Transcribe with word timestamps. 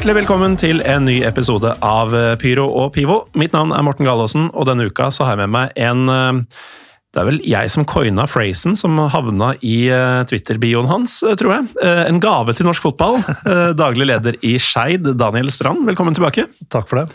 Hjertelig 0.00 0.22
velkommen 0.22 0.54
til 0.56 0.78
en 0.88 1.02
ny 1.04 1.18
episode 1.28 1.74
av 1.84 2.14
eh, 2.16 2.30
Pyro 2.40 2.62
og 2.72 2.94
Pivo. 2.94 3.18
Mitt 3.36 3.52
navn 3.52 3.74
er 3.76 3.82
Morten 3.84 4.06
Gallaasen, 4.08 4.46
og 4.56 4.64
denne 4.64 4.86
uka 4.88 5.10
så 5.12 5.26
har 5.26 5.34
jeg 5.34 5.42
med 5.42 5.52
meg 5.52 5.74
en 5.76 6.08
eh, 6.08 6.38
Det 7.12 7.20
er 7.20 7.26
vel 7.28 7.40
jeg 7.44 7.68
som 7.74 7.84
coina 7.84 8.24
phrasen 8.24 8.78
som 8.80 8.96
havna 9.12 9.50
i 9.60 9.90
eh, 9.92 10.22
Twitter-bioen 10.30 10.88
hans, 10.88 11.18
tror 11.36 11.52
jeg. 11.52 11.68
En 11.84 12.20
gave 12.24 12.54
til 12.56 12.64
norsk 12.70 12.86
fotball. 12.86 13.18
Daglig 13.82 14.06
leder 14.08 14.38
i 14.40 14.54
Skeid, 14.56 15.04
Daniel 15.20 15.52
Strand, 15.52 15.84
velkommen 15.90 16.16
tilbake. 16.16 16.46
Takk 16.72 16.88
for 16.88 17.02
det. 17.02 17.12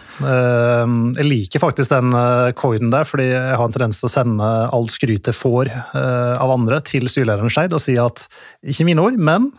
Jeg 1.17 1.25
liker 1.25 1.65
faktisk 1.65 1.89
den 1.89 2.13
coinen 2.61 2.93
der, 2.93 3.09
fordi 3.09 3.31
jeg 3.31 3.57
har 3.57 3.65
en 3.65 3.75
tendens 3.79 4.03
til 4.03 4.11
å 4.11 4.13
sende 4.13 4.51
alt 4.69 4.93
skrytet 4.93 5.33
jeg 5.33 5.39
får 5.41 5.73
av 5.97 6.53
andre 6.53 6.83
til 6.85 7.09
styrelederen 7.09 7.49
Skeid 7.49 7.73
og 7.73 7.81
si 7.81 7.97
at 7.97 8.27
ikke 8.61 8.85
mine 8.85 9.09
ord, 9.09 9.17
men 9.17 9.49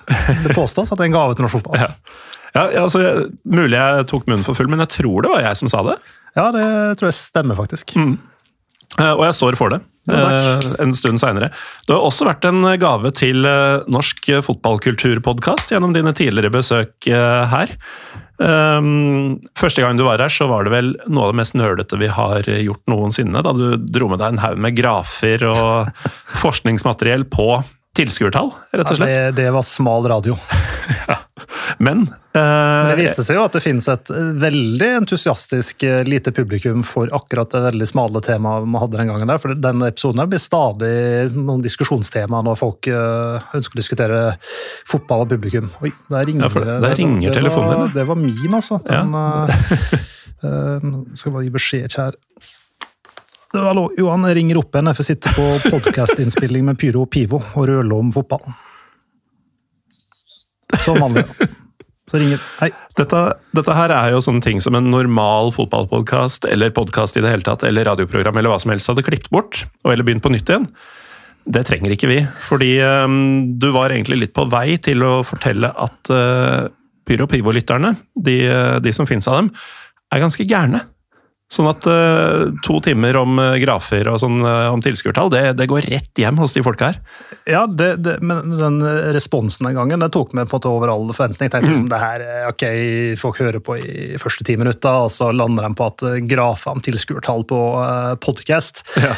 det 0.46 0.54
påstås 0.54 0.94
at 0.94 1.00
det 1.02 1.08
er 1.08 1.14
en 1.16 1.18
gave 1.18 1.34
til 1.34 1.48
norsk 1.48 1.58
fotball. 1.58 1.82
Ja. 1.88 1.90
Ja, 2.56 2.64
ja, 2.72 2.84
altså, 2.86 3.00
Mulig 3.44 3.76
jeg 3.76 4.06
tok 4.10 4.24
munnen 4.30 4.46
for 4.46 4.56
full, 4.58 4.70
men 4.72 4.80
jeg 4.86 4.94
tror 4.96 5.26
det 5.26 5.34
var 5.34 5.44
jeg 5.44 5.60
som 5.60 5.70
sa 5.72 5.82
det. 5.90 5.98
Ja, 6.36 6.48
det 6.54 6.64
tror 7.00 7.10
jeg 7.12 7.16
stemmer, 7.20 7.56
faktisk. 7.58 7.92
Mm. 8.00 8.16
Og 8.96 9.22
jeg 9.26 9.34
står 9.36 9.56
for 9.58 9.72
det. 9.74 9.82
Ja, 10.06 10.20
eh, 10.30 10.66
en 10.84 10.92
stund 10.94 11.18
seinere. 11.18 11.48
Det 11.88 11.92
har 11.96 12.04
også 12.06 12.28
vært 12.28 12.44
en 12.46 12.62
gave 12.78 13.10
til 13.18 13.42
eh, 13.48 13.80
Norsk 13.90 14.28
fotballkulturpodkast 14.46 15.72
gjennom 15.74 15.92
dine 15.96 16.12
tidligere 16.16 16.52
besøk 16.54 17.08
eh, 17.10 17.42
her. 17.50 17.72
Um, 18.38 19.40
Første 19.58 19.82
gang 19.82 19.96
du 19.98 20.04
var 20.06 20.20
her, 20.22 20.30
så 20.30 20.46
var 20.50 20.66
det 20.68 20.72
vel 20.76 20.92
noe 21.08 21.26
av 21.26 21.32
det 21.34 21.40
mest 21.40 21.56
nølete 21.58 21.98
vi 21.98 22.10
har 22.12 22.46
gjort 22.46 22.84
noensinne. 22.92 23.42
Da 23.42 23.52
du 23.56 23.64
dro 23.90 24.10
med 24.12 24.22
deg 24.22 24.36
en 24.36 24.42
haug 24.44 24.62
med 24.62 24.76
grafer 24.78 25.42
og 25.50 25.90
forskningsmateriell 26.44 27.26
på 27.32 27.48
tilskuertall, 27.96 28.52
rett 28.76 28.86
og 28.92 28.92
Ja, 28.92 29.00
slett. 29.02 29.14
det, 29.34 29.42
det 29.42 29.50
var 29.56 29.64
smal 29.66 30.06
radio. 30.12 30.36
Men 31.78 32.06
eh, 32.32 32.88
Det 32.88 32.94
viste 32.96 33.24
seg 33.26 33.36
jo 33.36 33.42
at 33.44 33.52
det 33.56 33.60
finnes 33.60 33.84
et 33.92 34.10
veldig 34.40 34.88
entusiastisk 35.02 35.82
eh, 35.84 35.98
lite 36.08 36.32
publikum 36.32 36.80
for 36.86 37.10
akkurat 37.16 37.50
det 37.52 37.60
veldig 37.66 37.88
smale 37.90 38.22
temaet 38.24 38.64
vi 38.64 38.80
hadde 38.80 38.96
den 39.00 39.10
gangen. 39.12 39.28
der, 39.28 39.40
for 39.42 39.52
Den 39.54 39.84
episoden 39.84 40.24
blir 40.32 40.40
stadig 40.40 40.92
noen 41.36 41.60
diskusjonstema 41.64 42.40
når 42.46 42.56
folk 42.60 42.88
eh, 42.88 43.50
ønsker 43.58 43.76
å 43.76 43.80
diskutere 43.82 44.20
fotball 44.88 45.26
og 45.26 45.32
publikum. 45.34 45.68
Oi, 45.84 45.92
der 46.12 46.24
ringer, 46.30 46.46
Ja, 46.48 46.52
for 46.54 46.64
det- 46.64 46.80
der 46.86 46.96
ringer 46.96 47.28
det 47.28 47.36
telefonen 47.40 47.72
din, 47.74 47.86
Det, 47.86 47.94
Det 48.00 48.06
var 48.08 48.16
min, 48.16 48.54
altså. 48.60 48.80
Den, 48.86 49.12
ja. 49.12 49.48
uh, 50.44 51.02
skal 51.18 51.32
bare 51.36 51.44
gi 51.44 51.50
beskjed 51.58 51.98
her. 52.00 52.16
Hallo, 53.56 53.90
Johan, 53.96 54.24
ringer 54.36 54.58
opp 54.60 54.74
igjen. 54.74 54.88
Jeg 54.90 54.96
får 54.98 55.06
sitte 55.10 55.32
på 55.36 55.44
podkastinnspilling 55.70 56.64
med 56.66 56.76
Pyro 56.80 57.04
og 57.06 57.10
Pivo 57.12 57.38
og 57.54 57.68
røle 57.68 58.00
om 58.00 58.10
fotballen. 58.12 58.56
Som 60.82 60.98
vanlig. 61.00 61.24
Så 62.06 62.20
ringer 62.22 62.42
Hei. 62.60 62.70
Dette, 62.96 63.20
dette 63.56 63.74
her 63.74 63.92
er 63.92 64.12
jo 64.14 64.20
sånne 64.22 64.44
ting 64.44 64.60
som 64.62 64.76
en 64.78 64.92
normal 64.92 65.50
fotballpodkast 65.52 66.46
eller 66.48 66.70
podkast 66.74 67.18
i 67.18 67.22
det 67.24 67.32
hele 67.32 67.44
tatt, 67.44 67.66
eller 67.66 67.88
radioprogram 67.88 68.38
eller 68.38 68.52
hva 68.52 68.60
som 68.62 68.70
helst 68.72 68.88
hadde 68.92 69.04
klippet 69.04 69.32
bort, 69.34 69.64
og 69.82 69.92
eller 69.92 70.06
begynt 70.06 70.24
på 70.24 70.30
nytt 70.32 70.48
igjen. 70.48 70.68
Det 71.46 71.64
trenger 71.66 71.92
ikke 71.94 72.10
vi, 72.10 72.20
fordi 72.42 72.72
um, 72.82 73.18
du 73.58 73.68
var 73.74 73.94
egentlig 73.94 74.20
litt 74.22 74.34
på 74.38 74.46
vei 74.50 74.78
til 74.82 75.02
å 75.06 75.20
fortelle 75.26 75.70
at 75.70 76.10
uh, 76.14 76.70
Pyro 77.06 77.28
Pivo-lytterne, 77.30 77.92
de, 78.18 78.38
øh, 78.50 78.76
de 78.82 78.92
som 78.94 79.06
finnes 79.06 79.28
av 79.30 79.36
dem, 79.38 79.50
er 80.10 80.22
ganske 80.24 80.46
gærne. 80.48 80.80
Sånn 81.46 81.68
at 81.70 81.86
uh, 81.86 82.48
to 82.66 82.80
timer 82.82 83.14
om 83.20 83.36
uh, 83.38 83.54
grafer 83.62 84.08
og 84.10 84.18
sånn 84.18 84.40
uh, 84.42 84.66
om 84.72 84.80
tilskuertall, 84.82 85.30
det, 85.30 85.42
det 85.60 85.68
går 85.70 85.86
rett 85.92 86.18
hjem 86.18 86.40
hos 86.42 86.56
de 86.56 86.62
folka 86.66 86.88
her. 86.90 86.98
Ja, 87.46 87.60
det, 87.70 87.92
det, 88.02 88.16
men 88.26 88.56
den 88.58 88.80
responsen 89.14 89.68
den 89.68 89.76
gangen 89.78 90.02
det 90.02 90.10
tok 90.16 90.34
meg 90.34 90.48
på 90.50 90.56
en 90.56 90.58
måte 90.58 90.72
over 90.74 90.90
all 90.90 91.06
forventning. 91.12 91.52
Tenkte 91.52 91.70
liksom, 91.70 91.86
det 91.92 92.00
her, 92.02 92.24
er 92.24 92.48
ok, 92.50 92.64
Folk 93.20 93.38
hører 93.44 93.62
på 93.62 93.78
i 93.78 94.18
første 94.18 94.46
ti 94.48 94.56
minutter, 94.58 95.06
og 95.06 95.12
så 95.14 95.30
lander 95.30 95.68
de 95.68 95.78
på 95.78 95.86
at 95.86 96.04
grafer 96.26 96.74
om 96.74 96.82
tilskuertall 96.82 97.46
på 97.46 97.60
podkast. 98.26 98.82
Ja. 98.98 99.14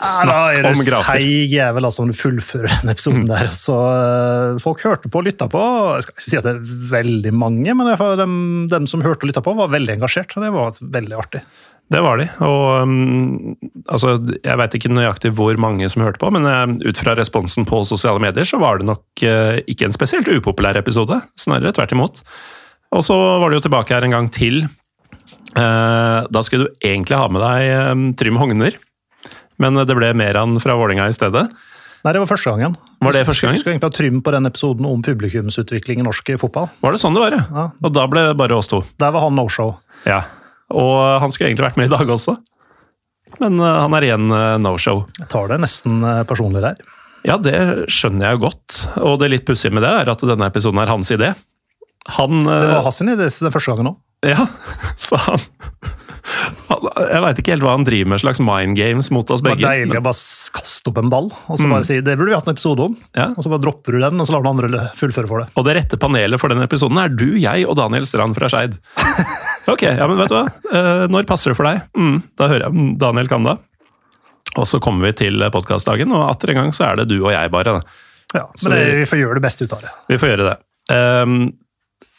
Ja, 0.00 0.24
da 0.24 0.36
er 0.56 0.64
det 0.64 0.72
du 0.80 0.94
seig 1.04 1.52
jævel 1.52 1.84
altså, 1.84 2.04
når 2.04 2.14
du 2.14 2.18
fullfører 2.18 2.72
den 2.80 2.92
episoden 2.92 3.26
der. 3.28 3.50
Så 3.52 3.76
eh, 3.76 4.60
folk 4.62 4.84
hørte 4.86 5.10
på 5.12 5.20
og 5.20 5.26
lytta 5.26 5.48
på. 5.52 5.60
Jeg 5.98 6.06
skal 6.06 6.16
ikke 6.16 6.26
si 6.26 6.38
at 6.40 6.46
det 6.46 6.54
er 6.54 6.78
veldig 6.94 7.32
mange, 7.36 7.74
men 7.76 7.90
dem, 8.20 8.38
dem 8.72 8.88
som 8.88 9.04
hørte 9.04 9.26
og 9.26 9.32
lytta 9.32 9.44
på, 9.44 9.54
var 9.58 9.72
veldig 9.74 9.98
engasjert. 9.98 10.32
og 10.36 10.46
Det 10.46 10.54
var 10.56 10.80
veldig 10.96 11.20
artig. 11.20 11.44
Det 11.90 12.00
var 12.04 12.20
de. 12.20 12.28
Og 12.46 12.64
um, 12.86 13.54
altså, 13.90 14.14
jeg 14.38 14.58
veit 14.60 14.76
ikke 14.78 14.92
nøyaktig 14.94 15.32
hvor 15.36 15.56
mange 15.60 15.88
som 15.90 16.04
hørte 16.06 16.22
på, 16.22 16.30
men 16.32 16.46
uh, 16.46 16.64
ut 16.86 17.00
fra 17.02 17.16
responsen 17.18 17.66
på 17.68 17.82
sosiale 17.88 18.22
medier, 18.22 18.46
så 18.46 18.60
var 18.62 18.78
det 18.78 18.86
nok 18.88 19.24
uh, 19.26 19.58
ikke 19.68 19.88
en 19.88 19.96
spesielt 19.96 20.30
upopulær 20.30 20.78
episode. 20.78 21.18
Snarere 21.40 21.74
tvert 21.76 21.96
imot. 21.96 22.22
Og 22.94 23.02
så 23.06 23.16
var 23.42 23.50
du 23.50 23.58
jo 23.58 23.64
tilbake 23.66 23.92
her 23.96 24.06
en 24.06 24.14
gang 24.14 24.30
til. 24.32 24.62
Uh, 25.50 26.24
da 26.30 26.44
skulle 26.46 26.70
du 26.70 26.86
egentlig 26.86 27.18
ha 27.18 27.26
med 27.26 27.42
deg 27.42 28.14
Trym 28.20 28.38
Hogner, 28.38 28.78
men 29.60 29.76
det 29.86 29.96
ble 29.96 30.12
Meran 30.18 30.58
fra 30.62 30.76
Vålinga 30.78 31.08
i 31.10 31.14
stedet. 31.16 31.46
Nei, 32.00 32.12
det 32.16 32.20
var 32.22 32.30
første 32.30 32.52
gangen. 32.54 32.76
Var 33.04 33.12
det 33.12 33.26
første 33.28 33.44
gangen? 33.44 33.58
Vi 33.58 33.60
skulle 33.60 33.74
egentlig 33.76 33.90
ha 33.90 33.96
Trym 33.98 34.20
på 34.24 34.32
den 34.32 34.48
episoden 34.48 34.86
om 34.88 35.02
publikumsutvikling 35.04 36.00
i 36.00 36.06
norsk 36.06 36.32
fotball. 36.40 36.70
Var 36.80 36.96
det 36.96 37.00
sånn 37.02 37.16
det 37.16 37.24
var, 37.26 37.36
ja? 37.36 37.42
Ja. 37.52 37.66
Og 37.76 37.92
da 37.92 38.06
ble 38.08 38.22
det 38.30 38.38
bare 38.40 38.56
oss 38.56 38.70
to. 38.72 38.80
Der 39.02 39.12
var 39.12 39.26
han 39.26 39.36
no-show. 39.36 39.74
Ja. 40.08 40.22
Og 40.72 40.96
han 41.20 41.34
skulle 41.34 41.50
egentlig 41.50 41.68
vært 41.68 41.80
med 41.80 41.90
i 41.90 41.92
dag 41.92 42.08
også, 42.14 42.38
men 43.40 43.60
uh, 43.60 43.82
han 43.84 43.94
er 43.98 44.06
igjen 44.06 44.32
uh, 44.32 44.56
no-show. 44.62 45.04
Jeg 45.20 45.28
tar 45.32 45.52
det 45.52 45.60
nesten 45.62 46.00
eh, 46.06 46.22
personlig 46.28 46.64
der. 46.64 46.80
Ja, 47.26 47.36
det 47.36 47.54
skjønner 47.92 48.30
jeg 48.30 48.38
jo 48.38 48.44
godt. 48.46 48.80
Og 49.04 49.18
det 49.20 49.28
litt 49.32 49.46
pussige 49.48 49.74
med 49.76 49.84
det 49.84 49.92
er 50.02 50.10
at 50.12 50.24
denne 50.24 50.48
episoden 50.48 50.80
er 50.80 50.90
hans 50.90 51.10
idé. 51.12 51.34
Han 52.16 52.46
Det 52.46 52.56
eh, 52.56 52.74
var 52.78 52.86
hans 52.86 53.02
idé 53.04 53.16
den 53.20 53.52
første 53.52 53.74
gangen 53.74 53.92
òg. 53.92 53.98
Ja, 54.26 54.46
så 55.00 55.20
han, 55.20 55.42
han 55.84 55.99
Jeg 57.10 57.20
veit 57.24 57.38
ikke 57.42 57.52
helt 57.54 57.64
hva 57.64 57.72
han 57.76 57.84
driver 57.86 58.10
med, 58.12 58.20
slags 58.22 58.40
mind 58.44 58.76
games 58.78 59.10
mot 59.14 59.28
oss 59.34 59.42
Det 59.42 59.50
var 59.50 59.58
deilig 59.60 59.88
deilig 59.90 60.00
å 60.00 60.04
bare 60.06 60.20
kaste 60.58 60.90
opp 60.92 60.98
en 61.02 61.10
ball 61.12 61.28
og 61.30 61.58
så 61.58 61.66
Mm. 61.66 61.72
bare 61.74 61.84
si 61.88 61.98
det 62.00 62.16
burde 62.18 62.30
vi 62.32 62.36
hatt 62.38 62.48
en 62.48 62.54
episode 62.54 62.84
om. 62.86 62.96
Ja. 63.16 63.26
Og 63.36 63.42
så 63.44 63.50
bare 63.52 63.62
dropper 63.64 63.92
du 63.96 64.00
den, 64.00 64.20
og 64.20 64.26
så 64.28 64.32
lar 64.36 64.42
du 64.44 64.48
andre 64.50 64.84
fullføre 64.96 65.28
for 65.28 65.42
det. 65.44 65.48
Og 65.56 65.64
det 65.66 65.74
rette 65.76 65.98
panelet 66.00 66.40
for 66.40 66.48
den 66.52 66.62
episoden 66.64 66.98
er 67.02 67.08
du, 67.12 67.26
jeg 67.38 67.66
og 67.68 67.76
Daniel 67.76 68.06
Strand 68.08 68.34
fra 68.38 68.48
Skeid. 68.52 68.78
Ok, 69.70 69.82
ja, 69.84 70.06
men 70.08 70.16
vet 70.18 70.30
du 70.32 70.34
hva? 70.34 70.46
Eh, 70.72 71.02
når 71.12 71.26
passer 71.28 71.52
det 71.52 71.56
for 71.58 71.68
deg? 71.68 71.82
Mm, 71.94 72.16
da 72.40 72.46
hører 72.50 72.64
jeg 72.64 72.72
mm, 72.74 72.88
Daniel 72.98 73.28
kan 73.30 73.44
da. 73.44 73.52
Og 74.58 74.64
så 74.66 74.80
kommer 74.82 75.06
vi 75.06 75.12
til 75.20 75.44
podkastdagen, 75.52 76.10
og 76.16 76.24
atter 76.32 76.50
en 76.50 76.58
gang 76.62 76.72
så 76.74 76.88
er 76.88 76.96
det 77.02 77.04
du 77.12 77.18
og 77.20 77.30
jeg 77.30 77.50
bare. 77.52 77.76
da. 77.76 77.82
Ja, 78.34 78.46
Så 78.58 78.68
men 78.72 78.78
det, 78.78 78.86
vi- 78.88 78.98
vi 79.04 79.06
får 79.12 79.20
gjøre 79.20 79.34
det 79.38 79.42
beste 79.44 79.68
ut 79.68 79.72
av 79.76 79.84
det. 79.84 79.92
Vi 80.08 80.18
får 80.18 80.32
gjøre 80.32 80.48
det. 80.48 80.56
Um, 80.96 81.36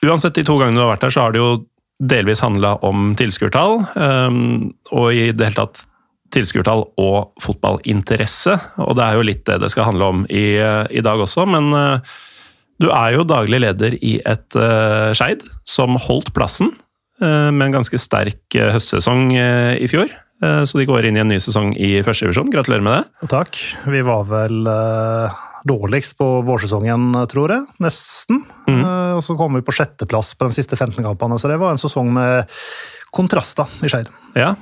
uansett, 0.06 0.38
de 0.38 0.44
to 0.48 0.56
gangene 0.62 0.78
du 0.80 0.84
har 0.86 0.94
vært 0.96 1.04
her, 1.10 1.12
så 1.18 1.26
har 1.26 1.32
det 1.36 1.42
jo 1.42 1.50
delvis 2.02 2.42
handla 2.42 2.76
om 2.88 3.14
tilskuertall. 3.20 3.86
ehm, 3.96 4.72
og 4.92 5.14
i 5.14 5.32
det 5.32 5.52
hele 5.52 5.60
tatt 5.60 5.86
tilskuertall 6.32 6.86
og 7.02 7.34
fotballinteresse. 7.44 8.56
Og 8.82 8.96
det 8.98 9.06
er 9.06 9.18
jo 9.18 9.28
litt 9.28 9.46
det 9.46 9.60
det 9.62 9.72
skal 9.74 9.90
handle 9.90 10.12
om 10.14 10.26
i, 10.30 10.58
i 10.58 11.04
dag 11.04 11.20
også. 11.20 11.46
Men 11.46 11.74
eh, 11.76 12.14
du 12.82 12.90
er 12.90 13.18
jo 13.18 13.28
daglig 13.28 13.60
leder 13.62 13.98
i 14.00 14.16
et 14.26 14.58
uh, 14.58 15.12
Skeid 15.14 15.44
som 15.70 16.00
holdt 16.02 16.32
plassen 16.34 16.72
uh, 17.22 17.52
med 17.52 17.68
en 17.68 17.76
ganske 17.76 18.00
sterk 18.02 18.42
uh, 18.58 18.72
høstsesong 18.74 19.28
uh, 19.36 19.76
i 19.78 19.90
fjor. 19.92 20.10
Eh, 20.42 20.64
så 20.66 20.80
de 20.80 20.88
går 20.90 21.08
inn 21.08 21.20
i 21.20 21.22
en 21.22 21.30
ny 21.30 21.38
sesong 21.42 21.74
i 21.78 21.94
første 22.06 22.26
divisjon. 22.26 22.50
Gratulerer 22.54 22.86
med 22.86 22.98
det. 22.98 23.30
Takk. 23.32 23.60
Vi 23.94 24.02
var 24.06 24.26
vel 24.30 24.66
eh, 24.70 25.42
dårligst 25.68 26.18
på 26.20 26.28
vårsesongen, 26.48 27.14
tror 27.32 27.54
jeg. 27.56 27.66
Nesten. 27.84 28.42
Mm. 28.68 28.82
Og 29.18 29.22
så 29.26 29.36
kom 29.40 29.58
vi 29.58 29.64
på 29.66 29.76
sjetteplass 29.76 30.34
på 30.38 30.50
de 30.50 30.58
siste 30.58 30.78
15 30.78 31.04
kampene, 31.06 31.38
så 31.40 31.52
det 31.52 31.60
var 31.62 31.76
en 31.76 31.82
sesong 31.82 32.12
med 32.16 32.50
kontraster 33.14 33.70
i 33.86 33.92
Skeid. 33.92 34.10
Ja. 34.38 34.56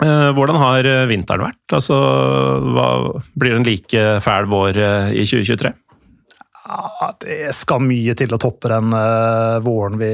Eh, 0.00 0.30
Hvordan 0.36 0.58
har 0.60 0.86
eh, 0.88 1.06
vinteren 1.10 1.44
vært? 1.44 1.62
Altså, 1.76 1.96
hva, 2.74 2.88
blir 3.38 3.58
den 3.58 3.68
like 3.68 4.04
fæl 4.24 4.50
vår 4.50 4.80
i 5.12 5.26
2023? 5.28 5.74
Ja, 6.70 7.10
det 7.22 7.54
skal 7.58 7.82
mye 7.82 8.14
til 8.18 8.32
å 8.34 8.38
toppe 8.40 8.70
den 8.70 8.92
våren 9.64 9.96
vi, 9.98 10.12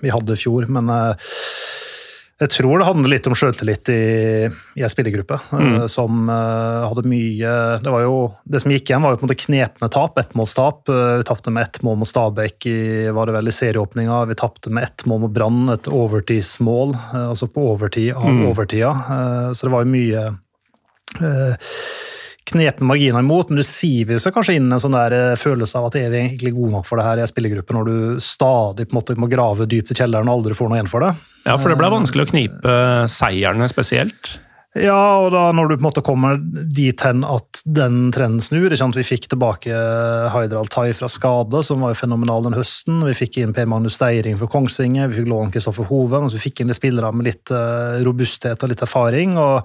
vi, 0.00 0.12
hadde 0.12 0.38
i 0.38 0.40
fjor, 0.40 0.64
men 0.72 0.88
uh, 0.88 1.34
jeg 2.38 2.52
tror 2.54 2.78
det 2.78 2.86
handler 2.86 3.10
litt 3.10 3.26
om 3.26 3.34
sjøltillit 3.34 3.90
i, 3.90 4.02
i 4.78 4.82
ei 4.84 4.90
spillergruppe 4.92 5.38
uh, 5.50 5.54
mm. 5.58 5.78
som 5.90 6.28
hadde 6.30 7.02
mye 7.10 7.54
Det 7.82 7.92
var 7.92 8.04
jo, 8.04 8.18
det 8.46 8.62
som 8.62 8.74
gikk 8.74 8.90
igjen, 8.90 9.02
var 9.02 9.14
jo 9.14 9.20
på 9.20 9.26
en 9.26 9.30
måte 9.30 9.40
knepne 9.42 9.88
tap, 9.92 10.20
ettmålstap. 10.22 10.90
vi 10.90 11.26
tapte 11.26 11.52
med 11.54 11.66
ett 11.66 11.80
mål 11.86 11.98
mot 12.02 12.10
Stabæk 12.10 12.68
i 12.70 12.78
var 13.14 13.28
det 13.28 13.34
vel 13.38 13.50
i 13.50 13.54
serieåpninga. 13.54 14.20
Vi 14.30 14.38
tapte 14.38 14.70
med 14.70 14.86
ett 14.86 15.06
mål 15.10 15.24
mot 15.24 15.34
Brann, 15.34 15.64
et 15.74 15.90
overtidsmål, 15.90 16.94
altså 17.24 17.50
på 17.50 17.66
overtid 17.72 18.12
av 18.14 18.30
mm. 18.30 18.44
overtida. 18.50 18.92
så 19.54 19.66
det 19.66 19.74
var 19.74 19.84
jo 19.84 19.92
mye 19.96 20.28
knepe 22.50 22.86
marginer 22.86 23.24
imot, 23.24 23.52
men 23.52 23.60
du 23.60 23.66
siver 23.66 24.20
seg 24.22 24.34
kanskje 24.36 24.58
inn 24.58 24.72
en 24.72 24.82
sånn 24.82 24.96
der 24.96 25.16
eh, 25.16 25.38
følelse 25.40 25.80
av 25.80 25.88
at 25.88 26.00
er 26.00 26.10
vi 26.12 26.22
egentlig 26.22 26.54
gode 26.56 26.74
nok 26.76 26.88
for 26.88 27.00
det 27.00 27.06
her 27.06 27.22
i 27.22 27.28
spillergruppen, 27.30 27.78
når 27.78 27.88
du 27.88 28.24
stadig 28.24 28.88
på 28.88 28.94
en 28.94 29.00
måte 29.00 29.16
må 29.20 29.30
grave 29.30 29.68
dypt 29.70 29.94
i 29.94 29.98
kjelleren 29.98 30.30
og 30.30 30.40
aldri 30.40 30.58
får 30.58 30.70
noe 30.70 30.80
igjen 30.80 30.92
for 30.92 31.06
det. 31.06 31.14
Ja, 31.46 31.56
for 31.56 31.72
det 31.72 31.78
ble 31.80 31.94
vanskelig 31.94 32.26
å 32.26 32.30
knipe 32.32 32.76
seierne 33.12 33.70
spesielt. 33.70 34.36
Ja, 34.76 35.24
og 35.24 35.30
da 35.32 35.46
når 35.56 35.70
du 35.70 35.74
på 35.78 35.80
en 35.80 35.86
måte 35.86 36.02
kommer 36.04 36.36
dit 36.38 37.00
hen 37.02 37.22
at 37.24 37.62
den 37.64 38.10
trenden 38.12 38.42
snur 38.44 38.68
Vi 38.68 39.04
fikk 39.06 39.30
tilbake 39.32 39.72
Haider 40.34 40.60
Altai 40.60 40.92
fra 40.92 41.08
skade, 41.08 41.62
som 41.64 41.80
var 41.80 41.94
jo 41.94 42.02
fenomenal 42.02 42.44
den 42.44 42.58
høsten. 42.58 43.00
Vi 43.08 43.16
fikk 43.16 43.40
inn 43.40 43.54
Per 43.56 43.66
Magnus 43.66 43.96
Steiring 43.96 44.36
fra 44.38 44.50
Kongsvinger, 44.52 45.08
vi 45.08 45.22
fikk 45.22 45.32
Lån 45.32 45.54
Kristoffer 45.54 45.88
Hoven. 45.88 46.24
og 46.24 46.30
så 46.30 46.36
vi 46.36 46.44
fikk 46.50 46.60
inn 46.60 46.68
de 46.68 46.76
spillere 46.76 47.10
med 47.12 47.30
litt 47.30 47.50
eh, 47.50 48.04
robusthet 48.04 48.62
og 48.62 48.74
litt 48.74 48.84
erfaring. 48.84 49.38
og 49.40 49.64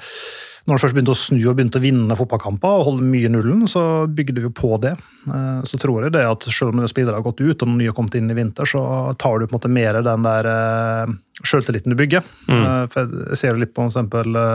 når 0.64 0.78
det 0.78 0.82
først 0.86 0.96
begynte 0.96 1.12
å 1.12 1.20
snu 1.20 1.42
og 1.42 1.58
begynte 1.58 1.80
å 1.82 1.84
vinne 1.84 2.16
fotballkamper 2.16 2.78
og 2.78 2.86
holde 2.88 3.08
mye 3.08 3.32
nullen, 3.32 3.66
så 3.68 4.06
bygde 4.08 4.46
vi 4.46 4.52
på 4.56 4.78
det. 4.80 4.94
Eh, 5.28 5.60
så 5.68 5.80
tror 5.82 6.06
jeg 6.06 6.14
det 6.16 6.24
at 6.24 6.48
selv 6.48 6.72
om 6.72 6.86
spillere 6.88 7.20
har 7.20 7.26
gått 7.26 7.44
ut 7.44 7.66
og 7.66 7.68
noen 7.68 7.82
nye 7.82 7.92
har 7.92 7.98
kommet 7.98 8.16
inn 8.16 8.32
i 8.32 8.38
vinter, 8.38 8.70
så 8.70 8.84
tar 9.20 9.42
du 9.42 9.48
på 9.48 9.52
en 9.52 9.58
måte 9.58 9.72
mer 9.72 10.00
den 10.06 10.24
der 10.24 10.48
uh, 10.48 11.12
sjøltilliten 11.44 11.92
du 11.92 12.00
bygger. 12.00 12.24
Mm. 12.48 12.64
Eh, 12.64 12.80
for 12.96 13.12
jeg 13.34 13.42
ser 13.42 13.52
jo 13.52 13.64
litt 13.66 13.76
på 13.76 13.90
f.eks. 13.90 14.48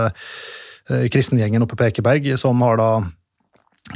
kristengjengen 1.12 1.66
oppe 1.66 1.76
på 1.76 1.90
Ekeberg, 1.90 2.32
som 2.40 2.64
har 2.64 2.80
da 2.80 2.90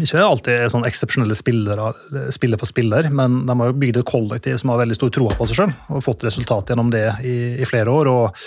ikke 0.00 0.20
alltid 0.20 0.68
sånn 0.72 0.86
eksepsjonelle 0.88 1.36
spillere 1.36 1.90
spiller 2.32 2.60
for 2.60 2.68
spiller, 2.68 3.08
men 3.12 3.42
de 3.48 3.56
har 3.56 3.72
jo 3.72 3.80
bygd 3.80 4.00
et 4.00 4.08
kollektiv 4.08 4.60
som 4.60 4.72
har 4.72 4.84
veldig 4.84 4.96
stor 5.00 5.12
tro 5.16 5.32
på 5.32 5.48
seg 5.48 5.62
sjøl, 5.62 5.74
og 5.88 6.04
fått 6.04 6.28
resultat 6.28 6.72
gjennom 6.72 6.92
det 6.92 7.06
i, 7.24 7.36
i 7.60 7.68
flere 7.68 7.92
år. 7.92 8.12
og 8.12 8.40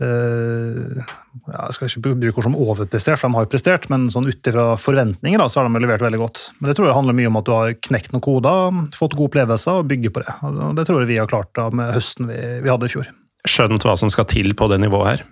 jeg 0.00 1.74
skal 1.76 1.88
ikke 1.88 2.14
bruke 2.16 2.40
ord 2.40 2.46
som 2.46 2.56
overprestert, 2.56 3.20
for 3.20 3.28
de 3.28 3.36
har 3.36 3.44
jo 3.44 3.50
prestert, 3.52 3.88
men 3.92 4.08
sånn 4.12 4.28
ut 4.28 4.48
ifra 4.48 4.72
forventninger 4.80 5.42
da, 5.42 5.48
så 5.52 5.60
har 5.60 5.68
de 5.68 5.82
levert 5.84 6.04
veldig 6.04 6.20
godt. 6.22 6.44
Men 6.58 6.70
det 6.70 6.76
tror 6.78 6.88
jeg 6.88 6.96
handler 6.96 7.18
mye 7.18 7.30
om 7.30 7.38
at 7.40 7.48
du 7.48 7.52
har 7.54 7.76
knekt 7.88 8.14
noen 8.14 8.24
koder, 8.24 8.82
fått 8.96 9.16
gode 9.18 9.30
opplevelser 9.32 9.82
og 9.82 9.88
bygger 9.92 10.14
på 10.14 10.24
det. 10.24 10.36
Og 10.48 10.74
det 10.78 10.86
tror 10.88 11.02
jeg 11.02 11.12
vi 11.12 11.20
har 11.20 11.30
klart 11.30 11.52
da 11.58 11.68
med 11.70 11.92
høsten 11.94 12.30
vi, 12.30 12.40
vi 12.64 12.72
hadde 12.72 12.88
i 12.88 12.94
fjor. 12.94 13.10
Skjønt 13.48 13.84
hva 13.86 13.96
som 13.98 14.12
skal 14.12 14.28
til 14.30 14.54
på 14.58 14.70
det 14.72 14.80
nivået 14.82 15.10
her? 15.12 15.26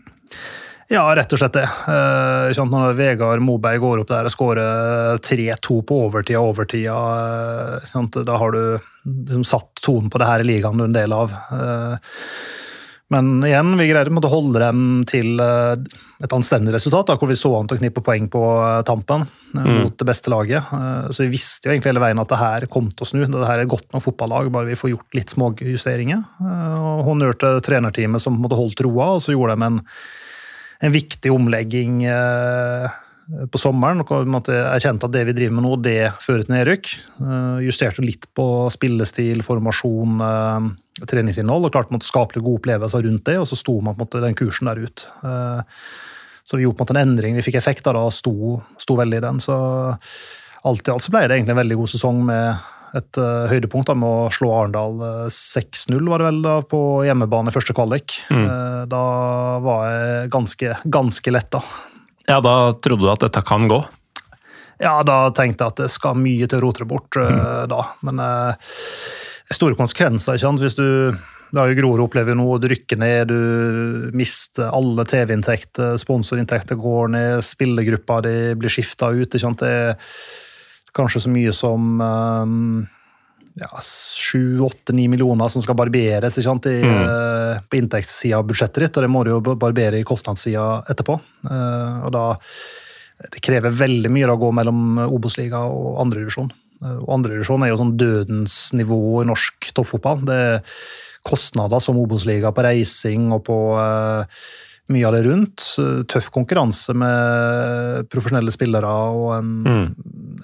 Ja, 0.91 1.05
rett 1.15 1.31
og 1.31 1.39
slett 1.39 1.55
det. 1.55 1.69
Uh, 1.87 2.51
når 2.67 2.97
Vegard 2.99 3.43
Moberg 3.47 3.79
går 3.79 4.01
opp 4.03 4.09
der 4.11 4.27
og 4.27 4.33
skårer 4.35 5.21
3-2 5.23 5.77
på 5.87 5.99
overtida, 6.09 6.41
og 6.43 6.57
overtida, 6.57 6.97
uh, 7.87 8.09
da 8.27 8.39
har 8.43 8.57
du 8.57 8.63
liksom 9.07 9.45
satt 9.47 9.85
tonen 9.87 10.11
på 10.11 10.19
det 10.19 10.27
her 10.27 10.43
i 10.43 10.49
ligaen 10.49 10.81
du 10.81 10.89
er 10.89 10.91
en 10.91 10.97
del 10.97 11.15
av. 11.15 11.37
Uh, 11.55 11.95
men 13.11 13.41
igjen, 13.43 13.73
vi 13.75 13.89
greide 13.91 14.13
å 14.15 14.31
holde 14.31 14.61
dem 14.63 14.83
til 15.11 15.41
eh, 15.43 15.73
et 16.23 16.35
anstendig 16.37 16.77
resultat, 16.77 17.09
da, 17.09 17.17
hvor 17.19 17.31
vi 17.31 17.39
så 17.39 17.51
an 17.59 17.67
til 17.67 17.81
å 17.81 17.81
knippe 17.81 18.05
poeng 18.07 18.29
på 18.31 18.43
eh, 18.63 18.83
tampen 18.87 19.25
eh, 19.27 19.65
mm. 19.65 19.71
mot 19.81 19.97
det 19.99 20.07
beste 20.07 20.31
laget. 20.31 20.71
Så 21.11 21.25
vi 21.25 21.33
visste 21.33 21.67
jo 21.67 21.75
egentlig 21.75 21.91
hele 21.91 22.05
veien 22.05 22.23
at 22.23 22.31
det 22.31 22.39
her 22.39 22.67
kom 22.71 22.87
til 22.93 23.03
å 23.03 23.09
snu. 23.11 23.25
Det 23.27 23.49
her 23.49 23.65
er 23.65 23.71
godt 23.71 23.89
nok 23.91 24.05
fotballag, 24.05 24.53
bare 24.55 24.71
vi 24.71 24.79
får 24.79 24.93
gjort 24.93 25.19
litt 25.19 25.35
småjusteringer. 25.35 26.23
Honnør 27.09 27.35
til 27.41 27.59
trenerteamet 27.67 28.23
som 28.23 28.39
måtte 28.39 28.59
holdt 28.59 28.83
roa, 28.87 29.17
og 29.17 29.25
så 29.25 29.35
gjorde 29.35 29.57
de 29.57 29.67
en, 29.67 29.81
en 30.87 30.95
viktig 30.95 31.33
omlegging 31.35 32.05
på 33.51 33.63
sommeren. 33.63 34.05
og 34.05 34.53
Erkjente 34.55 35.11
at 35.11 35.17
det 35.17 35.25
vi 35.33 35.35
driver 35.35 35.57
med 35.59 35.67
nå, 35.67 35.75
det 35.83 36.13
fører 36.23 36.47
til 36.47 36.55
nedrykk. 36.55 36.93
Justerte 37.67 38.07
litt 38.07 38.31
på 38.39 38.47
spillestil, 38.71 39.43
formasjon 39.47 40.23
treningsinnhold 41.09 41.69
og 41.69 41.75
klarte 41.75 41.97
å 41.97 42.05
skape 42.05 42.41
gode 42.41 42.61
opplevelser 42.61 43.05
rundt 43.07 43.27
det, 43.29 43.39
og 43.41 43.49
så 43.49 43.59
sto 43.59 43.77
man 43.81 43.97
på 43.97 44.03
en 44.03 44.07
måte 44.07 44.25
den 44.25 44.37
kursen 44.39 44.71
der 44.71 44.83
ut. 44.83 45.07
Eh, 45.25 45.79
så 46.45 46.59
vi 46.59 46.67
gjorde 46.67 46.81
på 46.81 46.85
en 46.85 46.89
måte 46.89 46.97
en 46.99 47.05
endring, 47.05 47.39
vi 47.39 47.47
fikk 47.47 47.61
effekt 47.61 47.87
av 47.87 47.97
det 47.97 48.03
og 48.09 48.15
sto, 48.15 48.59
sto, 48.81 48.97
veldig 48.99 49.21
i 49.21 49.25
den. 49.25 49.41
Så 49.43 49.55
alt 50.67 50.89
i 50.89 50.93
alt 50.93 51.05
så 51.05 51.15
ble 51.15 51.27
det 51.29 51.39
egentlig 51.39 51.55
en 51.55 51.63
veldig 51.63 51.79
god 51.79 51.93
sesong 51.93 52.25
med 52.27 52.69
et 52.99 53.21
uh, 53.23 53.47
høydepunkt 53.47 53.87
da, 53.87 53.95
med 53.95 54.09
å 54.11 54.33
slå 54.35 54.49
Arendal 54.51 54.97
6-0 55.31 56.09
var 56.11 56.19
det 56.19 56.27
vel 56.27 56.41
da, 56.43 56.57
på 56.67 56.81
hjemmebane 57.07 57.55
første 57.55 57.77
kvalik. 57.77 58.17
Mm. 58.35 58.43
Uh, 58.49 58.83
da 58.91 59.05
var 59.63 59.87
jeg 59.87 60.33
ganske, 60.35 60.75
ganske 60.91 61.35
letta. 61.37 61.63
Ja, 62.27 62.41
da 62.43 62.57
trodde 62.83 63.07
du 63.07 63.13
at 63.13 63.23
dette 63.23 63.45
kan 63.47 63.71
gå? 63.71 63.79
Ja, 64.83 64.97
da 65.07 65.23
tenkte 65.37 65.69
jeg 65.69 65.75
at 65.77 65.85
det 65.85 65.91
skal 65.93 66.19
mye 66.19 66.49
til 66.51 66.59
å 66.59 66.65
rote 66.67 66.83
det 66.83 66.91
bort 66.91 67.21
uh, 67.21 67.31
mm. 67.31 67.71
da. 67.71 67.85
Men 68.09 68.25
store 69.57 69.79
konsekvenser. 69.79 70.37
ikke 70.37 70.47
sant? 70.47 70.63
Hvis 70.63 70.79
du 70.79 70.89
det 71.51 71.59
er 71.59 71.73
jo 71.73 71.81
Grorud 71.81 72.05
opplever 72.05 72.37
noe, 72.39 72.61
du 72.63 72.69
rykker 72.71 72.99
ned, 73.01 73.33
du 73.33 74.15
mister 74.15 74.71
alle 74.71 75.03
TV-inntekter, 75.09 75.97
sponsorinntekter 75.99 76.79
går 76.79 77.11
ned, 77.11 77.43
spillergruppa 77.43 78.21
di 78.23 78.35
blir 78.59 78.71
skifta 78.71 79.11
ut. 79.11 79.27
Ikke 79.27 79.43
sant? 79.43 79.65
Det 79.65 79.73
er 79.91 80.95
kanskje 80.95 81.25
så 81.25 81.33
mye 81.35 81.55
som 81.57 81.99
um, 81.99 82.85
ja, 83.59 83.71
7-8-9 83.83 85.09
millioner 85.11 85.51
som 85.51 85.65
skal 85.65 85.79
barberes? 85.79 86.39
I, 86.39 86.47
mm. 86.47 86.95
uh, 87.03 87.59
på 87.67 87.81
inntektssida 87.83 88.39
av 88.39 88.47
budsjettet 88.47 88.87
ditt, 88.87 89.01
og 89.01 89.07
det 89.07 89.11
må 89.11 89.27
du 89.27 89.35
jo 89.35 89.43
barbere 89.51 89.99
i 89.99 90.07
kostnadssida 90.07 90.85
etterpå. 90.93 91.19
Uh, 91.51 92.07
og 92.07 92.15
da 92.15 92.25
det 93.21 93.43
krever 93.45 93.75
veldig 93.75 94.15
mye 94.15 94.31
å 94.33 94.39
gå 94.41 94.55
mellom 94.55 95.03
Obos-liga 95.11 95.67
og 95.69 95.99
andredivisjon. 96.07 96.55
Eh, 96.85 96.97
og 97.03 97.13
Andredivisjon 97.19 97.65
er 97.65 97.73
jo 97.73 97.83
sånn 97.83 97.95
dødens 98.01 98.57
nivå 98.77 99.21
i 99.23 99.29
norsk 99.31 99.71
toppfotball. 99.77 100.25
Det 100.29 100.41
er 100.49 100.83
kostnader 101.27 101.83
som 101.85 102.01
Obos-liga 102.01 102.53
på 102.57 102.65
reising 102.65 103.29
og 103.35 103.43
på 103.45 103.57
uh, 103.77 104.25
mye 104.91 105.05
av 105.05 105.13
det 105.13 105.25
rundt. 105.27 105.67
Tøff 106.09 106.31
konkurranse 106.33 106.95
med 106.97 108.09
profesjonelle 108.09 108.55
spillere 108.55 108.89
og 108.89 109.27
en, 109.37 109.51
mm. 109.67 109.85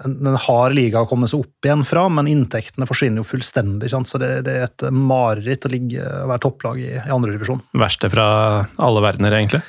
en, 0.04 0.18
en 0.28 0.36
hard 0.46 0.76
liga 0.76 1.00
å 1.02 1.08
komme 1.08 1.30
seg 1.32 1.46
opp 1.46 1.68
igjen 1.68 1.86
fra, 1.88 2.04
men 2.12 2.28
inntektene 2.30 2.88
forsvinner 2.88 3.22
jo 3.22 3.30
fullstendig. 3.30 3.88
Så 3.88 4.20
det, 4.20 4.30
det 4.46 4.58
er 4.58 4.68
et 4.68 4.86
mareritt 4.92 5.64
å 5.64 5.72
ligge, 5.72 6.04
være 6.04 6.44
topplag 6.44 6.84
i, 6.84 6.92
i 7.00 7.16
andredivisjon. 7.16 7.64
Verste 7.80 8.12
fra 8.12 8.28
alle 8.76 9.04
verdener, 9.04 9.38
egentlig? 9.40 9.64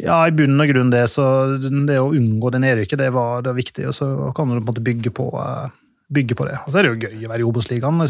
Ja, 0.00 0.22
i 0.24 0.32
bunn 0.32 0.56
og 0.56 0.70
grunn 0.70 0.92
det. 0.92 1.04
Så 1.12 1.24
det 1.60 2.00
å 2.00 2.12
unngå 2.16 2.52
det 2.54 2.62
nedrykket, 2.64 3.02
det 3.02 3.10
var, 3.14 3.44
det 3.44 3.52
var 3.52 3.60
viktig. 3.60 3.84
Og 3.90 3.96
så 3.96 4.08
kan 4.36 4.48
du 4.48 4.56
på 4.56 4.62
en 4.62 4.70
måte 4.72 4.84
bygge 4.88 5.12
på 5.14 5.28
uh, 5.36 5.68
bygge 6.10 6.36
på 6.38 6.46
det. 6.48 6.56
Og 6.64 6.72
så 6.72 6.80
er 6.80 6.86
det 6.86 6.92
jo 6.92 7.08
gøy 7.08 7.26
å 7.26 7.32
være 7.32 7.44
i 7.44 7.48
Obos-ligaen. 7.48 8.00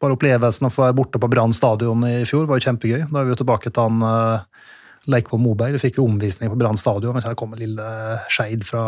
Bare 0.00 0.16
opplevelsen 0.16 0.68
å 0.68 0.72
få 0.72 0.86
være 0.86 0.96
borte 0.96 1.20
på 1.20 1.28
Brann 1.28 1.52
stadion 1.52 2.04
i 2.08 2.22
fjor 2.28 2.46
var 2.48 2.56
jo 2.56 2.70
kjempegøy. 2.70 3.02
Da 3.10 3.20
er 3.20 3.28
vi 3.28 3.34
jo 3.34 3.40
tilbake 3.42 3.68
til 3.68 3.84
han 3.84 4.00
uh, 4.00 4.68
Leikvoll 5.12 5.42
Moberg. 5.44 5.76
Da 5.76 5.82
fikk 5.82 5.98
vi 5.98 6.06
omvisning 6.06 6.52
på 6.52 6.56
Brann 6.60 6.80
stadion. 6.80 7.20
Så 7.20 7.34
en 7.34 7.58
lille 7.60 7.90
Skeid 8.32 8.64
fra, 8.64 8.86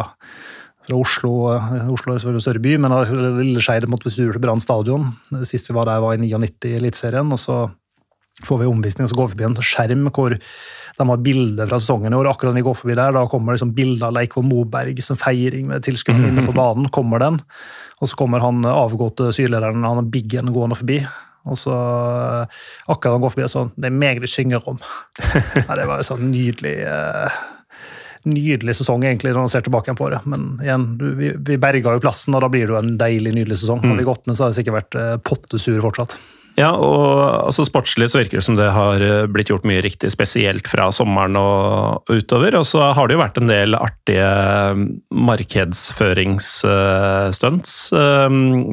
fra, 0.86 0.96
Oslo. 0.96 1.34
Uh, 1.52 1.92
Oslo 1.92 2.16
er 2.16 2.32
en 2.32 2.44
større 2.44 2.64
by, 2.64 2.78
men 2.80 2.96
lille 3.42 3.64
Skeid 3.64 3.88
måtte 3.92 4.08
på 4.08 4.14
tur 4.16 4.32
til 4.32 4.44
Brann 4.44 4.64
stadion. 4.64 5.10
Sist 5.48 5.68
vi 5.68 5.76
var 5.76 5.90
der, 5.90 6.00
var 6.04 6.16
i 6.16 6.22
99 6.24 6.72
i 6.72 6.78
Eliteserien. 6.80 7.36
Og 7.36 7.40
så 7.44 7.66
får 8.40 8.62
vi 8.62 8.70
omvisning, 8.70 9.06
og 9.06 9.12
så 9.12 9.18
går 9.18 9.28
vi 9.28 9.34
forbi 9.34 9.48
en 9.48 9.56
skjerm 9.60 10.06
hvor 10.14 10.36
de 10.36 11.08
har 11.08 11.24
bilder 11.24 11.68
fra 11.68 11.80
sesongen 11.80 12.12
i 12.12 12.18
år. 12.18 12.30
Akkurat 12.30 12.52
når 12.52 12.60
vi 12.60 12.66
går 12.68 12.78
forbi 12.78 12.96
der, 12.98 13.14
da 13.16 13.24
kommer 13.30 13.56
liksom 13.56 13.74
bilder 13.76 14.08
av 14.08 14.16
Leikvoll 14.16 14.46
Moberg 14.48 15.02
som 15.04 15.20
feiring 15.20 15.68
med 15.70 15.84
tilskuerne 15.86 16.30
inne 16.30 16.46
på 16.48 16.56
banen. 16.56 16.88
kommer 16.92 17.22
den. 17.22 17.40
Og 18.00 18.10
så 18.10 18.18
kommer 18.18 18.42
han 18.44 18.64
avgåtte 18.66 19.30
syrelederen, 19.36 19.84
han 19.84 20.10
Biggen, 20.12 20.52
gående 20.52 20.78
forbi. 20.78 21.00
Og 21.50 21.58
så 21.58 21.74
akkurat 22.86 23.16
han 23.16 23.22
går 23.24 23.32
forbi, 23.32 23.48
sånn 23.50 23.72
Det 23.74 23.88
er 23.88 23.96
meg 23.96 24.20
det 24.22 24.30
synger 24.30 24.62
om. 24.70 24.78
Ja, 25.66 25.74
det 25.78 25.88
var 25.88 25.98
en 25.98 26.06
sånn 26.06 26.28
nydelig 26.30 26.76
eh, 26.86 27.40
nydelig 28.28 28.76
sesong, 28.78 29.02
egentlig, 29.02 29.32
når 29.34 29.46
man 29.46 29.50
ser 29.50 29.64
tilbake 29.66 29.94
på 29.98 30.10
det. 30.12 30.20
Men 30.30 30.52
igjen, 30.62 30.84
du, 30.98 31.08
vi, 31.18 31.32
vi 31.34 31.58
berga 31.58 31.96
jo 31.96 32.02
plassen, 32.04 32.36
og 32.36 32.44
da 32.44 32.50
blir 32.52 32.68
det 32.68 32.76
jo 32.76 32.78
en 32.78 32.94
deilig, 33.00 33.34
nydelig 33.34 33.58
sesong. 33.64 33.82
Hadde 33.82 33.98
vi 33.98 34.06
gått 34.06 34.28
ned, 34.28 34.38
så 34.38 34.46
hadde 34.46 34.54
det 34.54 34.60
sikkert 34.60 34.78
vært 34.78 34.98
eh, 35.00 35.16
pottesur 35.26 35.82
fortsatt. 35.82 36.14
Ja, 36.58 36.72
og 36.76 37.46
altså, 37.48 37.64
Sportslig 37.66 38.10
så 38.12 38.18
virker 38.20 38.36
det 38.38 38.44
som 38.44 38.56
det 38.58 38.70
har 38.74 39.00
eh, 39.00 39.26
blitt 39.30 39.50
gjort 39.52 39.64
mye 39.68 39.82
riktig, 39.84 40.10
spesielt 40.12 40.68
fra 40.68 40.92
sommeren 40.94 41.36
og 41.40 42.02
utover. 42.12 42.56
Og 42.60 42.66
så 42.68 42.80
har 42.96 43.04
det 43.08 43.14
jo 43.16 43.22
vært 43.22 43.38
en 43.40 43.50
del 43.50 43.74
artige 43.78 44.28
eh, 44.28 44.74
markedsføringsstunts. 45.30 47.72
Eh, 47.96 48.28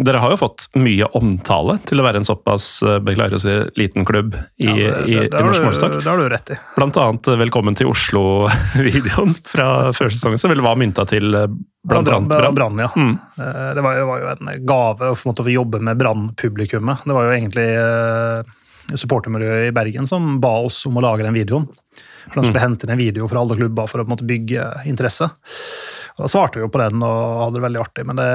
dere 0.07 0.23
har 0.23 0.29
jo 0.35 0.43
fått 0.43 0.59
mye 0.79 1.05
omtale 1.19 1.73
til 1.89 1.97
å 2.01 2.05
være 2.07 2.17
en 2.21 2.27
såpass 2.27 2.65
beklager 3.05 3.35
å 3.39 3.43
si, 3.43 3.55
liten 3.79 4.01
klubb 4.07 4.31
i, 4.35 4.39
ja, 4.67 4.73
det, 4.75 4.83
det, 5.07 5.15
det, 5.31 5.37
i 5.39 5.41
norsk 5.47 5.63
målestokk. 5.69 5.93
Det 6.01 6.11
har 6.11 6.19
du 6.19 6.25
rett 6.31 6.49
i. 6.53 6.55
Blant 6.75 6.95
annet 6.99 7.25
'Velkommen 7.39 7.73
til 7.79 7.87
Oslo'-videoen 7.91 9.31
fra 9.53 9.67
førsesongen, 9.95 10.39
som 10.41 10.51
vel 10.51 10.65
var 10.65 10.75
mynta 10.79 11.03
til 11.09 11.25
Blant 11.87 12.09
annet 12.09 12.55
Brann. 12.55 12.79
Ja. 12.79 12.91
Mm. 12.95 13.17
Eh, 13.37 13.73
Det 13.75 13.81
var, 13.81 13.95
det 13.95 14.03
var 14.03 14.19
jo 14.19 14.31
en 14.33 14.65
gave 14.65 15.11
å 15.11 15.15
få 15.15 15.33
jobbe 15.49 15.79
med 15.79 15.97
Brann-publikummet. 15.97 17.05
Det 17.05 17.15
var 17.15 17.27
jo 17.27 17.35
egentlig 17.37 17.67
eh, 17.71 18.57
supportermiljøet 18.95 19.69
i 19.69 19.75
Bergen 19.75 20.07
som 20.07 20.39
ba 20.41 20.57
oss 20.65 20.85
om 20.89 20.97
å 20.97 21.03
lage 21.05 21.23
den 21.23 21.37
videoen. 21.37 21.69
For 22.29 22.41
De 22.41 22.49
skulle 22.49 22.63
hente 22.63 22.85
inn 22.85 22.93
en 22.93 23.01
video 23.01 23.27
fra 23.29 23.41
alle 23.41 23.57
klubber 23.57 23.87
for 23.87 24.03
å 24.03 24.07
måte, 24.09 24.27
bygge 24.27 24.65
interesse. 24.89 25.29
Og 26.17 26.25
Da 26.25 26.31
svarte 26.31 26.59
vi 26.59 26.65
jo 26.65 26.73
på 26.73 26.81
den 26.81 26.99
og 27.05 27.45
hadde 27.45 27.59
det 27.59 27.65
veldig 27.67 27.81
artig. 27.81 28.05
Men 28.09 28.19
det, 28.19 28.27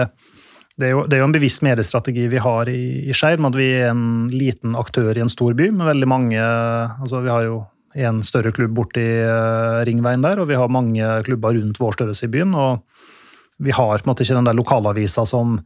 det, 0.79 0.89
er, 0.89 0.95
jo, 0.95 1.05
det 1.05 1.19
er 1.19 1.23
jo 1.23 1.29
en 1.29 1.37
bevisst 1.37 1.63
mediestrategi 1.67 2.27
vi 2.33 2.43
har 2.43 2.71
i, 2.73 2.81
i 3.05 3.13
med 3.13 3.51
at 3.53 3.61
vi 3.61 3.71
er 3.77 3.93
en 3.93 4.09
liten 4.33 4.75
aktør 4.79 5.13
i 5.13 5.23
en 5.23 5.33
stor 5.33 5.55
by 5.55 5.71
med 5.71 5.87
veldig 5.93 6.09
mange 6.11 6.41
altså 6.41 7.21
Vi 7.23 7.31
har 7.31 7.45
jo 7.45 7.63
en 7.95 8.25
større 8.27 8.51
klubb 8.51 8.73
borti 8.75 9.05
uh, 9.23 9.85
Ringveien 9.87 10.25
der, 10.25 10.41
og 10.43 10.49
vi 10.49 10.57
har 10.59 10.73
mange 10.73 11.07
klubber 11.29 11.55
rundt 11.55 11.79
vår 11.79 11.95
størrelse 11.95 12.27
i 12.27 12.33
byen. 12.33 12.57
og 12.59 12.83
vi 13.59 13.71
har 13.75 13.99
på 13.99 14.07
en 14.09 14.13
måte 14.13 14.25
ikke 14.27 14.37
den 14.39 14.49
der 14.49 14.57
lokalavisa 14.59 15.25
som 15.29 15.59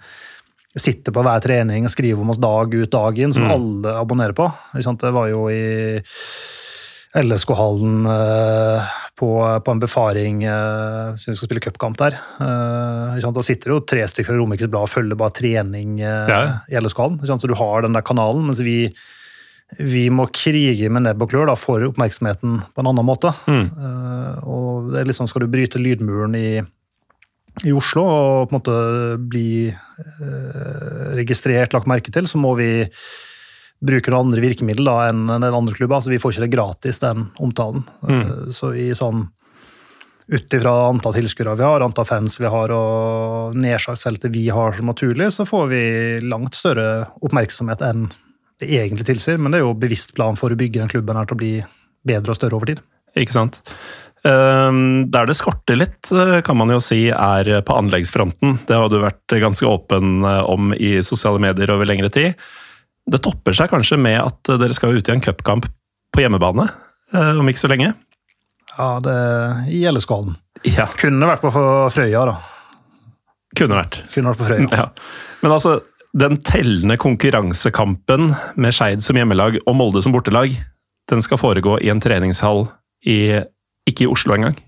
sitter 0.79 1.15
på 1.17 1.23
hver 1.25 1.41
trening 1.43 1.87
og 1.89 1.91
skriver 1.91 2.21
om 2.23 2.31
oss 2.31 2.39
dag 2.43 2.75
ut 2.77 2.91
dag 2.93 3.17
inn, 3.19 3.33
som 3.35 3.49
alle 3.51 3.95
abonnerer 3.99 4.35
på. 4.37 4.47
Det 4.77 5.11
var 5.15 5.31
jo 5.33 5.47
i 5.51 5.63
LSK-hallen 7.19 8.07
eh, 8.07 8.89
på, 9.19 9.29
på 9.65 9.73
en 9.75 9.81
befaring 9.83 10.43
eh, 10.45 11.15
siden 11.19 11.33
vi 11.33 11.39
skal 11.41 11.49
spille 11.49 11.63
cupkamp 11.65 11.97
der. 11.99 12.19
Eh? 12.45 13.17
Da 13.25 13.43
sitter 13.43 13.71
det 13.73 13.75
jo 13.79 13.85
tre 13.89 14.05
stykker 14.13 14.29
fra 14.35 14.39
Romerikes 14.39 14.69
Blad 14.71 14.87
og 14.87 14.93
følger 14.93 15.19
bare 15.19 15.35
trening 15.35 15.99
Ja. 16.05 16.61
i 16.69 16.77
LSK-hallen. 16.79 17.19
Så 17.25 17.49
du 17.49 17.57
har 17.59 17.83
den 17.87 17.97
der 17.97 18.05
kanalen, 18.07 18.45
mens 18.47 18.61
vi, 18.63 18.93
vi 19.81 20.05
må 20.15 20.29
krige 20.31 20.93
med 20.93 21.07
nebb 21.09 21.25
og 21.25 21.33
klør 21.33 21.49
da, 21.51 21.57
for 21.59 21.83
oppmerksomheten 21.89 22.61
på 22.69 22.85
en 22.85 22.93
annen 22.93 23.09
måte. 23.09 23.33
Eh, 23.49 24.35
og 24.45 24.93
det 24.93 25.01
er 25.03 25.09
liksom, 25.11 25.27
Skal 25.33 25.47
du 25.47 25.51
bryte 25.57 25.81
lydmuren 25.81 26.37
i 26.39 26.49
i 27.67 27.73
Oslo 27.75 28.05
og 28.05 28.51
på 28.51 28.55
en 28.55 28.59
måte 28.59 28.77
bli 29.31 29.51
eh, 29.71 31.09
registrert, 31.19 31.75
lagt 31.75 31.91
merke 31.91 32.13
til, 32.15 32.29
så 32.31 32.41
må 32.41 32.55
vi 32.59 32.71
bruke 33.79 34.11
noen 34.11 34.29
andre 34.29 34.43
virkemidler 34.43 34.87
da, 34.87 35.09
enn 35.11 35.27
den 35.31 35.55
andre 35.55 35.75
klubben. 35.75 35.97
Altså, 35.99 36.13
vi 36.13 36.21
får 36.23 36.35
ikke 36.35 36.47
det 36.47 36.55
gratis, 36.55 37.03
den 37.03 37.29
omtalen. 37.43 37.85
Mm. 38.03 38.51
så 38.55 38.73
i 38.75 38.91
sånn 38.99 39.29
ut 40.29 40.55
ifra 40.55 40.73
antall 40.91 41.15
tilskuere 41.17 41.55
vi 41.57 41.65
har, 41.65 41.81
antall 41.81 42.05
fans 42.05 42.37
vi 42.37 42.49
har 42.53 42.73
og 42.75 43.55
nedslagsfeltet 43.57 44.35
vi 44.35 44.49
har 44.53 44.75
som 44.77 44.91
naturlig, 44.91 45.31
så 45.33 45.47
får 45.49 45.71
vi 45.71 45.83
langt 46.29 46.59
større 46.59 47.07
oppmerksomhet 47.25 47.85
enn 47.87 48.11
det 48.61 48.69
egentlig 48.77 49.07
tilsier. 49.09 49.41
Men 49.41 49.55
det 49.55 49.63
er 49.63 49.65
jo 49.65 49.79
bevisst 49.79 50.13
plan 50.19 50.37
for 50.37 50.53
å 50.53 50.59
bygge 50.59 50.83
den 50.83 50.93
klubben 50.93 51.17
her 51.17 51.29
til 51.29 51.39
å 51.39 51.41
bli 51.41 51.55
bedre 52.09 52.35
og 52.35 52.39
større 52.39 52.59
over 52.59 52.75
tid. 52.75 52.83
Ikke 53.17 53.35
sant? 53.35 53.63
Ehm, 54.27 55.11
Der 55.11 55.27
det 55.27 55.37
skorter 55.39 55.77
litt, 55.79 56.11
eh, 56.13 56.41
kan 56.43 56.57
man 56.59 56.71
jo 56.73 56.81
si, 56.83 57.09
er 57.11 57.63
på 57.63 57.77
anleggsfronten. 57.79 58.59
Det 58.67 58.75
har 58.77 58.89
du 58.89 58.99
vært 59.03 59.27
ganske 59.41 59.67
åpen 59.67 60.25
eh, 60.25 60.43
om 60.49 60.73
i 60.75 60.99
sosiale 61.03 61.39
medier 61.39 61.71
over 61.71 61.87
lengre 61.87 62.11
tid. 62.11 62.35
Det 63.09 63.23
topper 63.25 63.53
seg 63.57 63.71
kanskje 63.71 63.99
med 63.99 64.21
at 64.21 64.43
dere 64.61 64.75
skal 64.77 64.97
ut 64.99 65.09
i 65.09 65.13
en 65.13 65.21
cupkamp 65.25 65.67
på 66.13 66.21
hjemmebane 66.25 66.69
eh, 67.15 67.39
om 67.39 67.49
ikke 67.49 67.63
så 67.65 67.71
lenge? 67.71 67.95
Ja, 68.77 68.99
det 69.03 69.15
i 69.75 69.85
LSK-hallen. 69.91 70.37
Ja, 70.67 70.87
Kunne 70.99 71.27
vært 71.27 71.43
på 71.43 71.51
Frøya, 71.55 72.25
da. 72.27 72.37
kunne 73.57 73.79
vært. 73.79 74.03
Kunne 74.13 74.33
vært 74.33 74.43
på 74.43 74.49
Frøya. 74.51 74.69
Ja. 74.73 74.89
Men 75.43 75.55
altså, 75.55 75.79
den 76.19 76.39
tellende 76.43 76.97
konkurransekampen 76.99 78.33
med 78.59 78.75
Skeid 78.75 79.03
som 79.03 79.17
hjemmelag 79.19 79.59
og 79.65 79.77
Molde 79.79 80.03
som 80.03 80.13
bortelag, 80.15 80.55
den 81.09 81.23
skal 81.25 81.41
foregå 81.41 81.79
i 81.83 81.91
en 81.93 82.01
treningshall 82.03 82.67
i 83.07 83.41
ikke 83.91 84.07
i 84.07 84.11
Oslo 84.11 84.37
engang. 84.37 84.59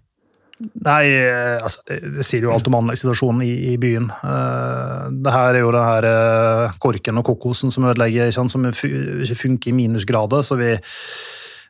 Nei, 0.61 1.07
eh, 1.17 1.57
altså, 1.57 1.81
det, 1.89 2.25
sier 2.27 2.45
jo 2.45 2.53
alt 2.53 2.67
om 2.69 2.77
anleggssituasjonen 2.83 3.45
i, 3.47 3.53
i 3.73 3.77
byen. 3.81 4.11
Uh, 4.21 5.09
det 5.25 5.33
her 5.33 5.57
er 5.57 5.63
jo 5.63 5.71
den 5.73 5.87
her 5.87 6.09
uh, 6.09 6.75
korken 6.83 7.21
og 7.21 7.25
kokosen 7.31 7.73
som 7.73 7.87
ødelegger, 7.89 8.29
som 8.37 8.67
ikke 8.69 9.39
funker 9.39 9.73
i 9.73 9.77
minusgrader. 9.79 10.45
Så 10.45 10.59
vi 10.61 10.75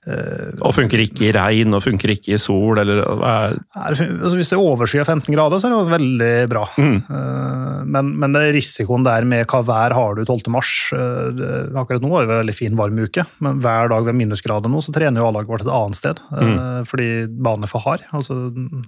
Og 0.09 0.73
funker 0.73 1.02
ikke 1.04 1.26
i 1.28 1.33
regn, 1.37 1.75
og 1.76 1.83
funker 1.85 2.14
ikke 2.14 2.33
i 2.33 2.40
sol, 2.40 2.78
eller 2.80 3.02
er 3.04 3.57
altså, 3.76 4.07
Hvis 4.33 4.49
det 4.49 4.57
er 4.57 4.62
overskyet 4.62 5.04
15 5.04 5.35
grader, 5.35 5.61
så 5.61 5.69
er 5.69 5.75
det 5.75 5.92
veldig 5.92 6.30
bra. 6.50 6.62
Uh, 6.80 7.83
men, 7.85 8.14
men 8.23 8.33
det 8.33 8.47
er 8.47 8.57
risikoen 8.57 9.04
der 9.04 9.26
med 9.28 9.45
hva 9.50 9.61
vær 9.66 9.95
har 9.97 10.16
du 10.16 10.23
12. 10.25 10.49
mars 10.54 10.71
uh, 10.97 11.76
Akkurat 11.80 12.04
nå 12.04 12.14
er 12.16 12.25
det 12.25 12.33
en 12.33 12.42
veldig 12.45 12.57
fin 12.57 12.78
varm 12.78 12.97
uke, 13.00 13.26
men 13.45 13.61
hver 13.61 13.92
dag 13.92 14.09
ved 14.09 14.16
minusgrader 14.23 14.73
nå, 14.73 14.80
så 14.85 14.95
trener 14.97 15.21
jo 15.21 15.28
A-laget 15.28 15.52
vårt 15.52 15.66
et 15.66 15.73
annet 15.75 16.00
sted. 16.00 16.23
uh, 16.33 16.80
Fordi 16.88 17.11
banen 17.28 17.69
er 17.69 17.73
for 17.73 17.85
hard, 17.85 18.07
altså, 18.16 18.38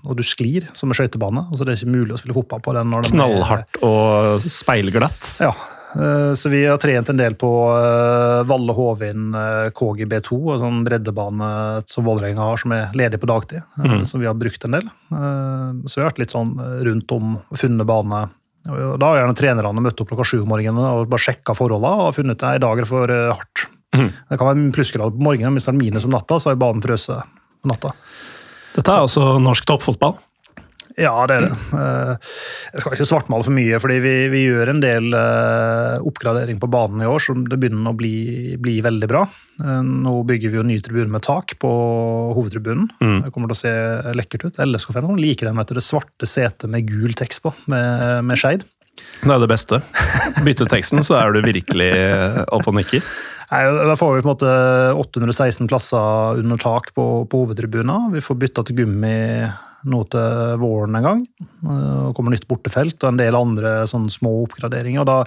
og 0.07 0.16
du 0.16 0.25
sklir 0.26 0.71
som 0.78 0.90
en 0.90 0.97
skøytebane. 0.97 1.45
Altså, 1.52 1.66
det 1.66 1.75
er 1.75 1.83
ikke 1.83 1.99
mulig 1.99 2.16
å 2.16 2.23
spille 2.23 2.38
fotball 2.40 2.64
på 2.64 2.76
den. 2.78 2.97
knallhardt 3.12 3.83
og 3.85 4.49
speilglatt? 4.49 5.35
Ja, 5.42 5.52
eh, 5.52 5.72
så 6.39 6.49
vi 6.49 6.63
har 6.67 6.79
trent 6.81 7.11
en 7.13 7.19
del 7.21 7.35
på 7.37 7.49
eh, 7.75 8.43
Valle 8.49 8.75
Hovin 8.77 9.35
eh, 9.37 9.69
KGB2, 9.77 10.39
og 10.39 10.63
sånn 10.63 10.79
breddebane 10.87 11.49
som 11.91 12.07
Vålerenga 12.07 12.47
har, 12.49 12.61
som 12.63 12.73
er 12.77 12.95
ledig 12.97 13.21
på 13.21 13.29
dagtid. 13.29 13.65
Mm. 13.77 14.05
Som 14.09 14.23
vi 14.23 14.29
har 14.31 14.39
brukt 14.39 14.65
en 14.65 14.79
del. 14.79 14.87
Eh, 15.13 15.67
Så 15.85 15.99
vi 15.99 16.05
har 16.05 16.11
vært 16.11 16.23
litt 16.25 16.33
sånn 16.35 16.55
eh, 16.63 16.79
rundt 16.89 17.13
om 17.17 17.37
funnet 17.53 17.89
bane. 17.89 18.23
Da 18.63 19.09
har 19.11 19.19
gjerne 19.19 19.37
trenerne 19.37 19.83
møtt 19.83 20.01
opp 20.01 20.13
klokka 20.13 20.25
sju 20.29 20.41
om 20.45 20.51
morgenen 20.53 20.85
og 20.87 21.09
bare 21.11 21.25
sjekka 21.25 21.57
forholdene 21.59 22.07
og 22.09 22.15
funnet 22.15 22.45
at 22.47 22.61
i 22.61 22.63
dag 22.63 22.79
er 22.79 22.87
det 22.87 22.91
for 22.93 23.11
hardt. 23.11 23.65
hardt. 23.93 24.13
Det 24.31 24.39
kan 24.39 24.49
være 24.49 24.69
plussgrader 24.77 25.17
på 25.17 25.25
morgenen, 25.27 25.51
men 25.51 25.59
hvis 25.59 25.67
det 25.67 25.75
er 25.75 25.81
minus 25.81 26.07
om 26.07 26.15
natta, 26.15 26.39
så 26.39 26.53
er 26.53 26.61
banen 26.63 26.85
frøset 26.85 27.27
på 27.61 27.69
natta. 27.73 27.91
Dette 28.77 28.95
er 28.95 29.03
altså 29.03 29.35
norsk 29.43 29.67
toppfotball. 29.69 30.15
Ja, 31.01 31.13
det 31.29 31.37
er 31.39 31.45
det. 31.47 31.53
Eh, 31.79 32.33
Jeg 32.75 32.83
skal 32.83 32.97
ikke 32.97 33.07
svartmale 33.09 33.47
for 33.47 33.55
mye, 33.57 33.79
fordi 33.81 33.97
vi, 34.05 34.13
vi 34.33 34.43
gjør 34.49 34.73
en 34.75 34.83
del 34.83 35.15
eh, 35.17 36.03
oppgradering 36.05 36.61
på 36.61 36.69
banen 36.73 37.05
i 37.05 37.09
år 37.09 37.23
så 37.25 37.37
det 37.39 37.59
begynner 37.63 37.93
å 37.93 37.97
bli, 37.97 38.57
bli 38.61 38.77
veldig 38.85 39.09
bra. 39.11 39.23
Eh, 39.63 39.81
Nå 39.89 40.19
bygger 40.29 40.53
vi 40.53 40.61
jo 40.61 40.67
ny 40.69 40.77
tribune 40.85 41.13
med 41.15 41.25
tak 41.25 41.57
på 41.63 41.73
hovedtribunen. 42.37 42.91
Det 43.25 43.33
kommer 43.33 43.53
til 43.53 43.57
å 43.57 43.63
se 43.63 43.75
lekkert 44.19 44.47
ut. 44.51 44.61
LSK-fans 44.67 45.17
liker 45.21 45.49
den, 45.49 45.59
vet 45.61 45.73
du, 45.73 45.79
det 45.81 45.87
svarte 45.87 46.29
setet 46.29 46.69
med 46.73 46.89
gul 46.91 47.17
tekst 47.19 47.43
på, 47.47 47.55
med, 47.73 48.23
med 48.29 48.41
skeid. 48.41 48.67
Det 49.23 49.33
er 49.33 49.41
det 49.41 49.49
beste. 49.51 49.81
Bytte 50.45 50.69
teksten, 50.69 51.01
så 51.07 51.17
er 51.23 51.33
du 51.33 51.41
virkelig 51.45 51.93
oppe 52.53 52.69
og 52.69 52.77
nikker. 52.77 53.01
Nei, 53.53 53.65
Da 53.89 53.97
får 53.99 54.15
vi 54.17 54.23
på 54.25 54.29
en 54.29 54.33
måte 54.33 54.53
816 55.01 55.69
plasser 55.69 56.41
under 56.41 56.61
tak 56.61 56.93
på, 56.97 57.05
på 57.29 57.43
hovedtribunen. 57.45 58.11
Vi 58.15 58.23
får 58.25 58.39
bytta 58.45 58.65
til 58.69 58.83
gummi 58.83 59.17
nå 59.89 60.01
til 60.12 60.57
våren 60.62 60.97
en 60.99 61.07
gang. 61.07 61.21
Eh, 61.67 62.01
og 62.09 62.17
kommer 62.17 62.35
nytt 62.35 62.49
bortefelt 62.51 62.99
og 63.03 63.12
en 63.12 63.21
del 63.21 63.39
andre 63.39 63.83
små 63.91 64.35
oppgraderinger. 64.45 65.03
og 65.03 65.09
da, 65.09 65.19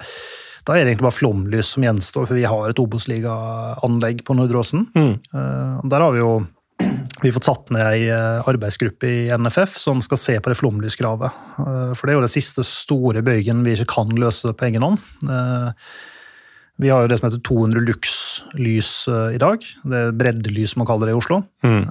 da 0.65 0.75
er 0.75 0.83
det 0.85 0.93
egentlig 0.95 1.07
bare 1.09 1.19
flomlys 1.19 1.73
som 1.75 1.85
gjenstår, 1.85 2.27
for 2.27 2.37
vi 2.39 2.47
har 2.49 2.69
et 2.69 2.81
Obos-ligaanlegg 2.81 4.23
på 4.25 4.37
Nordre-Åsen. 4.37 4.87
Eh, 4.95 5.79
Der 5.91 6.05
har 6.05 6.11
vi 6.15 6.23
jo 6.23 6.35
vi 7.21 7.29
har 7.29 7.35
fått 7.37 7.47
satt 7.47 7.69
ned 7.71 7.85
ei 7.87 8.09
eh, 8.11 8.41
arbeidsgruppe 8.51 9.07
i 9.07 9.19
NFF 9.31 9.77
som 9.79 10.01
skal 10.03 10.19
se 10.19 10.35
på 10.43 10.51
det 10.51 10.57
flomlyskravet. 10.59 11.37
For 11.55 12.03
det 12.03 12.11
er 12.11 12.17
jo 12.19 12.25
den 12.25 12.33
siste 12.33 12.65
store 12.67 13.23
bøygen 13.23 13.63
vi 13.63 13.77
ikke 13.77 13.93
kan 13.93 14.11
løse 14.19 14.51
på 14.51 14.67
egen 14.67 14.83
hånd. 14.83 14.99
Eh, 16.77 16.81
Vi 16.83 16.89
har 16.89 17.01
jo 17.01 17.07
det 17.07 17.19
som 17.19 17.29
heter 17.29 17.41
200 17.43 17.79
lux-lys 17.87 19.07
eh, 19.07 19.35
i 19.35 19.41
dag. 19.41 19.59
Det 19.83 19.95
er 19.95 20.11
breddelys 20.11 20.75
man 20.77 20.87
kaller 20.87 21.07
det 21.07 21.15
i 21.15 21.19
Oslo. 21.19 21.43
Mm. 21.63 21.85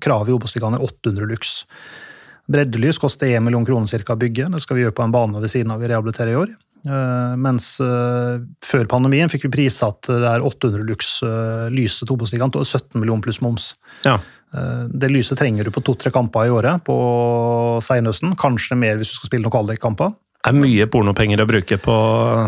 Kravet 0.00 0.28
i 0.30 0.36
Obos-ligaen 0.36 0.74
er 0.78 0.84
800 0.84 1.28
lux. 1.28 1.64
Breddelys 2.48 2.98
koster 2.98 3.28
1 3.28 3.44
million 3.44 3.66
kroner 3.68 3.86
cirka 3.90 4.14
å 4.14 4.20
bygge. 4.20 4.48
Det 4.48 4.62
skal 4.64 4.76
vi 4.78 4.86
gjøre 4.86 4.96
på 4.96 5.04
en 5.04 5.12
bane 5.12 5.40
ved 5.42 5.50
siden 5.52 5.70
av 5.74 5.80
vi 5.82 5.90
rehabiliterer 5.90 6.32
i 6.32 6.40
år. 6.40 6.54
Eh, 6.88 7.34
Mens 7.36 7.74
eh, 7.84 8.38
før 8.64 8.86
pandemien 8.88 9.28
fikk 9.28 9.44
vi 9.48 9.54
prissatt 9.58 10.08
det 10.08 10.24
er 10.30 10.44
800 10.46 10.86
lux-lyset 10.88 12.06
til 12.06 12.14
Obos-ligaen 12.16 12.52
til 12.54 12.64
17 12.64 12.96
millioner 13.02 13.24
pluss 13.26 13.42
moms. 13.44 13.72
Ja. 14.06 14.16
Eh, 14.54 14.86
Det 14.88 15.10
lyset 15.12 15.38
trenger 15.40 15.64
du 15.68 15.70
på 15.74 15.82
to-tre 15.84 16.12
kamper 16.14 16.48
i 16.48 16.54
året 16.54 16.80
på 16.86 16.96
seinhøsten. 17.84 18.32
Kanskje 18.40 18.78
mer 18.78 18.96
hvis 18.96 19.12
du 19.12 19.18
skal 19.18 19.32
spille 19.32 19.44
noen 19.44 19.56
kvalikkamper. 19.58 20.14
Det 20.38 20.52
er 20.52 20.54
mye 20.54 20.84
pornopenger 20.86 21.40
å 21.42 21.48
bruke 21.50 21.76
på 21.82 21.94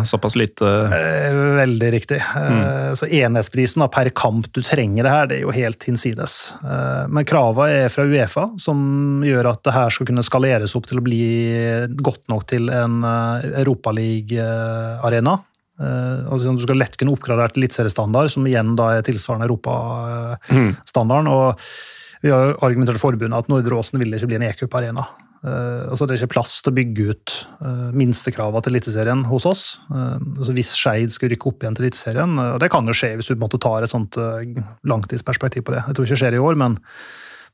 såpass 0.07 0.37
lite 0.39 0.67
Eh, 0.95 1.35
Veldig 1.59 1.89
riktig. 1.93 2.21
Mm. 2.23 2.95
Så 2.97 3.09
enhetsprisen 3.11 3.83
per 3.91 4.13
kamp 4.15 4.47
du 4.55 4.61
trenger 4.63 5.05
det 5.05 5.11
her, 5.11 5.27
det 5.27 5.37
er 5.37 5.43
jo 5.43 5.55
helt 5.55 5.83
hinsides. 5.85 6.55
Eh, 6.63 7.09
Men 7.11 7.27
kravene 7.27 7.85
er 7.85 7.91
fra 7.91 8.07
Uefa, 8.07 8.47
som 8.63 9.25
gjør 9.27 9.51
at 9.51 9.65
det 9.67 9.75
her 9.75 9.91
skal 9.91 10.07
kunne 10.07 10.23
skaleres 10.23 10.77
opp 10.79 10.87
til 10.87 11.03
å 11.03 11.05
bli 11.05 11.21
godt 11.99 12.23
nok 12.31 12.47
til 12.53 12.71
en 12.71 13.03
eh, 13.03 13.51
Europaliga-arena. 13.65 15.41
Altså, 15.81 16.53
du 16.53 16.61
skal 16.61 16.77
lett 16.77 16.97
kunne 17.01 17.15
oppgradere 17.17 17.55
til 17.55 17.63
eliteseriestandard, 17.63 18.29
som 18.31 18.45
igjen 18.45 18.75
da 18.77 18.91
er 18.99 19.07
tilsvarende 19.07 19.47
europastandarden. 19.49 21.31
Og 21.33 21.57
vi 22.21 22.31
har 22.35 22.53
argumentert 22.61 23.01
i 23.01 23.03
forbundet 23.03 23.39
at 23.47 23.49
Nordre 23.49 23.79
Åsen 23.81 23.97
vil 23.99 24.13
ikke 24.13 24.29
bli 24.29 24.37
en 24.37 24.45
e-cup-arena. 24.51 25.07
Eh, 25.41 25.85
altså 25.89 26.07
Det 26.07 26.17
er 26.17 26.23
ikke 26.23 26.35
plass 26.37 26.59
til 26.61 26.73
å 26.73 26.77
bygge 26.77 27.07
ut 27.15 27.35
uh, 27.65 27.89
minstekravene 27.97 28.61
til 28.65 28.75
Eliteserien 28.75 29.25
hos 29.31 29.47
oss. 29.49 29.65
Eh, 29.89 30.19
altså 30.19 30.57
Hvis 30.57 30.75
Skeid 30.77 31.15
skulle 31.15 31.35
rykke 31.35 31.51
opp 31.53 31.65
igjen 31.65 31.79
til 31.79 31.89
Eliteserien, 31.89 32.37
og 32.45 32.61
det 32.61 32.71
kan 32.73 32.87
jo 32.87 32.97
skje 32.97 33.15
hvis 33.19 33.33
du 33.33 33.41
måte 33.41 33.61
tar 33.63 33.87
et 33.87 33.93
sånt 33.93 34.19
langtidsperspektiv 34.85 35.65
på 35.67 35.77
det. 35.77 35.85
Jeg 35.87 35.97
tror 35.97 36.09
ikke 36.09 36.17
det 36.17 36.23
skjer 36.25 36.39
i 36.39 36.45
år, 36.45 36.61
men 36.61 36.81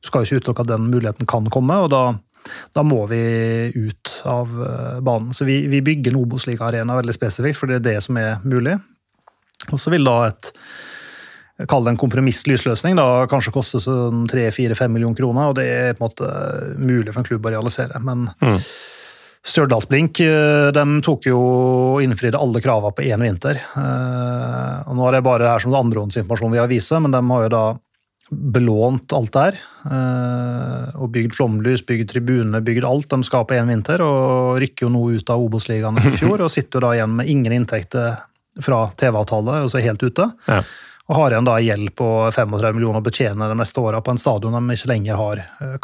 du 0.02 0.08
skal 0.08 0.22
jo 0.22 0.28
ikke 0.28 0.44
utelukke 0.44 0.64
at 0.66 0.72
den 0.74 0.90
muligheten 0.92 1.28
kan 1.28 1.46
komme, 1.52 1.78
og 1.84 1.90
da, 1.92 2.02
da 2.76 2.84
må 2.86 3.02
vi 3.10 3.20
ut 3.74 4.12
av 4.28 4.52
eh, 4.66 4.98
banen. 5.04 5.32
Så 5.36 5.46
vi, 5.48 5.62
vi 5.72 5.82
bygger 5.84 6.12
en 6.12 6.20
Obos-liga-arena 6.20 6.98
veldig 7.00 7.16
spesifikt, 7.16 7.58
for 7.60 7.70
det 7.70 7.80
er 7.80 7.86
det 7.88 7.96
som 8.04 8.18
er 8.20 8.42
mulig. 8.46 8.76
Og 9.72 9.80
så 9.82 9.90
vil 9.94 10.06
da 10.06 10.18
et 10.28 10.52
Kall 11.64 11.84
det 11.86 11.94
en 11.94 12.00
kompromissløs 12.02 12.66
løsning. 12.68 12.96
da 12.98 13.24
Kanskje 13.30 13.52
koste 13.54 13.80
sånn 13.80 14.26
3-4-5 14.28 14.92
millioner 14.92 15.16
kroner, 15.16 15.48
og 15.48 15.54
det 15.56 15.64
er 15.72 15.94
på 15.96 16.04
en 16.04 16.10
måte 16.10 16.28
mulig 16.76 17.14
for 17.14 17.22
en 17.22 17.28
klubb 17.30 17.46
å 17.48 17.54
realisere. 17.56 17.98
Men 18.04 18.28
Mm. 18.44 18.58
Stjørdalsblink 19.46 20.18
eh, 20.26 20.72
de 20.74 20.82
tok 21.06 21.28
jo 21.30 21.36
og 21.38 22.00
innfridde 22.02 22.34
alle 22.40 22.58
kravene 22.64 22.90
på 22.96 23.04
én 23.06 23.22
vinter. 23.22 23.60
Eh, 23.78 24.88
og 24.90 24.96
Nå 24.98 25.04
er 25.06 25.12
det 25.16 25.22
bare 25.22 25.52
her 25.52 25.62
som 25.62 25.70
det 25.70 25.78
andrehåndsinformasjon 25.78 26.50
vi 26.56 26.58
har 26.58 26.70
vist, 26.70 26.90
men 26.98 27.14
de 27.14 27.20
har 27.30 27.44
jo 27.46 27.52
da 27.54 27.64
belånt 28.56 29.12
alt 29.14 29.30
der. 29.36 29.54
eh, 29.86 30.96
Og 30.98 31.12
bygd 31.14 31.36
flomlys, 31.38 31.84
bygd 31.86 32.10
tribune, 32.10 32.58
bygd 32.66 32.84
alt 32.88 33.08
de 33.14 33.20
skal 33.22 33.46
på 33.46 33.54
én 33.54 33.70
vinter. 33.70 34.02
Og 34.02 34.58
rykker 34.58 34.88
jo 34.88 34.90
nå 34.90 35.04
ut 35.14 35.30
av 35.30 35.38
Obos-ligaen 35.46 36.02
i 36.02 36.10
fjor, 36.18 36.42
og 36.42 36.50
sitter 36.50 36.80
jo 36.80 36.86
da 36.88 36.94
igjen 36.96 37.14
med 37.20 37.30
ingen 37.30 37.52
inntekter 37.60 38.18
fra 38.60 38.88
TV-avtale, 38.98 39.62
og 39.62 39.70
så 39.70 39.78
helt 39.84 40.02
ute. 40.02 40.26
Ja. 40.48 40.62
Og 41.06 41.18
har 41.20 41.34
igjen 41.34 41.46
da 41.46 41.56
gjeld 41.62 41.92
på 41.98 42.08
35 42.34 42.74
millioner 42.74 42.98
å 42.98 43.06
betjene 43.06 43.50
de 43.50 43.56
neste 43.60 43.82
åra 43.82 44.00
på 44.02 44.10
en 44.10 44.18
stadion 44.20 44.56
de 44.56 44.74
ikke 44.74 44.90
lenger 44.90 45.20
har 45.20 45.42
eh, 45.44 45.76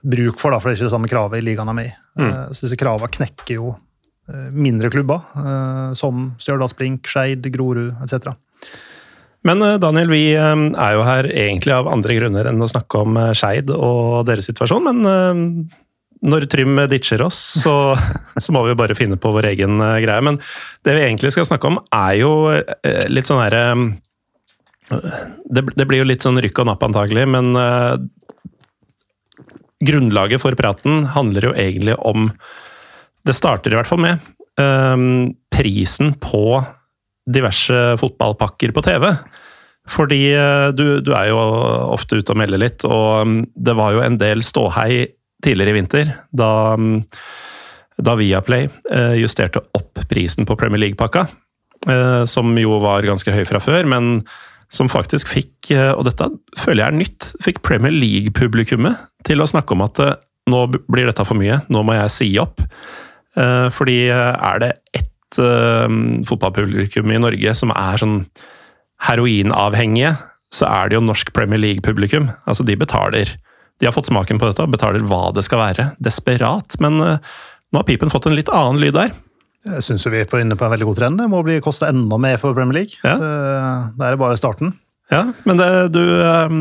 bruk 0.00 0.40
for, 0.40 0.54
da, 0.54 0.60
for 0.60 0.70
det 0.70 0.76
er 0.76 0.80
ikke 0.80 0.88
det 0.88 0.94
samme 0.96 1.12
kravet 1.12 1.42
i 1.42 1.46
ligaen 1.50 1.72
de 1.72 1.84
er 1.84 1.90
i. 1.90 1.96
Mm. 2.20 2.32
Så 2.54 2.66
disse 2.66 2.80
kravene 2.80 3.12
knekker 3.12 3.58
jo 3.58 3.74
eh, 3.74 4.48
mindre 4.52 4.92
klubber, 4.92 5.26
som 5.34 5.96
som 6.00 6.24
Stjørdalsblink, 6.40 7.04
Skeid, 7.08 7.44
Grorud 7.52 7.92
etc. 8.04 8.32
Men 9.46 9.62
eh, 9.62 9.78
Daniel, 9.80 10.10
vi 10.12 10.24
eh, 10.36 10.64
er 10.70 10.96
jo 10.96 11.04
her 11.06 11.28
egentlig 11.32 11.76
av 11.76 11.88
andre 11.90 12.16
grunner 12.18 12.50
enn 12.50 12.60
å 12.60 12.70
snakke 12.70 13.04
om 13.04 13.16
eh, 13.20 13.32
Skeid 13.36 13.72
og 13.72 14.26
deres 14.28 14.50
situasjon, 14.50 14.90
men 14.90 15.08
eh, 15.08 15.78
når 16.30 16.44
Trym 16.52 16.76
ditcher 16.90 17.22
oss, 17.24 17.38
så, 17.62 17.74
så 18.44 18.56
må 18.56 18.66
vi 18.66 18.76
bare 18.78 18.96
finne 18.98 19.18
på 19.20 19.32
vår 19.32 19.52
egen 19.54 19.80
eh, 19.80 19.98
greie. 20.04 20.24
Men 20.26 20.40
det 20.86 20.96
vi 20.96 21.06
egentlig 21.06 21.32
skal 21.36 21.48
snakke 21.48 21.72
om, 21.72 21.80
er 21.88 22.20
jo 22.20 22.34
eh, 22.52 23.06
litt 23.12 23.28
sånn 23.28 23.42
herre 23.42 23.64
det, 24.90 25.62
det 25.76 25.86
blir 25.86 26.02
jo 26.02 26.08
litt 26.08 26.24
sånn 26.24 26.40
rykk 26.42 26.62
og 26.62 26.70
napp 26.70 26.82
antagelig, 26.86 27.26
men 27.30 27.52
uh, 27.54 27.94
grunnlaget 29.86 30.42
for 30.42 30.56
praten 30.58 31.06
handler 31.14 31.50
jo 31.50 31.54
egentlig 31.56 31.96
om 31.98 32.30
Det 33.26 33.36
starter 33.36 33.72
i 33.72 33.76
hvert 33.76 33.88
fall 33.88 34.00
med 34.00 34.20
eh, 34.60 35.02
prisen 35.52 36.14
på 36.16 36.62
diverse 37.28 37.98
fotballpakker 38.00 38.72
på 38.72 38.82
TV. 38.86 39.04
Fordi 39.90 40.20
uh, 40.36 40.70
du, 40.72 41.00
du 41.04 41.12
er 41.16 41.28
jo 41.28 41.36
ofte 41.92 42.16
ute 42.16 42.32
og 42.32 42.40
melder 42.40 42.62
litt, 42.62 42.84
og 42.88 43.26
um, 43.26 43.34
det 43.52 43.74
var 43.76 43.92
jo 43.92 44.02
en 44.04 44.16
del 44.20 44.40
ståhei 44.44 45.04
tidligere 45.44 45.72
i 45.72 45.76
vinter 45.76 46.12
da, 46.32 46.50
um, 46.80 47.02
da 48.00 48.16
Viaplay 48.16 48.68
justerte 49.20 49.60
opp 49.76 50.00
prisen 50.08 50.48
på 50.48 50.56
Premier 50.56 50.80
League-pakka. 50.86 51.26
Som 52.28 52.56
jo 52.60 52.76
var 52.82 53.06
ganske 53.08 53.32
høy 53.32 53.44
fra 53.48 53.60
før, 53.60 53.86
men 53.88 54.18
som 54.70 54.88
faktisk 54.90 55.30
fikk, 55.30 55.72
eh, 55.74 55.90
og 55.92 56.06
dette 56.06 56.28
føler 56.58 56.84
jeg 56.84 56.92
er 56.92 56.98
nytt, 57.00 57.28
fikk 57.42 57.60
Premier 57.66 57.94
League-publikummet 57.94 59.02
til 59.26 59.42
å 59.42 59.48
snakke 59.50 59.74
om 59.74 59.84
at 59.86 60.00
eh, 60.02 60.16
nå 60.50 60.64
blir 60.70 61.08
dette 61.10 61.26
for 61.26 61.38
mye, 61.38 61.60
nå 61.70 61.82
må 61.86 61.96
jeg 61.98 62.14
si 62.14 62.30
opp. 62.42 62.62
Eh, 63.38 63.66
Fordi 63.74 64.00
er 64.10 64.62
det 64.62 64.74
ett 64.94 65.06
fotballpublikum 66.26 67.12
i 67.14 67.20
Norge 67.22 67.52
som 67.54 67.70
er 67.70 68.00
sånn 68.02 68.16
heroinavhengige, 69.06 70.16
så 70.50 70.66
er 70.66 70.90
det 70.90 70.96
jo 70.98 71.04
norsk 71.06 71.30
Premier 71.36 71.60
League-publikum. 71.62 72.32
Altså, 72.50 72.66
de 72.66 72.74
betaler. 72.74 73.30
De 73.78 73.86
har 73.86 73.94
fått 73.94 74.10
smaken 74.10 74.40
på 74.42 74.48
dette 74.48 74.66
og 74.66 74.74
betaler 74.74 75.06
hva 75.06 75.28
det 75.36 75.44
skal 75.46 75.62
være. 75.62 75.86
Desperat. 76.02 76.74
Men 76.82 76.98
nå 76.98 77.78
har 77.78 77.86
pipen 77.86 78.10
fått 78.10 78.26
en 78.26 78.34
litt 78.34 78.50
annen 78.50 78.82
lyd 78.82 78.98
der. 78.98 79.14
Jeg 79.66 79.82
syns 79.84 80.06
vi 80.08 80.22
er 80.22 80.38
inne 80.40 80.56
på 80.56 80.64
en 80.64 80.72
veldig 80.72 80.86
god 80.88 80.96
trend. 80.96 81.18
Det 81.20 81.26
må 81.28 81.42
bli 81.44 81.58
koste 81.64 81.88
enda 81.90 82.16
mer 82.20 82.38
for 82.40 82.56
Premier 82.56 82.80
League. 82.80 82.96
Ja. 83.04 83.16
Det, 83.20 83.32
det 84.00 84.06
er 84.08 84.16
bare 84.20 84.38
starten. 84.40 84.72
Ja, 85.10 85.24
men 85.44 85.58
det, 85.58 85.66
du, 85.90 86.00
eh, 86.22 86.52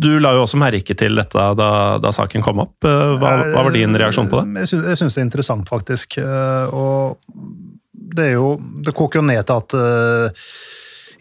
du 0.00 0.08
la 0.24 0.32
jo 0.34 0.46
også 0.46 0.56
merke 0.58 0.96
til 0.96 1.18
dette 1.20 1.42
da, 1.60 1.68
da 2.00 2.12
saken 2.16 2.42
kom 2.42 2.62
opp. 2.64 2.78
Eh, 2.88 3.12
Hva, 3.20 3.34
hva 3.52 3.66
var 3.66 3.74
din 3.76 3.92
reaksjon 4.00 4.30
på 4.32 4.40
det? 4.40 4.64
Jeg 4.64 4.96
syns, 5.02 5.14
det 5.14 5.20
er 5.20 5.26
interessant, 5.28 5.68
faktisk. 5.68 6.16
Eh, 6.22 6.72
Og 6.72 7.18
det 8.18 8.24
er 8.30 8.32
jo 8.38 8.54
Det 8.82 8.94
koker 8.96 9.20
jo 9.20 9.26
ned 9.28 9.44
til 9.46 9.60
at 9.60 9.76
eh, 9.76 10.48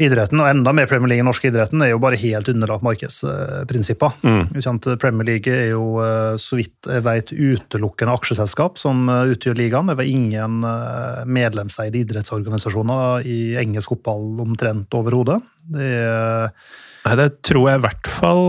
idretten, 0.04 0.42
og 0.42 0.50
enda 0.50 0.74
mer 0.76 0.88
Premier 0.90 1.12
League 1.12 1.24
i 1.24 1.28
norsk 1.28 1.48
idretten, 1.50 1.82
er 1.84 1.92
jo 1.94 2.00
bare 2.02 2.20
helt 2.22 2.50
underlagt 2.52 2.86
markedsprinsipper. 2.86 4.18
Mm. 4.24 4.98
Premier 5.02 5.28
League 5.32 5.54
er 5.54 5.72
jo, 5.74 6.00
eh, 6.04 6.36
så 6.42 6.60
vidt 6.60 6.90
jeg 6.90 7.06
vet, 7.06 7.32
utelukkende 7.34 8.14
aksjeselskap 8.18 8.78
som 8.82 9.08
eh, 9.10 9.34
utgjør 9.34 9.58
ligaen. 9.58 9.90
Det 9.92 9.98
var 10.00 10.10
ingen 10.10 10.60
eh, 10.68 11.24
medlemseide 11.26 12.04
idrettsorganisasjoner 12.04 13.26
i 13.28 13.40
engelsk 13.62 13.96
fotball 13.96 14.42
omtrent 14.46 14.94
overhodet. 14.98 15.42
Det 15.68 15.94
er 16.02 16.52
Nei, 17.08 17.14
det 17.16 17.28
tror 17.46 17.70
jeg 17.70 17.80
i 17.80 17.84
hvert 17.86 18.08
fall 18.12 18.42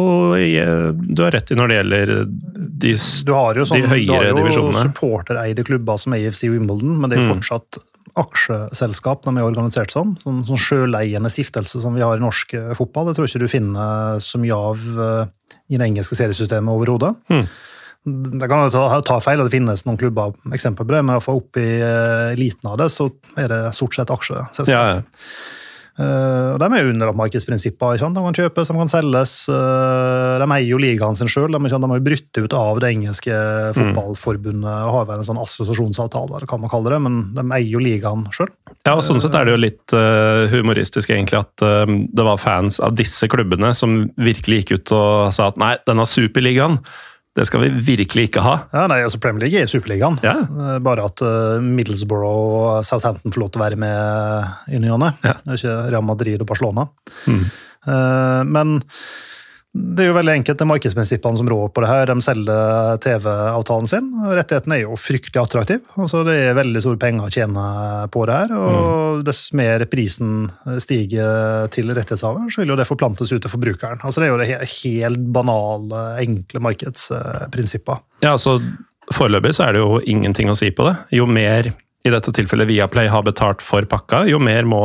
du 1.14 1.20
har 1.22 1.30
rett 1.30 1.52
i 1.52 1.54
når 1.54 1.70
det 1.70 1.76
gjelder 1.76 2.10
de, 2.26 2.94
Du 3.28 3.30
har 3.36 3.60
jo, 3.60 3.66
sånn, 3.68 3.84
de 3.84 3.86
du 3.86 3.92
høyere 3.92 4.32
har 4.34 4.50
jo 4.50 4.72
supportereide 4.74 5.62
klubber 5.68 6.00
som 6.00 6.16
AFC 6.16 6.48
Wimbledon, 6.50 6.96
men 6.98 7.06
det 7.06 7.20
er 7.20 7.22
jo 7.22 7.28
Mm. 7.28 7.36
fortsatt 7.36 7.78
aksjeselskap 8.20 9.24
de 9.24 9.34
er 9.36 9.46
organisert 9.46 9.92
som. 9.94 10.14
Sånn, 10.22 10.42
sånn 10.48 10.60
sjøleiende 10.60 11.30
stiftelse 11.32 11.82
som 11.82 11.96
vi 11.96 12.04
har 12.04 12.18
i 12.18 12.24
norsk 12.24 12.54
eh, 12.58 12.70
fotball. 12.78 13.08
Det 13.08 13.18
tror 13.18 13.26
jeg 13.26 13.34
ikke 13.34 13.46
du 13.46 13.52
finner 13.52 14.22
så 14.24 14.40
mye 14.42 14.56
av 14.56 14.86
eh, 15.06 15.24
i 15.68 15.80
det 15.80 15.90
engelske 15.90 16.18
seriesystemet 16.18 16.74
overhodet. 16.74 17.14
Mm. 17.32 17.44
Det 18.38 18.48
kan 18.48 18.64
jo 18.64 18.72
ta, 18.72 18.84
ta 19.04 19.18
feil, 19.20 19.42
og 19.42 19.48
det 19.48 19.56
finnes 19.58 19.84
noen 19.84 19.98
klubber 20.00 20.32
eksempel 20.54 20.86
på 20.86 20.94
det, 20.94 21.02
men 21.04 21.12
i 21.12 21.18
hvert 21.18 21.26
fall 21.26 21.40
oppe 21.42 21.62
i 21.62 21.78
eh, 21.82 22.32
eliten 22.34 22.70
av 22.70 22.78
det, 22.80 22.90
så 22.94 23.10
er 23.36 23.50
det 23.52 23.62
stort 23.76 23.98
sett 23.98 24.12
aksjeselskap. 24.14 24.72
Ja, 24.72 24.98
ja. 24.98 25.56
Eh, 25.98 26.48
og 26.54 26.60
De 26.62 26.66
er 26.70 26.84
jo 26.84 26.92
under 26.92 27.10
markedsprinsippene. 27.18 27.96
ikke 27.96 28.04
sant? 28.04 28.14
De 28.14 28.22
kan 28.22 28.36
kjøpes, 28.38 28.70
de 28.70 28.78
kan 28.78 28.92
selges. 28.92 29.32
eh, 29.50 30.34
de 30.38 30.46
eier 30.54 30.68
jo 30.68 30.78
ligaen 30.78 31.18
sin 31.18 31.30
sjøl. 31.30 31.50
De, 31.50 31.58
de 31.58 31.90
har 31.90 31.98
jo 31.98 32.06
brutt 32.06 32.38
ut 32.38 32.54
av 32.54 32.80
det 32.84 32.92
engelske 32.94 33.34
fotballforbundet 33.74 34.68
og 34.68 34.94
har 34.94 35.08
vel 35.10 35.22
en 35.22 35.28
sånn 35.28 35.42
assosiasjonsavtale, 35.42 36.44
hva 36.46 36.60
man 36.60 36.70
kaller 36.72 36.96
det, 36.96 37.00
men 37.08 37.18
de 37.34 37.44
eier 37.56 37.74
jo 37.74 37.82
ligaen 37.82 38.26
sjøl. 38.34 38.50
Ja, 38.86 38.94
og 38.94 39.02
sånn 39.04 39.20
sett 39.20 39.34
er 39.34 39.48
det 39.48 39.56
jo 39.56 39.62
litt 39.64 39.96
eh, 39.96 40.46
humoristisk 40.54 41.10
egentlig 41.10 41.42
at 41.42 41.58
det 41.58 42.24
var 42.24 42.38
fans 42.40 42.78
av 42.84 42.94
disse 42.96 43.26
klubbene 43.30 43.72
som 43.76 44.04
virkelig 44.16 44.62
gikk 44.62 44.76
ut 44.78 44.92
og 44.96 45.34
sa 45.34 45.50
at 45.50 45.58
nei, 45.60 45.74
denne 45.88 46.06
superligaen, 46.08 46.78
det 47.38 47.46
skal 47.46 47.62
vi 47.62 47.68
virkelig 47.92 48.28
ikke 48.28 48.42
ha. 48.42 48.54
Ja, 48.74 48.86
nei, 48.90 48.98
altså 49.06 49.20
Premier 49.22 49.46
League 49.46 49.60
er 49.62 49.70
Superligaen. 49.70 50.18
Ja. 50.26 50.34
Eh, 50.42 50.78
Bare 50.82 51.06
at 51.06 51.22
eh, 51.22 51.62
Middlesbrough 51.62 52.26
og 52.26 52.84
Southampton 52.88 53.34
får 53.34 53.44
lov 53.44 53.52
til 53.54 53.62
å 53.62 53.66
være 53.66 53.78
med 53.78 54.74
i 54.74 54.82
ny 54.82 54.90
og 54.94 55.02
ne. 55.04 55.12
Ja. 55.26 55.36
Ikke 55.54 55.76
Real 55.92 56.06
Madrid 56.06 56.42
og 56.42 56.50
Barcelona. 56.50 56.88
Mm. 57.30 57.44
Eh, 57.88 58.42
Men 58.58 58.78
det 59.78 60.04
er 60.04 60.08
jo 60.10 60.16
veldig 60.16 60.34
enkelt, 60.38 60.58
det 60.58 60.64
er 60.64 60.70
markedsprinsippene 60.70 61.38
som 61.40 61.48
rår 61.50 61.70
på 61.74 61.82
det 61.84 61.90
her. 61.90 62.10
De 62.10 62.24
selger 62.24 62.98
TV-avtalen 63.04 63.90
sin. 63.90 64.10
Rettigheten 64.26 64.74
er 64.74 64.82
jo 64.82 64.98
fryktelig 64.98 65.40
attraktiv. 65.42 65.82
Altså, 65.98 66.24
det 66.26 66.36
er 66.48 66.58
veldig 66.58 66.82
store 66.84 67.00
penger 67.02 67.28
å 67.28 67.32
tjene 67.34 67.64
på 68.14 68.24
det 68.28 68.38
her. 68.40 68.54
Og 68.58 69.22
dess 69.26 69.42
mer 69.58 69.84
prisen 69.90 70.48
stiger 70.82 71.70
til 71.74 71.92
rettighetshaver, 71.94 72.50
så 72.52 72.62
vil 72.62 72.74
jo 72.74 72.78
det 72.80 72.88
forplantes 72.88 73.32
ut 73.34 73.42
til 73.44 73.52
forbrukeren. 73.52 74.02
Altså, 74.02 74.22
det 74.22 74.28
er 74.28 74.34
jo 74.34 74.42
det 74.42 74.70
helt 74.74 75.26
banale, 75.38 76.04
enkle 76.26 76.64
markedsprinsippet. 76.68 78.06
Ja, 78.24 78.34
altså 78.36 78.58
Foreløpig 79.14 79.54
så 79.56 79.64
er 79.64 79.72
det 79.72 79.80
jo 79.80 80.00
ingenting 80.04 80.50
å 80.52 80.56
si 80.58 80.68
på 80.74 80.84
det. 80.84 80.98
Jo 81.16 81.24
mer 81.24 81.70
i 82.04 82.10
dette 82.12 82.32
tilfellet 82.34 82.68
Viaplay 82.68 83.08
har 83.08 83.24
betalt 83.24 83.64
for 83.64 83.84
pakka, 83.88 84.26
jo 84.28 84.40
mer 84.42 84.68
må 84.68 84.82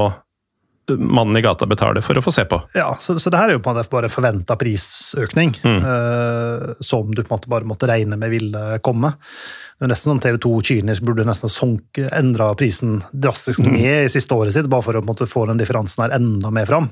mannen 0.91 1.37
i 1.37 1.41
gata 1.41 1.65
betaler 1.69 2.01
for 2.03 2.17
å 2.19 2.23
få 2.25 2.31
se 2.35 2.43
på. 2.49 2.57
Ja, 2.75 2.89
så, 2.99 3.15
så 3.19 3.31
det 3.31 3.39
her 3.39 3.49
er 3.53 3.57
jo 3.57 3.61
på 3.63 3.71
en 3.71 3.77
måte 3.77 3.91
bare 3.93 4.09
forventa 4.11 4.57
prisøkning, 4.59 5.55
Mm. 5.63 5.79
uh, 5.85 6.73
som 6.83 7.11
du 7.13 7.21
på 7.23 7.29
en 7.31 7.37
måte 7.37 7.51
bare 7.53 7.67
måtte 7.69 7.87
regne 7.87 8.17
med 8.19 8.33
ville 8.33 8.79
komme. 8.83 9.13
Det 9.79 9.87
er 9.87 9.93
nesten 9.93 10.11
sånn 10.13 10.21
TV 10.23 10.37
2 10.43 10.51
kynisk 10.69 11.05
burde 11.07 11.25
nesten 11.27 11.49
sonke, 11.51 12.09
endra 12.13 12.51
prisen 12.59 13.01
drastisk 13.13 13.63
Mm. 13.63 13.73
ned 13.77 14.05
i 14.05 14.11
siste 14.11 14.35
året 14.35 14.53
sitt, 14.53 14.69
bare 14.69 14.83
for 14.85 14.93
å 14.93 15.01
på 15.01 15.07
en 15.07 15.11
måte, 15.15 15.27
få 15.29 15.47
den 15.47 15.57
differansen 15.61 16.03
her 16.05 16.15
enda 16.19 16.51
mer 16.51 16.65
fram. 16.69 16.91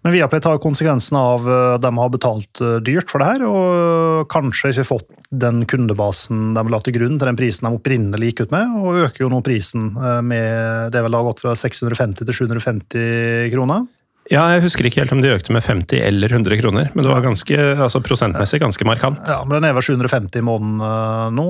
Men 0.00 0.14
Viaplay 0.14 0.40
tar 0.40 0.60
konsekvensen 0.64 1.16
av 1.20 1.44
at 1.50 1.82
de 1.84 1.90
har 1.92 2.12
betalt 2.12 2.60
eh, 2.64 2.78
dyrt 2.84 3.12
for 3.12 3.20
det 3.20 3.28
her, 3.34 3.44
og 3.44 4.28
kanskje 4.32 4.72
ikke 4.72 4.88
fått 4.88 5.08
den 5.30 5.66
kundebasen 5.68 6.54
de 6.56 6.64
la 6.72 6.80
til 6.82 6.96
grunn 6.96 7.18
til 7.20 7.28
den 7.28 7.38
prisen 7.38 7.68
de 7.68 7.76
opprinnelig 7.76 8.32
gikk 8.32 8.46
ut 8.46 8.54
med, 8.54 8.76
og 8.80 9.00
øker 9.04 9.26
jo 9.26 9.32
nå 9.32 9.42
prisen 9.44 9.90
eh, 9.94 10.20
med 10.24 10.94
det 10.94 11.04
vel 11.04 11.16
da 11.16 11.24
gått 11.26 11.44
fra 11.44 11.56
650 11.58 12.24
til 12.24 12.38
750 12.46 13.50
kroner. 13.54 13.88
Ja, 14.30 14.44
jeg 14.54 14.62
husker 14.62 14.86
ikke 14.86 15.02
helt 15.02 15.12
om 15.12 15.20
de 15.24 15.32
økte 15.34 15.52
med 15.52 15.64
50 15.66 16.04
eller 16.06 16.32
100 16.32 16.60
kroner, 16.60 16.90
men 16.94 17.04
det 17.04 17.10
var 17.10 17.24
ganske, 17.24 17.56
altså 17.74 18.02
prosentmessig 18.04 18.60
ganske 18.62 18.86
markant. 18.86 19.20
Ja, 19.26 19.40
men 19.42 19.58
den 19.58 19.68
er 19.68 19.74
vel 19.74 19.84
750 19.84 20.38
i 20.38 20.46
måneden 20.46 20.80
eh, 20.86 21.28
nå. 21.34 21.48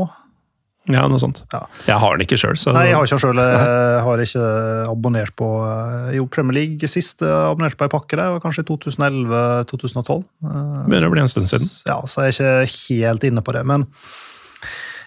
Ja, 0.88 1.05
noe 1.11 1.21
sånt. 1.21 1.43
Ja. 1.53 1.61
Jeg 1.87 2.01
har 2.03 2.16
den 2.16 2.25
ikke 2.25 2.38
sjøl, 2.40 2.57
så 2.59 2.73
Nei, 2.73 2.87
jeg 2.88 2.97
har 2.97 3.05
ikke 3.05 3.19
den 3.19 3.23
sjøl. 3.27 3.43
Jeg 3.45 4.01
har 4.07 4.23
ikke 4.25 4.47
abonnert 4.88 5.35
på 5.38 5.51
eh, 5.66 6.14
Jo, 6.16 6.25
Premier 6.33 6.57
League 6.57 6.90
sist 6.90 7.23
abonnerte 7.27 7.79
på 7.79 7.87
ei 7.87 7.93
pakke, 7.93 8.16
det 8.16 8.31
var 8.37 8.43
kanskje 8.43 8.64
i 8.64 8.71
2011-2012. 8.71 10.25
begynner 10.88 11.11
å 11.11 11.12
bli 11.12 11.23
en 11.27 11.31
stund 11.31 11.53
siden. 11.53 11.69
Ja, 11.90 12.01
så 12.09 12.27
jeg 12.27 12.40
er 12.40 12.66
ikke 12.66 13.05
helt 13.05 13.29
inne 13.29 13.45
på 13.45 13.55
det. 13.55 13.66
Men 13.69 13.87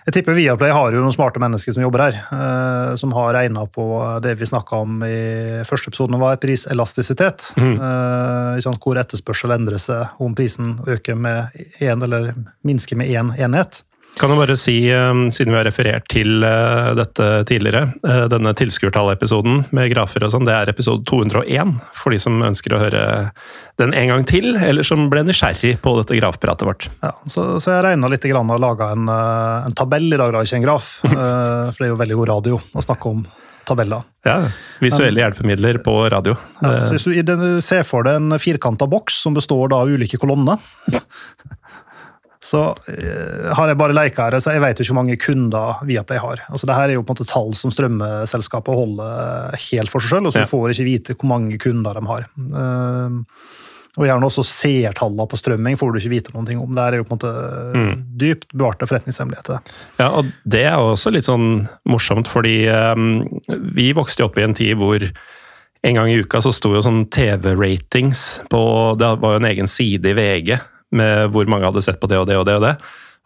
jeg 0.04 0.18
tipper 0.18 0.36
Viaplay 0.36 0.72
har 0.76 0.92
jo 0.92 1.00
noen 1.00 1.16
smarte 1.16 1.40
mennesker 1.40 1.76
som 1.76 1.84
jobber 1.86 2.02
her, 2.04 2.18
eh, 2.36 2.96
som 3.00 3.14
har 3.16 3.32
regna 3.38 3.64
på 3.72 3.86
det 4.24 4.36
vi 4.40 4.50
snakka 4.50 4.82
om 4.84 4.98
i 5.08 5.64
første 5.68 5.94
episode, 5.94 6.20
var 6.20 6.42
priselastisitet. 6.44 7.54
Mm. 7.56 7.78
Eh, 7.80 8.80
hvor 8.84 9.00
etterspørsel 9.00 9.56
endrer 9.56 9.80
seg 9.80 10.24
om 10.24 10.36
prisen 10.36 10.76
øker 10.88 11.16
med 11.16 11.56
én 11.80 12.04
eller 12.04 12.34
minsker 12.68 13.00
med 13.00 13.16
én 13.16 13.32
enhet. 13.40 13.84
Kan 14.24 14.32
jo 14.32 14.38
bare 14.40 14.56
si, 14.56 14.88
eh, 14.88 15.14
siden 15.36 15.52
vi 15.52 15.58
har 15.58 15.66
referert 15.68 16.06
til 16.08 16.46
eh, 16.48 16.94
dette 16.96 17.26
tidligere, 17.50 17.90
eh, 18.08 18.22
denne 18.32 18.54
tilskuertallepisoden 18.56 19.66
med 19.76 19.90
grafer 19.92 20.24
og 20.24 20.32
sånn, 20.32 20.46
det 20.48 20.54
er 20.56 20.72
episode 20.72 21.04
201 21.10 21.74
for 21.92 22.16
de 22.16 22.22
som 22.24 22.38
ønsker 22.40 22.72
å 22.72 22.80
høre 22.80 23.02
den 23.82 23.92
en 23.92 24.14
gang 24.14 24.24
til, 24.24 24.54
eller 24.56 24.88
som 24.88 25.10
ble 25.12 25.26
nysgjerrig 25.28 25.74
på 25.84 25.98
dette 25.98 26.16
grafpratet 26.22 26.64
vårt. 26.70 26.88
Ja, 27.04 27.12
så, 27.28 27.58
så 27.60 27.74
jeg 27.74 27.84
regna 27.90 28.14
litt 28.14 28.24
grann 28.32 28.56
og 28.56 28.64
laga 28.64 28.94
en, 28.96 29.12
en 29.12 29.76
tabell 29.76 30.08
i 30.08 30.22
dag, 30.22 30.32
da, 30.32 30.48
ikke 30.48 30.62
en 30.62 30.68
graf. 30.70 30.94
For 31.04 31.76
det 31.82 31.90
er 31.90 31.92
jo 31.92 32.00
veldig 32.06 32.20
god 32.22 32.32
radio 32.32 32.62
å 32.64 32.86
snakke 32.88 33.12
om 33.12 33.26
tabeller. 33.68 34.08
Ja, 34.24 34.38
Visuelle 34.80 35.20
hjelpemidler 35.20 35.84
på 35.84 35.98
radio. 36.16 36.38
Ja, 36.64 36.86
så 36.88 36.96
hvis 36.96 37.28
du 37.28 37.44
ser 37.64 37.84
for 37.88 38.08
deg 38.08 38.22
en 38.22 38.40
firkanta 38.40 38.88
boks 38.88 39.20
som 39.24 39.36
består 39.36 39.76
av 39.76 39.92
ulike 39.92 40.20
kolonner 40.22 40.64
så 42.44 42.62
eh, 42.92 43.50
har 43.56 43.72
jeg 43.72 43.80
bare 43.80 43.96
leika 43.96 44.26
her, 44.28 44.36
så 44.44 44.52
jeg 44.52 44.64
vet 44.64 44.80
jo 44.80 44.84
ikke 44.84 44.92
hvor 44.94 45.00
mange 45.00 45.16
kunder 45.22 45.80
Viaplay 45.88 46.20
har. 46.20 46.42
Altså 46.50 46.68
det 46.68 46.76
her 46.76 46.92
er 46.92 46.98
jo 46.98 47.04
på 47.08 47.14
en 47.14 47.20
måte 47.22 47.30
tall 47.30 47.54
som 47.56 47.72
strømmeselskapet 47.72 48.76
holder 48.76 49.56
helt 49.70 49.92
for 49.94 50.04
seg 50.04 50.18
selv, 50.18 50.28
og 50.28 50.36
så 50.36 50.44
Ja. 50.44 50.50
får 50.52 50.74
ikke 50.74 50.88
vite 50.90 51.16
hvor 51.16 51.32
mange 51.32 51.58
kunder 51.64 51.96
de 51.96 52.04
har. 52.10 52.26
Uh, 52.52 53.22
og 53.94 54.08
gjerne 54.08 54.26
også 54.26 54.42
seertallene 54.42 55.28
på 55.30 55.38
strømming 55.38 55.78
får 55.78 55.92
du 55.94 56.00
ikke 56.00 56.10
vite 56.16 56.34
noen 56.34 56.48
ting 56.50 56.60
om. 56.60 56.72
Det 56.74 56.82
er 56.82 56.98
jo 56.98 57.06
på 57.06 57.14
en 57.14 57.20
måte 57.22 58.00
dypt 58.18 58.48
bevarte 58.52 58.88
forretningshemmeligheter. 58.90 59.62
Ja, 60.02 60.10
og 60.18 60.32
det 60.50 60.64
er 60.66 60.82
også 60.82 61.14
litt 61.14 61.28
sånn 61.30 61.68
morsomt, 61.86 62.28
fordi 62.28 62.66
um, 62.74 63.22
vi 63.78 63.92
vokste 63.94 64.24
jo 64.26 64.32
opp 64.32 64.40
i 64.42 64.48
en 64.48 64.58
tid 64.58 64.76
hvor 64.82 65.06
en 65.84 65.96
gang 66.00 66.10
i 66.10 66.20
uka 66.24 66.42
så 66.42 66.52
sto 66.56 66.74
jo 66.74 66.82
sånn 66.82 67.06
TV-ratings 67.12 68.42
på 68.50 68.62
Det 68.98 69.10
var 69.22 69.36
jo 69.36 69.42
en 69.44 69.50
egen 69.52 69.68
side 69.70 70.10
i 70.10 70.16
VG 70.18 70.58
med 70.96 71.34
hvor 71.34 71.50
mange 71.50 71.68
hadde 71.68 71.84
sett 71.86 72.00
på 72.02 72.10
det 72.12 72.22
og 72.22 72.30
det 72.30 72.38
og 72.40 72.48
det 72.50 72.58
og 72.60 72.66
det. 72.68 72.76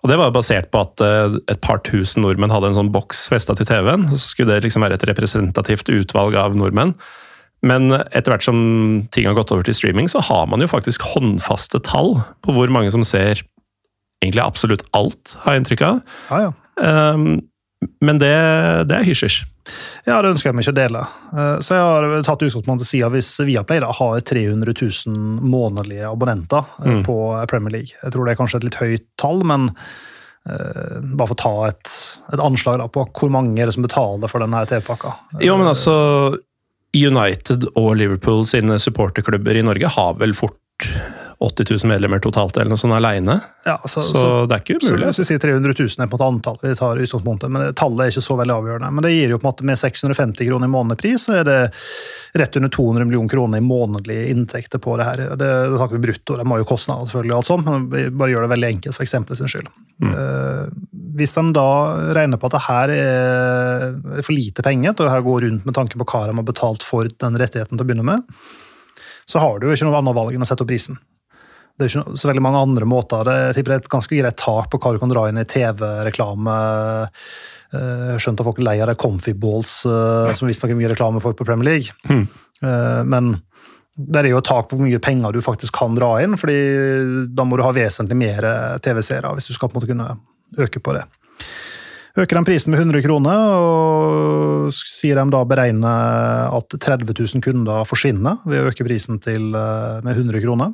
Og 0.06 0.12
det 0.12 0.18
var 0.20 0.34
basert 0.34 0.70
på 0.74 0.82
at 0.86 1.02
eh, 1.04 1.38
et 1.52 1.62
par 1.64 1.82
tusen 1.88 2.24
nordmenn 2.24 2.54
hadde 2.54 2.72
en 2.72 2.78
sånn 2.78 2.92
boks 2.94 3.26
festa 3.34 3.56
til 3.58 3.68
TV-en. 3.70 4.06
Så 4.14 4.22
skulle 4.34 4.56
det 4.56 4.68
liksom 4.68 4.86
være 4.86 5.00
et 5.00 5.08
representativt 5.10 5.90
utvalg 5.94 6.38
av 6.38 6.58
nordmenn. 6.58 6.94
Men 7.66 7.90
etter 7.90 8.30
hvert 8.30 8.46
som 8.46 8.60
ting 9.14 9.26
har 9.26 9.36
gått 9.38 9.52
over 9.54 9.66
til 9.66 9.76
streaming, 9.76 10.10
så 10.12 10.22
har 10.22 10.46
man 10.52 10.62
jo 10.62 10.70
faktisk 10.70 11.06
håndfaste 11.16 11.82
tall 11.88 12.20
på 12.46 12.54
hvor 12.54 12.70
mange 12.74 12.94
som 12.94 13.06
ser 13.08 13.42
egentlig 14.22 14.44
absolutt 14.44 14.86
alt, 14.98 15.34
har 15.44 15.56
jeg 15.56 15.64
inntrykk 15.64 15.86
av. 15.88 16.02
Ja, 16.30 16.42
ja. 16.46 16.52
Um, 16.78 17.40
men 18.02 18.18
det, 18.18 18.32
det 18.90 18.96
er 18.98 19.06
hysjers. 19.06 19.44
Ja, 20.08 20.18
det 20.24 20.32
ønsker 20.32 20.50
jeg 20.50 20.56
meg 20.58 20.66
ikke 20.66 20.74
å 20.74 20.78
dele. 20.80 21.02
Eh, 21.34 21.60
Så 21.62 21.76
jeg 21.76 21.84
har 21.86 22.08
tatt 22.26 22.46
utgangspunkt 22.48 22.86
i 22.98 23.02
at 23.06 23.14
hvis 23.14 23.30
Viaplay 23.46 23.82
da, 23.84 23.92
har 23.94 24.20
300 24.26 24.74
000 24.74 25.46
månedlige 25.46 26.10
abonnenter 26.10 26.64
eh, 26.82 26.92
Mm. 26.98 27.04
på 27.06 27.18
Premier 27.52 27.76
League. 27.80 27.94
Jeg 28.02 28.14
tror 28.16 28.26
det 28.26 28.34
er 28.34 28.40
kanskje 28.42 28.62
et 28.62 28.68
litt 28.70 28.80
høyt 28.82 29.06
tall, 29.22 29.44
men 29.46 29.70
uh, 30.50 30.98
bare 31.04 31.28
for 31.28 31.36
å 31.36 31.42
ta 31.44 31.54
et, 31.70 31.94
et 32.34 32.40
anslag 32.42 32.80
da, 32.82 32.88
på 32.90 33.06
hvor 33.12 33.30
mange 33.34 33.60
er 33.62 33.68
det 33.70 33.76
som 33.78 33.86
betaler 33.86 34.32
for 34.32 34.42
denne 34.42 34.64
TV-pakka. 34.70 35.14
Jo, 35.44 35.58
men 35.60 35.68
altså 35.70 35.94
United 36.98 37.68
og 37.76 37.92
Liverpool 38.00 38.46
sine 38.50 38.80
supporterklubber 38.82 39.60
i 39.60 39.66
Norge 39.68 39.92
har 39.98 40.16
vel 40.22 40.34
fort 40.38 40.88
80 41.40 41.66
000 41.84 41.90
medlemmer 41.92 42.20
totalt, 42.20 42.58
eller 42.58 42.74
noe 42.74 42.82
sånt 42.82 42.96
aleine. 42.98 43.36
Ja, 43.66 43.76
så, 43.86 44.02
Så, 44.02 44.14
så, 44.18 44.30
det 44.50 44.56
er 44.56 44.64
ikke 44.64 44.80
så 44.82 44.96
umulig. 44.96 45.10
hvis 45.12 45.20
vi 45.22 45.26
sier 45.30 45.42
300 45.44 45.76
000 45.78 46.06
er 46.06 46.10
på 46.10 46.18
et 46.18 46.24
antall, 46.26 46.58
vi 46.64 46.72
tar 46.80 47.02
utgangspunktet, 47.04 47.52
men 47.54 47.76
tallet 47.78 48.06
er 48.06 48.14
ikke 48.14 48.24
så 48.26 48.38
veldig 48.40 48.56
avgjørende. 48.56 48.90
Men 48.98 49.06
det 49.06 49.12
gir 49.14 49.34
jo 49.34 49.38
på 49.38 49.46
en 49.46 49.50
måte 49.52 49.68
med 49.70 49.78
650 49.78 50.50
kroner 50.50 50.66
i 50.66 50.74
månedspris, 50.74 51.28
så 51.28 51.36
er 51.42 51.46
det 51.46 51.60
rett 52.42 52.58
under 52.58 52.74
200 52.74 53.06
millioner 53.06 53.34
kroner 53.36 53.62
i 53.62 53.66
månedlige 53.68 54.32
inntekter 54.34 54.82
på 54.82 54.98
det 54.98 55.10
her. 55.12 55.24
Det, 55.38 55.52
det 55.70 55.78
snakker 55.78 56.00
vi 56.00 56.06
brutto, 56.08 56.38
det 56.40 56.48
må 56.50 56.58
jo 56.58 56.70
kostnader 56.70 57.06
selvfølgelig, 57.06 57.36
og 57.36 57.42
alt 57.44 57.52
sånt, 57.52 57.70
men 57.70 57.86
vi 57.94 58.06
bare 58.10 58.34
gjør 58.34 58.48
det 58.48 58.54
veldig 58.56 58.72
enkelt 58.76 58.98
for 58.98 59.06
eksempelet 59.06 59.42
sin 59.42 59.52
skyld. 59.54 59.70
Eh, 60.10 60.64
hvis 61.18 61.34
de 61.38 61.44
da 61.54 61.70
regner 62.18 62.42
på 62.42 62.50
at 62.50 62.58
det 62.58 62.64
her 62.68 62.96
er 62.96 64.24
for 64.24 64.34
lite 64.34 64.66
penger 64.66 64.98
til 64.98 65.06
å 65.06 65.14
her 65.14 65.26
gå 65.26 65.38
rundt 65.46 65.70
med 65.70 65.78
tanke 65.78 66.02
på 66.02 66.08
hva 66.08 66.26
de 66.26 66.38
har 66.38 66.50
betalt 66.50 66.86
for 66.86 67.10
den 67.10 67.38
rettigheten 67.38 67.78
til 67.78 67.86
å 67.86 67.90
begynne 67.90 68.10
med, 68.10 68.26
så 69.28 69.42
har 69.44 69.60
du 69.60 69.68
jo 69.68 69.76
ikke 69.76 69.88
noe 69.90 70.00
annet 70.00 70.18
valg 70.18 70.36
enn 70.36 70.46
å 70.46 70.48
sette 70.48 70.64
opp 70.64 70.72
prisen. 70.72 70.98
Det 71.78 71.86
er 71.86 71.92
jo 71.92 72.02
ikke 72.02 72.18
så 72.18 72.32
veldig 72.32 72.42
mange 72.42 72.62
andre 72.66 72.86
måter. 72.90 73.28
Det, 73.28 73.34
jeg 73.38 73.58
tipper 73.60 73.72
det 73.72 73.76
er 73.76 73.84
et 73.84 73.92
ganske 73.94 74.18
greit 74.18 74.40
tak 74.42 74.70
på 74.74 74.80
hva 74.82 74.94
du 74.96 75.02
kan 75.02 75.12
dra 75.12 75.28
inn 75.30 75.38
i 75.38 75.46
TV-reklame. 75.46 76.56
Eh, 77.78 78.16
Skjønt 78.18 78.42
at 78.42 78.48
folk 78.48 78.62
er 78.62 78.66
lei 78.66 78.80
av 78.82 78.90
det 78.90 78.96
Comfy 78.98 79.36
Balls, 79.38 79.84
eh, 79.86 80.32
som 80.34 80.50
visstnok 80.50 80.74
er 80.74 80.80
mye 80.80 80.90
reklame 80.96 81.22
for 81.22 81.38
på 81.38 81.46
Premier 81.46 81.70
League. 81.70 81.94
Mm. 82.10 82.26
Men 83.06 83.36
det 83.94 84.24
er 84.24 84.32
jo 84.32 84.40
et 84.42 84.50
tak 84.50 84.66
på 84.72 84.80
hvor 84.80 84.88
mye 84.88 85.02
penger 85.06 85.36
du 85.36 85.44
faktisk 85.46 85.76
kan 85.78 85.94
dra 85.94 86.16
inn, 86.24 86.34
fordi 86.42 86.58
da 87.38 87.46
må 87.46 87.60
du 87.60 87.66
ha 87.66 87.76
vesentlig 87.76 88.18
mer 88.18 88.48
TV-seere 88.82 89.30
hvis 89.38 89.52
du 89.52 89.54
skal 89.54 89.70
på 89.70 89.78
en 89.78 89.78
måte 89.78 89.90
kunne 89.92 90.66
øke 90.66 90.82
på 90.82 90.96
det. 90.98 91.04
Øker 92.18 92.40
de 92.40 92.48
prisen 92.50 92.74
med 92.74 92.82
100 92.82 93.06
kroner, 93.06 93.44
og 93.62 94.74
sier 94.74 95.22
de 95.22 95.28
da 95.30 95.44
beregner 95.46 96.50
at 96.50 96.74
30 96.74 97.14
000 97.14 97.46
kunder 97.46 97.86
forsvinner 97.86 98.42
ved 98.50 98.64
å 98.64 98.72
øke 98.72 98.88
prisen 98.90 99.22
til, 99.22 99.52
med 99.54 100.18
100 100.18 100.42
kroner, 100.42 100.74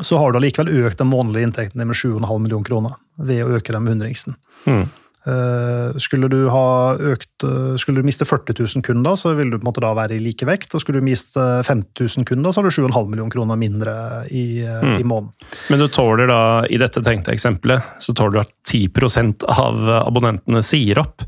så 0.00 0.18
har 0.18 0.32
du 0.32 0.40
allikevel 0.40 0.72
økt 0.84 0.98
den 0.98 1.10
månedlige 1.12 1.50
inntekten 1.50 1.80
din 1.80 1.90
med 1.90 1.98
7,5 1.98 2.26
millioner 2.42 2.66
kroner 2.66 2.98
ved 3.22 3.44
å 3.44 3.56
øke 3.58 3.74
den 3.74 3.84
med 3.84 3.94
hundringsen. 3.94 4.38
Mm. 4.66 4.86
Eh, 5.24 5.96
Skulle 5.96 6.28
du 6.28 6.48
ha 6.52 6.96
økt, 7.00 7.44
eh, 7.48 7.76
skulle 7.80 8.02
du 8.02 8.06
miste 8.06 8.26
40 8.28 8.58
000 8.76 8.84
kunder, 8.84 9.16
så 9.16 9.32
vil 9.34 9.50
du 9.50 9.56
på 9.56 9.64
en 9.64 9.70
måte 9.70 9.80
da 9.84 9.94
være 9.96 10.18
i 10.18 10.20
like 10.20 10.44
vekt. 10.44 10.74
Og 10.74 10.82
skulle 10.82 11.00
du 11.00 11.06
miste 11.06 11.40
50 11.64 12.18
000 12.18 12.28
kunder, 12.28 12.52
så 12.52 12.60
har 12.60 12.68
du 12.68 12.74
7,5 12.74 13.08
millioner 13.08 13.32
kroner 13.32 13.56
mindre 13.60 13.94
i, 14.28 14.60
mm. 14.60 14.98
i 15.00 15.08
måneden. 15.08 15.32
Men 15.70 15.80
du 15.80 15.88
tåler 15.88 16.28
da, 16.28 16.42
i 16.68 16.80
dette 16.80 17.02
tenkte 17.04 17.32
eksempelet, 17.32 17.96
så 18.00 18.12
tåler 18.12 18.36
du 18.36 18.44
at 18.44 18.54
10% 18.68 19.48
av 19.48 19.88
abonnentene 20.02 20.62
sier 20.64 21.00
opp, 21.00 21.24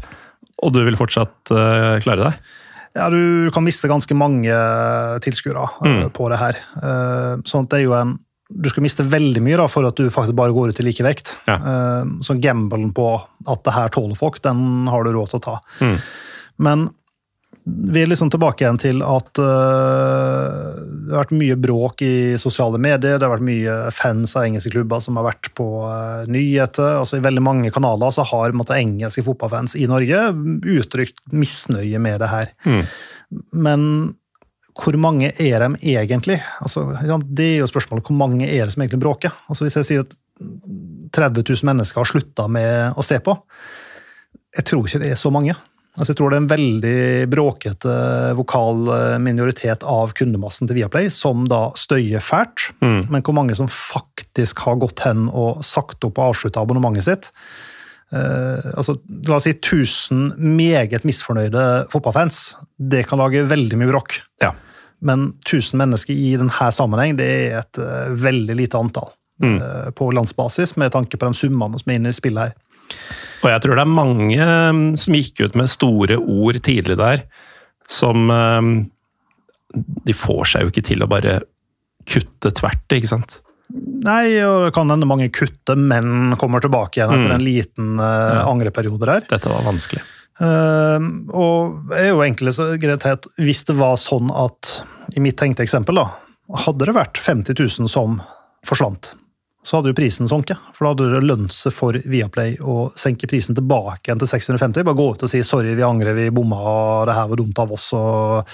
og 0.65 0.73
du 0.73 0.83
vil 0.87 0.97
fortsatt 0.97 1.53
uh, 1.53 1.99
klare 2.01 2.31
deg? 2.31 2.47
Ja, 2.97 3.11
du 3.13 3.51
kan 3.53 3.65
miste 3.65 3.91
ganske 3.93 4.17
mange 4.17 4.57
tilskuere 5.21 5.67
mm. 5.85 5.99
på 6.17 6.31
det 6.33 6.39
her. 6.41 6.61
Uh, 6.81 7.45
sånn 7.45 7.67
at 7.67 7.75
det 7.75 7.83
er 7.83 7.85
jo 7.85 7.97
en 7.97 8.15
du 8.49 8.69
skal 8.71 8.85
miste 8.87 9.07
veldig 9.07 9.43
mye 9.43 9.57
da, 9.59 9.67
for 9.71 9.89
at 9.89 9.99
du 9.99 10.07
faktisk 10.13 10.37
bare 10.39 10.55
går 10.55 10.71
ut 10.71 10.83
i 10.83 10.87
likevekt. 10.87 11.39
Ja. 11.49 11.57
Eh, 11.57 12.13
Så 12.23 12.37
gamblen 12.39 12.93
på 12.95 13.09
at 13.47 13.65
det 13.67 13.75
her 13.75 13.91
tåler 13.95 14.19
folk, 14.19 14.39
den 14.45 14.87
har 14.91 15.05
du 15.05 15.11
råd 15.17 15.33
til 15.33 15.41
å 15.41 15.47
ta. 15.49 15.57
Mm. 15.81 15.97
Men 16.63 16.87
vi 17.67 18.03
er 18.03 18.07
liksom 18.07 18.29
tilbake 18.31 18.63
igjen 18.63 18.79
til 18.79 19.01
at 19.03 19.41
uh, 19.43 20.77
det 20.79 21.11
har 21.11 21.25
vært 21.25 21.35
mye 21.35 21.57
bråk 21.59 22.03
i 22.07 22.13
sosiale 22.39 22.79
medier. 22.79 23.19
Det 23.19 23.27
har 23.27 23.33
vært 23.33 23.47
mye 23.47 23.75
fans 23.95 24.37
av 24.39 24.47
engelske 24.47 24.71
klubber 24.71 25.03
som 25.03 25.19
har 25.19 25.27
vært 25.27 25.51
på 25.59 25.67
uh, 25.83 26.23
nyheter. 26.31 27.01
altså 27.01 27.19
I 27.19 27.25
veldig 27.27 27.43
mange 27.43 27.73
kanaler 27.75 28.15
så 28.15 28.27
har 28.31 28.55
måtte, 28.55 28.79
engelske 28.79 29.25
fotballfans 29.27 29.75
i 29.81 29.89
Norge 29.91 30.29
uttrykt 30.77 31.19
misnøye 31.35 31.99
med 32.03 32.23
det 32.23 32.31
her. 32.31 32.55
Mm. 32.69 32.85
Men 33.67 33.89
hvor 34.77 34.97
mange 35.01 35.31
er 35.33 35.63
de 35.63 35.71
egentlig? 35.95 36.37
Altså, 36.61 36.91
ja, 37.01 37.17
det 37.19 37.47
er 37.55 37.63
jo 37.63 37.71
spørsmålet. 37.71 38.05
Hvor 38.07 38.19
mange 38.19 38.45
er 38.45 38.67
det 38.67 38.75
som 38.75 38.85
egentlig 38.85 39.01
bråker? 39.03 39.33
Altså, 39.49 39.65
hvis 39.65 39.79
jeg 39.81 39.89
sier 39.89 40.05
at 40.05 40.17
30 41.17 41.47
000 41.49 41.65
mennesker 41.71 42.03
har 42.03 42.11
slutta 42.11 42.45
med 42.53 42.99
å 42.99 43.05
se 43.07 43.19
på, 43.25 43.35
jeg 44.57 44.69
tror 44.69 44.85
ikke 44.85 45.01
det 45.01 45.15
er 45.15 45.21
så 45.21 45.33
mange. 45.33 45.57
Altså, 45.97 46.13
jeg 46.13 46.19
tror 46.19 46.33
det 46.33 46.37
er 46.37 46.43
en 46.43 46.51
veldig 46.51 46.99
bråkete 47.33 47.95
vokal 48.37 48.91
eh, 48.93 49.15
minoritet 49.23 49.85
av 49.89 50.13
kundemassen 50.17 50.69
til 50.69 50.83
Viaplay 50.83 51.09
som 51.13 51.47
da 51.49 51.71
støyer 51.79 52.21
fælt. 52.25 52.69
Mm. 52.85 53.01
Men 53.15 53.25
hvor 53.25 53.37
mange 53.39 53.57
som 53.57 53.71
faktisk 53.71 54.61
har 54.67 54.77
gått 54.83 55.07
hen 55.07 55.31
og 55.33 55.65
sagt 55.65 56.05
opp 56.05 56.21
og 56.21 56.35
avslutta 56.35 56.61
abonnementet 56.61 57.09
sitt 57.09 57.31
eh, 58.13 58.69
altså, 58.77 58.99
La 59.25 59.39
oss 59.39 59.49
si 59.49 59.57
1000 59.57 60.37
meget 60.37 61.09
misfornøyde 61.09 61.65
fotballfans. 61.93 62.43
Det 62.77 63.07
kan 63.09 63.25
lage 63.25 63.47
veldig 63.49 63.81
mye 63.81 63.93
bråk. 63.95 64.21
Ja. 64.45 64.53
Men 65.07 65.29
1000 65.47 65.79
mennesker 65.81 66.17
i 66.17 66.35
denne 66.41 66.71
sammenheng 66.75 67.17
det 67.19 67.29
er 67.29 67.61
et 67.63 67.81
eh, 67.83 68.11
veldig 68.27 68.59
lite 68.65 68.81
antall 68.81 69.13
Mm. 69.37 69.59
eh, 69.61 69.91
på 69.93 70.07
landsbasis, 70.17 70.71
med 70.81 70.95
tanke 70.95 71.19
på 71.21 71.27
de 71.29 71.37
summene 71.37 71.77
som 71.77 71.91
er 71.93 71.99
inne 71.99 72.09
i 72.09 72.17
spillet 72.17 72.41
her. 72.41 72.55
Og 73.45 73.51
jeg 73.53 73.61
tror 73.61 73.77
det 73.77 73.83
er 73.85 73.91
mange 73.93 74.47
um, 74.71 74.79
som 74.97 75.13
gikk 75.19 75.43
ut 75.45 75.59
med 75.61 75.69
store 75.69 76.17
ord 76.17 76.57
tidlig 76.65 76.97
der, 76.97 77.27
som 77.85 78.31
De 80.07 80.15
får 80.17 80.49
seg 80.49 80.65
jo 80.65 80.73
ikke 80.73 80.87
til 80.89 81.05
å 81.05 81.11
bare 81.11 81.35
kutte 82.09 82.49
tvert, 82.57 82.97
ikke 82.97 83.11
sant? 83.11 83.43
Nei, 84.07 84.39
og 84.47 84.69
det 84.69 84.75
kan 84.77 84.89
hende 84.89 85.09
mange 85.11 85.29
kutter, 85.35 85.77
men 85.77 86.37
kommer 86.41 86.63
tilbake 86.65 87.01
igjen 87.01 87.13
etter 87.13 87.33
Mm. 87.33 87.37
en 87.37 87.45
liten 87.45 88.01
uh, 88.01 88.47
angreperiode 88.49 89.05
der. 89.05 89.27
Dette 89.29 89.51
var 89.53 89.67
vanskelig. 89.67 90.01
Uh, 90.41 91.01
og 91.33 91.93
er 91.97 92.13
jo 92.13 92.53
så 92.53 92.71
greit 92.81 93.27
hvis 93.37 93.65
det 93.69 93.77
var 93.77 93.97
sånn 94.01 94.31
at, 94.33 94.83
i 95.17 95.21
mitt 95.21 95.39
tenkte 95.41 95.65
eksempel, 95.65 95.97
da, 95.97 96.11
hadde 96.67 96.87
det 96.87 96.95
vært 96.97 97.19
50 97.19 97.57
000 97.57 97.89
som 97.89 98.19
forsvant, 98.67 99.15
så 99.67 99.79
hadde 99.79 99.91
jo 99.91 99.97
prisen 99.99 100.29
sunket. 100.31 100.61
For 100.77 100.85
da 100.85 100.93
hadde 100.93 101.07
det 101.17 101.27
lønt 101.27 101.55
seg 101.55 101.75
for 101.75 101.97
Viaplay 102.07 102.55
å 102.63 102.91
senke 102.95 103.27
prisen 103.31 103.57
tilbake 103.57 104.07
igjen 104.07 104.21
til 104.21 104.31
650. 104.31 104.85
Bare 104.87 104.99
gå 104.99 105.07
ut 105.17 105.25
og 105.27 105.33
si 105.33 105.41
'sorry, 105.43 105.75
vi 105.75 105.83
angrer, 105.83 106.15
vi 106.15 106.29
bomma, 106.31 106.61
det 107.09 107.17
her 107.17 107.33
var 107.33 107.41
dumt 107.41 107.59
av 107.59 107.73
oss', 107.73 107.91
og 107.97 108.47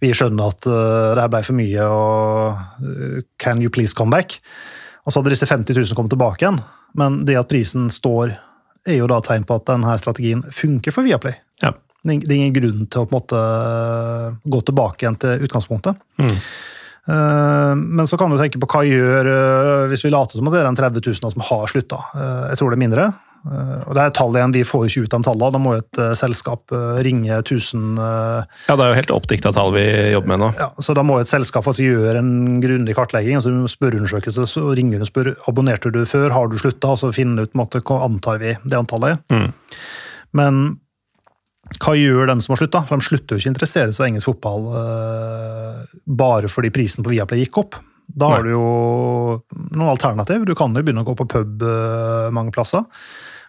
vi 0.00 0.14
skjønner 0.14 0.54
at 0.54 0.70
uh, 0.70 1.12
det 1.18 1.26
her 1.26 1.34
ble 1.34 1.42
for 1.44 1.58
mye, 1.58 1.84
og 1.84 2.56
uh, 2.56 3.20
'can 3.36 3.60
you 3.60 3.68
please 3.68 3.92
come 3.92 4.14
back'? 4.14 4.38
Og 5.04 5.12
så 5.12 5.20
hadde 5.20 5.34
disse 5.34 5.46
50 5.46 5.74
000 5.74 5.94
kommet 5.94 6.14
tilbake 6.14 6.42
igjen. 6.42 6.62
Men 6.94 7.24
det 7.26 7.36
at 7.36 7.50
prisen 7.50 7.90
står, 7.90 8.38
er 8.86 8.96
jo 8.96 9.10
da 9.10 9.20
tegn 9.20 9.44
på 9.44 9.58
at 9.58 9.66
denne 9.68 9.98
strategien 9.98 10.42
funker 10.50 10.94
for 10.94 11.04
Viaplay. 11.04 11.34
Ja. 11.60 11.74
Det 12.06 12.30
er 12.30 12.38
ingen 12.38 12.56
grunn 12.56 12.86
til 12.86 13.02
å 13.02 13.06
på 13.08 13.12
en 13.14 13.18
måte 13.20 13.42
gå 14.54 14.62
tilbake 14.70 15.04
igjen 15.04 15.18
til 15.20 15.44
utgangspunktet. 15.48 15.98
Mm. 16.22 16.32
Eh, 17.06 17.74
Men 17.76 18.06
så 18.06 18.18
kan 18.18 18.30
du 18.32 18.38
tenke 18.40 18.58
på 18.62 18.70
hva 18.70 18.82
gjør 18.86 19.28
eh, 19.34 19.84
hvis 19.92 20.06
vi 20.06 20.10
later 20.14 20.38
som 20.40 20.48
at 20.50 20.56
det 20.56 20.64
er 20.64 20.70
en 20.72 20.78
30 20.78 21.04
000 21.06 21.32
som 21.36 21.46
har 21.50 21.70
slutta. 21.70 22.02
Jeg 22.50 22.58
tror 22.58 22.72
det 22.72 22.78
er 22.78 22.84
mindre. 22.88 23.06
Eh, 23.46 23.82
Og 23.86 23.92
det 23.94 24.02
er 24.02 24.14
tallet 24.16 24.40
igjen, 24.40 24.54
Vi 24.56 24.64
får 24.66 24.86
ikke 24.88 25.02
ut 25.04 25.12
de 25.14 25.20
tallene. 25.28 25.52
Da 25.54 25.60
må 25.62 25.74
jo 25.76 25.82
et 25.84 26.00
eh, 26.02 26.14
selskap 26.18 26.72
eh, 26.74 26.96
ringe 27.06 27.36
1000 27.44 28.00
eh, 28.02 28.56
Ja, 28.66 28.74
det 28.74 28.86
er 28.86 28.90
jo 28.90 28.98
helt 28.98 29.12
oppdikta 29.14 29.52
tall 29.54 29.70
vi 29.76 29.84
jobber 30.16 30.32
med 30.32 30.42
nå. 30.42 30.48
ja, 30.58 30.70
så 30.82 30.96
Da 30.98 31.04
må 31.06 31.20
et 31.20 31.30
selskap 31.30 31.68
altså 31.70 31.86
gjøre 31.86 32.18
en 32.22 32.58
grundig 32.64 32.96
kartlegging. 32.98 33.38
altså 33.38 33.52
Spørreundersøkelse, 33.70 34.48
så 34.50 34.64
ringer 34.74 34.98
du 34.98 35.06
og 35.06 35.12
spør 35.12 35.30
abonnerte 35.46 35.92
du 35.94 36.02
før, 36.06 36.30
har 36.34 36.50
du 36.50 36.58
slutta, 36.58 36.90
og 36.96 36.98
så 36.98 37.12
finne 37.14 37.42
ut 37.46 37.52
på 37.52 37.58
en 37.60 37.62
måte, 37.62 37.84
antar 38.02 38.42
vi 38.42 38.56
det 38.66 38.78
antallet. 38.82 39.22
Mm. 39.30 39.46
Men 40.36 40.60
hva 41.74 41.96
gjør 41.98 42.28
dem 42.30 42.40
som 42.42 42.54
har 42.54 42.62
slutta? 42.62 42.82
For 42.86 42.98
de 42.98 43.06
slutter 43.06 43.34
jo 43.34 43.42
ikke 43.42 43.50
å 43.50 43.54
interessere 43.54 43.90
seg 43.90 43.98
for 43.98 44.08
engelsk 44.08 44.30
fotball 44.30 44.66
uh, 44.70 45.94
bare 46.06 46.50
fordi 46.50 46.70
prisen 46.74 47.06
på 47.06 47.12
Viaplay 47.14 47.42
gikk 47.42 47.58
opp. 47.64 47.78
Da 48.06 48.28
har 48.30 48.44
Nei. 48.44 48.52
du 48.52 48.54
jo 48.54 48.66
noen 49.74 49.90
alternativ. 49.90 50.44
Du 50.46 50.54
kan 50.58 50.76
jo 50.76 50.84
begynne 50.84 51.02
å 51.02 51.08
gå 51.08 51.16
på 51.18 51.26
pub 51.32 51.64
uh, 51.66 52.28
mange 52.34 52.54
plasser. 52.54 52.86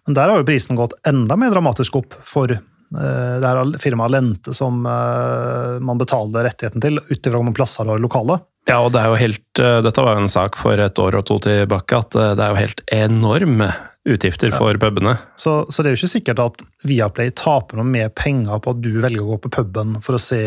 Men 0.08 0.18
der 0.18 0.32
har 0.32 0.42
jo 0.42 0.48
prisen 0.48 0.80
gått 0.80 0.96
enda 1.08 1.38
mer 1.38 1.54
dramatisk 1.54 2.00
opp 2.00 2.18
for 2.26 2.56
uh, 2.56 3.36
det 3.38 3.46
her 3.46 3.78
firmaet 3.84 4.16
Lente, 4.16 4.56
som 4.56 4.82
man 4.82 6.00
betaler 6.02 6.48
rettigheten 6.48 6.82
til, 6.82 6.98
utover 7.12 7.38
hvor 7.38 7.46
mange 7.46 7.60
plasser 7.60 7.86
du 7.86 7.94
har 7.94 8.02
i 8.02 8.06
lokalet. 8.08 8.48
Ja, 8.68 8.82
og 8.82 8.96
det 8.96 9.04
er 9.04 9.12
jo 9.12 9.20
helt, 9.22 9.60
Dette 9.86 10.04
var 10.04 10.18
jo 10.18 10.26
en 10.26 10.32
sak 10.32 10.58
for 10.60 10.80
et 10.82 11.00
år 11.00 11.20
og 11.20 11.28
to 11.30 11.38
tilbake, 11.46 12.02
at 12.02 12.18
det 12.18 12.44
er 12.44 12.50
jo 12.52 12.60
helt 12.66 12.82
enorme 12.92 13.70
utgifter 14.08 14.54
for 14.56 14.80
pubene. 14.82 15.18
Så, 15.36 15.60
så 15.70 15.84
det 15.84 15.92
er 15.92 15.96
jo 15.96 16.02
ikke 16.02 16.16
sikkert 16.16 16.42
at 16.44 16.64
Viaplay 16.88 17.34
taper 17.36 17.80
noe 17.80 17.88
mer 17.88 18.10
penger 18.16 18.62
på 18.64 18.74
at 18.74 18.82
du 18.84 18.94
velger 19.04 19.26
å 19.26 19.34
gå 19.34 19.40
på 19.46 19.54
puben 19.60 19.98
for 20.06 20.18
å 20.18 20.22
se 20.22 20.40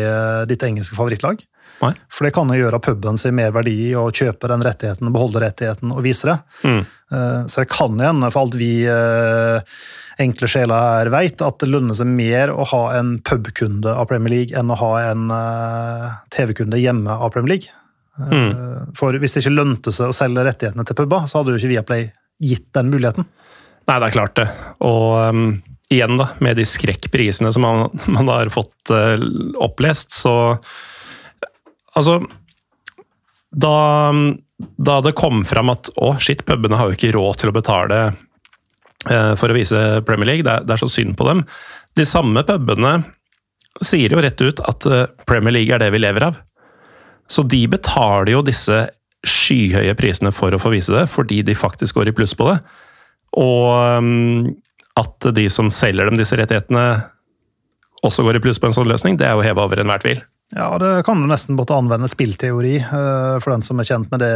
ditt 0.49 0.65
engelske 0.65 0.97
favorittlag. 0.97 1.43
Nei. 1.81 1.95
For 2.13 2.27
det 2.27 2.33
kan 2.35 2.49
jo 2.51 2.59
gjøre 2.59 2.81
puben 2.83 3.17
ser 3.17 3.33
mer 3.33 3.53
verdi 3.55 3.73
i 3.87 3.95
å 3.97 4.07
kjøpe 4.13 4.49
den 4.51 4.61
rettigheten, 4.65 5.09
beholde 5.13 5.41
rettigheten 5.41 5.93
og 5.95 6.03
vise 6.05 6.29
det. 6.29 6.37
Mm. 6.67 6.81
Eh, 7.15 7.41
Så 7.49 7.63
det 7.63 7.71
kan 7.73 7.97
jo 7.97 8.05
hende, 8.05 8.29
for 8.33 8.45
alt 8.45 8.57
vi 8.59 8.71
eh, 8.85 9.77
enkle 10.21 10.49
sjeler 10.51 10.77
her 10.77 11.11
vet, 11.13 11.41
at 11.41 11.57
det 11.63 11.71
lønner 11.71 11.97
seg 11.97 12.09
mer 12.11 12.53
å 12.53 12.67
ha 12.69 12.83
en 12.99 13.15
pubkunde 13.25 13.95
av 13.95 14.09
Premier 14.11 14.35
League 14.35 14.57
enn 14.57 14.69
å 14.69 14.77
ha 14.77 14.91
en 15.09 15.29
eh, 15.33 16.07
TV-kunde 16.37 16.81
hjemme 16.81 17.17
av 17.17 17.33
Premier 17.33 17.55
League. 17.55 17.77
Mm. 18.21 18.91
For 18.97 19.15
hvis 19.17 19.33
det 19.33 19.41
ikke 19.41 19.55
lønte 19.55 19.93
seg 19.95 20.11
å 20.11 20.15
selge 20.15 20.43
rettighetene 20.45 20.85
til 20.85 20.97
puber, 20.99 21.25
så 21.25 21.39
hadde 21.39 21.55
jo 21.55 21.61
ikke 21.61 21.71
Viaplay 21.71 22.09
gitt 22.41 22.67
den 22.75 22.91
muligheten. 22.93 23.25
Nei, 23.89 23.97
det 23.97 24.07
er 24.07 24.15
klart 24.15 24.37
det. 24.37 24.47
Og 24.85 25.17
um, 25.31 25.45
igjen, 25.91 26.17
da, 26.19 26.31
med 26.43 26.59
de 26.59 26.65
skrekkprisene 26.67 27.51
som 27.53 27.65
man, 27.65 28.03
man 28.17 28.31
har 28.31 28.51
fått 28.53 28.93
uh, 28.93 29.17
opplest, 29.61 30.15
så 30.23 30.35
Altså 31.91 32.21
da, 33.51 34.11
da 34.79 34.93
det 35.03 35.11
kom 35.19 35.41
fram 35.43 35.73
at 35.73 35.89
å, 35.99 36.13
shit, 36.23 36.45
pubene 36.47 36.77
har 36.79 36.87
jo 36.87 36.95
ikke 36.95 37.09
råd 37.11 37.41
til 37.41 37.51
å 37.51 37.55
betale 37.57 37.97
uh, 39.09 39.33
for 39.35 39.51
å 39.51 39.57
vise 39.57 39.81
Premier 40.07 40.29
League, 40.29 40.45
det 40.47 40.53
er, 40.53 40.63
det 40.63 40.77
er 40.77 40.79
så 40.85 40.87
synd 40.87 41.17
på 41.19 41.27
dem. 41.27 41.43
De 41.99 42.05
samme 42.07 42.45
pubene 42.47 43.01
sier 43.83 44.15
jo 44.15 44.23
rett 44.23 44.39
ut 44.39 44.63
at 44.71 44.87
uh, 44.87 45.03
Premier 45.27 45.57
League 45.57 45.75
er 45.75 45.83
det 45.83 45.91
vi 45.91 45.99
lever 45.99 46.29
av. 46.29 46.39
Så 47.31 47.43
de 47.43 47.65
betaler 47.71 48.33
jo 48.37 48.45
disse 48.47 48.85
skyhøye 49.27 49.93
prisene 49.99 50.31
for 50.33 50.55
å 50.55 50.59
få 50.61 50.71
vise 50.73 50.95
det, 50.95 51.05
fordi 51.11 51.41
de 51.45 51.57
faktisk 51.57 51.99
går 51.99 52.11
i 52.11 52.15
pluss 52.15 52.33
på 52.39 52.47
det. 52.49 52.57
Og 53.39 53.99
um, 54.01 54.51
at 54.99 55.31
de 55.35 55.47
som 55.51 55.71
selger 55.71 56.09
dem 56.09 56.19
disse 56.19 56.35
rettighetene, 56.35 56.85
også 58.03 58.25
går 58.25 58.39
i 58.39 58.43
pluss 58.43 58.59
på 58.59 58.69
en 58.69 58.75
sånn 58.75 58.89
løsning, 58.89 59.17
det 59.19 59.27
er 59.29 59.37
jo 59.37 59.45
heva 59.45 59.65
over 59.67 59.81
enhver 59.81 60.01
tvil. 60.03 60.21
Ja, 60.51 60.73
det 60.81 61.05
kan 61.07 61.21
du 61.21 61.29
nesten 61.29 61.55
måtte 61.55 61.77
anvende 61.77 62.09
spillteori 62.11 62.73
eh, 62.81 63.35
for 63.39 63.53
den 63.53 63.61
som 63.63 63.79
er 63.79 63.87
kjent 63.87 64.09
med 64.11 64.19
det 64.19 64.31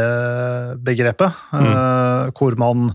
begrepet. 0.86 1.42
Eh, 1.52 2.30
Hvor 2.32 2.56
man 2.56 2.94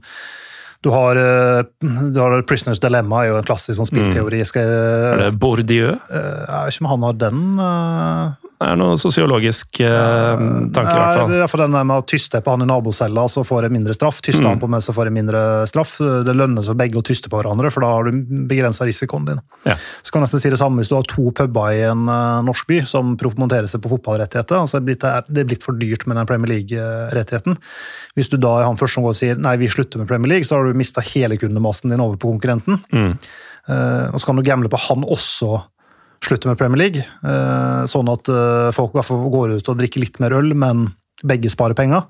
du 0.82 0.89
har, 0.89 1.15
eh, 1.15 1.63
du 2.12 2.20
har 2.20 2.41
Prisoners 2.50 2.80
Dilemma, 2.82 3.24
er 3.24 3.32
jo 3.34 3.39
en 3.41 3.46
klassisk 3.46 3.78
sånn 3.78 3.89
spillteori. 3.89 4.44
Skal, 4.50 4.63
Er 4.65 5.17
det 5.28 5.34
Bourdieu? 5.39 5.91
eh, 5.94 6.46
jeg 6.48 6.63
vet 6.65 6.74
ikke 6.78 6.86
om 6.88 6.91
han 6.96 7.04
har 7.10 7.20
den 7.22 7.60
eh, 7.62 8.48
Det 8.62 8.67
er 8.70 8.78
noe 8.78 8.98
sosiologisk 9.02 9.80
eh, 9.82 10.41
tanke, 10.74 10.91
i 10.94 10.98
hvert 10.98 11.15
fall. 11.17 11.30
det 11.32 11.38
er 11.41 11.50
for 11.50 11.62
den 11.63 11.72
med 11.74 11.94
å 11.96 12.04
tyste 12.06 12.41
på 12.46 12.54
han 12.54 12.62
i 12.62 12.67
nabocella, 12.70 13.24
så 13.30 13.41
får 13.46 13.65
jeg 13.65 13.74
mindre 13.74 13.94
straff. 13.98 14.20
Tyster 14.22 14.46
han 14.46 14.60
på 14.62 14.70
meg, 14.70 14.84
så 14.86 14.94
får 14.94 15.10
jeg 15.10 15.15
mindre 15.15 15.41
straff. 15.70 15.96
Det 15.98 16.36
lønner 16.38 16.62
seg 16.65 16.78
begge 16.78 17.02
å 17.02 17.06
tyste 17.06 17.30
på 17.32 17.39
hverandre, 17.39 17.72
for 17.74 17.82
da 17.82 17.89
har 17.96 18.06
du 18.06 18.20
begrensa 18.50 18.86
risikoen 18.86 19.26
din. 19.26 19.41
Ja. 19.65 19.74
Så 20.06 20.13
kan 20.13 20.22
jeg 20.22 20.28
nesten 20.30 20.44
si 20.44 20.52
det 20.54 20.60
samme 20.62 20.78
hvis 20.82 20.89
du 20.91 20.96
har 20.98 21.08
to 21.10 21.32
puber 21.34 21.74
i 21.74 21.82
en 21.89 22.06
norsk 22.46 22.70
by 22.70 22.82
som 22.86 23.15
promoterer 23.17 23.65
seg 23.72 23.82
på 23.82 23.89
fotballrettigheter. 23.96 24.62
Altså, 24.62 24.78
det 24.86 24.98
er 25.02 25.50
blitt 25.50 25.65
for 25.65 25.74
dyrt 25.82 26.06
med 26.06 26.17
den 26.22 26.30
Premier 26.30 26.54
League-rettigheten. 26.54 27.58
Hvis 28.13 28.30
du 28.30 28.38
da 28.38 28.60
er 28.60 28.70
han 28.70 28.78
først 28.78 28.94
som 29.00 29.08
går 29.08 29.15
og 29.15 29.20
sier 29.24 29.41
nei, 29.41 29.56
vi 29.58 29.70
slutter 29.74 29.98
med 30.04 30.10
Premier 30.10 30.36
League, 30.36 30.46
så 30.46 30.60
har 30.60 30.70
du 30.70 30.70
mista 30.77 31.03
hele 31.05 31.38
kundemassen 31.39 31.91
din 31.91 32.01
over 32.03 32.17
på 32.19 32.31
konkurrenten. 32.31 32.79
Mm. 32.93 33.13
Eh, 33.67 34.07
og 34.12 34.19
så 34.21 34.29
kan 34.29 34.39
du 34.39 34.45
gamble 34.45 34.71
på 34.71 34.79
han 34.88 35.05
også 35.05 35.60
slutter 36.21 36.51
med 36.51 36.60
Premier 36.60 36.81
League, 36.84 37.01
eh, 37.01 37.84
sånn 37.89 38.10
at 38.12 38.29
eh, 38.29 38.69
folk 38.75 38.93
i 38.93 38.99
hvert 38.99 39.10
fall 39.10 39.23
går 39.34 39.55
ut 39.57 39.71
og 39.73 39.79
drikker 39.79 40.03
litt 40.03 40.19
mer 40.21 40.36
øl, 40.38 40.53
men 40.57 40.89
begge 41.25 41.49
sparer 41.53 41.77
penger. 41.77 42.05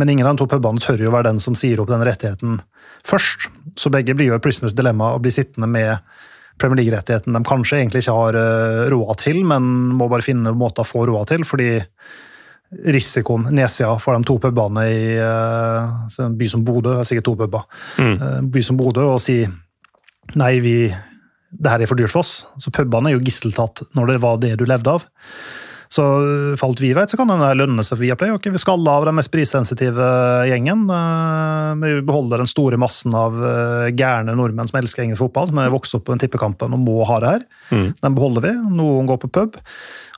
Men 0.00 0.12
ingen 0.12 0.28
av 0.28 0.36
de 0.36 0.42
to 0.42 0.50
pubene 0.50 0.80
tør 0.80 1.00
jo 1.04 1.12
være 1.12 1.30
den 1.30 1.40
som 1.42 1.56
sier 1.58 1.80
opp 1.80 1.90
den 1.92 2.04
rettigheten 2.04 2.60
først. 3.06 3.50
Så 3.76 3.92
begge 3.92 4.16
blir 4.16 4.30
jo 4.30 4.38
et 4.38 4.44
prisoners 4.44 4.76
dilemma 4.76 5.12
og 5.14 5.24
blir 5.24 5.34
sittende 5.34 5.68
med 5.68 6.00
Premier 6.56 6.80
League-rettigheten 6.80 7.36
de 7.36 7.42
kanskje 7.44 7.82
egentlig 7.82 8.00
ikke 8.00 8.14
har 8.16 8.36
råd 8.88 9.18
til, 9.20 9.42
men 9.44 9.66
må 9.98 10.08
bare 10.08 10.24
finne 10.24 10.54
måter 10.56 10.86
å 10.86 10.88
få 10.88 11.02
råd 11.04 11.28
til, 11.34 11.44
fordi 11.44 11.68
risikoen 12.86 13.46
nedsida 13.54 13.92
for 14.02 14.16
de 14.18 14.26
to 14.26 14.38
pubene 14.42 14.86
i 14.90 15.02
eh, 15.22 16.24
en 16.24 16.36
by 16.38 16.48
som 16.50 16.64
Bodø, 16.66 16.96
det 16.96 17.04
er 17.04 17.10
sikkert 17.12 17.28
to 17.30 17.36
puber, 17.38 17.62
Mm. 17.98 18.16
eh, 18.20 18.40
by 18.42 18.62
som 18.62 18.76
Bodø, 18.80 19.04
og 19.14 19.20
si 19.22 19.44
nei, 20.34 20.54
vi, 20.60 20.74
det 21.54 21.70
her 21.70 21.80
er 21.84 21.86
for 21.86 21.96
dyrt 21.96 22.10
for 22.10 22.24
oss. 22.24 22.46
Så 22.58 22.72
pubene 22.74 23.12
er 23.12 23.16
jo 23.18 23.22
gisseltatt 23.24 23.84
når 23.94 24.06
det 24.14 24.18
var 24.24 24.36
det 24.42 24.56
du 24.58 24.66
levde 24.66 24.96
av. 24.98 25.06
Så 25.86 26.02
for 26.58 26.66
alt 26.66 26.80
vi 26.82 26.88
vet, 26.98 27.12
så 27.12 27.14
kan 27.20 27.30
det 27.30 27.52
lønne 27.60 27.84
seg 27.86 27.94
for 27.94 28.02
Viaplay. 28.02 28.32
Okay, 28.34 28.50
vi 28.50 28.58
skal 28.58 28.82
av 28.90 29.04
den 29.06 29.14
mest 29.14 29.30
prissensitive 29.30 30.02
gjengen. 30.50 30.82
eh, 30.90 31.74
Vi 31.78 32.00
beholder 32.02 32.42
den 32.42 32.50
store 32.50 32.76
massen 32.76 33.14
av 33.14 33.38
eh, 33.38 33.92
gærne 33.94 34.34
nordmenn 34.34 34.66
som 34.66 34.80
elsker 34.80 35.04
engelsk 35.04 35.22
fotball, 35.22 35.46
som 35.52 35.60
er 35.62 35.70
vokst 35.70 35.94
opp 35.94 36.08
på 36.08 36.16
den 36.16 36.24
tippekampen 36.24 36.74
og 36.74 36.82
må 36.82 37.06
ha 37.06 37.20
det 37.22 37.30
her. 37.36 37.46
Mm. 37.70 37.86
Den 38.02 38.18
beholder 38.18 38.42
vi. 38.48 38.52
Noen 38.74 39.06
går 39.06 39.22
på 39.22 39.30
pub. 39.38 39.60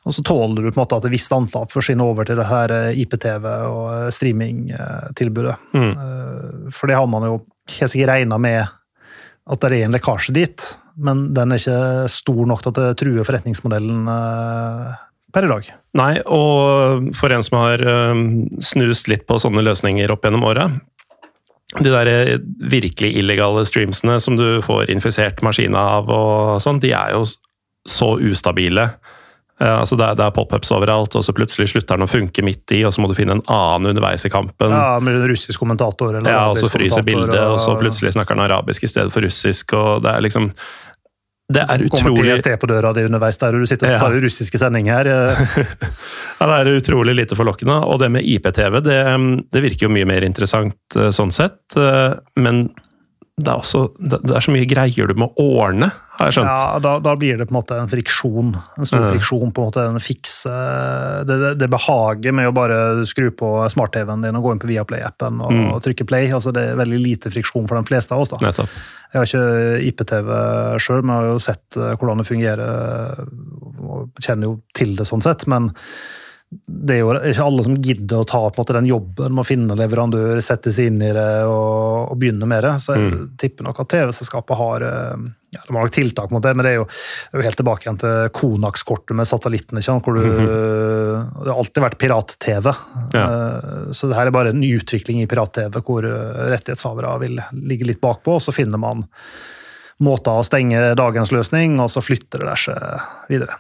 Og 0.06 0.14
så 0.14 0.22
tåler 0.22 0.62
du 0.62 0.70
på 0.70 0.76
en 0.76 0.82
måte 0.82 0.98
at 0.98 1.06
et 1.08 1.14
visst 1.14 1.32
antall 1.34 1.66
forsvinner 1.72 2.06
over 2.06 2.28
til 2.28 2.38
det 2.38 2.46
her 2.48 2.72
eh, 2.74 3.00
IPTV 3.02 3.46
og 3.68 3.86
eh, 3.92 4.10
streamingtilbudet. 4.14 5.56
Mm. 5.74 5.90
Eh, 5.90 6.68
For 6.74 6.90
det 6.90 6.98
har 6.98 7.08
man 7.10 7.26
jo 7.26 7.40
helt 7.78 7.92
sikkert 7.92 8.14
regna 8.14 8.38
med 8.40 8.62
at 9.48 9.64
det 9.64 9.72
er 9.72 9.86
en 9.86 9.96
lekkasje 9.96 10.34
dit, 10.36 10.64
men 11.00 11.28
den 11.36 11.52
er 11.52 11.60
ikke 11.60 12.08
stor 12.12 12.40
nok 12.48 12.62
til 12.62 12.72
at 12.72 12.80
det 12.80 12.98
truer 13.00 13.24
forretningsmodellen 13.24 14.02
per 15.32 15.46
i 15.46 15.48
dag. 15.48 15.70
Nei, 15.96 16.10
og 16.28 17.08
for 17.16 17.32
en 17.32 17.44
som 17.46 17.56
har 17.62 17.84
snust 18.60 19.08
litt 19.08 19.24
på 19.28 19.38
sånne 19.40 19.64
løsninger 19.64 20.12
opp 20.12 20.26
gjennom 20.26 20.44
åra 20.50 20.66
De 21.80 21.88
der 21.88 22.10
virkelig 22.60 23.14
illegale 23.22 23.64
streamsene 23.68 24.18
som 24.20 24.36
du 24.36 24.60
får 24.64 24.92
infisert 24.92 25.40
maskina 25.44 25.86
av 25.96 26.12
og 26.12 26.60
sånn, 26.60 26.82
de 26.84 26.92
er 26.92 27.16
jo 27.16 27.24
så 27.88 28.18
ustabile. 28.20 28.90
Eh, 29.60 29.74
altså 29.80 29.96
det 29.98 30.06
er, 30.06 30.14
det 30.14 30.24
er 30.28 30.34
pop-ups 30.36 30.70
overalt, 30.74 31.16
og 31.18 31.24
så 31.26 31.32
plutselig 31.34 31.68
slutter 31.72 31.98
den 31.98 32.06
å 32.06 32.10
funke 32.10 32.44
midt 32.46 32.70
i, 32.76 32.84
og 32.86 32.92
så 32.94 33.02
må 33.02 33.08
du 33.10 33.16
finne 33.18 33.34
en 33.38 33.44
annen 33.50 33.90
underveis 33.90 34.26
i 34.28 34.30
kampen. 34.30 34.70
Ja, 34.70 34.98
Med 35.02 35.16
en 35.18 35.28
russisk 35.30 35.58
kommentator 35.58 36.14
eller 36.20 36.30
Ja, 36.30 36.44
og 36.52 36.58
så 36.60 36.70
fryser 36.70 37.02
bildet, 37.06 37.40
og 37.42 37.58
så 37.62 37.74
plutselig 37.80 38.14
snakker 38.14 38.36
han 38.38 38.44
arabisk 38.46 38.86
i 38.86 38.92
stedet 38.92 39.10
for 39.14 39.26
russisk. 39.26 39.72
og 39.74 40.02
det 40.06 40.12
er 40.14 40.20
liksom 40.28 40.52
Det 41.50 41.62
er 41.64 41.80
utrolig... 41.80 42.22
Kommer 42.22 42.36
PST 42.36 42.48
på 42.60 42.68
døra 42.68 42.92
di 42.92 43.04
underveis 43.08 43.38
der, 43.40 43.54
og 43.56 43.60
du 43.64 43.66
sitter 43.66 43.88
og 43.88 43.92
Ja. 43.94 43.98
tar 44.04 44.18
russiske 44.20 44.58
sendinger. 44.60 45.08
her. 45.08 45.48
Ja, 46.40 46.46
Det 46.46 46.56
er 46.68 46.76
utrolig 46.78 47.14
lite 47.16 47.34
forlokkende. 47.34 47.80
Og 47.88 47.98
det 47.98 48.10
med 48.14 48.22
IPTV, 48.22 48.80
det, 48.84 48.98
det 49.50 49.62
virker 49.64 49.88
jo 49.88 49.94
mye 49.94 50.06
mer 50.06 50.22
interessant 50.22 50.76
eh, 50.94 51.08
sånn 51.10 51.32
sett. 51.34 51.58
eh, 51.74 52.14
Men 52.36 52.68
det 53.38 53.52
er 53.52 53.60
også 53.62 53.80
det 53.98 54.34
er 54.34 54.42
så 54.42 54.52
mye 54.52 54.66
greier 54.68 55.08
du 55.08 55.14
må 55.18 55.28
ordne, 55.38 55.92
har 56.18 56.28
jeg 56.28 56.38
skjønt. 56.38 56.50
Ja, 56.50 56.78
da, 56.82 56.96
da 57.02 57.12
blir 57.18 57.38
det 57.38 57.46
på 57.46 57.54
en 57.54 57.58
måte 57.60 57.76
en 57.78 57.90
friksjon. 57.90 58.48
En 58.74 58.88
stor 58.88 59.04
mm. 59.04 59.08
friksjon. 59.12 59.52
på 59.54 59.62
en 59.62 59.68
måte 59.68 59.84
En 59.86 60.00
fikse 60.02 60.54
Det, 61.28 61.36
det, 61.38 61.52
det 61.60 61.68
behaget 61.70 62.34
med 62.34 62.50
å 62.50 62.54
bare 62.56 62.78
skru 63.06 63.28
på 63.38 63.52
smart-TV-en 63.70 64.26
din 64.26 64.38
og 64.40 64.48
gå 64.48 64.54
inn 64.54 64.62
på 64.64 64.70
Viaplay-appen 64.72 65.38
og, 65.44 65.54
Mm. 65.54 65.70
trykke 65.84 66.06
play. 66.10 66.32
altså 66.34 66.50
Det 66.54 66.64
er 66.72 66.80
veldig 66.80 66.98
lite 67.04 67.30
friksjon 67.30 67.68
for 67.70 67.78
de 67.78 67.86
fleste 67.86 68.14
av 68.14 68.24
oss. 68.24 68.34
da. 68.34 68.40
Nettopp. 68.42 68.74
Jeg 69.12 69.20
har 69.20 69.30
ikke 69.30 69.86
IPTV 69.92 70.30
sjøl, 70.82 71.02
men 71.02 71.14
jeg 71.14 71.22
har 71.22 71.30
jo 71.30 71.38
sett 71.46 71.78
eh, 71.78 71.94
hvordan 71.96 72.18
det 72.20 72.28
fungerer. 72.28 73.26
og 73.86 74.10
Kjenner 74.20 74.50
jo 74.50 74.60
til 74.74 74.96
det 74.98 75.06
sånn 75.08 75.22
sett. 75.22 75.46
Men 75.46 75.70
det 76.48 76.94
er 76.94 77.00
jo 77.02 77.10
ikke 77.28 77.44
alle 77.44 77.64
som 77.66 77.74
gidder 77.84 78.22
å 78.22 78.26
ta 78.28 78.38
på 78.48 78.54
en 78.56 78.62
måte 78.62 78.72
den 78.78 78.86
jobben 78.88 79.34
med 79.36 79.42
å 79.42 79.48
finne 79.48 79.74
leverandør, 79.76 80.38
sette 80.40 80.72
seg 80.72 80.86
inn 80.88 81.02
i 81.04 81.10
det 81.12 81.26
og, 81.44 82.12
og 82.14 82.16
begynne 82.22 82.48
med 82.48 82.64
det. 82.64 82.70
Så 82.80 82.94
jeg 82.96 83.10
Mm. 83.12 83.26
tipper 83.36 83.66
nok 83.68 83.80
at 83.84 83.88
TV-selskapet 83.92 84.56
har 84.56 84.84
eh, 84.86 85.26
ja, 85.52 85.60
de 85.66 85.74
har 85.76 85.84
nok 85.84 85.92
tiltak 85.92 86.30
mot 86.32 86.42
det, 86.44 86.54
men 86.56 86.64
det 86.64 86.72
er 86.72 86.78
jo, 86.80 86.86
det 86.88 87.36
er 87.36 87.40
jo 87.42 87.46
helt 87.48 87.60
tilbake 87.60 87.84
igjen 87.84 88.00
til 88.00 88.30
Konax-kortet 88.36 89.16
med 89.16 89.28
satellitten. 89.28 89.76
ikke 89.80 89.88
sant? 89.90 90.04
Hvor 90.08 90.16
du, 90.16 90.24
Det 90.24 91.48
har 91.52 91.58
alltid 91.60 91.84
vært 91.84 91.98
pirat-TV. 92.00 92.68
Eh, 93.16 93.92
Så 93.92 94.08
det 94.08 94.16
her 94.16 94.26
er 94.28 94.34
bare 94.34 94.52
en 94.54 94.60
ny 94.60 94.72
utvikling 94.80 95.20
i 95.22 95.28
pirat-TV, 95.28 95.80
hvor 95.84 96.04
eh, 96.08 96.48
rettighetshavere 96.52 97.12
vil 97.26 97.40
ligge 97.52 97.88
litt 97.88 98.00
bakpå, 98.00 98.36
og 98.38 98.44
så 98.44 98.52
finner 98.56 98.80
man 98.80 99.04
måter 100.00 100.36
å 100.38 100.44
stenge 100.46 100.94
dagens 100.96 101.32
løsning, 101.34 101.76
og 101.82 101.90
så 101.90 102.00
flytter 102.04 102.40
det 102.44 102.48
der 102.52 102.60
seg 102.64 103.32
videre. 103.32 103.56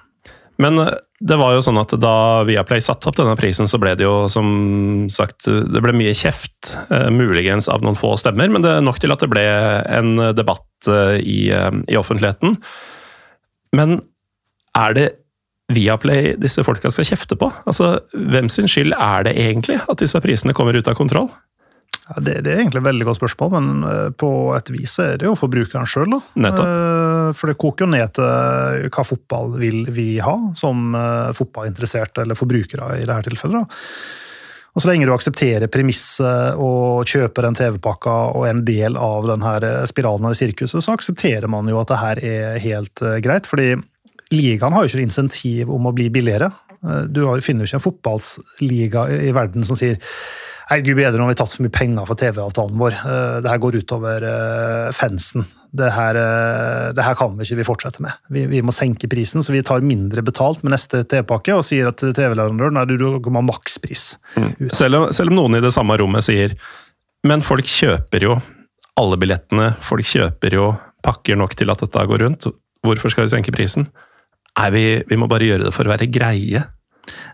Men 0.58 0.78
det 1.18 1.34
var 1.34 1.56
jo 1.56 1.62
sånn 1.64 1.78
at 1.80 1.92
da 1.98 2.44
Viaplay 2.46 2.82
satte 2.84 3.10
opp 3.10 3.16
denne 3.18 3.34
prisen, 3.38 3.66
så 3.66 3.80
ble 3.82 3.96
det 3.98 4.06
jo 4.06 4.28
som 4.30 5.08
sagt 5.10 5.48
Det 5.48 5.82
ble 5.82 5.94
mye 5.96 6.14
kjeft, 6.14 6.76
eh, 6.94 7.08
muligens 7.10 7.66
av 7.72 7.82
noen 7.82 7.98
få 7.98 8.12
stemmer, 8.20 8.50
men 8.52 8.62
det 8.62 8.76
er 8.76 8.84
nok 8.86 9.00
til 9.02 9.14
at 9.14 9.24
det 9.24 9.30
ble 9.32 9.42
en 9.42 10.12
debatt 10.38 10.90
eh, 10.90 11.16
i, 11.18 11.40
eh, 11.54 11.72
i 11.90 11.98
offentligheten. 11.98 12.54
Men 13.74 13.98
er 14.78 14.94
det 14.94 15.08
Viaplay 15.74 16.36
disse 16.40 16.62
folka 16.64 16.92
skal 16.94 17.10
kjefte 17.10 17.36
på? 17.36 17.50
Altså, 17.68 17.98
Hvem 18.14 18.46
sin 18.52 18.70
skyld 18.70 18.94
er 18.94 19.26
det 19.26 19.34
egentlig 19.36 19.82
at 19.84 19.98
disse 20.00 20.22
prisene 20.24 20.54
kommer 20.56 20.78
ut 20.78 20.88
av 20.88 20.96
kontroll? 20.96 21.28
Ja, 22.08 22.22
det, 22.24 22.38
det 22.46 22.52
er 22.54 22.62
egentlig 22.62 22.80
et 22.80 22.86
veldig 22.88 23.06
godt 23.10 23.18
spørsmål, 23.20 23.50
men 23.58 23.82
eh, 23.88 24.06
på 24.16 24.30
et 24.56 24.70
vis 24.72 24.94
er 25.04 25.18
det 25.20 25.26
jo 25.28 25.34
forbrukeren 25.36 25.88
sjøl. 25.88 26.14
For 27.36 27.50
det 27.52 27.58
koker 27.60 27.84
jo 27.84 27.90
ned 27.92 28.14
til 28.16 28.88
hva 28.94 29.04
fotball 29.04 29.58
vil 29.60 29.82
vi 29.92 30.14
ha, 30.24 30.36
som 30.56 30.94
eh, 30.96 31.34
fotballinteresserte 31.36 32.24
eller 32.24 32.38
forbrukere 32.38 32.94
i 33.02 33.04
dette 33.04 33.28
tilfellet. 33.28 33.60
da. 33.60 34.24
Og 34.78 34.82
Så 34.84 34.92
lenge 34.92 35.08
du 35.08 35.12
aksepterer 35.12 35.66
premisset 35.74 36.58
og 36.62 37.08
kjøper 37.10 37.48
den 37.48 37.56
TV-pakka 37.58 38.16
og 38.38 38.44
en 38.46 38.60
del 38.68 38.94
av 39.00 39.26
denne 39.26 39.72
spiralen 39.90 40.28
av 40.28 40.36
sirkuset, 40.38 40.84
så 40.84 40.94
aksepterer 40.94 41.48
man 41.50 41.66
jo 41.66 41.80
at 41.80 41.90
det 41.90 41.98
her 41.98 42.20
er 42.30 42.60
helt 42.62 43.02
eh, 43.02 43.18
greit. 43.24 43.48
fordi 43.50 43.72
ligaen 44.30 44.72
har 44.76 44.84
jo 44.84 44.92
ikke 44.92 45.06
insentiv 45.08 45.70
om 45.72 45.88
å 45.88 45.94
bli 45.96 46.08
billigere. 46.14 46.52
Eh, 46.84 47.04
Du 47.10 47.24
finner 47.42 47.64
jo 47.64 47.72
ikke 47.72 47.80
en 47.82 47.88
fotballliga 47.90 49.08
i 49.12 49.18
i 49.28 49.34
verden 49.34 49.64
som 49.66 49.76
sier 49.76 49.98
Nei, 50.68 50.82
gud 50.84 50.98
bedre, 50.98 51.22
har 51.22 51.30
vi 51.30 51.36
tatt 51.38 51.54
for 51.54 51.64
mye 51.64 51.72
penger 51.72 52.08
for 52.08 52.18
TV-avtalen 52.20 52.76
vår. 52.80 52.96
Eh, 52.98 53.36
Det 53.44 53.52
her 53.52 53.60
går 53.62 53.78
utover 53.80 54.24
eh, 54.28 54.90
fansen. 54.92 55.46
Det 55.72 55.88
her, 55.92 56.18
eh, 56.20 56.92
det 56.96 57.04
her 57.04 57.16
kan 57.16 57.36
vi 57.38 57.46
ikke 57.46 57.60
vi 57.62 57.66
fortsette 57.68 58.04
med. 58.04 58.12
Vi, 58.28 58.44
vi 58.50 58.60
må 58.60 58.74
senke 58.76 59.08
prisen, 59.08 59.44
så 59.44 59.54
vi 59.54 59.62
tar 59.64 59.84
mindre 59.84 60.24
betalt 60.24 60.62
med 60.62 60.74
neste 60.76 61.04
TV-pakke 61.08 61.56
og 61.56 61.64
sier 61.64 61.88
at 61.88 62.04
TV-leverandøren 62.04 62.76
nei, 62.76 62.84
du, 62.84 63.08
må 63.28 63.40
ha 63.40 63.46
makspris. 63.48 64.18
Mm. 64.36 64.68
Selv 64.76 65.00
om, 65.00 65.08
selv 65.16 65.32
om 65.32 65.40
noen 65.40 65.56
i 65.56 65.64
det 65.64 65.72
samme 65.72 65.96
rommet 66.00 66.26
sier 66.26 66.54
Men 67.26 67.42
folk 67.42 67.66
kjøper 67.66 68.28
jo 68.28 68.36
alle 68.98 69.16
billettene, 69.18 69.72
folk 69.82 70.06
kjøper 70.06 70.54
jo 70.54 70.72
pakker 71.04 71.38
nok 71.38 71.54
til 71.56 71.70
at 71.72 71.80
dette 71.82 72.04
går 72.10 72.24
rundt. 72.24 72.48
Hvorfor 72.84 73.12
skal 73.12 73.26
vi 73.26 73.32
senke 73.32 73.54
prisen? 73.54 73.88
Nei, 74.58 74.68
vi, 74.74 74.84
vi 75.08 75.18
må 75.18 75.28
bare 75.30 75.46
gjøre 75.46 75.68
det 75.68 75.74
for 75.74 75.86
å 75.86 75.92
være 75.94 76.10
greie. 76.10 76.64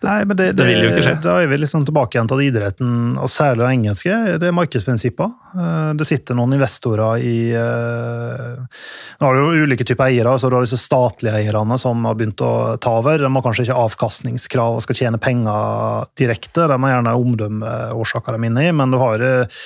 Nei, 0.04 0.18
men 0.28 0.37
det, 0.37 0.50
Det 0.58 0.66
vil 0.68 0.82
jo 0.84 0.90
ikke 0.92 1.04
skje. 1.06 1.14
Da 1.24 1.37
er 1.42 1.48
vi 1.50 1.58
liksom 1.58 1.84
tilbake 1.88 2.18
igjen 2.18 2.28
til 2.30 2.40
at 2.40 2.46
idretten, 2.48 2.92
og 3.18 3.30
særlig 3.32 3.64
det 3.64 3.70
engelske, 3.72 4.18
det 4.42 4.48
er 4.48 4.56
markedsprinsipper. 4.56 5.32
Eh, 5.54 5.90
Det 6.00 6.06
sitter 6.08 6.38
noen 6.38 6.56
investorer 6.56 7.24
i 7.24 7.37
eh, 7.56 8.80
Nå 9.20 9.26
har 9.28 9.34
du 9.38 9.42
jo 9.58 9.66
ulike 9.68 9.87
typer 9.87 10.08
eiere, 10.10 10.37
så 10.38 10.50
du 10.50 10.58
har 10.58 10.66
disse 10.66 10.80
statlige 10.80 11.37
eierne 11.40 11.78
som 11.80 12.04
har 12.08 12.18
begynt 12.18 12.42
å 12.44 12.52
ta 12.76 12.98
over. 13.00 13.22
De 13.22 13.30
har 13.30 13.46
kanskje 13.46 13.68
ikke 13.68 13.80
avkastningskrav 13.87 14.78
og 14.78 14.84
skal 14.84 15.00
tjene 15.00 15.22
penger 15.22 16.08
direkte, 16.18 16.68
de 16.68 16.78
har 16.80 16.96
gjerne 16.96 17.18
omdømmeårsaker 17.24 18.37
de 18.37 18.42
er 18.42 18.50
inne 18.50 18.66
i, 18.68 18.72
men 18.76 18.94
du 18.94 19.00
har 19.00 19.24
eh, 19.24 19.62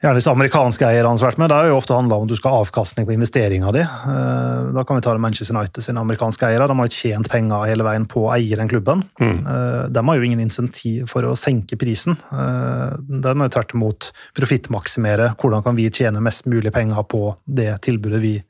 Gjerne 0.00 0.16
disse 0.16 0.32
amerikanske 0.32 0.86
eierne 0.88 1.10
har 1.12 1.26
vært 1.28 1.36
med. 1.42 1.50
Det 1.52 1.56
har 1.58 1.66
jo 1.68 1.74
ofte 1.76 1.92
handla 1.92 2.16
om 2.16 2.22
at 2.24 2.30
du 2.32 2.36
skal 2.38 2.54
ha 2.54 2.60
avkastning 2.64 3.04
på 3.04 3.12
investeringa 3.12 3.68
di. 3.76 3.82
Eh, 3.84 4.68
Da 4.72 4.84
kan 4.88 4.96
vi 4.96 5.02
ta 5.04 5.12
Manchester 5.18 5.52
United 5.54 5.84
sine 5.84 6.00
amerikanske 6.00 6.46
eiere. 6.46 6.66
De 6.70 6.76
har 6.78 6.88
jo 6.88 6.94
tjent 6.96 7.28
penger 7.28 7.66
hele 7.68 7.84
veien 7.84 8.06
på 8.08 8.22
å 8.24 8.30
eie 8.32 8.56
den 8.56 8.68
klubben. 8.70 9.02
Mm. 9.20 9.92
De 9.92 10.04
har 10.06 10.16
jo 10.16 10.22
ingen 10.24 10.40
insentiv 10.40 11.06
for 11.10 11.22
å 11.28 11.34
senke 11.36 11.76
prisen. 11.76 12.16
Eh, 12.32 12.96
De 12.96 13.34
må 13.36 13.44
jo 13.44 13.52
tvert 13.52 13.74
imot 13.76 14.10
profittmaksimere. 14.38 15.34
Hvordan 15.36 15.62
kan 15.64 15.76
vi 15.76 15.90
tjene 15.90 16.22
mest 16.22 16.46
mulig 16.46 16.72
penger 16.72 17.02
på 17.04 17.36
det 17.46 17.82
tilbudet 17.82 18.22
vi 18.22 18.42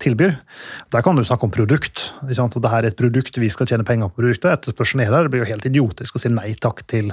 tilbyr? 0.00 0.38
Der 0.90 1.02
kan 1.02 1.16
du 1.16 1.22
snakke 1.22 1.44
om 1.44 1.50
produkt. 1.52 2.12
Ikke 2.24 2.34
sant? 2.40 2.56
At 2.56 2.62
Dette 2.62 2.74
er 2.80 2.86
et 2.88 2.96
produkt, 2.96 3.36
vi 3.36 3.50
skal 3.52 3.66
tjene 3.66 3.84
penger 3.84 4.08
på 4.08 4.22
produktet. 4.22 4.56
Etterspørselen 4.56 5.04
er 5.04 5.10
der. 5.12 5.22
Det 5.28 5.30
blir 5.36 5.44
jo 5.44 5.52
helt 5.52 5.66
idiotisk 5.68 6.16
å 6.16 6.20
si 6.24 6.32
nei 6.32 6.54
takk 6.54 6.80
til 6.88 7.12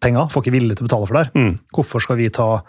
penger. 0.00 0.28
Får 0.30 0.44
ikke 0.44 0.54
villige 0.54 0.76
til 0.78 0.86
å 0.86 0.88
betale 0.88 1.06
for 1.10 1.18
det. 1.18 1.26
Mm. 1.34 1.58
Hvorfor 1.74 2.00
skal 2.04 2.16
vi 2.20 2.28
ta 2.30 2.48
eh, 2.60 2.62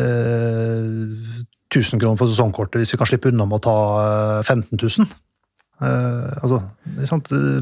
1000 0.00 2.00
kroner 2.00 2.16
for 2.18 2.26
sesongkortet 2.30 2.80
hvis 2.82 2.92
vi 2.94 2.98
kan 3.00 3.08
slippe 3.08 3.30
unna 3.30 3.44
med 3.48 3.58
å 3.60 3.64
ta 3.66 3.76
eh, 4.02 4.40
15 4.42 4.78
000? 4.78 5.06
Eh, 5.82 6.30
altså? 6.42 6.58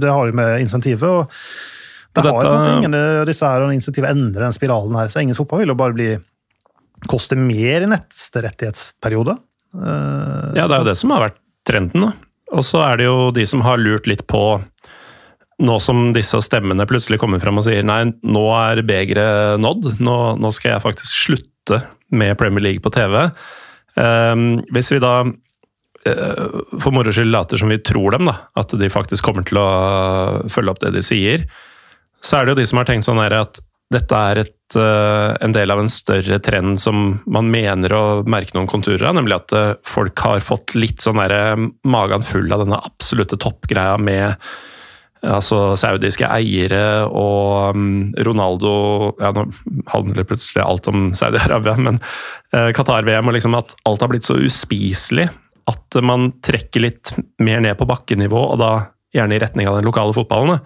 Det 0.00 0.10
har 0.10 0.24
jo 0.28 0.32
med 0.36 0.60
insentivet 0.64 1.08
og 1.08 1.22
det 2.12 2.28
har 2.28 2.44
jo 2.44 2.74
ingen 2.76 2.92
av 2.92 3.24
disse 3.24 3.40
her, 3.48 3.62
og 3.64 3.72
insentivet 3.72 4.10
endrer 4.12 4.44
den 4.44 4.52
spiralen 4.52 4.92
her. 5.00 5.08
Så 5.08 5.22
engelsk 5.22 5.40
fotball 5.40 5.62
vil 5.62 5.70
jo 5.72 5.76
bare 5.80 5.96
bli 5.96 6.10
koste 7.08 7.32
mer 7.40 7.80
i 7.86 7.88
neste 7.88 8.42
rettighetsperiode. 8.44 9.32
Eh, 9.72 10.50
Ja, 10.58 10.66
det 10.68 10.74
er 10.76 10.82
jo 10.82 10.90
det 10.90 10.98
som 11.00 11.08
har 11.14 11.24
vært 11.30 11.38
trenden. 11.64 12.04
da. 12.04 12.10
Og 12.52 12.60
så 12.68 12.82
er 12.84 13.00
det 13.00 13.06
jo 13.08 13.30
de 13.32 13.46
som 13.48 13.64
har 13.64 13.80
lurt 13.80 14.04
litt 14.06 14.26
på 14.28 14.60
Nå 15.62 15.78
som 15.82 16.10
disse 16.16 16.40
stemmene 16.42 16.86
plutselig 16.90 17.20
kommer 17.22 17.42
fram 17.42 17.60
og 17.60 17.66
sier 17.66 17.84
nei, 17.86 18.04
nå 18.26 18.44
er 18.56 18.82
begeret 18.86 19.60
nådd, 19.62 19.92
nå, 20.02 20.16
nå 20.42 20.50
skal 20.54 20.74
jeg 20.74 20.84
faktisk 20.88 21.26
slutte 21.28 21.82
med 22.12 22.34
Premier 22.40 22.64
League 22.64 22.82
på 22.82 22.90
TV. 22.92 23.28
Ehm, 24.00 24.62
hvis 24.74 24.90
vi 24.94 25.00
da 25.02 25.20
eh, 25.22 26.46
for 26.78 26.94
moro 26.94 27.12
skyld 27.14 27.30
later 27.30 27.60
som 27.60 27.70
vi 27.72 27.78
tror 27.84 28.16
dem, 28.16 28.26
da, 28.30 28.38
at 28.58 28.74
de 28.78 28.90
faktisk 28.92 29.28
kommer 29.28 29.46
til 29.46 29.60
å 29.60 29.68
følge 30.50 30.74
opp 30.74 30.82
det 30.82 30.96
de 30.96 31.04
sier, 31.06 31.46
så 32.22 32.38
er 32.38 32.46
det 32.46 32.54
jo 32.54 32.62
de 32.62 32.66
som 32.70 32.80
har 32.80 32.88
tenkt 32.88 33.06
sånn 33.08 33.22
her 33.22 33.34
at 33.42 33.62
dette 33.92 34.18
er 34.32 34.40
et, 34.44 34.76
eh, 34.78 35.30
en 35.44 35.54
del 35.54 35.70
av 35.70 35.82
en 35.82 35.90
større 35.90 36.38
trend 36.44 36.80
som 36.80 37.20
man 37.26 37.50
mener 37.52 37.92
å 37.92 38.04
merke 38.24 38.56
noen 38.56 38.70
konturer 38.70 39.04
av, 39.10 39.16
nemlig 39.18 39.36
at 39.36 39.56
eh, 39.56 39.72
folk 39.86 40.18
har 40.24 40.44
fått 40.44 40.76
litt 40.78 41.04
sånn 41.04 41.20
magen 41.84 42.24
full 42.26 42.50
av 42.50 42.64
denne 42.64 42.80
absolutte 42.80 43.38
toppgreia 43.40 43.98
med 44.00 44.40
altså 45.22 45.76
saudiske 45.78 46.26
eiere 46.26 47.04
og 47.06 47.76
mm, 47.78 48.14
Ronaldo 48.26 48.72
ja, 49.20 49.30
Nå 49.36 49.46
handler 49.92 50.26
plutselig 50.26 50.64
alt 50.64 50.88
om 50.90 51.12
Saudi-Arabia, 51.18 51.76
men 51.78 52.00
eh, 52.54 52.72
Qatar-VM 52.74 53.30
og 53.30 53.36
liksom 53.36 53.54
at 53.58 53.76
alt 53.88 54.02
har 54.02 54.10
blitt 54.12 54.26
så 54.26 54.38
uspiselig 54.40 55.28
at 55.70 56.02
man 56.02 56.32
trekker 56.42 56.82
litt 56.82 57.12
mer 57.42 57.62
ned 57.62 57.78
på 57.78 57.86
bakkenivå, 57.86 58.40
og 58.54 58.58
da 58.58 58.72
gjerne 59.12 59.36
i 59.36 59.40
retning 59.42 59.68
av 59.68 59.76
den 59.76 59.84
lokale 59.84 60.14
fotballen. 60.16 60.60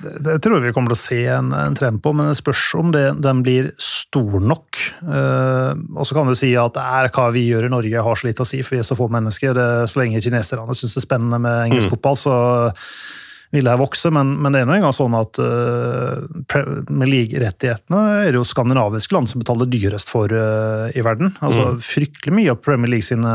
Det, 0.00 0.14
det 0.24 0.38
tror 0.42 0.56
jeg 0.58 0.70
vi 0.70 0.74
kommer 0.74 0.94
til 0.94 0.98
å 0.98 1.02
se 1.02 1.18
en, 1.34 1.50
en 1.52 1.74
trend 1.76 2.00
på, 2.02 2.14
men 2.16 2.30
det 2.30 2.38
spørs 2.40 2.62
om 2.80 2.92
det, 2.94 3.04
den 3.22 3.42
blir 3.44 3.68
stor 3.76 4.38
nok. 4.40 4.80
Eh, 5.04 5.72
og 5.92 6.08
så 6.08 6.16
kan 6.16 6.30
du 6.30 6.34
si 6.38 6.54
at 6.58 6.74
det 6.78 6.86
er 7.02 7.10
hva 7.12 7.28
vi 7.34 7.44
gjør 7.50 7.68
i 7.68 7.72
Norge 7.74 8.06
har 8.06 8.18
så 8.18 8.30
litt 8.30 8.40
å 8.40 8.48
si, 8.48 8.62
for 8.64 8.78
vi 8.78 8.80
er 8.80 8.88
så 8.88 8.96
få 8.98 9.10
mennesker. 9.12 9.52
Det, 9.58 9.68
så 9.92 10.00
lenge 10.00 10.24
kineserne 10.24 10.78
syns 10.78 10.96
det 10.96 11.02
er 11.02 11.06
spennende 11.10 11.42
med 11.44 11.66
engelsk 11.68 11.92
fotball, 11.92 12.16
så 12.18 12.36
vil 13.52 13.68
her 13.68 13.76
vokse. 13.80 14.08
Men, 14.14 14.30
men 14.40 14.54
det 14.54 14.62
er 14.62 14.68
nå 14.70 14.74
engang 14.78 14.94
sånn 14.96 15.14
at 15.18 15.38
uh, 15.42 16.22
med 16.88 17.10
league-rettighetene 17.12 18.00
er 18.24 18.30
det 18.32 18.38
jo 18.40 18.46
skandinaviske 18.48 19.12
land 19.16 19.28
som 19.30 19.42
betaler 19.42 19.68
dyrest 19.72 20.12
for 20.12 20.32
uh, 20.32 20.88
i 20.96 21.04
verden. 21.04 21.34
Altså 21.44 21.72
Fryktelig 21.84 22.32
mye 22.38 22.54
av 22.54 22.60
Premier 22.64 22.94
League 22.94 23.06
sine 23.06 23.32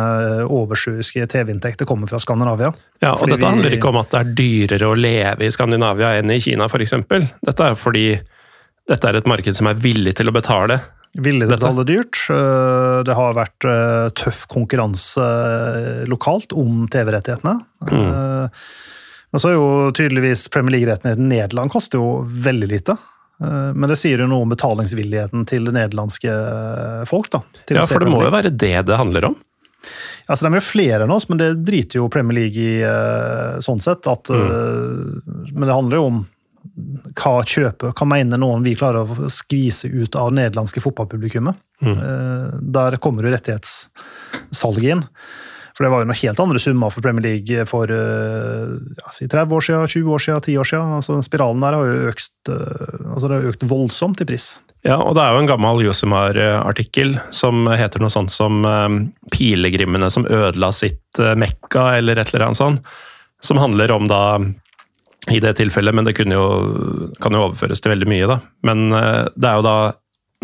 oversjuiske 0.50 1.28
TV-inntekter 1.34 1.86
kommer 1.90 2.10
fra 2.10 2.20
Skandinavia. 2.24 2.72
Ja, 3.04 3.14
og 3.14 3.28
dette 3.30 3.44
vi- 3.44 3.50
handler 3.52 3.78
ikke 3.78 3.92
om 3.94 4.02
at 4.02 4.12
det 4.16 4.20
er 4.24 4.34
dyrere 4.42 4.90
å 4.92 4.98
leve 4.98 5.46
i 5.48 5.54
Skandinavia 5.54 6.16
enn 6.20 6.34
i 6.34 6.40
Kina, 6.42 6.66
f.eks. 6.70 6.98
Dette 7.08 7.72
er 7.72 7.78
fordi 7.78 8.08
dette 8.88 9.10
er 9.10 9.18
et 9.20 9.28
marked 9.28 9.56
som 9.58 9.68
er 9.70 9.78
villig 9.84 10.16
til 10.18 10.30
å 10.32 10.36
betale 10.36 10.80
Villig 11.18 11.48
til 11.48 11.54
å 11.56 11.58
betale 11.58 11.84
dyrt. 11.88 12.20
Eh, 12.30 12.98
Det 13.08 13.14
har 13.18 13.32
vært 13.34 13.66
eh, 13.66 14.10
tøff 14.20 14.44
konkurranse 14.52 15.24
eh, 15.24 16.04
lokalt 16.12 16.54
om 16.54 16.84
TV-rettighetene. 16.94 17.54
Eh, 17.90 18.68
Men 19.38 19.42
så 19.44 19.50
er 19.52 19.54
jo 19.54 19.92
tydeligvis 19.94 20.48
Premier 20.50 20.74
League-rettighetene 20.74 21.22
i 21.22 21.30
Nederland 21.30 21.70
koster 21.70 22.00
jo 22.02 22.24
veldig 22.26 22.68
lite. 22.72 22.96
Eh, 23.38 23.74
Men 23.78 23.92
det 23.92 24.00
sier 24.02 24.24
jo 24.24 24.26
noe 24.26 24.48
om 24.48 24.50
betalingsvilligheten 24.50 25.44
til 25.46 25.68
det 25.68 25.76
nederlandske 25.76 26.38
folk. 27.06 27.30
da. 27.36 27.44
Ja, 27.70 27.84
for 27.86 28.02
det 28.02 28.10
må 28.10 28.24
jo 28.26 28.32
være 28.34 28.50
det 28.50 28.74
det 28.88 28.98
handler 28.98 29.28
om. 29.30 29.36
Altså, 30.26 30.48
De 30.48 30.50
er 30.50 30.58
jo 30.58 30.66
flere 30.66 31.06
enn 31.06 31.14
oss, 31.14 31.30
men 31.30 31.38
det 31.38 31.52
driter 31.68 32.02
jo 32.02 32.10
Premier 32.10 32.40
League 32.40 32.58
i 32.58 32.82
eh, 32.82 33.62
sånn 33.62 33.78
sett. 33.78 34.10
At, 34.10 34.34
mm. 34.34 35.54
Men 35.54 35.68
det 35.68 35.78
handler 35.78 36.02
jo 36.02 36.10
om 36.10 36.24
hva 37.14 37.38
kjøper, 37.46 37.94
hva 37.94 38.10
mener 38.10 38.42
noen 38.42 38.66
vi 38.66 38.74
klarer 38.80 39.06
å 39.06 39.30
skvise 39.30 39.86
ut 39.86 40.18
av 40.18 40.32
det 40.32 40.40
nederlandske 40.42 40.82
fotballpublikummet. 40.82 41.62
Mm. 41.86 42.02
Der 42.74 42.98
kommer 42.98 43.30
jo 43.30 43.38
rettighetssalget 43.38 44.98
inn. 44.98 45.06
For 45.78 45.86
det 45.86 45.92
var 45.94 46.02
jo 46.02 46.08
noe 46.10 46.18
helt 46.18 46.40
andre 46.42 46.60
summer 46.62 46.90
for 46.90 47.06
Premier 47.06 47.22
League 47.22 47.66
for 47.70 47.92
eh, 47.94 48.70
ja, 48.98 49.12
si 49.14 49.28
30 49.30 49.52
år 49.54 49.66
siden, 49.68 49.90
20 49.94 50.14
år 50.16 50.24
siden, 50.24 50.46
10 50.48 50.56
år 50.58 50.70
siden. 50.72 50.94
Altså, 50.98 51.14
den 51.14 51.26
spiralen 51.28 51.62
der 51.62 51.76
har 51.78 51.86
jo 51.86 52.08
økt, 52.10 52.32
eh, 52.50 52.96
altså, 53.12 53.28
det 53.28 53.36
har 53.36 53.52
økt 53.52 53.66
voldsomt 53.70 54.24
i 54.24 54.26
pris. 54.26 54.48
Ja, 54.88 54.96
og 54.98 55.14
det 55.14 55.22
er 55.22 55.36
jo 55.36 55.44
en 55.44 55.50
gammel 55.50 55.84
Josimar-artikkel 55.86 57.20
som 57.36 57.70
heter 57.70 58.02
noe 58.02 58.14
sånt 58.14 58.34
som 58.34 58.66
eh, 58.66 58.96
'Pilegrimene 59.36 60.10
som 60.14 60.26
ødela 60.26 60.72
sitt 60.74 61.22
Mekka', 61.38 61.92
eller 62.00 62.18
et 62.18 62.34
eller 62.34 62.48
annet 62.48 62.62
sånt. 62.62 62.98
Som 63.46 63.62
handler 63.62 63.94
om 63.94 64.10
da 64.10 64.40
i 65.30 65.38
det 65.44 65.60
tilfellet, 65.60 65.94
men 65.94 66.08
det 66.08 66.16
jo, 66.18 66.48
kan 67.22 67.38
jo 67.38 67.44
overføres 67.44 67.84
til 67.84 67.94
veldig 67.94 68.10
mye, 68.10 68.32
da. 68.32 68.40
Men 68.66 68.90
det 68.90 69.46
er 69.46 69.60
jo 69.60 69.66
da 69.66 69.78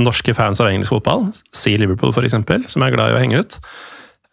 norske 0.03 0.35
fans 0.37 0.61
av 0.61 0.69
engelsk 0.69 0.91
fotball, 0.93 1.29
si 1.55 1.73
Liverpool 1.79 2.13
f.eks., 2.13 2.35
som 2.69 2.85
er 2.85 2.93
glad 2.93 3.13
i 3.13 3.15
å 3.15 3.21
henge 3.23 3.41
ut, 3.41 3.57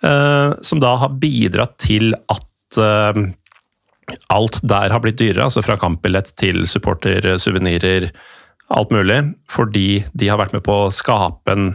som 0.00 0.80
da 0.80 0.94
har 1.02 1.12
bidratt 1.20 1.74
til 1.82 2.14
at 2.32 2.78
eh, 2.80 3.20
alt 4.32 4.60
der 4.66 4.94
har 4.94 5.02
blitt 5.04 5.18
dyrere, 5.20 5.44
altså 5.46 5.62
fra 5.62 5.76
kampbillett 5.80 6.32
til 6.40 6.64
supporter, 6.70 7.26
suvenirer, 7.38 8.08
alt 8.70 8.90
mulig, 8.94 9.20
fordi 9.50 10.04
de 10.14 10.30
har 10.30 10.38
vært 10.40 10.54
med 10.56 10.64
på 10.66 10.76
å 10.86 10.90
skape 10.94 11.52
en 11.54 11.72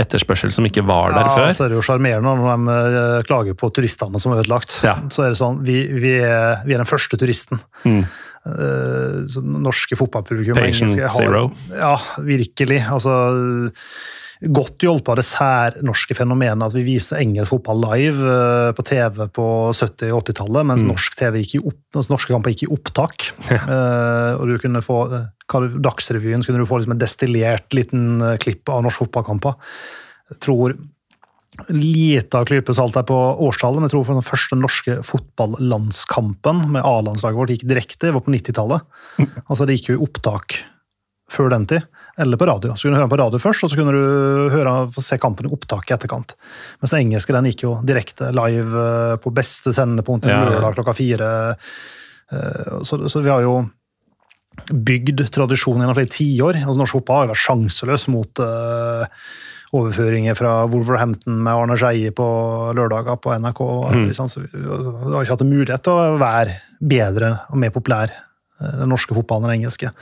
etterspørsel 0.00 0.50
som 0.54 0.66
ikke 0.66 0.82
var 0.88 1.12
der 1.14 1.26
ja, 1.28 1.32
før. 1.36 1.50
Så 1.54 1.64
er 1.66 1.72
det 1.72 1.76
jo 1.78 1.84
sjarmerende 1.84 2.32
når 2.38 2.50
de 2.50 2.74
eh, 2.74 3.16
klager 3.28 3.56
på 3.58 3.68
turistene 3.76 4.20
som 4.22 4.32
er 4.34 4.42
ødelagt. 4.42 4.78
Ja. 4.86 4.96
Så 5.12 5.26
er 5.26 5.34
det 5.34 5.40
sånn, 5.40 5.60
vi, 5.66 5.82
vi, 5.92 6.14
er, 6.24 6.62
vi 6.66 6.74
er 6.74 6.82
den 6.82 6.88
første 6.88 7.18
turisten. 7.20 7.60
Mm. 7.84 8.00
Eh, 8.42 9.18
så 9.30 9.42
norske 9.44 9.98
fotballpublikum 10.00 10.58
Patient 10.58 10.96
har- 10.98 11.12
zero. 11.14 11.44
Ja, 11.76 11.94
virkelig. 12.24 12.80
Altså, 12.90 13.14
godt 14.42 14.82
hjulpet 14.82 15.12
av 15.12 15.18
det 15.20 15.26
særnorske 15.26 16.16
fenomenet 16.18 16.64
at 16.66 16.74
vi 16.74 16.84
viser 16.86 17.20
engelsk 17.20 17.54
fotball 17.54 17.82
live 17.84 18.26
eh, 18.26 18.70
på 18.74 18.84
TV 18.88 19.20
på 19.34 19.46
70- 19.70 20.10
og 20.10 20.22
80-tallet, 20.24 20.68
mens 20.70 20.86
norsk 20.86 21.18
TV 21.18 21.42
gikk 21.42 21.54
i 21.58 21.62
opp, 21.70 22.00
norske 22.10 22.34
kamper 22.34 22.54
gikk 22.54 22.66
i 22.66 22.72
opptak. 22.78 23.30
Eh, 23.62 24.32
og 24.36 24.48
du 24.48 24.56
kunne 24.60 24.80
få 24.84 24.96
eh, 25.14 25.28
Dagsrevyen 25.52 26.42
kunne 26.44 26.62
du 26.62 26.66
få 26.66 26.78
liksom 26.80 26.94
en 26.94 27.00
destillert 27.00 27.74
liten 27.76 28.22
klipp 28.40 28.70
av 28.72 28.80
norske 28.84 29.04
fotballkamper. 29.04 29.54
Tror 30.42 30.74
lite 31.68 32.38
av 32.38 32.46
klype 32.48 32.74
salt 32.74 32.96
her 32.96 33.04
på 33.08 33.16
årstallet, 33.46 33.80
men 33.80 33.88
jeg 33.88 33.94
tror 33.94 34.06
for 34.08 34.18
den 34.18 34.26
første 34.26 34.58
norske 34.58 34.96
fotballandskampen 35.06 36.64
med 36.72 36.84
A-landslaget 36.88 37.38
vårt 37.38 37.52
gikk 37.54 37.66
direkte, 37.68 38.08
det 38.08 38.14
var 38.16 38.24
på 38.24 38.32
90-tallet. 38.34 38.88
Altså 39.46 39.68
det 39.68 39.78
gikk 39.78 39.92
jo 39.92 39.98
i 39.98 40.04
opptak 40.08 40.62
før 41.32 41.52
den 41.52 41.68
tid, 41.68 41.84
eller 42.20 42.36
på 42.36 42.46
radio. 42.46 42.74
Så 42.76 42.86
kunne 42.86 42.96
du 42.96 43.00
høre 43.00 43.08
den 43.08 43.14
på 43.14 43.20
radio 43.22 43.40
først, 43.40 43.64
og 43.64 43.72
så 43.72 43.78
kunne 43.78 43.94
du 43.96 44.50
høre, 44.52 44.74
se 45.00 45.18
kampen 45.20 45.48
i 45.48 45.52
opptaket 45.54 45.94
i 45.94 45.96
etterkant. 45.96 46.34
Mens 46.82 46.92
den 46.92 47.06
engelske 47.06 47.32
den 47.36 47.48
gikk 47.48 47.64
jo 47.64 47.76
direkte 47.88 48.32
live 48.36 48.86
eh, 48.86 49.14
på 49.22 49.32
beste 49.32 49.72
sendepunkt 49.76 50.26
en 50.28 50.34
Ja, 50.34 50.42
lørdag 50.50 50.76
klokka 50.76 50.96
fire. 50.98 51.30
Eh, 52.32 52.82
Så, 52.82 52.96
så 53.08 53.20
vi 53.20 53.30
har 53.32 53.42
jo 53.44 53.62
bygd 54.72 55.24
tradisjon 55.32 55.80
gjennom 55.80 55.96
flere 55.96 56.12
tiår. 56.12 56.60
Altså, 56.62 56.78
norsk 56.80 56.98
fotball 56.98 57.16
har 57.16 57.26
jo 57.26 57.32
vært 57.32 57.42
sjanseløs 57.46 58.04
mot 58.12 58.42
uh, 58.44 59.04
overføringer 59.72 60.36
fra 60.36 60.66
Wolverhampton 60.68 61.38
med 61.40 61.52
Arne 61.52 61.78
Skeie 61.80 62.12
på 62.12 62.26
lørdager 62.76 63.16
på 63.22 63.32
NRK. 63.40 63.62
Mm. 63.96 64.10
sant? 64.16 64.34
Så 64.34 64.44
vi, 64.44 64.50
vi 64.52 64.68
har 64.68 65.24
ikke 65.24 65.36
hatt 65.38 65.46
en 65.46 65.52
mulighet 65.54 65.86
til 65.86 65.96
å 65.96 66.18
være 66.20 66.58
bedre 66.82 67.32
og 67.48 67.62
mer 67.62 67.72
populær, 67.72 68.12
den 68.80 68.92
norske 68.92 69.16
fotballen 69.16 69.46
og 69.46 69.52
den 69.52 69.60
engelske. 69.60 69.92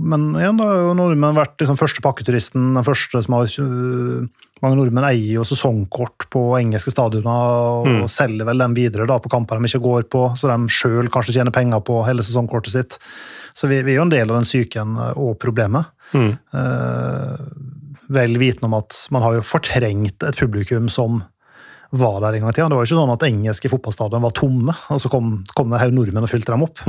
Men 0.00 0.30
igjen, 0.40 0.56
da 0.56 0.66
har 0.70 0.80
jo 0.86 0.94
nordmenn 0.96 1.36
vært 1.36 1.60
liksom 1.60 1.76
første 1.76 2.02
pakketuristen, 2.04 2.72
den 2.78 2.86
første 2.86 3.20
som 3.24 3.36
har 3.36 3.50
øh, 3.60 4.30
Mange 4.62 4.78
nordmenn 4.78 5.08
eier 5.08 5.40
jo 5.40 5.44
sesongkort 5.44 6.28
på 6.30 6.40
engelske 6.54 6.92
stadioner 6.94 7.80
og 7.82 8.04
selger 8.06 8.46
vel 8.46 8.62
dem 8.62 8.76
videre 8.78 9.08
da 9.10 9.16
på 9.18 9.32
kamper 9.32 9.58
de 9.58 9.66
ikke 9.66 9.80
går 9.82 10.04
på, 10.06 10.20
så 10.38 10.52
de 10.52 10.70
sjøl 10.70 11.10
kanskje 11.10 11.34
tjener 11.34 11.50
penger 11.50 11.82
på 11.82 11.96
hele 12.06 12.22
sesongkortet 12.22 12.70
sitt. 12.70 12.94
Så 13.58 13.66
vi, 13.66 13.80
vi 13.82 13.96
er 13.96 13.98
jo 13.98 14.04
en 14.06 14.12
del 14.14 14.30
av 14.30 14.38
den 14.38 14.46
psyken 14.46 14.94
og 15.18 15.34
problemet. 15.42 15.90
Mm. 16.14 16.30
Eh, 16.54 17.42
vel 18.14 18.38
vitende 18.38 18.70
om 18.70 18.78
at 18.78 19.00
man 19.10 19.26
har 19.26 19.40
jo 19.40 19.48
fortrengt 19.50 20.28
et 20.28 20.38
publikum 20.38 20.86
som 20.94 21.24
var 21.90 22.20
der 22.22 22.38
en 22.38 22.46
gang 22.46 22.54
i 22.54 22.56
tida. 22.56 22.68
Det 22.70 22.78
var 22.78 22.86
jo 22.86 22.92
ikke 22.92 23.00
sånn 23.02 23.16
at 23.16 23.26
engelske 23.26 23.72
fotballstadion 23.72 24.24
var 24.24 24.36
tomme, 24.38 24.76
og 24.94 25.02
så 25.02 25.10
kom, 25.12 25.40
kom 25.56 25.74
det 25.74 25.80
en 25.80 25.84
haug 25.88 25.98
nordmenn 25.98 26.30
og 26.30 26.32
fylte 26.32 26.54
dem 26.54 26.64
opp. 26.70 26.86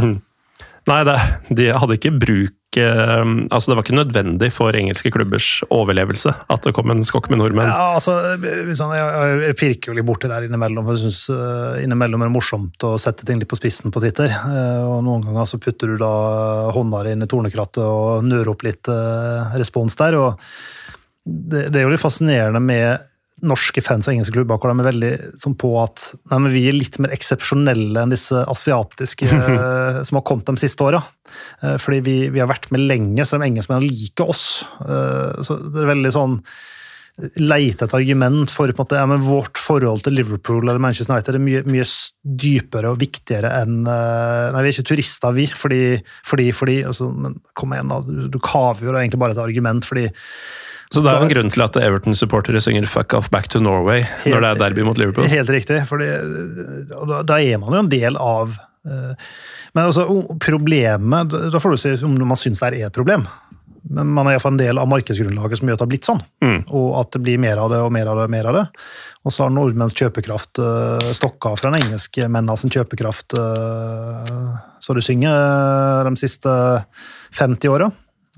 Nei, 0.89 0.99
det, 1.07 1.15
de 1.55 1.69
hadde 1.71 1.95
ikke 1.95 2.11
bruk 2.19 2.77
eh, 2.79 3.21
Altså, 3.23 3.71
det 3.71 3.77
var 3.77 3.85
ikke 3.85 3.95
nødvendig 3.95 4.49
for 4.51 4.75
engelske 4.75 5.11
klubbers 5.13 5.47
overlevelse 5.71 6.33
at 6.51 6.65
det 6.67 6.73
kom 6.75 6.91
en 6.91 7.05
skokk 7.07 7.29
med 7.31 7.39
nordmenn. 7.39 7.69
Ja, 7.69 7.93
altså, 7.95 8.17
jeg, 8.35 9.55
pirker 9.59 9.91
jo 9.91 9.97
litt 9.97 10.07
borti 10.07 10.31
der 10.31 10.47
innimellom, 10.47 10.83
for 10.87 10.97
jeg 10.97 11.05
syns 11.05 11.21
uh, 11.31 11.79
innimellom 11.83 12.25
er 12.25 12.31
det 12.31 12.35
morsomt 12.35 12.87
å 12.87 12.95
sette 13.01 13.27
ting 13.27 13.39
litt 13.39 13.51
på 13.51 13.59
spissen 13.59 13.93
på 13.93 14.03
Twitter. 14.03 14.33
Eh, 14.33 14.83
og 14.83 15.03
noen 15.07 15.23
ganger 15.27 15.47
så 15.49 15.61
putter 15.61 15.93
du 15.93 15.97
da 16.01 16.13
hånda 16.75 17.05
inn 17.13 17.23
i 17.23 17.29
tornekrattet 17.31 17.83
og 17.85 18.27
nører 18.27 18.51
opp 18.55 18.67
litt 18.67 18.91
eh, 18.91 19.57
respons 19.59 19.95
der. 19.99 20.19
og 20.19 20.47
det, 21.23 21.69
det 21.71 21.79
er 21.79 21.87
jo 21.87 21.93
litt 21.93 22.03
fascinerende 22.03 22.59
med 22.59 23.09
norske 23.43 23.83
fans 23.83 24.07
av 24.07 24.15
engelske 24.15 24.35
klubber, 24.35 24.59
hvor 24.59 24.71
de 24.71 24.81
er 24.81 24.89
veldig 24.89 25.13
sånn 25.39 25.55
på 25.59 25.71
at 25.81 26.09
nei, 26.31 26.39
men 26.45 26.53
vi 26.53 26.65
er 26.69 26.77
litt 26.77 26.99
mer 27.03 27.13
eksepsjonelle 27.15 28.03
enn 28.03 28.13
disse 28.13 28.43
asiatiske 28.49 29.29
eh, 29.39 30.03
som 30.07 30.19
har 30.19 30.27
kommet 30.27 30.49
de 30.49 30.63
siste 30.63 30.85
åra. 30.85 31.01
Eh, 31.61 31.75
fordi 31.81 32.03
vi, 32.05 32.17
vi 32.33 32.43
har 32.43 32.51
vært 32.51 32.69
med 32.73 32.85
lenge, 32.87 33.25
selv 33.25 33.41
om 33.41 33.49
engelskmennene 33.49 33.89
liker 33.89 34.31
oss. 34.33 34.45
Eh, 34.83 35.43
så 35.43 35.59
det 35.65 35.83
er 35.83 35.91
veldig 35.93 36.13
sånn 36.15 36.39
leite 37.37 37.85
et 37.85 37.93
argument 37.93 38.49
for 38.49 38.71
på 38.73 38.73
en 38.73 38.87
måte, 38.87 38.97
ja, 38.97 39.05
men 39.05 39.21
vårt 39.21 39.59
forhold 39.61 40.01
til 40.01 40.15
Liverpool 40.17 40.63
eller 40.63 40.81
Manchester 40.81 41.13
United 41.13 41.37
er 41.37 41.43
mye, 41.45 41.59
mye 41.69 41.85
dypere 42.25 42.89
og 42.89 42.97
viktigere 43.03 43.51
enn 43.59 43.83
Nei, 43.85 44.63
vi 44.63 44.71
er 44.71 44.73
ikke 44.73 44.87
turister, 44.95 45.35
vi, 45.37 45.45
fordi, 45.45 45.83
fordi, 46.25 46.47
fordi 46.57 46.79
altså, 46.89 47.11
men 47.13 47.37
Kom 47.53 47.75
igjen, 47.75 47.93
da. 47.93 47.99
Du, 48.07 48.25
du 48.33 48.39
kaver 48.41 48.87
jo 48.87 48.97
egentlig 48.97 49.21
bare 49.21 49.37
et 49.37 49.43
argument, 49.43 49.85
fordi 49.85 50.07
Så 50.93 51.01
det 51.01 51.09
er 51.09 51.23
jo 51.23 51.27
en 51.27 51.31
grunn 51.31 51.49
til 51.53 51.63
at 51.65 51.77
Everton-supportere 51.81 52.61
synger 52.61 52.85
'fuck 52.85 53.15
off 53.17 53.31
back 53.33 53.49
to 53.49 53.59
Norway' 53.59 54.05
når 54.29 54.45
det 54.45 54.49
er 54.49 54.59
derby 54.61 54.85
mot 54.85 54.97
Liverpool. 54.97 55.25
Helt 55.25 55.49
riktig, 55.49 55.81
fordi, 55.89 56.09
og 56.93 57.07
da, 57.09 57.23
da 57.23 57.39
er 57.41 57.57
man 57.57 57.73
jo 57.73 57.79
en 57.81 57.89
del 57.89 58.17
av 58.17 58.53
eh, 58.85 59.15
Men 59.73 59.87
altså, 59.87 60.05
problemet 60.37 61.33
Da 61.33 61.59
får 61.59 61.73
du 61.73 61.77
si 61.81 61.93
om 62.05 62.13
man 62.27 62.37
syns 62.37 62.61
det 62.61 62.75
er 62.77 62.91
et 62.91 62.93
problem. 62.93 63.25
Men 63.89 64.11
man 64.13 64.27
er 64.27 64.35
iallfall 64.35 64.53
en 64.53 64.61
del 64.61 64.79
av 64.79 64.87
markedsgrunnlaget 64.87 65.59
som 65.59 65.67
gjør 65.67 65.75
at 65.75 65.81
det 65.81 65.85
har 65.85 65.91
blitt 65.91 66.07
sånn. 66.07 66.21
Og 66.71 66.93
at 67.01 67.09
det 67.11 67.23
blir 67.25 67.41
mer 67.41 67.59
av 67.59 67.71
det 67.73 67.81
og 67.83 67.91
mer 67.91 68.07
av 68.07 68.21
det. 68.21 68.27
og 68.29 68.31
mer 68.31 68.47
av 68.47 68.55
det. 68.55 68.63
Og 69.25 69.33
så 69.33 69.43
har 69.43 69.51
nordmenns 69.51 69.97
kjøpekraft 69.97 70.61
uh, 70.63 71.03
stokka 71.03 71.51
fra 71.59 71.71
den 71.73 71.89
engelske 71.89 72.29
mennene 72.29 72.55
sin 72.59 72.71
kjøpekraft 72.71 73.35
uh, 73.35 74.55
så 74.83 74.95
du 74.95 75.01
synger 75.03 75.31
eh, 75.31 76.09
de 76.09 76.19
siste 76.19 76.53
50 77.39 77.71
åra. 77.71 77.87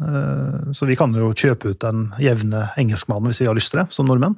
Eh, 0.02 0.72
så 0.76 0.88
vi 0.90 0.98
kan 1.00 1.16
jo 1.16 1.32
kjøpe 1.32 1.72
ut 1.72 1.82
den 1.84 2.10
jevne 2.20 2.68
engelskmannen 2.80 3.32
hvis 3.32 3.44
vi 3.44 3.50
har 3.50 3.58
lyst 3.58 3.72
til 3.74 3.84
det, 3.84 3.90
som 3.96 4.10
nordmenn. 4.10 4.38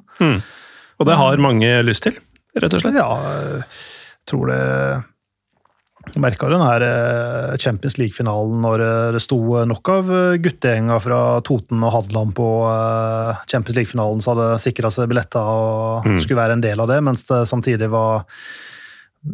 Og 0.98 1.06
det 1.06 1.18
har 1.18 1.42
mange 1.42 1.70
lyst 1.86 2.06
til, 2.06 2.18
rett 2.58 2.74
og 2.74 2.82
slett. 2.82 2.98
Ja, 2.98 3.08
jeg 3.58 3.62
tror 4.28 4.50
det 4.52 4.64
Jeg 6.08 6.22
merka 6.24 6.48
den 6.48 6.62
her 6.64 6.82
eh, 6.86 7.56
Champions 7.60 7.98
League-finalen 8.00 8.62
når 8.64 8.80
eh, 8.80 9.08
det 9.12 9.20
sto 9.20 9.38
nok 9.68 9.90
av 9.92 10.12
guttegjenga 10.40 10.96
fra 11.04 11.18
Toten 11.44 11.82
og 11.84 11.92
Hadeland 11.92 12.32
på 12.38 12.46
Champions 13.50 13.76
League-finalen 13.76 14.22
som 14.24 14.38
hadde 14.38 14.62
sikra 14.62 14.92
seg 14.94 15.10
billetter 15.10 15.42
og 15.42 16.08
skulle 16.16 16.40
være 16.40 16.56
en 16.56 16.64
del 16.64 16.80
av 16.80 16.88
det, 16.88 17.02
mens 17.04 17.26
det 17.28 17.42
samtidig 17.50 17.90
var 17.92 18.24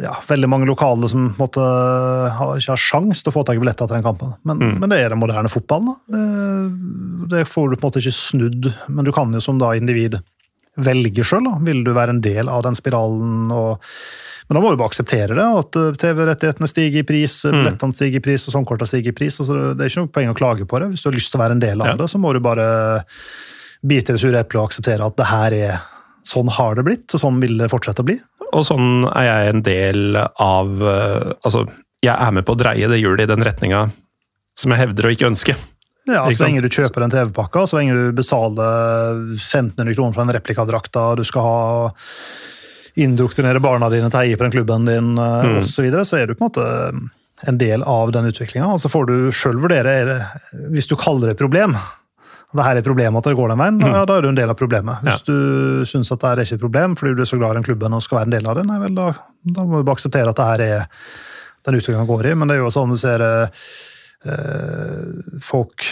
ja, 0.00 0.14
veldig 0.28 0.48
mange 0.48 0.66
lokale 0.66 1.08
som 1.12 1.28
måtte 1.38 1.62
ikke 2.58 2.72
har 2.72 2.80
sjans 2.80 3.20
til 3.22 3.30
å 3.30 3.34
få 3.36 3.42
tak 3.46 3.58
i 3.58 3.62
billetter 3.62 3.86
til 3.90 3.98
den 3.98 4.06
kampen. 4.06 4.32
Men, 4.48 4.62
men 4.80 4.90
det 4.90 4.98
er 5.04 5.12
den 5.12 5.20
moderne 5.20 5.50
fotballen. 5.52 5.94
Det, 6.08 6.22
det 7.34 7.44
får 7.50 7.70
du 7.70 7.76
på 7.76 7.84
en 7.84 7.90
måte 7.90 8.02
ikke 8.02 8.16
snudd, 8.16 8.70
men 8.88 9.06
du 9.06 9.12
kan 9.14 9.32
jo 9.36 9.42
som 9.44 9.60
da 9.60 9.74
individ 9.78 10.18
velge 10.80 11.22
sjøl. 11.26 11.46
Vil 11.66 11.84
du 11.86 11.92
være 11.94 12.16
en 12.16 12.22
del 12.24 12.48
av 12.50 12.64
den 12.66 12.74
spiralen? 12.74 13.52
Og, 13.54 13.78
men 14.48 14.58
da 14.58 14.62
må 14.64 14.72
du 14.74 14.80
bare 14.80 14.90
akseptere 14.90 15.36
det, 15.38 15.44
at 15.60 15.78
eh, 15.78 15.94
TV-rettighetene 16.02 16.68
stiger 16.70 17.04
i 17.04 17.06
pris, 17.06 17.38
billettene 17.46 17.94
stiger 17.94 18.18
i 18.18 18.24
pris, 18.24 18.42
og 18.42 18.50
sesongkortene 18.50 18.90
stiger 18.90 19.14
i 19.14 19.18
pris. 19.20 19.38
Altså, 19.44 19.60
det 19.76 19.84
er 19.86 19.92
ikke 19.92 20.06
noe 20.06 20.14
poeng 20.18 20.32
å 20.32 20.38
klage 20.40 20.66
på 20.68 20.80
det. 20.82 20.90
Hvis 20.94 21.04
du 21.04 21.10
har 21.12 21.18
lyst 21.20 21.30
til 21.32 21.38
å 21.40 21.44
være 21.44 21.58
en 21.60 21.62
del 21.62 21.84
av 21.84 21.92
Ja. 21.92 21.98
det, 22.00 22.10
så 22.10 22.18
må 22.18 22.32
du 22.34 22.40
bare 22.44 22.66
bite 23.84 24.12
i 24.12 24.16
det 24.16 24.22
sure 24.24 24.40
eplet 24.40 24.62
og 24.62 24.70
akseptere 24.72 25.06
at 25.06 25.16
det 25.20 25.28
her 25.28 25.56
er 25.60 25.82
sånn 26.24 26.48
har 26.48 26.74
det 26.78 26.86
blitt, 26.86 27.04
og 27.12 27.20
sånn 27.20 27.36
vil 27.42 27.58
det 27.60 27.66
fortsette 27.68 28.00
å 28.00 28.06
bli. 28.08 28.14
Og 28.54 28.64
sånn 28.66 29.04
er 29.10 29.26
jeg 29.28 29.52
en 29.52 29.62
del 29.66 30.16
av 30.22 30.82
eh, 30.86 31.32
Altså, 31.44 31.64
jeg 32.04 32.14
er 32.14 32.34
med 32.36 32.44
på 32.46 32.54
å 32.54 32.60
dreie 32.60 32.88
det 32.90 33.00
hjulet 33.00 33.26
i 33.26 33.30
den 33.34 33.44
retninga 33.44 33.86
som 34.58 34.70
jeg 34.70 34.84
hevder 34.84 35.08
å 35.08 35.12
ikke 35.14 35.26
ønske. 35.32 35.54
Ja, 36.06 36.26
Ikke 36.28 36.36
Så 36.38 36.44
lenge 36.46 36.60
du 36.62 36.68
kjøper 36.70 37.02
en 37.02 37.10
TV-pakke, 37.10 37.62
så 37.66 37.78
lenge 37.80 37.96
du 37.96 38.12
betaler 38.14 39.22
1500 39.34 39.94
kroner 39.96 40.12
for 40.14 40.20
den 40.22 40.34
replikadrakta, 40.36 41.04
du 41.18 41.24
skal 41.26 41.42
ha 41.48 41.62
indoktrinere 43.00 43.58
barna 43.64 43.88
dine 43.90 44.06
til 44.12 44.20
å 44.20 44.22
heie 44.22 44.38
på 44.38 44.46
den 44.46 44.54
klubben 44.54 44.86
din 44.86 45.18
eh, 45.18 45.44
Mm. 45.48 45.56
og 45.58 45.64
så 45.66 45.82
videre, 45.82 46.04
så 46.06 46.20
er 46.20 46.28
du 46.30 46.34
på 46.36 46.44
en 46.44 46.50
måte 46.52 47.10
en 47.50 47.58
del 47.58 47.82
av 47.82 48.12
den 48.14 48.28
utviklinga. 48.30 48.68
Så 48.78 48.88
får 48.92 49.08
du 49.10 49.16
sjøl 49.34 49.58
vurdere 49.60 49.90
er 49.90 50.12
Hvis 50.70 50.86
du 50.88 50.94
kaller 50.96 51.28
det 51.28 51.34
et 51.34 51.42
problem, 51.42 51.74
det 52.54 52.64
her 52.66 52.76
er 52.76 52.80
et 52.82 52.86
problem 52.86 53.16
at 53.18 53.26
det 53.26 53.34
går 53.38 53.48
den 53.50 53.58
veien, 53.58 53.78
da, 53.82 53.88
ja, 53.96 54.02
da 54.06 54.16
er 54.18 54.22
du 54.22 54.28
en 54.30 54.36
del 54.38 54.50
av 54.52 54.58
problemet. 54.58 55.00
Hvis 55.02 55.24
du 55.26 55.34
syns 55.90 56.12
at 56.14 56.20
det 56.22 56.28
her 56.30 56.38
er 56.42 56.46
ikke 56.48 56.58
et 56.60 56.64
problem 56.64 56.94
fordi 57.00 57.14
du 57.18 57.22
er 57.24 57.30
så 57.30 57.38
glad 57.40 57.54
i 57.56 57.58
den 57.60 57.66
klubben 57.66 57.96
og 57.96 58.02
skal 58.04 58.20
være 58.20 58.30
en 58.30 58.36
del 58.36 58.46
av 58.50 58.58
det, 58.60 58.66
nei 58.68 58.78
vel, 58.84 58.94
da, 58.94 59.08
da 59.58 59.64
må 59.66 59.80
du 59.80 59.88
bare 59.88 59.98
akseptere 59.98 60.30
at 60.30 60.38
det 60.38 60.46
her 60.52 60.64
er 60.68 60.86
den 61.64 61.78
utviklinga 61.80 62.06
går 62.08 62.30
i. 62.30 62.34
Men 62.38 62.50
det 62.52 62.58
er 62.58 62.62
jo 62.62 62.72
sånn 62.74 62.92
du 62.94 62.98
ser 63.00 63.24
eh, 63.24 63.66
eh, 64.30 65.38
folk 65.42 65.88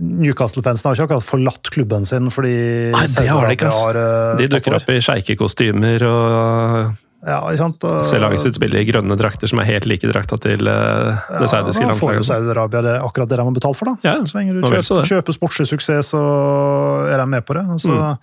Newcastle-fansen 0.00 0.88
har 0.88 0.96
ikke 0.96 1.04
akkurat 1.10 1.26
forlatt 1.26 1.68
klubben 1.74 2.06
sin 2.08 2.30
fordi 2.32 2.54
Nei, 2.94 3.04
det 3.04 3.26
har 3.28 3.44
de 3.50 3.56
ikke. 3.58 3.72
eh, 4.00 4.36
De 4.40 4.46
dukker 4.54 4.78
opp 4.78 4.88
i 4.94 5.00
sjeikekostymer 5.04 6.06
og 6.08 6.94
Ja? 7.24 7.38
Og- 7.40 8.04
ser 8.04 8.20
laget 8.20 8.40
sitt 8.44 8.58
spille 8.58 8.80
i 8.82 8.84
grønne 8.88 9.16
drakter 9.16 9.48
som 9.48 9.58
er 9.62 9.68
helt 9.70 9.86
like 9.88 10.04
drakta 10.10 10.36
til 10.44 10.68
uh, 10.68 11.14
det 11.40 11.48
saudiske 11.48 11.80
landslaget. 11.80 11.94
da 11.94 12.00
får 12.00 12.12
jo. 12.18 12.26
Saudi-Arabia 12.28 12.82
det, 12.84 12.94
akkurat 13.00 13.28
det 13.32 13.38
de 13.40 13.46
har 13.48 13.56
betalt 13.56 13.78
for. 13.80 13.90
da. 13.92 13.96
Ja, 14.04 14.14
så 14.28 14.38
lenge 14.40 14.58
du 14.58 14.60
kjøper, 14.68 15.08
kjøper 15.08 15.38
sportslig 15.38 15.68
suksess, 15.72 16.12
så 16.12 16.20
er 17.08 17.16
de 17.22 17.26
med 17.26 17.44
på 17.48 17.56
det. 17.58 17.64
Altså, 17.78 17.94
Mm. 17.94 18.16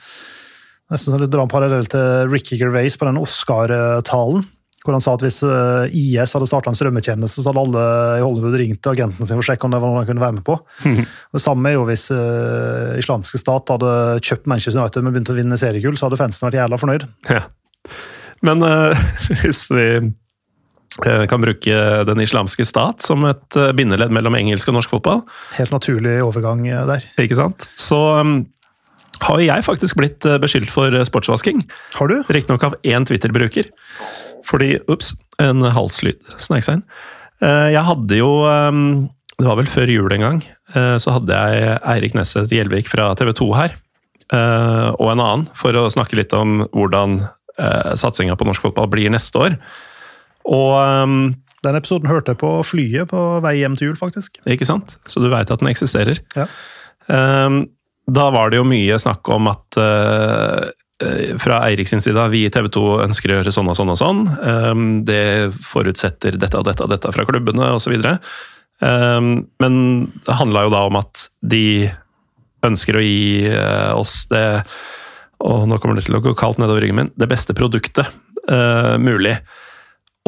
Nesten 0.92 1.14
så 1.14 1.18
du 1.22 1.26
drar 1.32 1.46
en 1.46 1.52
parallell 1.52 1.86
til 1.88 2.28
Ricky 2.28 2.58
Gervais 2.60 2.98
på 3.00 3.06
den 3.08 3.16
Oscar-talen. 3.22 4.44
Hvor 4.82 4.96
han 4.98 5.04
sa 5.04 5.14
at 5.14 5.22
hvis 5.22 5.44
eh, 5.46 5.94
IS 5.94 6.34
hadde 6.34 6.48
starta 6.50 6.72
en 6.72 6.76
strømmetjeneste, 6.76 7.44
så 7.44 7.52
hadde 7.52 7.62
alle 7.62 7.84
i 8.18 8.24
Hollywood 8.26 8.56
ringt 8.58 8.80
til 8.82 8.96
agenten 8.96 9.28
sin 9.30 9.38
for 9.38 9.44
å 9.44 9.46
sjekke 9.46 9.68
om 9.68 9.72
det 9.76 9.80
var 9.80 9.92
noe 9.94 10.02
han 10.02 10.08
kunne 10.10 10.24
være 10.24 10.38
med 10.40 10.44
på. 10.48 10.56
Det 11.38 11.42
samme 11.44 11.70
er 11.70 11.76
jo 11.78 11.84
hvis 11.86 12.08
uh, 12.12 12.98
islamske 12.98 13.38
stat 13.40 13.70
hadde 13.76 13.92
kjøpt 14.26 14.50
Manchester 14.50 14.82
United 14.82 15.06
men 15.06 15.14
begynt 15.14 15.30
å 15.32 15.38
vinne 15.38 15.60
seriegull, 15.62 15.96
så 16.02 16.10
hadde 16.10 16.18
fansen 16.20 16.48
vært 16.50 16.58
jævla 16.64 16.80
fornøyd. 16.82 17.06
Ja. 17.30 17.44
Men 18.46 18.64
uh, 18.66 18.98
hvis 19.42 19.66
vi 19.74 19.88
eh, 21.06 21.26
kan 21.30 21.44
bruke 21.44 21.82
Den 22.10 22.24
islamske 22.24 22.66
stat 22.68 23.06
som 23.06 23.26
et 23.30 23.60
eh, 23.60 23.74
bindeledd 23.78 24.14
mellom 24.14 24.36
engelsk 24.38 24.72
og 24.72 24.80
norsk 24.80 24.96
fotball, 24.98 25.24
Helt 25.58 25.74
naturlig 25.74 26.20
overgang 26.26 26.66
der. 26.66 27.06
ikke 27.22 27.38
sant? 27.38 27.68
så 27.80 28.00
um, 28.22 28.42
har 29.22 29.42
jeg 29.44 29.64
faktisk 29.68 30.00
blitt 30.00 30.26
beskyldt 30.42 30.72
for 30.74 30.96
sportsvasking. 31.06 31.60
Har 31.94 32.10
du? 32.10 32.16
Riktignok 32.34 32.64
av 32.66 32.76
én 32.82 33.06
Twitter-bruker. 33.06 33.68
Fordi 34.48 34.80
Ops, 34.90 35.12
en 35.38 35.62
halslyd 35.62 36.18
snek 36.42 36.66
seg 36.66 36.80
inn. 36.80 36.86
Jeg 37.42 37.84
hadde 37.86 38.18
jo 38.18 38.32
eh, 38.50 38.80
Det 39.38 39.46
var 39.46 39.60
vel 39.60 39.70
før 39.70 39.94
jul 39.94 40.16
en 40.18 40.26
gang. 40.26 40.42
Så 40.74 41.14
hadde 41.14 41.38
jeg 41.38 41.78
Eirik 41.92 42.18
Nesset 42.18 42.52
Gjelvik 42.54 42.90
fra 42.90 43.12
TV 43.20 43.34
2 43.36 43.48
her. 43.58 43.74
Og 44.32 45.08
en 45.12 45.20
annen, 45.20 45.46
for 45.58 45.76
å 45.76 45.90
snakke 45.92 46.16
litt 46.16 46.34
om 46.38 46.62
hvordan 46.72 47.20
uh, 47.62 47.94
satsinga 48.00 48.36
på 48.38 48.48
norsk 48.50 48.66
fotball 48.66 48.90
blir 48.92 49.14
neste 49.14 49.40
år. 49.40 49.58
Og 50.50 50.74
um, 51.06 51.34
Den 51.62 51.78
episoden 51.78 52.10
hørte 52.10 52.34
jeg 52.34 52.42
på 52.42 52.56
flyet 52.66 53.12
på 53.12 53.20
vei 53.46 53.60
hjem 53.60 53.78
til 53.78 53.92
jul, 53.92 54.00
faktisk. 54.00 54.42
Ikke 54.50 54.66
sant? 54.66 54.98
Så 55.06 55.22
du 55.22 55.30
veit 55.30 55.54
at 55.54 55.62
den 55.62 55.70
eksisterer. 55.70 56.20
Ja. 56.34 56.50
Um, 57.06 57.64
da 58.10 58.30
var 58.34 58.52
det 58.52 58.60
jo 58.60 58.68
mye 58.68 58.98
snakk 59.00 59.30
om 59.34 59.50
at 59.52 59.78
eh, 59.80 60.72
eh, 61.06 61.34
fra 61.42 61.62
Eirik 61.68 61.90
sin 61.90 62.02
side 62.04 62.24
vi 62.34 62.46
i 62.48 62.52
TV 62.54 62.70
2 62.74 62.86
ønsker 63.06 63.32
å 63.32 63.40
gjøre 63.40 63.54
sånn 63.54 63.70
og 63.72 63.78
sånn 63.78 63.94
og 63.94 64.00
sånn. 64.00 64.24
Ehm, 64.42 64.88
det 65.08 65.52
forutsetter 65.64 66.40
dette 66.42 66.60
og 66.60 66.68
dette 66.68 66.86
og 66.86 66.92
dette 66.92 67.14
fra 67.14 67.28
klubbene 67.28 67.72
osv. 67.78 67.94
Um, 68.82 69.34
men 69.62 69.76
det 70.26 70.40
handla 70.40 70.66
jo 70.66 70.74
da 70.74 70.86
om 70.90 70.98
at 70.98 71.28
de 71.46 71.92
ønsker 72.66 72.98
å 72.98 73.06
gi 73.06 73.46
eh, 73.50 73.92
oss 73.94 74.26
det 74.32 74.64
og 75.42 75.68
nå 75.70 75.80
kommer 75.82 75.98
det 75.98 76.06
til 76.08 76.18
å 76.18 76.24
gå 76.24 76.34
kaldt 76.38 76.62
nedover 76.62 76.84
ryggen 76.84 77.00
min, 77.00 77.12
det 77.20 77.30
beste 77.32 77.56
produktet 77.58 78.08
uh, 78.50 78.98
mulig. 79.02 79.36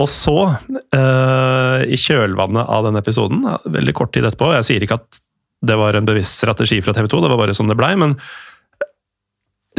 Og 0.01 0.07
så, 0.09 0.37
uh, 0.49 1.79
i 1.85 1.99
kjølvannet 1.99 2.65
av 2.65 2.87
den 2.87 2.97
episoden, 2.97 3.45
veldig 3.69 3.93
kort 3.93 4.13
tid 4.15 4.25
etterpå 4.25 4.49
Jeg 4.55 4.65
sier 4.65 4.85
ikke 4.85 4.97
at 4.97 5.21
det 5.63 5.77
var 5.79 5.95
en 5.95 6.07
bevisst 6.07 6.41
strategi 6.41 6.81
fra 6.83 6.95
TV 6.97 7.07
2, 7.11 7.21
det 7.23 7.31
var 7.31 7.39
bare 7.39 7.55
sånn 7.55 7.69
det 7.71 7.77
blei, 7.79 7.93
men 7.99 8.17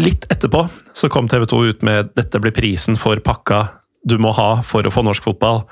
litt 0.01 0.25
etterpå 0.33 0.65
så 0.97 1.11
kom 1.13 1.29
TV 1.31 1.45
2 1.51 1.59
ut 1.69 1.83
med 1.87 2.15
'dette 2.17 2.41
blir 2.41 2.55
prisen 2.57 2.97
for 2.99 3.21
pakka 3.21 3.67
du 4.05 4.17
må 4.19 4.33
ha 4.37 4.63
for 4.65 4.87
å 4.87 4.93
få 4.93 5.05
norsk 5.05 5.27
fotball'. 5.27 5.65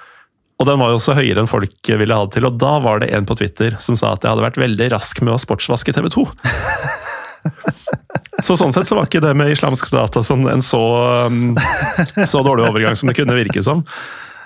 Og 0.60 0.68
den 0.68 0.78
var 0.78 0.92
jo 0.92 0.98
også 1.00 1.16
høyere 1.16 1.42
enn 1.42 1.50
folk 1.50 1.88
ville 1.88 2.14
ha 2.14 2.26
det 2.26 2.36
til, 2.36 2.46
og 2.46 2.58
da 2.60 2.76
var 2.84 3.00
det 3.02 3.10
en 3.16 3.26
på 3.26 3.34
Twitter 3.40 3.74
som 3.82 3.96
sa 3.98 4.12
at 4.12 4.22
jeg 4.22 4.30
hadde 4.30 4.44
vært 4.44 4.60
veldig 4.60 4.92
rask 4.92 5.22
med 5.24 5.34
å 5.34 5.40
sportsvaske 5.40 5.94
TV 5.96 6.12
2. 6.12 6.26
Så 8.42 8.56
sånn 8.58 8.74
sett 8.74 8.88
så 8.90 8.98
var 8.98 9.08
ikke 9.08 9.22
det 9.24 9.34
med 9.38 9.52
islamsk 9.52 9.86
stat 9.88 10.18
sånn 10.26 10.48
en 10.50 10.64
så, 10.64 10.82
um, 11.28 11.54
så 12.32 12.42
dårlig 12.44 12.68
overgang 12.68 12.98
som 12.98 13.10
det 13.10 13.16
kunne 13.18 13.36
virke 13.38 13.62
som. 13.64 13.84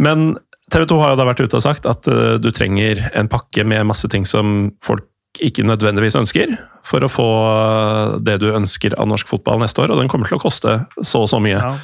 Men 0.02 0.34
TV 0.72 0.86
2 0.90 1.00
har 1.00 1.14
jo 1.14 1.20
da 1.20 1.28
vært 1.28 1.44
ute 1.44 1.58
og 1.58 1.64
sagt 1.64 1.88
at 1.88 2.08
uh, 2.10 2.36
du 2.42 2.50
trenger 2.54 3.06
en 3.16 3.30
pakke 3.32 3.64
med 3.64 3.86
masse 3.88 4.08
ting 4.12 4.26
som 4.28 4.72
folk 4.84 5.06
ikke 5.44 5.66
nødvendigvis 5.68 6.16
ønsker, 6.16 6.54
for 6.86 7.04
å 7.04 7.10
få 7.12 7.28
uh, 7.44 8.16
det 8.24 8.38
du 8.44 8.48
ønsker 8.54 8.96
av 8.96 9.08
norsk 9.10 9.28
fotball 9.28 9.60
neste 9.60 9.84
år, 9.84 9.92
og 9.92 10.00
den 10.00 10.12
kommer 10.12 10.28
til 10.28 10.38
å 10.38 10.44
koste 10.44 10.78
så 11.02 11.24
og 11.24 11.30
så 11.32 11.40
mye. 11.42 11.60
Ja. 11.60 11.74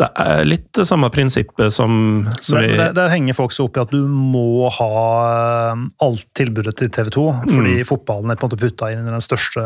Det 0.00 0.08
er 0.18 0.46
litt 0.48 0.70
det 0.72 0.86
samme 0.88 1.10
prinsippet 1.12 1.74
som, 1.74 2.24
som 2.40 2.56
der, 2.56 2.72
der, 2.78 2.94
der 2.96 3.10
henger 3.12 3.36
folk 3.36 3.52
seg 3.52 3.68
opp 3.68 3.76
i 3.76 3.82
at 3.82 3.90
du 3.92 4.06
må 4.08 4.70
ha 4.72 4.88
eh, 5.26 5.82
alt 6.06 6.24
tilbudet 6.38 6.72
til 6.80 6.88
TV 6.94 7.10
2, 7.12 7.24
fordi 7.50 7.74
fotballen 7.86 8.32
er 8.32 8.40
på 8.40 8.46
en 8.46 8.50
måte 8.50 8.60
putta 8.62 8.88
inn 8.92 9.04
i 9.04 9.12
den 9.12 9.24
største 9.24 9.62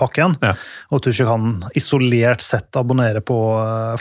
pakken. 0.00 0.34
Mm. 0.40 0.48
Ja. 0.50 0.54
Og 0.90 0.98
at 0.98 1.06
du 1.06 1.12
ikke 1.12 1.28
kan 1.30 1.46
isolert 1.78 2.42
sett 2.44 2.80
abonnere 2.80 3.22
på 3.22 3.38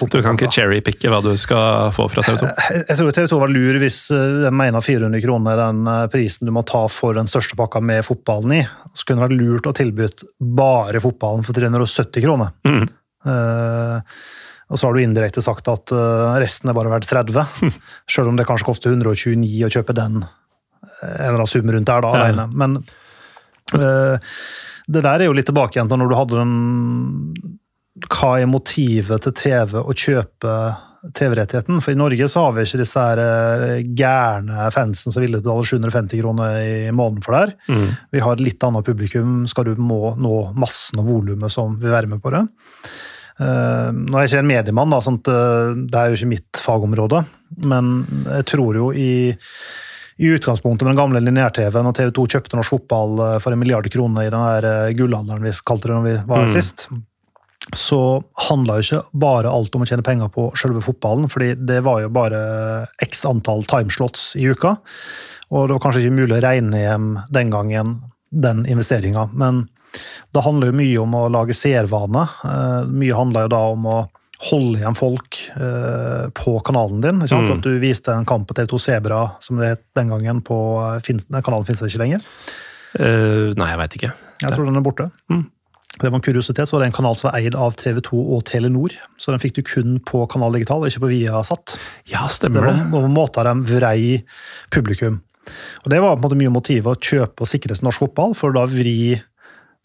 fotball. 0.01 0.17
Du 0.17 0.25
kan 0.25 0.39
ikke 0.39 0.51
cherrypicke 0.57 1.13
hva 1.13 1.21
du 1.23 1.32
skal 1.39 1.93
få 1.95 2.09
fra 2.11 2.25
TV 2.25 2.41
2. 2.41 2.49
Jeg, 2.49 2.84
jeg 2.89 2.99
tror 2.99 3.17
TV 3.19 3.30
2 3.36 3.41
var 3.45 3.53
lur 3.53 3.80
hvis 3.86 4.01
eh, 4.17 4.41
de 4.47 4.53
mener 4.63 4.84
400 4.89 5.23
kroner 5.23 5.53
er 5.53 5.61
den 5.61 5.93
eh, 5.93 6.03
prisen 6.13 6.49
du 6.49 6.55
må 6.57 6.65
ta 6.67 6.88
for 6.91 7.17
den 7.17 7.30
største 7.30 7.59
pakka 7.59 7.84
med 7.86 8.01
fotballen 8.07 8.57
i. 8.57 8.63
Så 8.97 9.05
kunne 9.05 9.21
det 9.21 9.30
vært 9.30 9.39
lurt 9.43 9.69
å 9.69 9.78
tilby 9.78 10.09
bare 10.57 11.03
fotballen 11.03 11.45
for 11.45 11.57
370 11.57 12.25
kroner. 12.25 12.53
Mm. 12.67 12.88
Eh, 13.28 14.17
og 14.68 14.80
så 14.80 14.88
har 14.88 14.95
du 14.95 15.03
indirekte 15.03 15.43
sagt 15.43 15.70
at 15.72 15.93
eh, 15.95 16.39
resten 16.43 16.72
er 16.72 16.76
bare 16.78 16.91
verdt 16.91 17.07
30, 17.09 17.72
selv 18.13 18.32
om 18.32 18.39
det 18.39 18.47
kanskje 18.47 18.68
koster 18.68 18.95
129 18.95 19.68
å 19.68 19.72
kjøpe 19.72 19.95
den 19.95 20.24
eh, 20.24 20.34
en 21.03 21.30
eller 21.30 21.38
annen 21.39 21.53
sum 21.53 21.72
rundt 21.72 21.91
der 21.91 22.03
da, 22.03 22.15
Ja. 22.28 22.47
Men 22.51 22.82
eh, 23.78 24.34
det 24.88 25.05
der 25.05 25.22
er 25.22 25.30
jo 25.30 25.38
litt 25.38 25.47
tilbake 25.47 25.78
igjen 25.78 25.91
til 25.91 25.99
når 26.01 26.11
du 26.11 26.18
hadde 26.18 26.41
den 26.41 26.51
Hva 28.07 28.38
er 28.39 28.51
motivet 28.51 29.24
til 29.26 29.34
TV 29.36 29.80
å 29.82 29.95
kjøpe 29.95 30.53
TV-rettigheten? 31.15 31.82
For 31.84 31.95
i 31.95 31.99
Norge 31.99 32.28
så 32.32 32.45
har 32.45 32.55
vi 32.55 32.63
ikke 32.68 32.80
disse 32.84 33.03
her 33.03 33.20
gærne 33.95 34.68
fansen 34.76 35.15
som 35.15 35.24
ville 35.24 35.39
betale 35.39 35.68
750 35.68 36.22
kroner 36.22 36.59
i 36.61 36.95
måneden 36.95 37.24
for 37.24 37.36
det 37.36 37.41
her. 37.41 37.53
Mm. 37.72 37.91
Vi 38.15 38.24
har 38.24 38.43
litt 38.43 38.63
annet 38.68 38.88
publikum, 38.88 39.43
skal 39.47 39.70
du 39.70 39.84
må 39.91 40.13
nå 40.20 40.39
massen 40.59 41.03
og 41.03 41.11
volumet 41.11 41.55
som 41.55 41.76
vil 41.82 41.95
være 41.95 42.11
med 42.11 42.24
på 42.24 42.36
det. 42.36 42.43
Eh, 43.38 43.90
nå 43.94 44.18
er 44.18 44.26
jeg 44.26 44.32
ikke 44.32 44.44
en 44.44 44.50
mediemann, 44.50 44.94
da, 44.94 45.02
sånt, 45.04 45.28
eh, 45.30 45.74
det 45.86 46.00
er 46.00 46.10
jo 46.10 46.18
ikke 46.18 46.32
mitt 46.32 46.62
fagområde, 46.62 47.24
men 47.70 47.92
jeg 48.26 48.48
tror 48.54 48.80
jo 48.80 48.88
i, 48.98 49.12
i 50.18 50.32
utgangspunktet 50.34 50.88
med 50.88 50.96
den 50.96 51.02
gamle 51.02 51.22
lineær-TV, 51.22 51.78
når 51.86 52.00
TV 52.00 52.14
2 52.18 52.26
kjøpte 52.34 52.58
norsk 52.58 52.74
fotball 52.78 53.22
eh, 53.28 53.36
for 53.44 53.54
en 53.54 53.62
milliard 53.62 53.86
kroner 53.94 54.26
i 54.26 54.32
den 54.34 54.66
eh, 54.72 54.96
gullalderen 54.98 55.46
vi 55.46 55.54
kalte 55.68 55.92
det 55.92 56.00
når 56.00 56.08
vi 56.08 56.18
var 56.32 56.44
her 56.44 56.50
Mm. 56.50 56.56
sist, 56.56 56.88
så 57.76 58.24
handla 58.48 58.80
jo 58.80 58.86
ikke 58.86 59.20
bare 59.20 59.52
alt 59.52 59.74
om 59.76 59.84
å 59.84 59.88
tjene 59.90 60.06
penger 60.06 60.30
på 60.34 60.48
selve 60.58 60.82
fotballen, 60.82 61.28
fordi 61.30 61.54
det 61.68 61.82
var 61.84 62.02
jo 62.02 62.10
bare 62.16 62.40
x 63.04 63.26
antall 63.28 63.66
timeslots 63.68 64.32
i 64.40 64.48
uka. 64.48 64.78
Og 65.52 65.68
det 65.68 65.76
var 65.76 65.82
kanskje 65.84 66.06
ikke 66.06 66.16
mulig 66.16 66.38
å 66.38 66.44
regne 66.46 66.80
hjem 66.80 67.10
den 67.30 67.52
gangen 67.52 67.98
den 68.32 68.66
investeringa. 68.72 69.30
Men 69.36 69.66
det 70.34 70.43
handler 70.45 70.72
jo 70.72 70.78
mye 70.80 71.02
om 71.04 71.18
å 71.18 71.26
lage 71.34 71.56
seervane. 71.58 72.28
Eh, 72.45 72.86
Mye 72.91 73.18
handler 73.18 73.48
jo 73.48 73.54
da 73.56 73.64
om 73.74 73.89
å 73.89 73.98
holde 74.52 74.78
igjen 74.78 74.98
folk 74.98 75.39
eh, 75.56 76.28
på 76.38 76.60
kanalen 76.68 77.02
din. 77.02 77.24
Ikke 77.26 77.34
sant? 77.34 77.50
Mm. 77.50 77.58
At 77.58 77.66
du 77.66 77.82
viste 77.82 78.14
en 78.14 78.28
kamp 78.30 78.45
på 78.50 78.58
TV2 78.58 78.80
Sebra, 78.84 79.24
som 79.41 79.58
det 79.62 79.74
het 79.74 79.84
den 79.98 80.14
gangen, 80.14 80.43
på 80.45 80.58
eh, 80.86 81.41
kanalen 81.41 81.66
finnes 81.68 81.86
ikke 81.88 82.04
lenger. 82.04 82.26
Uh, 82.98 83.52
nei, 83.60 83.68
jeg 83.68 83.78
veit 83.82 83.95
ikke. 83.98 84.10
Jeg 84.41 84.54
tror 84.56 84.66
den 84.70 84.80
er 84.80 84.84
borte. 84.86 85.10
Mm. 85.30 85.43
Det 85.98 86.12
var 86.12 86.20
en 86.20 86.24
kuriositet, 86.24 86.70
så 86.70 86.76
var 86.78 86.84
det 86.84 86.91
en 86.91 86.95
kanal 86.95 87.16
som 87.18 87.28
var 87.32 87.39
eid 87.39 87.56
av 87.58 87.74
TV2 87.78 88.20
og 88.38 88.43
Telenor. 88.45 88.93
Så 89.18 89.34
den 89.34 89.41
fikk 89.41 89.58
du 89.58 89.64
kun 89.66 89.98
på 90.06 90.24
Kanal 90.30 90.54
Digital, 90.54 90.86
ikke 90.86 91.04
på 91.08 91.10
Viasat. 91.12 91.78
Ja, 92.10 92.28
stemmer 92.30 92.68
Det 92.68 92.70
var, 92.70 92.78
det. 92.78 92.91
var 92.93 93.08
måter 93.14 93.50
de 93.50 93.56
vrei 93.74 94.02
publikum. 94.74 95.20
Og 95.84 95.89
Det 95.89 96.02
var 96.04 96.14
på 96.14 96.20
en 96.20 96.26
måte 96.28 96.38
mye 96.38 96.54
motivet 96.54 96.91
å 96.91 97.02
kjøpe 97.02 97.45
og 97.45 97.50
sikre 97.50 97.78
norsk 97.82 98.06
fotball, 98.06 98.36
for 98.38 98.54
å 98.54 98.60
da 98.60 98.66
vri 98.70 99.18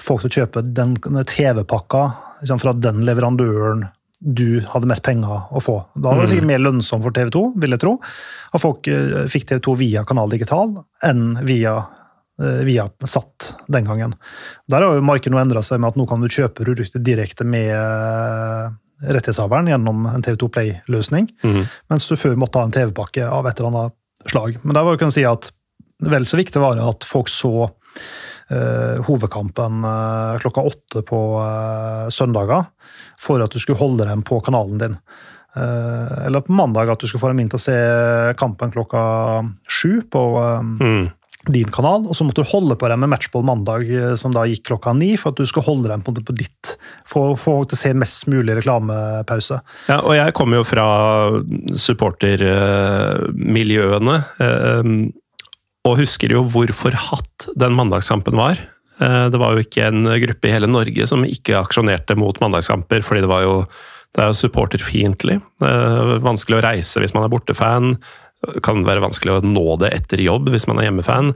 folk 0.02 0.24
til 0.24 0.30
å 0.30 0.36
kjøpe 0.42 0.62
den 0.66 0.96
TV-pakka 0.98 2.04
liksom, 2.42 2.60
fra 2.62 2.74
den 2.76 3.04
leverandøren 3.08 3.86
du 4.22 4.62
hadde 4.70 4.86
mest 4.86 5.02
penger 5.02 5.48
å 5.50 5.60
få. 5.62 5.80
Da 5.98 6.12
var 6.12 6.22
det 6.22 6.30
sikkert 6.30 6.46
mer 6.52 6.62
lønnsomt 6.62 7.02
for 7.02 7.14
TV 7.14 7.32
2, 7.34 7.42
vil 7.62 7.74
jeg 7.74 7.82
tro. 7.82 7.96
At 8.54 8.62
folk 8.62 8.86
eh, 8.90 9.24
fikk 9.30 9.48
TV 9.50 9.62
2 9.66 9.74
via 9.80 10.04
Kanal 10.06 10.30
Digital 10.30 10.76
enn 11.08 11.24
via, 11.48 11.74
eh, 12.38 12.60
via 12.68 12.86
Satt 13.02 13.50
den 13.66 13.88
gangen. 13.88 14.14
Der 14.70 14.86
har 14.86 14.94
jo 14.94 15.02
markedet 15.06 15.34
nå 15.34 15.40
endra 15.42 15.64
seg 15.66 15.82
med 15.82 15.90
at 15.90 15.98
nå 15.98 16.06
kan 16.10 16.22
du 16.22 16.30
kjøpe 16.30 16.62
produktet 16.62 17.02
direkte 17.02 17.46
med 17.48 17.72
eh, 17.74 18.70
rettighetshaveren 19.10 19.72
gjennom 19.72 20.06
en 20.12 20.22
TV 20.22 20.38
2 20.38 20.50
Play-løsning, 20.54 21.26
mens 21.90 22.06
du 22.06 22.14
før 22.14 22.36
måtte 22.38 22.60
ha 22.60 22.68
en 22.68 22.74
TV-pakke 22.74 23.26
av 23.26 23.48
et 23.50 23.58
eller 23.58 23.72
annet 23.72 24.30
slag. 24.30 24.60
Men 24.62 24.76
der 24.76 24.86
var 24.86 24.94
det 24.94 25.02
kunne 25.02 25.16
si 25.16 25.24
at 25.26 25.50
vel 26.06 26.26
så 26.26 26.38
viktig 26.38 26.62
var 26.62 26.78
det 26.78 26.86
at 26.86 27.06
folk 27.06 27.26
så 27.30 27.66
eh, 28.52 28.96
hovedkampen 29.06 29.84
uh, 29.84 30.38
klokka 30.42 30.60
åtte 30.68 31.00
på 31.08 31.20
uh, 31.38 32.08
søndager 32.12 32.62
for 33.20 33.36
at 33.44 33.52
du 33.52 33.58
skulle 33.62 33.80
holde 33.80 34.04
dem 34.08 34.20
på 34.26 34.40
kanalen 34.44 34.78
din. 34.80 34.96
Eller 35.52 36.40
på 36.40 36.54
mandag 36.56 36.88
at 36.88 37.02
du 37.02 37.04
skulle 37.04 37.20
få 37.20 37.28
dem 37.28 37.42
inn 37.42 37.50
til 37.52 37.60
å 37.60 37.66
se 37.66 37.76
kampen 38.40 38.72
klokka 38.72 39.02
sju 39.68 40.00
på 40.08 40.40
mm. 40.40 41.04
din 41.52 41.68
kanal, 41.68 42.08
og 42.08 42.16
så 42.16 42.24
måtte 42.24 42.40
du 42.40 42.48
holde 42.48 42.72
på 42.80 42.88
dem 42.88 42.96
med 43.04 43.12
matchball 43.12 43.44
mandag, 43.44 43.84
som 44.16 44.32
da 44.32 44.48
gikk 44.48 44.64
klokka 44.70 44.96
ni, 44.96 45.12
for 45.20 45.28
at 45.34 45.36
du 45.36 45.44
skulle 45.44 45.68
holde 45.68 45.92
dem 45.92 46.00
på, 46.06 46.16
på 46.24 46.32
ditt, 46.40 46.72
for 47.04 47.34
å 47.34 47.36
få 47.36 47.66
til 47.66 47.76
å 47.76 47.82
se 47.82 47.92
mest 48.00 48.24
mulig 48.32 48.56
reklamepause. 48.62 49.60
Ja, 49.92 50.00
og 50.00 50.16
jeg 50.16 50.32
kommer 50.40 50.62
jo 50.62 50.64
fra 50.72 50.88
supportermiljøene, 51.84 54.16
eh, 54.48 54.82
og 55.88 55.98
husker 55.98 56.34
jo 56.34 56.44
hvor 56.46 56.70
forhatt 56.76 57.48
den 57.58 57.74
mandagskampen 57.78 58.36
var. 58.38 58.60
Eh, 59.02 59.28
Det 59.32 59.40
var 59.40 59.54
jo 59.54 59.64
ikke 59.64 59.88
en 59.88 60.04
gruppe 60.24 60.48
i 60.48 60.54
hele 60.54 60.70
Norge 60.70 61.06
som 61.10 61.24
ikke 61.26 61.58
aksjonerte 61.58 62.16
mot 62.18 62.38
mandagskamper, 62.42 63.02
fordi 63.02 63.24
det 63.24 63.32
var 63.32 63.46
jo 63.46 63.56
det 64.12 64.20
er 64.20 64.28
jo 64.28 64.40
supporterfiendtlig. 64.42 65.38
Er 65.64 66.18
Vanskelig 66.20 66.58
å 66.58 66.64
reise 66.66 67.00
hvis 67.00 67.14
man 67.16 67.24
er 67.24 67.32
bortefan. 67.32 67.94
Kan 68.60 68.82
være 68.84 69.00
vanskelig 69.00 69.38
å 69.38 69.44
nå 69.46 69.78
det 69.80 69.88
etter 69.96 70.20
jobb 70.20 70.50
hvis 70.52 70.66
man 70.68 70.82
er 70.82 70.90
hjemmefan. 70.90 71.30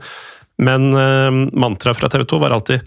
Men 0.61 0.91
uh, 0.93 1.31
mantraet 1.57 1.97
fra 1.97 2.09
TV 2.13 2.27
2 2.29 2.39
var 2.43 2.53
alltid 2.53 2.85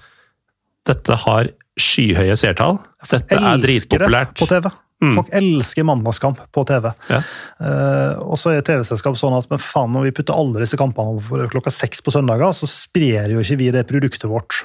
dette 0.87 1.17
har 1.25 1.51
skyhøye 1.81 2.37
seertall. 2.39 2.79
Dette 3.11 3.35
er 3.35 3.59
elsker 3.59 4.07
det 4.07 4.23
på 4.39 4.47
TV. 4.51 4.71
Folk 5.01 5.31
elsker 5.33 5.87
mandagskamp 5.89 6.43
på 6.53 6.65
TV. 6.69 6.91
Ja. 7.09 7.23
Uh, 7.57 8.15
og 8.27 8.37
så 8.41 8.53
er 8.53 8.65
TV-selskap 8.67 9.17
sånn 9.17 9.37
at 9.39 9.49
men 9.49 9.63
faen, 9.63 9.95
når 9.95 10.11
vi 10.11 10.15
putter 10.19 10.37
alle 10.37 10.61
disse 10.61 10.79
kampene 10.81 11.17
over 11.17 11.49
klokka 11.53 11.73
seks 11.73 12.05
på 12.05 12.13
søndager, 12.13 12.53
så 12.57 12.69
sprer 12.69 13.33
jo 13.33 13.41
ikke 13.41 13.59
vi 13.63 13.71
det 13.73 13.87
produktet 13.89 14.29
vårt. 14.31 14.63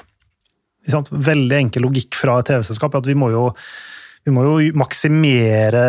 Veldig 0.86 1.60
enkel 1.64 1.86
logikk 1.86 2.14
fra 2.14 2.38
et 2.40 2.50
TV-selskap 2.52 2.94
er 2.94 3.04
at 3.04 3.08
vi 3.08 3.16
må 3.18 3.32
jo 3.32 3.48
vi 4.26 4.32
må 4.34 4.42
jo 4.42 4.54
maksimere 4.74 5.80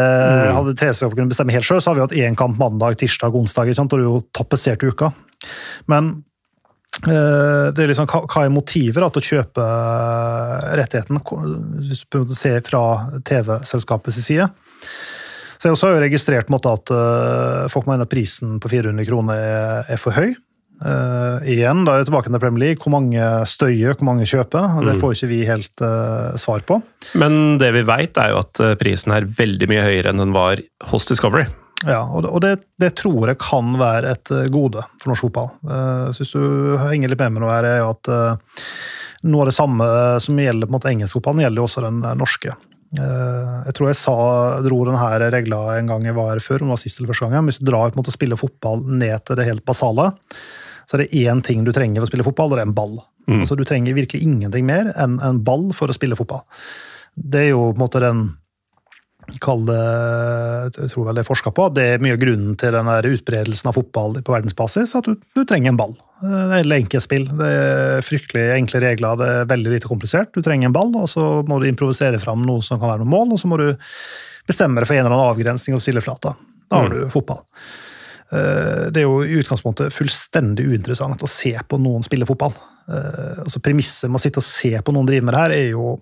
Hadde 0.54 0.76
TV-selskapet 0.78 1.18
kunnet 1.18 1.32
bestemme 1.34 1.54
helt 1.56 1.66
sjøl, 1.66 1.82
så 1.82 1.89
har 1.89 1.98
vi 1.98 2.04
hatt 2.06 2.18
én 2.22 2.38
kamp 2.38 2.60
mandag, 2.62 3.00
tirsdag, 3.02 3.34
onsdag. 3.34 3.66
Ikke 3.66 3.80
sant? 3.80 3.93
Og 3.93 4.00
det 4.00 4.06
er 4.06 4.12
jo 4.12 4.20
tapetsert 4.38 4.86
uka. 4.86 5.10
Men 5.89 6.12
det 7.06 7.84
er 7.84 7.91
liksom, 7.91 8.08
hva, 8.10 8.41
er 8.41 8.54
motivet 8.54 8.98
da, 9.04 9.10
til 9.14 9.22
å 9.22 9.28
kjøpe 9.28 9.68
eh, 9.68 10.72
rettigheten, 10.80 11.22
hvis 11.84 12.02
du 12.10 12.34
ser 12.34 12.64
fra 12.66 12.82
TV-selskapets 13.28 14.18
side? 14.26 14.50
Så 15.58 15.70
jeg 15.70 15.76
også 15.76 15.89
har 15.89 15.98
jo 15.98 16.04
registrert 16.06 16.52
måte, 16.54 16.74
at 16.74 16.93
eh, 16.93 17.64
folk 17.74 17.89
mener 17.89 18.10
prisen 18.10 18.58
på 18.62 18.72
400 18.74 19.10
kroner 19.10 19.38
er, 19.38 19.93
er 19.93 20.02
for 20.02 20.18
høy. 20.18 20.34
Uh, 20.78 21.41
igjen, 21.50 21.80
da 21.88 21.95
er 21.95 22.04
vi 22.04 22.08
tilbake 22.12 22.30
til 22.30 22.41
Premier 22.41 22.62
League. 22.68 22.82
Hvor 22.84 22.93
mange 22.93 23.30
støyer, 23.50 23.95
hvor 23.98 24.10
mange 24.12 24.28
kjøper? 24.30 24.78
Det 24.86 24.98
får 25.02 25.16
ikke 25.16 25.30
vi 25.32 25.39
helt 25.48 25.82
uh, 25.82 26.36
svar 26.38 26.62
på. 26.70 26.78
Men 27.18 27.58
det 27.62 27.72
vi 27.74 27.86
veit, 27.88 28.18
er 28.22 28.36
jo 28.36 28.43
at 28.43 28.62
eh, 28.62 28.76
prisen 28.78 29.16
er 29.16 29.26
veldig 29.39 29.70
mye 29.72 29.86
høyere 29.88 30.14
enn 30.14 30.22
den 30.22 30.36
var 30.36 30.62
hos 30.91 31.10
Discovery. 31.10 31.48
Ja, 31.86 32.00
og 32.10 32.24
det, 32.26 32.32
det, 32.42 32.54
det 32.82 32.92
tror 32.98 33.30
jeg 33.30 33.38
kan 33.44 33.76
være 33.78 34.16
et 34.16 34.32
eh, 34.34 34.48
gode 34.54 34.82
for 34.98 35.12
norsk 35.12 35.28
fotball. 35.28 35.52
Jeg 35.70 36.16
syns 36.18 36.32
du 36.34 36.78
henger 36.82 37.12
litt 37.12 37.22
med 37.22 37.36
meg 37.36 37.44
nå, 37.44 37.52
her, 37.54 37.68
er 37.70 37.78
jo 37.84 37.92
at 37.92 38.10
eh, 38.10 38.72
noe 39.30 39.44
av 39.46 39.52
det 39.52 39.58
samme 39.58 39.90
som 40.24 40.40
gjelder 40.42 40.66
på 40.66 40.72
en 40.74 40.78
måte 40.80 40.90
engelskfotballen, 40.94 41.44
gjelder 41.46 41.62
jo 41.62 41.68
også 41.68 41.84
den 41.86 42.00
eh, 42.02 42.16
norske. 42.18 42.56
Eh, 42.98 43.52
Jeg 43.68 43.76
tror 43.78 43.92
jeg 43.92 44.00
sa, 44.00 44.16
dro 44.66 44.80
denne 44.88 45.30
regla 45.38 45.60
en 45.78 45.92
gang 45.94 46.08
jeg 46.10 46.18
var 46.18 46.42
før, 46.42 46.64
om 46.66 46.72
det 46.72 46.78
var 46.80 46.82
sist 46.82 46.98
eller 47.02 47.12
første 47.14 47.30
gang. 47.36 47.46
Hvis 47.52 47.62
du 47.62 47.68
drar 47.70 47.92
på 47.92 47.98
en 47.98 48.02
måte 48.02 48.14
og 48.16 48.18
spiller 48.18 48.42
fotball 48.42 48.82
ned 48.98 49.28
til 49.30 49.38
det 49.38 49.46
helt 49.52 49.66
basale, 49.70 50.10
så 50.88 50.98
er 50.98 51.04
det 51.04 51.22
én 51.28 51.44
ting 51.46 51.62
du 51.68 51.74
trenger 51.76 52.00
for 52.02 52.08
å 52.08 52.12
spille 52.14 52.26
fotball, 52.26 52.50
og 52.54 52.58
det 52.58 52.64
er 52.66 52.70
en 52.72 52.78
ball. 52.78 52.98
Altså 53.44 53.58
Du 53.60 53.66
trenger 53.68 53.92
virkelig 53.94 54.24
ingenting 54.24 54.64
mer 54.66 54.94
enn 54.96 55.18
en 55.20 55.42
ball 55.44 55.66
for 55.76 55.92
å 55.92 55.96
spille 55.98 56.16
fotball. 56.16 56.42
Det 57.20 57.42
er 57.42 57.50
jo 57.52 57.66
på 57.70 57.76
en 57.76 57.82
måte 57.84 58.00
den 58.00 58.22
Kall 59.44 59.66
det 59.68 59.78
Jeg 60.78 60.92
tror 60.94 61.10
vel 61.10 61.18
det 61.18 61.24
er 61.24 61.28
forska 61.28 61.52
på. 61.52 61.66
Det 61.76 61.84
er 61.84 62.04
mye 62.04 62.16
av 62.16 62.22
grunnen 62.22 62.54
til 62.60 62.72
den 62.76 62.88
der 62.88 63.08
utbredelsen 63.10 63.68
av 63.70 63.76
fotball 63.76 64.16
på 64.24 64.34
verdensbasis. 64.34 64.94
At 64.96 65.10
du, 65.10 65.18
du 65.36 65.42
trenger 65.44 65.74
en 65.74 65.80
ball. 65.80 65.96
Det 66.22 66.62
er 66.62 66.72
enkelt 66.78 67.04
spill. 67.04 67.28
Det 67.40 67.50
er 67.52 68.06
fryktelig 68.08 68.46
enkle 68.56 68.82
regler. 68.86 69.20
Det 69.20 69.28
er 69.34 69.50
veldig 69.52 69.74
lite 69.76 69.92
komplisert. 69.92 70.32
Du 70.34 70.40
trenger 70.46 70.70
en 70.72 70.78
ball, 70.78 70.96
og 70.96 71.10
så 71.12 71.28
må 71.50 71.60
du 71.60 71.68
improvisere 71.68 72.22
fram 72.24 72.46
noe 72.48 72.64
som 72.66 72.80
kan 72.80 72.94
være 72.94 73.04
noe 73.04 73.14
mål, 73.14 73.36
og 73.36 73.42
så 73.44 73.52
må 73.52 73.60
du 73.60 73.68
bestemme 74.48 74.80
deg 74.80 74.88
for 74.88 74.96
en 74.96 75.04
eller 75.04 75.18
annen 75.18 75.34
avgrensning 75.36 75.76
og 75.76 75.84
stilleflata. 75.84 76.34
Da 76.72 76.82
har 76.82 76.90
du 76.94 77.04
fotball. 77.12 77.44
Eh, 78.32 78.88
Det 78.92 79.04
er 79.04 79.08
jo 79.08 79.22
i 79.24 79.38
utgangspunktet 79.42 79.94
fullstendig 79.96 80.68
uinteressant 80.72 81.22
å 81.24 81.30
se 81.32 81.54
på 81.68 81.80
noen 81.84 82.04
spille 82.04 82.28
fotball. 82.28 82.56
Eh, 82.88 83.44
Altså 83.44 83.60
Premisset 83.64 84.10
med 84.10 84.20
å 84.20 84.24
sitte 84.24 84.40
og 84.40 84.48
se 84.48 84.72
på 84.80 84.96
noen 84.96 85.08
drive 85.08 85.28
med 85.28 85.36
det 85.36 85.44
her, 85.44 85.52
er 85.52 85.70
jo 85.76 85.98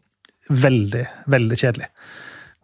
veldig, 0.50 1.06
veldig 1.34 1.58
kjedelig. 1.58 1.90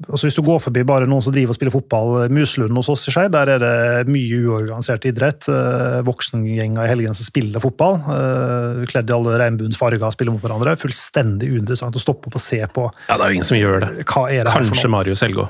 Altså 0.10 0.28
Hvis 0.28 0.38
du 0.38 0.42
går 0.46 0.60
forbi 0.64 0.84
bare 0.88 1.06
noen 1.10 1.22
som 1.22 1.34
driver 1.36 1.54
og 1.54 1.58
spiller 1.60 1.74
fotball, 1.76 2.30
Muslund 2.34 2.76
hos 2.80 2.90
oss 2.90 3.08
i 3.08 3.14
Skei, 3.14 3.28
der 3.34 3.52
er 3.54 3.62
det 3.62 4.10
mye 4.12 4.40
uorganisert 4.48 5.06
idrett. 5.10 5.48
eh, 5.52 6.02
Voksengjenger 6.08 6.84
i 6.86 6.92
helgene 6.92 7.14
som 7.18 7.28
spiller 7.28 7.62
fotball. 7.64 8.00
eh, 8.10 8.86
Kledd 8.92 9.10
i 9.10 9.14
alle 9.14 9.38
regnbuens 9.42 9.78
farger, 9.78 10.12
spiller 10.12 10.34
mot 10.36 10.42
hverandre. 10.42 10.78
Fullstendig 10.82 11.52
uinteressant 11.54 11.96
å 11.96 12.02
stoppe 12.02 12.32
opp 12.32 12.36
og 12.40 12.42
se 12.42 12.62
på 12.74 12.88
Ja, 13.10 13.18
det 13.18 13.22
er 13.22 13.28
jo 13.30 13.40
ingen 13.40 13.50
som 13.52 13.58
gjør 13.60 13.80
det. 13.86 13.90
er 14.06 14.44
det 14.46 14.54
Kanskje. 14.54 14.90
Marius 14.90 15.22
Helgå. 15.22 15.50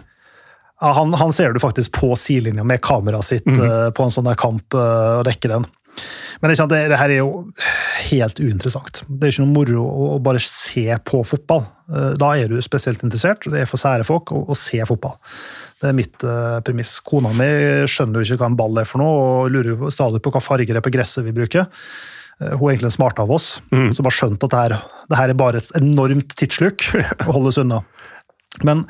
Ja, 0.81 0.93
han, 0.97 1.13
han 1.13 1.31
ser 1.31 1.53
du 1.53 1.59
faktisk 1.61 1.91
på 1.93 2.15
sidelinja 2.17 2.63
med 2.65 2.81
kameraet 2.81 3.23
sitt 3.27 3.47
eh, 3.47 3.89
på 3.93 4.03
en 4.03 4.09
sånn 4.13 4.25
der 4.25 4.35
kamp 4.39 4.73
eh, 4.73 5.19
og 5.19 5.27
dekker 5.27 5.53
den. 5.53 5.67
Men 6.41 6.53
det, 6.55 6.79
det, 6.89 6.97
her 6.97 7.11
er 7.13 7.19
jo 7.19 7.43
helt 8.09 8.39
uinteressant. 8.41 9.03
Det 9.07 9.27
er 9.27 9.33
ikke 9.35 9.43
noe 9.43 9.53
moro 9.53 9.83
å, 9.85 10.05
bare 10.23 10.41
se 10.41 10.87
på 11.05 11.21
fotball. 11.27 11.61
Eh, 11.93 12.13
Da 12.21 12.31
er 12.39 12.49
du 12.49 12.57
spesielt 12.65 13.03
interessert. 13.05 13.45
Det 13.45 13.61
er 13.61 13.69
for 13.69 13.81
sære 13.81 14.07
folk 14.07 14.33
å, 14.33 14.41
å 14.49 14.57
se 14.57 14.81
fotball. 14.89 15.13
Det 15.81 15.91
er 15.91 15.97
mitt 15.97 16.25
eh, 16.25 16.57
premiss. 16.65 16.95
Kona 17.05 17.33
mi 17.37 17.51
skjønner 17.89 18.21
jo 18.21 18.25
ikke 18.25 18.41
hva 18.41 18.49
en 18.49 18.57
ball 18.57 18.81
er 18.81 18.89
for 18.89 19.03
noe, 19.03 19.21
og 19.45 19.53
lurer 19.53 19.93
stadig 19.93 20.23
på 20.25 20.33
hva 20.33 20.41
farger 20.41 20.73
det 20.73 20.81
er 20.81 20.87
på 20.87 20.93
gresset 20.97 21.27
vi 21.27 21.35
bruker. 21.37 21.69
Eh, 22.41 22.55
Hun 22.55 22.65
er 22.65 22.73
egentlig 22.73 22.89
den 22.89 22.97
smarte 22.97 23.21
av 23.21 23.35
oss, 23.37 23.51
som 23.69 24.09
har 24.09 24.17
skjønt 24.17 24.41
at 24.47 24.55
det 24.55 24.63
her, 24.63 24.77
det 25.13 25.21
her 25.21 25.33
er 25.35 25.37
bare 25.37 25.61
et 25.61 25.69
enormt 25.77 26.33
tidssluk 26.41 26.87
å 27.27 27.35
holde 27.37 27.53
oss 27.53 27.61
unna. 27.61 27.83
Men 28.67 28.81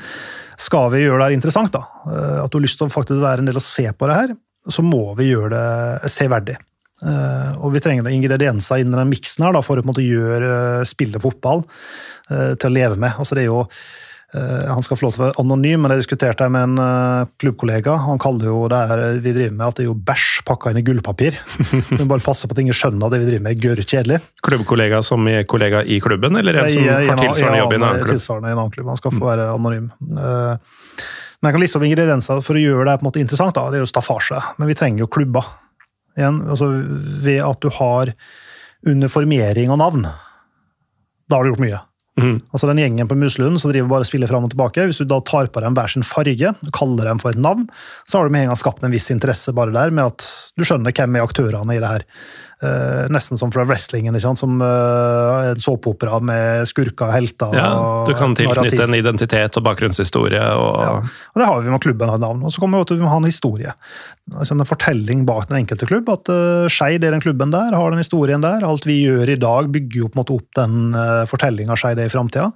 skal 0.60 0.88
vi 0.94 1.04
gjøre 1.04 1.20
det 1.20 1.28
her 1.28 1.36
interessant, 1.36 1.74
da, 1.74 1.84
at 2.42 2.50
du 2.50 2.56
har 2.58 2.64
lyst 2.64 2.80
til 2.80 2.88
å 2.88 2.92
faktisk 2.92 3.20
være 3.22 3.42
en 3.44 3.48
del 3.50 3.58
og 3.60 3.64
se 3.64 3.84
på 3.92 4.08
det 4.08 4.16
her, 4.16 4.32
så 4.70 4.82
må 4.86 5.04
vi 5.18 5.28
gjøre 5.32 5.50
det 5.52 6.10
severdig. 6.12 6.56
Eh, 7.02 7.50
Og 7.62 7.72
vi 7.74 7.80
trenger 7.82 8.06
ingredienser 8.12 8.82
innen 8.82 8.98
den 9.00 9.10
miksen 9.10 9.44
her 9.44 9.52
da, 9.56 9.60
for 9.64 9.76
å 9.76 9.82
på 9.82 9.88
en 9.88 9.92
måte 9.94 10.04
gjøre 10.06 10.86
spillet 10.86 11.22
fotball 11.22 11.64
eh, 12.30 12.54
til 12.54 12.70
å 12.70 12.74
leve 12.78 12.96
med. 12.96 13.12
Altså 13.18 13.34
det 13.38 13.44
er 13.48 13.52
jo 13.52 13.66
han 14.32 14.80
skal 14.80 14.96
få 14.96 15.04
lov 15.04 15.12
til 15.12 15.20
å 15.20 15.24
være 15.26 15.40
anonym, 15.42 15.82
men 15.84 15.92
jeg 15.92 16.00
diskuterte 16.06 16.46
det 16.46 16.52
med 16.54 16.62
en 16.80 17.26
klubbkollega. 17.36 17.98
Han 18.06 18.16
kaller 18.22 18.46
jo 18.48 18.62
det 18.72 18.78
her 18.88 19.02
vi 19.20 19.34
driver 19.36 19.52
med, 19.58 19.64
at 19.66 19.76
det 19.76 19.82
er 19.84 19.88
jo 19.90 19.96
bæsj 20.08 20.28
pakka 20.48 20.70
inn 20.72 20.78
i 20.80 20.84
gullpapir. 20.86 21.36
Vi 22.00 22.06
bare 22.08 22.24
passe 22.24 22.48
på 22.48 22.56
at 22.56 22.62
ingen 22.62 22.72
skjønner 22.72 23.10
at 23.10 23.12
det 23.12 23.18
vi 23.20 23.26
driver 23.28 23.44
med, 23.44 23.58
er 23.58 23.66
gørr 23.66 23.82
kjedelig. 23.84 24.22
Klubbkollega 24.48 25.02
som 25.04 25.28
er 25.28 25.44
kollega 25.44 25.82
i 25.84 25.98
klubben, 26.00 26.40
eller 26.40 26.62
en 26.62 26.70
som 26.72 26.80
har 26.88 27.04
en- 27.12 27.20
tilsvarende 27.26 27.60
jobb 27.60 27.74
i 27.74 27.76
en 27.76 27.84
annen 27.90 28.00
klubb? 28.06 28.14
Tilsvarende 28.16 28.48
i 28.48 28.56
en 28.56 28.62
annen 28.62 28.72
klubb. 28.78 28.88
Han 28.94 29.02
skal 29.02 29.14
få 29.18 29.28
være 29.28 29.50
anonym. 29.52 29.90
Men 31.42 31.48
jeg 31.50 31.56
kan 31.58 31.62
liste 31.66 31.76
opp 31.80 31.86
ingredienser 31.90 32.40
for 32.46 32.56
å 32.56 32.62
gjøre 32.64 32.86
det 32.88 32.96
på 33.00 33.04
en 33.04 33.10
måte 33.10 33.20
interessant. 33.22 33.52
Da. 33.58 33.66
Det 33.68 33.80
er 33.80 33.84
jo 33.84 33.90
staffasje, 33.92 34.40
men 34.56 34.70
vi 34.70 34.78
trenger 34.78 35.04
jo 35.04 35.10
klubber. 35.12 35.44
Igjen, 36.18 36.42
altså 36.50 36.68
Ved 37.24 37.40
at 37.44 37.62
du 37.62 37.70
har 37.72 38.12
uniformering 38.86 39.70
av 39.70 39.78
navn, 39.78 40.06
da 41.30 41.38
har 41.38 41.44
du 41.44 41.52
gjort 41.52 41.62
mye. 41.62 41.80
Mm. 42.20 42.42
Altså 42.52 42.68
Den 42.68 42.80
gjengen 42.82 43.08
på 43.08 43.16
Muslund 43.16 43.60
som 43.62 43.72
driver 43.72 43.88
bare 43.88 44.04
og 44.04 44.08
spiller 44.10 44.28
fram 44.28 44.44
og 44.44 44.52
tilbake, 44.52 44.84
hvis 44.88 45.00
du 45.00 45.06
da 45.08 45.20
tar 45.24 45.48
på 45.48 45.62
dem 45.64 45.76
hver 45.78 45.88
sin 45.88 46.04
farge, 46.04 46.52
og 46.52 46.72
kaller 46.76 47.08
dem 47.08 47.22
for 47.22 47.32
et 47.32 47.40
navn, 47.40 47.64
så 48.04 48.18
har 48.18 48.28
du 48.28 48.34
med 48.34 48.44
en 48.44 48.52
gang 48.52 48.60
skapt 48.60 48.84
en 48.84 48.92
viss 48.92 49.08
interesse 49.14 49.54
bare 49.56 49.72
der, 49.72 49.94
med 49.94 50.12
at 50.12 50.26
du 50.58 50.66
skjønner 50.66 50.92
hvem 50.92 51.16
er 51.16 51.24
aktørene 51.24 51.76
i 51.76 51.80
det 51.80 51.92
her. 51.94 52.06
Eh, 52.62 53.04
nesten 53.12 53.38
som 53.38 53.52
fra 53.52 53.64
wrestlingen, 53.68 54.16
som 54.20 54.60
uh, 54.62 55.50
en 55.50 55.60
såpeopera 55.60 56.20
med 56.22 56.68
skurker 56.70 57.08
og 57.08 57.14
helter. 57.14 57.54
Ja, 57.56 58.04
du 58.06 58.12
kan 58.14 58.32
narrativ. 58.32 58.52
tilknytte 58.52 58.86
en 58.86 58.96
identitet 58.98 59.58
og 59.58 59.66
bakgrunnshistorie. 59.66 60.42
Og, 60.56 60.80
Ja. 60.82 60.92
Og 61.02 61.40
det 61.40 61.48
har 61.48 61.62
vi 61.62 61.70
med 61.70 61.82
klubben 61.82 62.12
har 62.12 62.18
navn. 62.22 62.44
Og 62.44 62.52
så 62.52 62.62
kommer 62.62 62.78
vi 62.78 62.90
til 62.90 62.98
at 62.98 63.02
vi 63.02 63.06
må 63.06 63.12
ha 63.12 63.20
en 63.20 63.28
historie. 63.28 63.74
Altså 64.32 64.54
en 64.54 64.66
fortelling 64.68 65.26
bak 65.26 65.48
den 65.50 65.62
enkelte 65.62 65.88
klubb. 65.88 66.08
At 66.12 66.30
uh, 66.32 66.68
Skeid 66.72 67.04
er 67.04 67.16
den 67.16 67.24
klubben 67.24 67.52
der, 67.54 67.74
har 67.74 67.90
den 67.90 68.02
historien 68.02 68.44
der. 68.44 68.64
Alt 68.66 68.86
vi 68.86 69.02
gjør 69.02 69.34
i 69.34 69.40
dag, 69.40 69.68
bygger 69.72 70.04
jo 70.04 70.10
på 70.10 70.18
en 70.18 70.22
måte 70.22 70.38
opp 70.38 70.48
den 70.58 70.96
uh, 70.96 71.24
fortellinga 71.30 71.76
Skeid 71.78 72.00
er 72.00 72.10
i 72.10 72.14
framtida. 72.14 72.50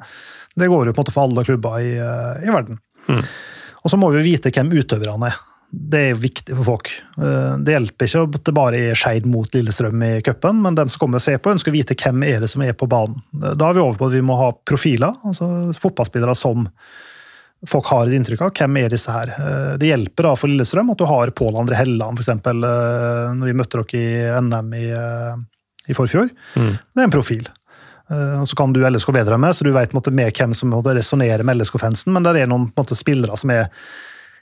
Det 0.57 0.70
går 0.72 0.88
jo 0.88 0.94
på 0.94 1.02
en 1.02 1.04
måte 1.04 1.14
for 1.14 1.28
alle 1.28 1.44
klubber 1.44 1.82
i, 1.82 1.92
uh, 2.00 2.38
i 2.40 2.52
verden. 2.52 2.80
Og 3.86 3.92
så 3.92 3.98
må 4.00 4.11
vi 4.14 4.24
vite 4.26 4.50
hvem 4.50 4.72
utøverne 4.74 5.30
er. 5.30 5.42
Det 5.71 6.03
er 6.11 6.19
viktig 6.19 6.55
for 6.57 6.64
folk. 6.64 6.91
Eh, 7.19 7.57
Det 7.59 7.75
hjelper 7.75 8.07
ikke 8.09 8.23
at 8.27 8.45
det 8.47 8.55
bare 8.55 8.83
er 8.91 8.95
Skeid 8.99 9.27
mot 9.27 9.51
Lillestrøm 9.53 10.03
i 10.07 10.12
cupen, 10.23 10.62
men 10.62 10.75
dem 10.79 10.89
som 10.89 11.03
kommer 11.03 11.21
og 11.21 11.25
ser 11.27 11.39
på, 11.43 11.53
ønsker 11.53 11.73
å 11.73 11.77
vite 11.77 11.97
hvem 11.99 12.23
er 12.25 12.41
det 12.45 12.51
som 12.53 12.62
er 12.62 12.73
på 12.73 12.89
banen. 12.89 13.21
Da 13.33 13.69
er 13.71 13.75
vi 13.75 13.83
over 13.83 13.99
på 13.99 14.07
at 14.09 14.17
vi 14.17 14.23
må 14.25 14.37
ha 14.39 14.53
profiler, 14.53 15.12
altså 15.27 15.49
fotballspillere 15.83 16.37
som 16.39 16.69
folk 17.67 17.87
har 17.91 18.07
et 18.07 18.14
inntrykk 18.14 18.47
av. 18.47 18.55
Hvem 18.55 18.79
er 18.85 18.89
disse 18.95 19.11
her? 19.12 19.33
Eh, 19.37 19.77
Det 19.81 19.91
hjelper 19.91 20.23
da 20.31 20.35
for 20.37 20.49
Lillestrøm 20.49 20.91
at 20.93 20.99
du 20.99 21.07
har 21.07 21.31
Pål 21.31 21.61
André 21.64 21.77
Helland, 21.83 22.19
f.eks. 22.19 22.43
Når 22.47 23.45
vi 23.45 23.53
møtte 23.59 23.83
dere 23.83 24.01
i 24.01 24.41
NM 24.41 24.73
i, 24.75 24.87
eh, 24.91 25.37
i 25.89 25.95
forfjor. 25.95 26.31
Det 26.55 27.01
er 27.01 27.05
en 27.09 27.11
profil. 27.11 27.47
Eh, 28.11 28.45
Så 28.45 28.55
kan 28.57 28.73
du 28.73 28.81
LSK 28.87 29.12
bedre 29.12 29.39
med, 29.39 29.51
så 29.55 29.64
du 29.64 29.73
vet 29.73 29.93
med 29.93 30.12
mer 30.12 30.31
hvem 30.31 30.55
som 30.55 30.71
resonnerer 30.73 31.43
med 31.43 31.57
LSK-fansen, 31.59 32.12
men 32.12 32.23
det 32.23 32.37
er 32.43 32.47
noen 32.47 32.73
måte, 32.77 32.95
spillere 32.95 33.37
som 33.37 33.51
er, 33.51 33.69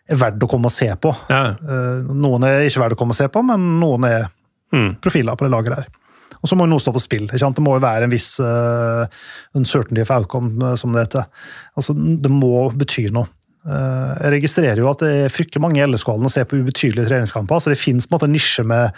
er 0.09 0.20
verdt 0.20 0.42
å 0.44 0.48
komme 0.50 0.68
og 0.68 0.74
se 0.74 0.88
på. 1.00 1.12
ja. 1.30 1.42
Eh, 1.57 2.09
Noen 2.12 2.44
er 2.48 2.64
ikke 2.66 2.82
verdt 2.82 2.96
å 2.96 3.00
komme 3.00 3.14
og 3.16 3.18
se 3.18 3.28
på, 3.32 3.42
men 3.44 3.68
noen 3.80 4.09
er 4.11 4.26
Mm. 4.74 4.96
profiler 5.00 5.36
på 5.38 5.44
det 5.46 5.52
laget 5.52 5.76
der. 5.76 5.86
Og 6.42 6.48
så 6.48 6.57
må 6.57 6.64
jo 6.66 6.72
noe 6.72 6.82
stå 6.82 6.92
på 6.92 7.00
spill. 7.00 7.28
ikke 7.28 7.38
sant? 7.38 7.55
Det 7.57 7.62
må 7.62 7.76
jo 7.76 7.80
være 7.84 8.05
en 8.05 8.11
viss 8.11 8.40
uh, 8.40 9.07
uncertainty 9.55 10.02
of 10.02 10.11
outcome, 10.11 10.59
eh, 10.62 10.74
som 10.76 10.92
det 10.92 11.07
heter. 11.07 11.26
Altså, 11.78 11.94
Det 11.94 12.30
må 12.30 12.72
bety 12.74 13.09
noe. 13.14 13.28
Uh, 13.64 14.12
jeg 14.20 14.42
registrerer 14.42 14.76
jo 14.82 14.90
at 14.90 14.98
det 14.98 15.12
er 15.24 15.32
fryktelig 15.32 15.62
mange 15.62 15.78
i 15.80 15.86
LSK-hallen 15.86 16.26
å 16.26 16.32
ser 16.32 16.44
på 16.44 16.59
ubetydelige 16.61 17.07
treningskamper. 17.09 17.62
så 17.62 17.70
Det 17.72 17.78
fins 17.78 18.09
en 18.11 18.32
nisje 18.32 18.64
med 18.64 18.92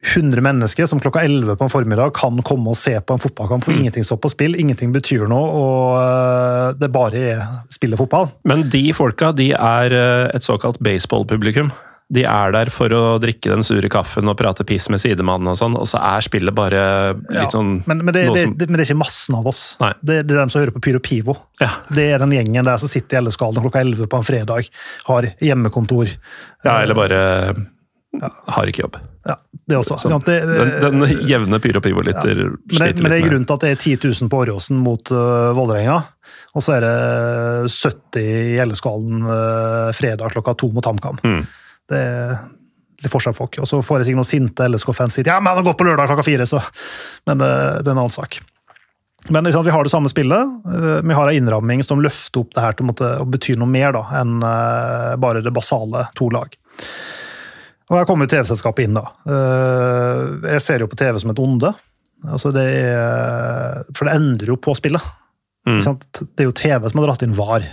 100 0.00 0.40
mennesker 0.40 0.86
som 0.88 1.00
klokka 1.02 1.20
11 1.26 1.56
på 1.60 1.66
en 1.66 1.72
formiddag 1.72 2.14
kan 2.16 2.38
komme 2.46 2.72
og 2.72 2.78
se 2.80 2.94
på 3.04 3.16
en 3.16 3.20
fotballkamp 3.20 3.66
for 3.66 3.76
ingenting 3.76 4.04
står 4.06 4.16
på 4.24 4.30
spill, 4.32 4.56
ingenting 4.56 4.94
betyr 4.94 5.26
noe, 5.28 5.50
og 5.60 5.98
eh, 6.00 6.70
det 6.80 6.88
bare 6.94 7.20
er 7.34 7.42
spille 7.68 7.98
fotball. 8.00 8.30
Men 8.48 8.64
de 8.72 8.86
folka 8.96 9.28
de 9.36 9.50
er 9.52 9.92
eh, 9.92 10.26
et 10.38 10.46
såkalt 10.46 10.80
baseballpublikum. 10.80 11.68
De 12.10 12.24
er 12.26 12.50
der 12.50 12.72
for 12.74 12.90
å 12.96 13.02
drikke 13.22 13.52
den 13.52 13.62
sure 13.62 13.86
kaffen 13.92 14.26
og 14.26 14.34
prate 14.40 14.64
piss 14.66 14.88
med 14.90 14.98
sidemannen 14.98 15.52
og 15.52 15.58
sånn, 15.60 15.76
og 15.78 15.84
så 15.86 16.00
er 16.02 16.24
spillet 16.26 16.56
bare 16.56 16.80
litt 17.20 17.36
Ja, 17.44 17.50
sånn 17.52 17.76
men, 17.86 18.00
men, 18.02 18.10
det, 18.16 18.24
det, 18.34 18.40
som- 18.48 18.56
det, 18.58 18.66
men 18.66 18.80
det 18.80 18.82
er 18.82 18.88
ikke 18.88 19.02
massen 19.04 19.36
av 19.38 19.46
oss. 19.52 19.60
Det, 20.00 20.16
det 20.26 20.34
er 20.34 20.40
dem 20.40 20.50
som 20.50 20.64
hører 20.64 20.74
på 20.74 20.82
Pyro 20.88 20.98
Pivo. 21.06 21.36
Ja. 21.62 21.68
Det 21.92 22.08
er 22.16 22.24
den 22.24 22.32
gjengen 22.34 22.66
der 22.66 22.80
som 22.82 22.90
sitter 22.90 23.20
i 23.20 23.22
LS-skallen 23.28 23.62
klokka 23.62 23.84
11 23.84 24.08
på 24.10 24.18
en 24.18 24.26
fredag, 24.26 24.72
har 25.06 25.28
hjemmekontor. 25.38 26.10
Ja, 26.66 26.80
eller 26.80 26.98
bare 26.98 27.20
har 28.46 28.70
ikke 28.70 28.82
jobb. 28.82 28.98
Ja, 29.28 29.36
det 29.68 29.76
også. 29.76 29.96
Så, 29.96 30.10
Ja, 30.10 30.18
det, 30.26 30.40
Den, 30.46 31.00
den 31.00 31.28
jevne 31.28 31.60
Pyro 31.60 31.80
Pivo-lytter 31.80 32.34
men, 32.34 32.56
det, 32.66 32.78
med 32.78 33.02
men 33.02 33.12
det 33.12 33.18
er 33.18 33.26
grunnen 33.28 33.46
til 33.46 33.58
at 33.58 33.66
det 33.66 33.72
er 33.74 33.80
10 33.80 33.96
000 34.22 34.30
på 34.32 34.40
Åråsen 34.44 34.80
mot 34.82 35.12
uh, 35.14 35.50
Vålerenga, 35.56 35.98
og 36.54 36.64
så 36.64 36.78
er 36.78 36.86
det 36.86 36.94
70 37.70 38.22
i 38.24 38.56
LS-skallen 38.64 39.26
uh, 39.28 39.90
fredag 39.96 40.34
klokka 40.34 40.56
to 40.58 40.70
mot 40.74 40.86
HamKam. 40.86 41.20
Mm. 41.22 41.42
Det 41.90 42.00
er 42.00 42.32
litt 43.00 43.12
forskjell 43.12 43.36
folk. 43.36 43.60
Og 43.62 43.68
så 43.68 43.78
får 43.84 44.00
jeg 44.00 44.10
sikkert 44.10 44.22
noen 44.22 44.30
sinte 44.30 44.66
LSK-fans 44.68 45.20
si 45.20 45.24
ja, 45.26 45.38
men 45.40 45.52
han 45.52 45.60
har 45.62 45.68
gått 45.70 45.78
på 45.80 45.86
lørdag 45.86 46.10
klokka 46.10 46.26
fire, 46.26 46.48
så 46.48 46.62
Men 47.30 47.44
uh, 47.44 47.78
det 47.78 47.86
er 47.86 47.94
en 47.94 48.02
annen 48.02 48.16
sak. 48.16 48.40
Men 49.28 49.44
liksom, 49.44 49.66
vi 49.66 49.72
har 49.72 49.84
det 49.84 49.92
samme 49.92 50.08
spillet. 50.08 50.52
Vi 51.04 51.14
har 51.14 51.28
en 51.28 51.36
innramming 51.36 51.82
som 51.84 52.00
løfter 52.00 52.40
opp 52.40 52.54
det 52.56 52.62
her 52.64 52.72
til 52.72 52.86
å, 52.86 52.88
måtte, 52.88 53.08
å 53.20 53.26
bety 53.28 53.52
noe 53.60 53.68
mer 53.68 53.92
da, 53.92 54.00
enn 54.16 54.38
bare 55.20 55.42
det 55.44 55.52
basale 55.52 56.06
to 56.16 56.30
lag. 56.32 56.56
Og 57.90 57.98
her 57.98 58.06
kommer 58.06 58.26
jo 58.26 58.32
TV-selskapet 58.36 58.86
inn, 58.86 58.96
da. 58.96 59.08
Uh, 59.26 60.46
Jeg 60.46 60.62
ser 60.62 60.84
jo 60.84 60.90
på 60.90 60.98
TV 60.98 61.18
som 61.22 61.32
et 61.32 61.42
onde. 61.42 61.72
Altså 62.30 62.52
det 62.54 62.66
er, 62.76 63.80
for 63.96 64.06
det 64.06 64.14
endrer 64.18 64.52
jo 64.52 64.58
på 64.60 64.74
spillet. 64.78 65.02
Mm. 65.68 65.80
Det 65.82 66.44
er 66.44 66.48
jo 66.48 66.56
TV 66.56 66.88
som 66.88 67.00
har 67.00 67.08
dratt 67.08 67.24
inn 67.26 67.36
VAR. 67.36 67.64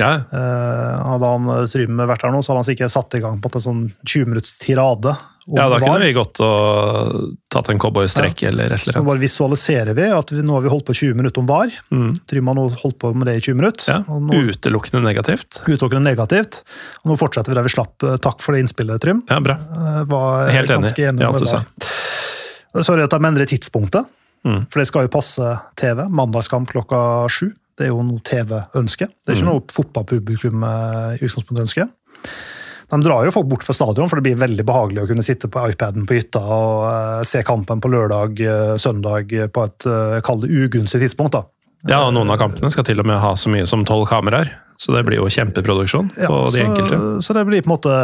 Ja, 0.00 0.12
Uh, 0.32 0.94
hadde 1.12 1.28
han 1.28 1.48
eh, 1.52 1.66
Trym 1.68 1.98
vært 2.08 2.22
her 2.24 2.32
nå, 2.32 2.38
så 2.40 2.52
hadde 2.54 2.62
han 2.62 2.68
sikkert 2.70 2.90
satt 2.94 3.14
i 3.18 3.20
gang 3.20 3.40
på 3.44 3.50
en 3.52 3.60
sånn 3.60 3.82
20 4.08 4.30
minutts 4.30 4.54
tirade. 4.62 5.12
ja, 5.52 5.66
da 5.68 5.78
kunne 5.82 5.98
VAR. 5.98 6.04
vi 6.06 6.12
gått 6.16 6.40
og 6.40 7.34
tatt 7.52 7.68
en 7.68 7.78
cowboystrekk 7.82 8.44
eller 8.48 8.72
et 8.72 8.86
eller 8.86 8.96
annet. 9.00 9.08
bare 9.10 9.20
visualiserer 9.20 9.92
vi 9.98 10.06
at 10.16 10.30
vi, 10.32 10.40
nå 10.46 10.54
har 10.56 10.62
vi 10.64 10.70
holdt 10.72 10.86
på 10.88 10.94
20 10.96 11.18
minutter 11.18 11.42
om 11.42 11.46
VAR. 11.50 11.74
Mm. 11.92 12.14
Trym 12.30 12.46
har 12.48 12.56
nå 12.56 12.64
holdt 12.80 12.98
på 13.04 13.12
med 13.12 13.26
det 13.28 13.34
i 13.36 13.44
20 13.44 13.58
minutter. 13.60 13.90
Ja, 13.92 13.98
nå 14.08 14.40
Utelukkende 14.48 15.02
negativt. 15.04 15.60
utelukkende 15.68 16.06
negativt. 16.08 16.62
Og 17.04 17.12
nå 17.12 17.18
fortsetter 17.20 17.52
vi 17.52 17.58
der 17.60 17.66
vi 17.68 17.74
slapp. 17.76 17.94
Eh, 18.02 18.16
Takk 18.22 18.40
for 18.40 18.56
det 18.56 18.62
innspillet, 18.64 19.02
Trym. 19.04 19.20
Ja, 19.28 19.40
bra. 19.44 19.58
Var 20.08 20.48
Helt 20.56 20.70
enig 20.72 20.86
ganske 20.88 21.04
i 21.04 21.08
enig 21.12 21.26
alt 21.28 21.42
du 21.44 21.50
sa. 21.52 21.60
Sorry 22.82 23.02
at 23.04 23.12
de 23.12 23.20
endrer 23.28 23.46
tidspunktet, 23.50 24.06
Mm. 24.42 24.64
for 24.72 24.80
det 24.80 24.88
skal 24.88 25.04
jo 25.06 25.08
passe 25.12 25.44
TV. 25.78 26.02
Mandagskamp 26.10 26.66
klokka 26.72 27.28
sju. 27.30 27.52
Det 27.78 27.86
er 27.86 27.92
jo 27.92 28.02
noe 28.04 28.20
TV 28.26 28.58
ønsker. 28.78 29.08
Det 29.08 29.32
er 29.32 29.36
ikke 29.38 29.46
Mm. 29.46 29.52
noe 29.52 29.62
fotballpublikum 29.72 30.64
eh, 30.68 31.14
i 31.16 31.24
utgangspunktet 31.24 31.64
ønsker. 31.66 31.88
De 32.92 32.98
drar 33.00 33.24
jo 33.24 33.30
folk 33.32 33.48
bort 33.48 33.64
fra 33.64 33.72
stadion, 33.72 34.08
for 34.10 34.20
det 34.20 34.26
blir 34.26 34.36
veldig 34.36 34.64
behagelig 34.68 35.02
å 35.02 35.08
kunne 35.08 35.24
sitte 35.24 35.48
på 35.48 35.62
iPaden 35.72 36.04
på 36.06 36.18
hytta 36.18 36.42
og 36.44 36.84
eh, 36.90 37.22
se 37.24 37.40
kampen 37.42 37.80
på 37.80 37.88
lørdag, 37.88 38.40
eh, 38.44 38.74
søndag 38.76 39.32
på 39.52 39.64
et 39.64 39.88
kall 40.22 40.40
det 40.44 40.50
ugunstig 40.52 41.00
tidspunkt. 41.00 41.32
da. 41.32 41.44
Ja, 41.88 42.02
og 42.06 42.12
noen 42.14 42.30
av 42.30 42.38
kampene 42.38 42.70
skal 42.70 42.84
til 42.84 43.00
og 43.00 43.06
med 43.08 43.18
ha 43.18 43.32
så 43.34 43.48
mye 43.50 43.66
som 43.66 43.84
tolv 43.84 44.06
kameraer. 44.06 44.52
Så 44.78 44.92
det 44.94 45.04
blir 45.06 45.18
jo 45.18 45.26
kjempeproduksjon 45.30 46.12
på 46.14 46.20
Ja, 46.20 46.28
de 46.28 46.58
så, 46.58 46.66
enkelte. 46.66 46.98
Så 47.22 47.34
det 47.34 47.46
blir 47.46 47.62
på 47.62 47.70
en 47.70 47.76
måte 47.76 47.96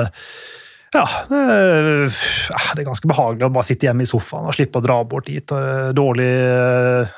ja, 0.95 1.05
det, 1.28 1.36
er- 1.36 2.05
ja, 2.09 2.61
det 2.74 2.82
er 2.82 2.86
ganske 2.89 3.09
behagelig 3.11 3.45
å 3.47 3.53
bare 3.53 3.66
sitte 3.68 3.86
hjemme 3.89 4.03
i 4.07 4.09
sofaen 4.09 4.47
og 4.49 4.55
slippe 4.57 4.80
å 4.80 4.84
dra 4.84 4.97
bort 5.05 5.26
dit. 5.28 5.45
og 5.53 5.59
er 5.59 5.93
Dårlig, 5.99 6.28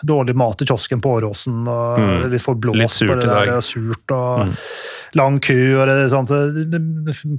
dårlig 0.07 0.35
mat 0.37 0.62
i 0.62 0.66
kiosken 0.66 1.01
på 1.05 1.12
Åråsen, 1.21 1.61
og 1.68 1.99
Mm. 2.01 2.31
litt 2.33 2.43
for 2.43 2.55
blåst 2.55 2.79
Litt 2.81 2.91
surt 2.91 3.21
det 3.21 3.29
der, 3.31 3.55
og 3.57 3.62
surt 3.62 4.11
og 4.16 4.47
Mm. 4.49 4.55
lang 5.14 5.39
kø 5.41 5.59
og 5.81 5.87
det, 5.89 6.11
sant, 6.11 6.31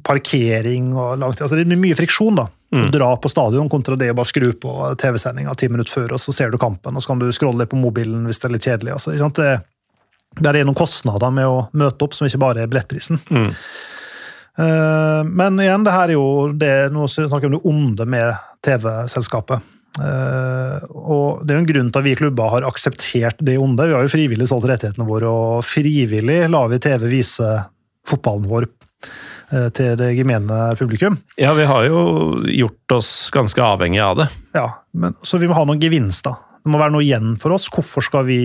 parkering 0.03 0.93
og 0.95 1.19
langt 1.21 1.41
altså 1.41 1.55
Det 1.59 1.67
er 1.67 1.79
mye 1.79 1.95
friksjon 1.97 2.35
da, 2.39 2.47
Mm. 2.71 2.89
dra 2.91 3.17
på 3.17 3.27
stadion 3.29 3.67
kontra 3.69 3.97
det 3.97 4.11
å 4.11 4.15
bare 4.15 4.29
skru 4.31 4.53
på 4.53 4.95
TV-sendinga 4.97 5.53
ti 5.57 5.67
minutter 5.67 5.91
før, 5.91 6.13
og 6.13 6.19
så 6.19 6.31
ser 6.33 6.51
du 6.51 6.57
kampen, 6.57 6.95
og 6.95 7.01
så 7.03 7.07
kan 7.07 7.19
du 7.19 7.25
scrolle 7.27 7.65
på 7.67 7.75
mobilen 7.75 8.23
hvis 8.25 8.39
det 8.39 8.45
er 8.45 8.53
litt 8.53 8.63
kjedelig. 8.63 8.93
Altså, 8.93 9.11
ikke 9.11 9.19
sant? 9.25 9.35
Det, 9.35 9.63
der 10.41 10.55
er 10.55 10.63
noen 10.63 10.75
kostnader 10.79 11.33
med 11.33 11.45
å 11.45 11.69
møte 11.73 12.01
opp 12.07 12.13
som 12.13 12.27
ikke 12.27 12.39
bare 12.39 12.61
er 12.63 12.67
billettprisen. 12.71 13.19
Mm. 13.29 13.53
Eh, 14.59 15.23
Men 15.23 15.59
igjen, 15.59 15.83
det 15.85 15.93
her 15.95 16.09
er 16.09 16.17
jo 16.17 16.51
det, 16.57 16.91
nå 16.93 17.07
snakker 17.07 17.47
vi 17.47 17.51
om 17.51 17.57
det 17.57 17.69
onde 17.71 18.07
med 18.09 18.35
TV-selskapet. 18.65 19.61
Eh, 19.99 20.77
og 20.91 21.43
Det 21.45 21.51
er 21.53 21.59
jo 21.59 21.63
en 21.63 21.71
grunn 21.73 21.89
til 21.91 21.99
at 21.99 22.07
vi 22.07 22.17
klubber 22.19 22.53
har 22.53 22.67
akseptert 22.67 23.41
det 23.43 23.57
onde. 23.59 23.87
Vi 23.87 23.95
har 23.95 24.05
jo 24.05 24.13
frivillig 24.13 24.47
solgt 24.51 24.69
rettighetene 24.71 25.07
våre, 25.07 25.31
og 25.31 25.65
frivillig 25.67 26.45
lar 26.51 26.71
vi 26.71 26.79
TV 26.83 27.07
vise 27.11 27.49
fotballen 28.07 28.47
vår 28.49 28.67
eh, 28.67 29.67
til 29.75 29.97
det 29.99 30.13
gemene 30.17 30.61
publikum. 30.79 31.19
Ja, 31.39 31.53
vi 31.57 31.67
har 31.69 31.87
jo 31.87 32.41
gjort 32.47 32.97
oss 32.97 33.11
ganske 33.33 33.61
avhengige 33.61 34.07
av 34.07 34.23
det. 34.23 34.29
Ja, 34.55 34.67
men, 34.93 35.15
Så 35.23 35.39
vi 35.41 35.51
må 35.51 35.57
ha 35.59 35.67
noen 35.67 35.81
gevinster. 35.81 36.39
Det 36.61 36.69
må 36.69 36.77
være 36.77 36.93
noe 36.93 37.03
igjen 37.05 37.37
for 37.41 37.55
oss. 37.55 37.69
Hvorfor 37.73 38.05
skal 38.05 38.27
vi 38.27 38.41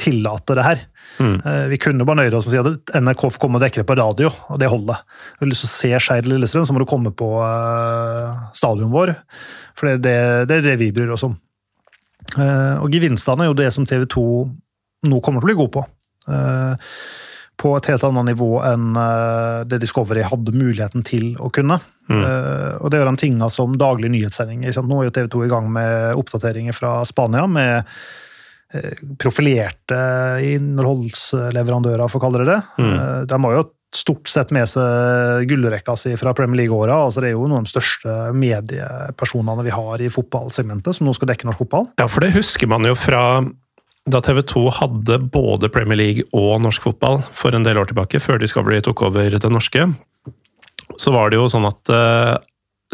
tillate 0.00 0.56
det 0.58 0.64
her? 0.66 0.82
Mm. 1.18 1.34
Eh, 1.38 1.64
Vi 1.72 1.78
kunne 1.82 2.06
bare 2.08 2.22
nøyd 2.22 2.36
oss 2.36 2.46
med 2.46 2.52
å 2.52 2.54
si 2.54 2.60
at 2.62 2.94
NRK 3.02 3.24
får 3.28 3.40
komme 3.42 3.58
og 3.58 3.64
dekke 3.64 3.82
det 3.82 3.88
på 3.88 3.96
radio, 3.98 4.32
og 4.48 4.60
det 4.62 4.70
holder. 4.72 5.00
Har 5.04 5.42
du 5.44 5.50
lyst 5.50 5.66
til 5.66 5.70
å 5.70 5.74
se 5.76 6.02
Skeid 6.06 6.28
Lillestrøm, 6.30 6.66
så 6.68 6.76
må 6.76 6.82
du 6.82 6.88
komme 6.90 7.14
på 7.14 7.30
uh, 7.38 8.48
stadion 8.56 8.92
vår. 8.92 9.14
For 9.78 9.88
det 9.88 9.96
er 9.96 10.02
det, 10.02 10.18
det 10.50 10.60
er 10.60 10.68
det 10.70 10.76
vi 10.84 10.92
bryr 10.94 11.14
oss 11.14 11.26
om. 11.28 11.36
Uh, 12.36 12.80
og 12.80 12.92
gevinstene 12.94 13.44
er 13.44 13.52
jo 13.52 13.58
det 13.58 13.72
som 13.74 13.88
TV 13.88 14.06
2 14.08 14.26
nå 15.10 15.18
kommer 15.20 15.42
til 15.42 15.48
å 15.48 15.50
bli 15.50 15.58
god 15.58 15.74
på. 15.74 15.84
Uh, 16.30 16.74
på 17.62 17.72
et 17.76 17.88
helt 17.92 18.04
annet 18.06 18.32
nivå 18.32 18.56
enn 18.66 18.96
eh, 18.98 19.60
det 19.70 19.80
Discovery 19.82 20.24
hadde 20.26 20.54
muligheten 20.56 21.04
til 21.06 21.32
å 21.38 21.50
kunne. 21.54 21.78
Eh, 22.10 22.72
og 22.82 22.90
det 22.90 22.98
er 22.98 23.06
de 23.06 23.20
tingene 23.20 23.48
som 23.52 23.76
daglig 23.78 24.10
nyhetssending. 24.12 24.64
ikke 24.64 24.76
sant? 24.80 24.90
Nå 24.90 25.00
er 25.00 25.08
jo 25.08 25.14
TV 25.14 25.30
2 25.36 25.44
i 25.46 25.52
gang 25.52 25.68
med 25.72 26.18
oppdateringer 26.18 26.76
fra 26.76 26.96
Spania. 27.08 27.46
med 27.46 27.76
eh, 27.78 28.02
profilerte 29.20 30.00
innholdsleverandører, 30.48 32.08
for 32.08 32.20
å 32.20 32.24
kalle 32.24 32.42
det 32.42 32.50
det. 32.52 32.60
Mm. 32.80 32.98
De 33.30 33.40
har 33.44 33.56
jo 33.58 33.70
stort 33.92 34.28
sett 34.30 34.52
med 34.54 34.68
seg 34.70 35.46
gullrekka 35.50 35.94
si 36.00 36.14
fra 36.16 36.32
Premier 36.36 36.62
League-åra. 36.62 36.96
Altså 37.06 37.22
det 37.22 37.30
er 37.30 37.34
jo 37.36 37.44
noen 37.44 37.60
av 37.60 37.66
de 37.66 37.72
største 37.74 38.14
mediepersonene 38.36 39.66
vi 39.66 39.74
har 39.74 40.00
i 40.00 40.08
fotballsegmentet, 40.12 40.96
som 40.96 41.08
nå 41.08 41.14
skal 41.16 41.28
dekke 41.32 41.48
norsk 41.48 41.60
fotball. 41.64 41.90
Ja, 42.00 42.08
for 42.08 42.24
det 42.24 42.32
husker 42.36 42.70
man 42.72 42.88
jo 42.88 42.96
fra 42.98 43.42
da 44.10 44.18
TV 44.24 44.40
2 44.50 44.64
hadde 44.80 45.18
både 45.30 45.70
Premier 45.70 46.00
League 46.00 46.24
og 46.34 46.56
norsk 46.64 46.88
fotball 46.88 47.20
for 47.36 47.54
en 47.54 47.66
del 47.66 47.78
år 47.78 47.92
tilbake, 47.92 48.18
før 48.22 48.40
Discovery 48.42 48.80
tok 48.82 49.04
over 49.06 49.36
det 49.36 49.52
norske. 49.52 49.86
Så 50.98 51.12
var 51.14 51.30
det 51.30 51.38
jo 51.38 51.46
sånn 51.50 51.68
at 51.68 51.92
eh, 51.92 52.34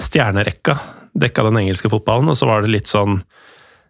stjernerekka 0.02 0.76
dekka 1.18 1.46
den 1.48 1.62
engelske 1.62 1.90
fotballen, 1.90 2.28
og 2.30 2.36
så 2.38 2.46
var 2.50 2.62
det 2.62 2.74
litt 2.74 2.90
sånn 2.90 3.22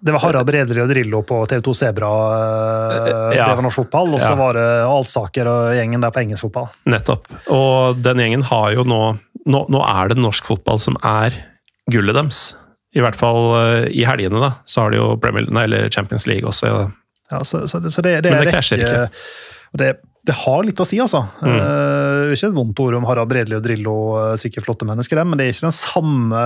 Det 0.01 0.12
var 0.14 0.22
Harald 0.22 0.46
Bredli 0.46 0.78
og 0.82 0.88
Drillo 0.90 1.22
på 1.26 1.40
TV2 1.51 1.72
Sebra, 1.74 2.11
eh, 2.38 3.36
Ja. 3.36 3.49
det 3.49 3.57
var 3.59 3.62
norsk 3.66 3.80
fotball. 3.82 4.14
Og 4.14 4.20
så 4.20 4.30
Ja. 4.30 4.34
var 4.38 4.53
det 4.55 4.66
Alsaker 4.86 5.46
og 5.51 5.74
gjengen 5.74 6.01
der 6.01 6.11
på 6.14 6.20
engelsk 6.22 6.46
fotball. 6.46 6.68
Nettopp. 6.86 7.26
Og 7.51 8.01
den 8.03 8.16
gjengen 8.18 8.42
har 8.44 8.72
jo 8.72 8.84
nå 8.84 9.18
Nå, 9.49 9.62
nå 9.70 9.80
er 9.80 10.09
det 10.09 10.18
norsk 10.18 10.44
fotball 10.44 10.78
som 10.78 10.96
er 11.03 11.32
gullet 11.90 12.12
deres. 12.12 12.55
I 12.94 13.01
hvert 13.01 13.14
fall 13.16 13.55
eh, 13.57 13.86
i 13.96 14.05
helgene, 14.05 14.40
da. 14.42 14.51
Så 14.66 14.82
har 14.82 14.90
de 14.90 14.99
jo 14.99 15.16
Premier, 15.16 15.46
nei, 15.49 15.62
eller 15.64 15.88
Champions 15.88 16.26
League 16.26 16.44
også. 16.46 16.92
Ja, 17.30 17.38
så, 17.38 17.62
så, 17.66 17.80
så 17.88 18.03
det, 18.03 18.22
det 18.24 18.32
Men 18.32 18.44
det 18.44 18.53
krasjer 18.53 18.82
ikke. 18.82 19.09
Det, 19.78 19.96
det 20.28 20.34
har 20.36 20.64
litt 20.66 20.80
å 20.82 20.86
si, 20.88 20.98
altså. 21.00 21.22
Mm. 21.40 21.54
Uh, 21.56 22.32
ikke 22.34 22.50
et 22.50 22.56
vondt 22.56 22.80
ord 22.84 22.96
om 22.98 23.06
Harald 23.08 23.30
Bredli 23.30 23.56
og 23.56 23.62
Drillo, 23.64 23.94
eh, 24.20 24.34
sikkert 24.40 24.66
flotte 24.66 24.86
mennesker, 24.88 25.20
men 25.24 25.40
det 25.40 25.46
er 25.46 25.54
ikke 25.54 25.66
den 25.68 25.76
samme 25.78 26.42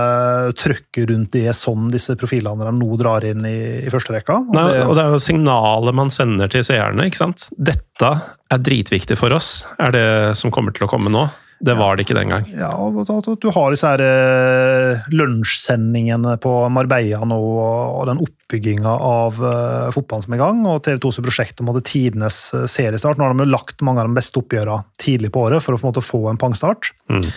trøkket 0.59 1.09
rundt 1.11 1.31
det 1.35 1.51
som 1.57 1.89
disse 1.91 2.15
profilene 2.19 2.63
de 2.63 2.73
nå 2.77 2.97
drar 3.01 3.25
inn 3.27 3.43
i, 3.49 3.55
i 3.83 3.91
første 3.93 4.15
rekka. 4.15 4.39
Og 4.45 4.55
Nei, 4.55 4.65
det- 4.71 4.85
og 4.87 4.95
det 4.95 5.03
er 5.03 5.11
jo 5.17 5.21
signalet 5.25 5.97
man 5.99 6.13
sender 6.13 6.47
til 6.51 6.63
seerne. 6.63 7.05
ikke 7.09 7.19
sant? 7.19 7.49
Dette 7.57 8.13
er 8.53 8.57
dritviktig 8.63 9.17
for 9.19 9.33
oss, 9.35 9.65
er 9.79 9.91
det 9.91 10.07
som 10.39 10.51
kommer 10.53 10.73
til 10.75 10.87
å 10.87 10.91
komme 10.91 11.11
nå. 11.11 11.27
Det 11.63 11.73
var 11.79 11.95
det 11.95 12.03
ikke 12.05 12.17
den 12.17 12.31
gang. 12.31 12.47
Ja, 12.57 12.71
og 12.75 12.97
du 13.39 13.47
har 13.55 13.71
disse 13.71 13.87
her 13.87 14.01
eh, 14.03 15.03
lunsjsendingene 15.15 16.35
på 16.43 16.51
Marbella 16.73 17.23
nå, 17.27 17.39
og 17.39 18.05
den 18.09 18.21
oppbygginga 18.23 18.93
av 19.07 19.39
eh, 19.39 19.91
fotballen 19.95 20.25
som 20.25 20.35
er 20.35 20.41
i 20.41 20.43
gang, 20.43 20.63
og 20.67 20.81
TV 20.83 20.99
2s 21.03 21.21
prosjekt 21.23 21.61
om 21.63 21.71
tidenes 21.79 22.39
eh, 22.57 22.65
seriestart. 22.69 23.19
Nå 23.19 23.27
har 23.27 23.35
de 23.35 23.45
jo 23.45 23.53
lagt 23.53 23.83
mange 23.85 24.03
av 24.03 24.09
de 24.09 24.17
beste 24.17 24.41
oppgjørene 24.41 24.89
tidlig 24.99 25.31
på 25.33 25.45
året 25.47 25.63
for 25.63 25.77
å 25.77 25.79
få, 25.79 25.93
en 25.93 26.07
få 26.09 26.23
en 26.31 26.41
pangstart. 26.41 26.91
Mm. 27.11 27.29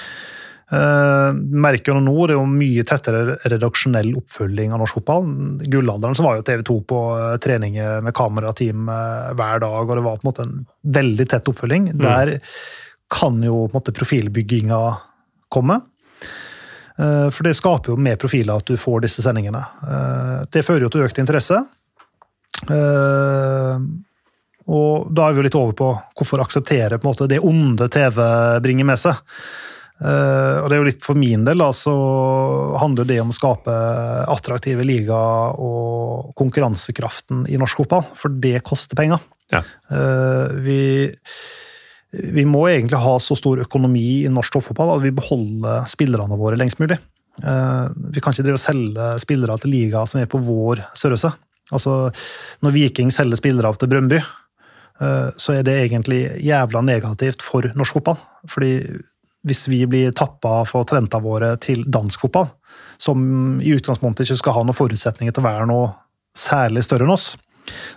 Eh, 0.66 1.28
merker 1.62 1.94
jo 1.94 2.02
nå 2.02 2.14
det 2.26 2.34
er 2.34 2.40
jo 2.40 2.48
mye 2.50 2.82
tettere 2.88 3.36
redaksjonell 3.52 4.10
oppfølging 4.18 4.74
av 4.74 4.82
norsk 4.82 4.98
fotball. 4.98 5.28
Gullalderen 5.70 6.18
så 6.18 6.26
var 6.26 6.40
jo 6.40 6.48
TV 6.48 6.64
2 6.66 6.80
på 6.90 7.04
eh, 7.14 7.36
trening 7.44 7.78
med 8.02 8.16
kamerateam 8.16 8.90
hver 8.90 9.62
dag, 9.62 9.84
og 9.84 9.94
det 9.94 10.06
var 10.08 10.18
på 10.18 10.26
en 10.26 10.32
måte 10.32 10.48
en 10.48 10.58
veldig 10.98 11.28
tett 11.30 11.52
oppfølging. 11.52 11.92
Der 12.02 12.34
kan 13.12 13.38
jo 13.42 13.66
på 13.66 13.70
en 13.74 13.78
måte 13.80 13.94
profilbygginga 13.94 14.80
komme. 15.52 15.80
Eh, 16.98 17.28
For 17.30 17.44
det 17.46 17.54
skaper 17.58 17.92
jo 17.92 18.00
mer 18.00 18.16
profiler 18.16 18.56
at 18.56 18.66
du 18.66 18.76
får 18.80 19.04
disse 19.04 19.22
sendingene. 19.22 19.60
Eh, 19.84 20.42
Det 20.50 20.64
fører 20.66 20.86
jo 20.86 20.90
til 20.90 21.04
økt 21.06 21.18
interesse. 21.22 21.60
Eh, 22.70 23.78
Og 24.66 25.14
da 25.14 25.28
er 25.28 25.32
vi 25.32 25.38
jo 25.38 25.46
litt 25.46 25.54
over 25.60 25.76
på 25.78 25.88
hvorfor 26.18 26.42
akseptere 26.42 26.98
på 26.98 27.06
en 27.06 27.12
måte 27.12 27.28
det 27.30 27.38
onde 27.38 27.86
TV 27.88 28.18
bringer 28.64 28.84
med 28.88 28.98
seg. 28.98 29.14
Og 30.02 30.66
det 30.68 30.74
er 30.74 30.80
jo 30.82 30.88
litt 30.90 31.04
for 31.06 31.14
min 31.16 31.44
del, 31.46 31.56
da, 31.62 31.70
så 31.72 31.92
handler 32.82 33.06
det 33.08 33.20
om 33.22 33.30
å 33.30 33.36
skape 33.36 33.72
attraktive 34.28 34.84
ligaer 34.84 35.54
og 35.62 36.34
konkurransekraften 36.36 37.46
i 37.48 37.56
norsk 37.56 37.78
fotball, 37.80 38.04
for 38.18 38.28
det 38.28 38.58
koster 38.66 38.98
penger. 38.98 39.22
Ja. 39.54 39.62
Vi 40.60 41.14
vi 42.22 42.44
må 42.48 42.66
egentlig 42.70 43.00
ha 43.02 43.16
så 43.22 43.36
stor 43.38 43.60
økonomi 43.64 44.24
i 44.24 44.32
norsk 44.32 44.56
toppfotball 44.56 44.96
at 44.96 45.04
vi 45.04 45.14
beholder 45.14 45.86
spillerne 45.90 46.38
våre 46.38 46.58
lengst 46.58 46.80
mulig. 46.82 46.98
Eh, 47.42 47.86
Vi 48.12 48.20
kan 48.20 48.32
ikke 48.32 48.46
drive 48.46 48.60
og 48.60 48.64
selge 48.64 49.10
spillere 49.22 49.58
til 49.60 49.74
liga 49.74 50.06
som 50.06 50.20
er 50.20 50.30
på 50.30 50.40
vår 50.40 50.84
størrelse. 50.96 51.32
Altså, 51.72 52.10
Når 52.62 52.72
Viking 52.72 53.10
selger 53.10 53.36
spillere 53.36 53.74
til 53.76 53.88
Brøndby, 53.88 54.16
eh, 54.16 55.30
så 55.36 55.58
er 55.58 55.62
det 55.62 55.76
egentlig 55.90 56.40
jævla 56.40 56.82
negativt 56.82 57.42
for 57.42 57.62
norsk 57.74 57.98
fotball. 57.98 58.18
Fordi 58.48 58.80
hvis 59.46 59.68
vi 59.68 59.84
blir 59.86 60.12
tappa 60.12 60.64
for 60.66 60.84
talentene 60.84 61.22
våre 61.22 61.56
til 61.56 61.84
dansk 61.84 62.20
fotball, 62.20 62.48
som 62.98 63.60
i 63.60 63.74
utgangspunktet 63.76 64.26
ikke 64.26 64.40
skal 64.40 64.56
ha 64.56 64.62
noen 64.64 64.76
forutsetninger 64.76 65.32
til 65.32 65.44
å 65.44 65.50
være 65.50 65.66
noe 65.66 65.92
særlig 66.36 66.82
større 66.84 67.06
enn 67.06 67.14
oss, 67.14 67.36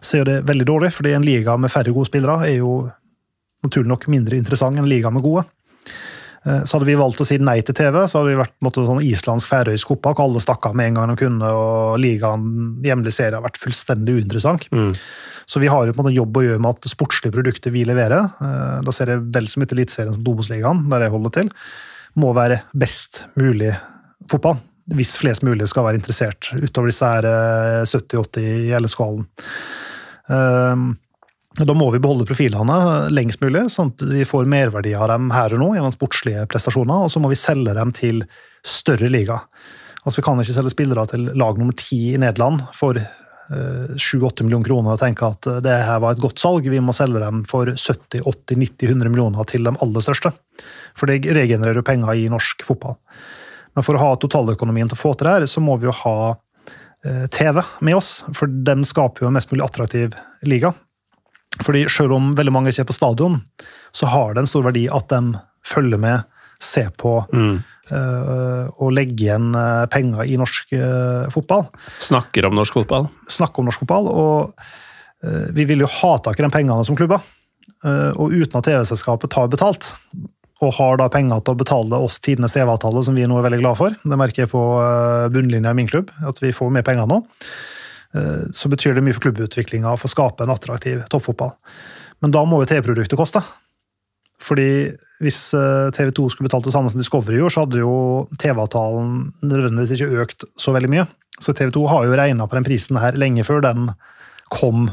så 0.01 0.19
er 0.19 0.25
det 0.25 0.45
veldig 0.47 0.65
dårlig. 0.65 0.93
fordi 0.93 1.13
en 1.13 1.25
liga 1.25 1.57
med 1.57 1.71
færre 1.71 1.93
gode 1.93 2.09
spillere 2.09 2.47
er 2.47 2.57
jo 2.57 2.91
naturlig 3.65 3.91
nok 3.91 4.07
mindre 4.11 4.39
interessant 4.39 4.77
enn 4.77 4.85
en 4.85 4.91
liga 4.91 5.11
med 5.13 5.25
gode. 5.25 5.45
Eh, 6.45 6.63
Så 6.63 6.77
hadde 6.77 6.87
vi 6.87 6.95
valgt 6.99 7.19
å 7.19 7.27
si 7.27 7.37
nei 7.41 7.59
til 7.65 7.75
TV, 7.75 7.97
så 8.07 8.19
hadde 8.19 8.31
vi 8.31 8.39
vært 8.39 8.55
måte, 8.63 8.85
sånn 8.87 9.03
islandsk-færøysk 9.03 9.91
hvor 9.91 10.23
alle 10.23 10.39
stakk 10.43 10.69
av 10.69 10.77
med 10.77 10.91
en 10.91 10.99
gang 10.99 11.11
de 11.11 11.17
kunne, 11.19 11.51
og 11.51 11.99
ligaen, 11.99 12.45
hjemlig 12.85 13.13
serie, 13.15 13.35
har 13.35 13.45
vært 13.45 13.59
fullstendig 13.59 14.15
uinteressant. 14.21 14.69
Mm. 14.71 14.93
Så 15.49 15.59
vi 15.59 15.71
har 15.71 15.85
jo 15.85 15.93
på 15.93 15.99
en 15.99 16.05
måte 16.05 16.15
jobb 16.15 16.39
å 16.39 16.45
gjøre 16.45 16.63
med 16.63 16.77
at 16.77 16.91
sportslige 16.91 17.35
produktet 17.35 17.73
vi 17.75 17.83
leverer, 17.87 18.31
eh, 18.39 18.79
da 18.85 18.95
ser 18.95 19.13
jeg 19.13 19.27
vel 19.35 19.51
så 19.51 19.59
mye 19.59 19.71
til 19.71 19.81
Eliteserien 19.81 20.15
som 20.15 20.23
Dobos-ligaen, 20.23 20.87
der 20.89 21.05
jeg 21.05 21.15
holder 21.15 21.35
til, 21.41 21.53
må 22.19 22.33
være 22.33 22.63
best 22.73 23.25
mulig 23.39 23.75
fotball. 24.29 24.59
Hvis 24.95 25.17
flest 25.21 25.43
mulig 25.45 25.67
skal 25.69 25.85
være 25.85 25.99
interessert, 25.99 26.49
utover 26.57 26.89
disse 26.89 27.05
her 27.05 27.27
eh, 27.29 27.83
70-80 27.85 28.47
i 28.69 28.73
LSK-hallen. 28.79 29.27
Um, 30.29 30.89
da 31.57 31.73
må 31.73 31.89
vi 31.91 31.99
beholde 32.01 32.27
profilene 32.29 33.09
lengst 33.09 33.41
mulig, 33.41 33.65
sånn 33.73 33.89
at 33.95 34.03
vi 34.05 34.25
får 34.27 34.49
merverdi 34.49 34.93
av 34.93 35.09
dem 35.09 35.31
her 35.33 35.55
og 35.55 35.61
nå 35.63 35.69
gjennom 35.75 35.93
sportslige 35.95 36.45
prestasjoner, 36.51 37.07
og 37.07 37.11
så 37.11 37.21
må 37.23 37.31
vi 37.31 37.39
selge 37.39 37.73
dem 37.75 37.93
til 37.95 38.21
større 38.65 39.09
liga. 39.09 39.39
Altså 40.03 40.21
Vi 40.21 40.25
kan 40.27 40.39
ikke 40.39 40.55
selge 40.55 40.73
spillere 40.75 41.07
til 41.09 41.31
lag 41.37 41.57
nummer 41.59 41.75
ti 41.77 42.13
i 42.13 42.19
Nederland 42.21 42.61
for 42.77 42.97
eh, 42.99 43.89
7-8 43.97 44.45
millioner 44.45 44.69
kroner 44.69 44.95
og 44.95 45.01
tenke 45.01 45.27
at 45.27 45.49
eh, 45.49 45.59
det 45.65 45.75
her 45.89 45.99
var 46.03 46.15
et 46.15 46.23
godt 46.23 46.39
salg. 46.39 46.69
Vi 46.69 46.81
må 46.83 46.95
selge 46.95 47.21
dem 47.23 47.41
for 47.49 47.73
70-80-90-100 47.73 49.09
millioner 49.09 49.49
til 49.49 49.67
de 49.67 49.73
aller 49.75 50.05
største. 50.05 50.31
For 50.97 51.09
det 51.09 51.25
regenererer 51.27 51.81
jo 51.81 51.87
penger 51.87 52.13
i 52.15 52.29
norsk 52.31 52.63
fotball. 52.67 52.95
Men 53.75 53.85
for 53.85 53.97
å 53.97 54.03
ha 54.05 54.13
totaløkonomien 54.21 54.89
til 54.89 54.97
å 54.97 55.01
få 55.01 55.15
til 55.17 55.27
det 55.27 55.35
her, 55.35 55.49
så 55.51 55.63
må 55.63 55.75
vi 55.81 55.89
jo 55.89 55.97
ha 56.05 56.15
eh, 56.31 57.25
TV 57.35 57.59
med 57.85 57.99
oss, 57.99 58.21
for 58.37 58.47
de 58.47 58.79
skaper 58.87 59.25
jo 59.25 59.33
en 59.33 59.35
mest 59.35 59.51
mulig 59.51 59.65
attraktiv 59.67 60.15
liga. 60.47 60.71
Fordi 61.59 61.85
selv 61.91 62.13
om 62.15 62.31
veldig 62.37 62.53
mange 62.53 62.71
ikke 62.71 62.85
er 62.85 62.89
på 62.91 62.95
stadion, 62.95 63.39
så 63.95 64.09
har 64.11 64.35
det 64.35 64.43
en 64.43 64.49
stor 64.49 64.67
verdi 64.69 64.85
at 64.91 65.09
de 65.11 65.39
følger 65.65 66.01
med, 66.01 66.27
ser 66.59 66.89
på 66.99 67.23
Mm. 67.31 67.63
øh, 67.95 68.65
og 68.83 68.91
legger 68.91 69.15
igjen 69.15 69.55
eh, 69.55 69.85
penger 69.87 70.27
i 70.27 70.35
norsk 70.37 70.73
øh, 70.75 71.31
fotball. 71.31 71.65
Snakker 71.99 72.45
om 72.45 72.55
norsk 72.55 72.73
fotball. 72.73 73.07
Snakker 73.31 73.59
om 73.59 73.65
norsk 73.65 73.79
fotball. 73.79 74.07
Og 74.07 74.53
øh, 75.23 75.55
vi 75.55 75.65
vil 75.65 75.79
jo 75.79 75.87
ha 75.87 76.17
tak 76.17 76.39
i 76.39 76.43
de 76.43 76.51
pengene 76.51 76.85
som 76.85 76.95
klubber. 76.99 77.23
Uh, 77.79 78.11
og 78.19 78.33
uten 78.35 78.57
at 78.59 78.65
TV-selskapet 78.67 79.31
tar 79.31 79.47
betalt, 79.47 79.93
og 80.59 80.73
har 80.75 80.97
da 80.99 81.05
penger 81.07 81.39
til 81.39 81.55
å 81.55 81.59
betale 81.61 81.95
oss 81.95 82.17
tidenes 82.19 82.51
TV-avtale, 82.51 83.05
som 83.07 83.15
vi 83.15 83.23
nå 83.23 83.37
er 83.39 83.45
veldig 83.45 83.59
glad 83.61 83.77
for, 83.79 83.95
det 84.03 84.17
merker 84.19 84.43
jeg 84.43 84.51
på 84.51 84.63
bunnlinja 85.31 85.71
i 85.71 85.77
min 85.77 85.87
klubb, 85.87 86.11
at 86.27 86.41
vi 86.43 86.51
får 86.51 86.73
mer 86.75 86.83
penger 86.83 87.07
nå, 87.07 87.21
så 88.09 88.69
betyr 88.71 88.95
det 88.97 89.03
mye 89.05 89.13
for 89.13 89.27
klubbutviklinga 89.27 89.91
for 89.99 90.09
å 90.09 90.11
skape 90.11 90.41
en 90.45 90.53
attraktiv 90.53 91.03
toppfotball. 91.13 91.51
Men 92.23 92.33
da 92.33 92.41
må 92.47 92.63
jo 92.63 92.69
TV-produktet 92.71 93.19
koste. 93.19 93.43
Fordi 94.43 94.69
hvis 95.19 95.39
eh, 95.57 95.89
TV 95.95 96.13
2 96.15 96.29
skulle 96.31 96.47
betalt 96.47 96.69
det 96.69 96.73
samme 96.75 96.91
som 96.91 96.99
Discovery 96.99 97.41
gjorde, 97.41 97.55
så 97.55 97.65
hadde 97.65 97.81
jo 97.81 97.95
TV-avtalen 98.39 99.11
nødvendigvis 99.43 99.97
ikke 99.97 100.23
økt 100.23 100.47
så 100.59 100.73
veldig 100.75 100.91
mye. 100.93 101.05
Så 101.43 101.55
TV 101.55 101.73
2 101.75 101.83
har 101.91 102.07
jo 102.07 102.17
regna 102.19 102.47
på 102.47 102.57
den 102.57 102.67
prisen 102.67 102.99
her 102.99 103.19
lenge 103.19 103.43
før 103.47 103.63
den 103.63 103.91
kom 104.51 104.89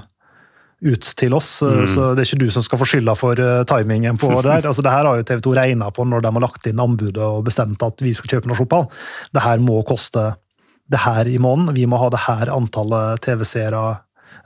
ut 0.85 1.07
til 1.17 1.35
oss. 1.35 1.63
Mm. 1.63 1.87
Så 1.89 2.09
det 2.15 2.25
er 2.25 2.29
ikke 2.29 2.43
du 2.43 2.51
som 2.53 2.65
skal 2.67 2.81
få 2.83 2.89
skylda 2.91 3.15
for 3.19 3.39
eh, 3.43 3.63
timingen 3.71 4.19
på 4.21 4.33
det 4.35 4.49
der. 4.49 4.67
Altså, 4.71 4.83
det 4.85 4.93
her 4.93 5.07
har 5.09 5.21
jo 5.21 5.29
TV 5.31 5.45
2 5.47 5.55
regna 5.61 5.93
på 5.95 6.07
når 6.07 6.27
de 6.27 6.35
har 6.35 6.47
lagt 6.49 6.67
inn 6.69 6.83
anbudet 6.83 7.23
og 7.23 7.47
bestemt 7.47 7.87
at 7.87 8.03
vi 8.03 8.15
skal 8.19 8.37
kjøpe 8.37 8.51
norsk 8.51 8.67
fotball. 8.67 8.91
Det 9.31 9.47
her 9.47 9.63
må 9.63 9.79
koste 9.87 10.33
det 10.93 11.03
her 11.03 11.29
i 11.29 11.39
måneden. 11.43 11.75
Vi 11.75 11.87
må 11.91 11.99
ha 12.01 12.11
det 12.13 12.27
her 12.27 12.53
antallet 12.55 13.23
TV-seere 13.25 13.87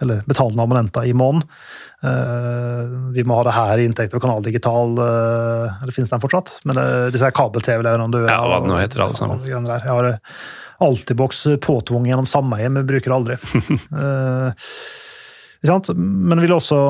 eller 0.00 0.22
betalende 0.24 0.64
abonnenter 0.64 1.04
i 1.04 1.12
måneden. 1.12 1.44
Uh, 2.04 3.12
vi 3.12 3.24
må 3.28 3.36
ha 3.36 3.44
det 3.44 3.52
her 3.52 3.82
i 3.82 3.84
inntekt 3.84 4.14
ved 4.14 4.22
Kanal 4.24 4.44
Digital, 4.44 4.94
Uh, 4.96 5.82
eller 5.82 5.92
finnes 5.92 6.12
den 6.12 6.22
fortsatt? 6.22 6.54
Men 6.64 6.78
det, 6.78 6.86
disse 7.16 7.28
kabel-TV-leverandørene 7.36 8.32
Ja, 8.32 8.40
hva 8.48 8.62
det 8.64 8.70
nå 8.70 8.78
heter, 8.80 9.04
alle 9.04 9.18
sammen. 9.18 9.44
Jeg 9.44 9.84
har 9.84 10.10
Altibox 10.80 11.42
påtvunget 11.60 12.14
gjennom 12.14 12.28
sameie, 12.28 12.70
men 12.72 12.88
bruker 12.88 13.12
aldri. 13.12 13.36
Ikke 15.60 15.74
sant? 15.74 15.92
Men 15.96 16.38
det 16.38 16.46
vil 16.46 16.56
også 16.56 16.80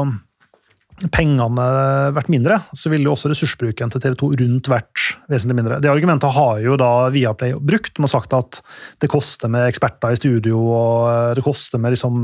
pengene 1.09 1.67
vært 2.13 2.29
mindre, 2.33 2.59
så 2.77 2.91
ville 2.93 3.09
jo 3.09 3.15
også 3.15 3.31
ressursbruken 3.33 3.91
til 3.93 4.03
TV 4.05 4.17
2 4.21 4.29
rundt 4.43 4.69
vært 4.69 5.05
vesentlig 5.33 5.57
mindre. 5.57 5.79
Det 5.81 5.89
argumentet 5.91 6.35
har 6.37 6.61
jo 6.61 6.77
da 6.81 6.91
Viaplay 7.15 7.55
brukt. 7.57 7.97
Man 7.99 8.09
har 8.09 8.13
sagt 8.19 8.35
at 8.37 8.61
det 9.01 9.09
koster 9.13 9.49
med 9.53 9.69
eksperter 9.71 10.13
i 10.13 10.19
studio, 10.21 10.61
og 10.77 11.37
det 11.39 11.45
koster 11.47 11.81
med 11.81 11.95
liksom 11.97 12.19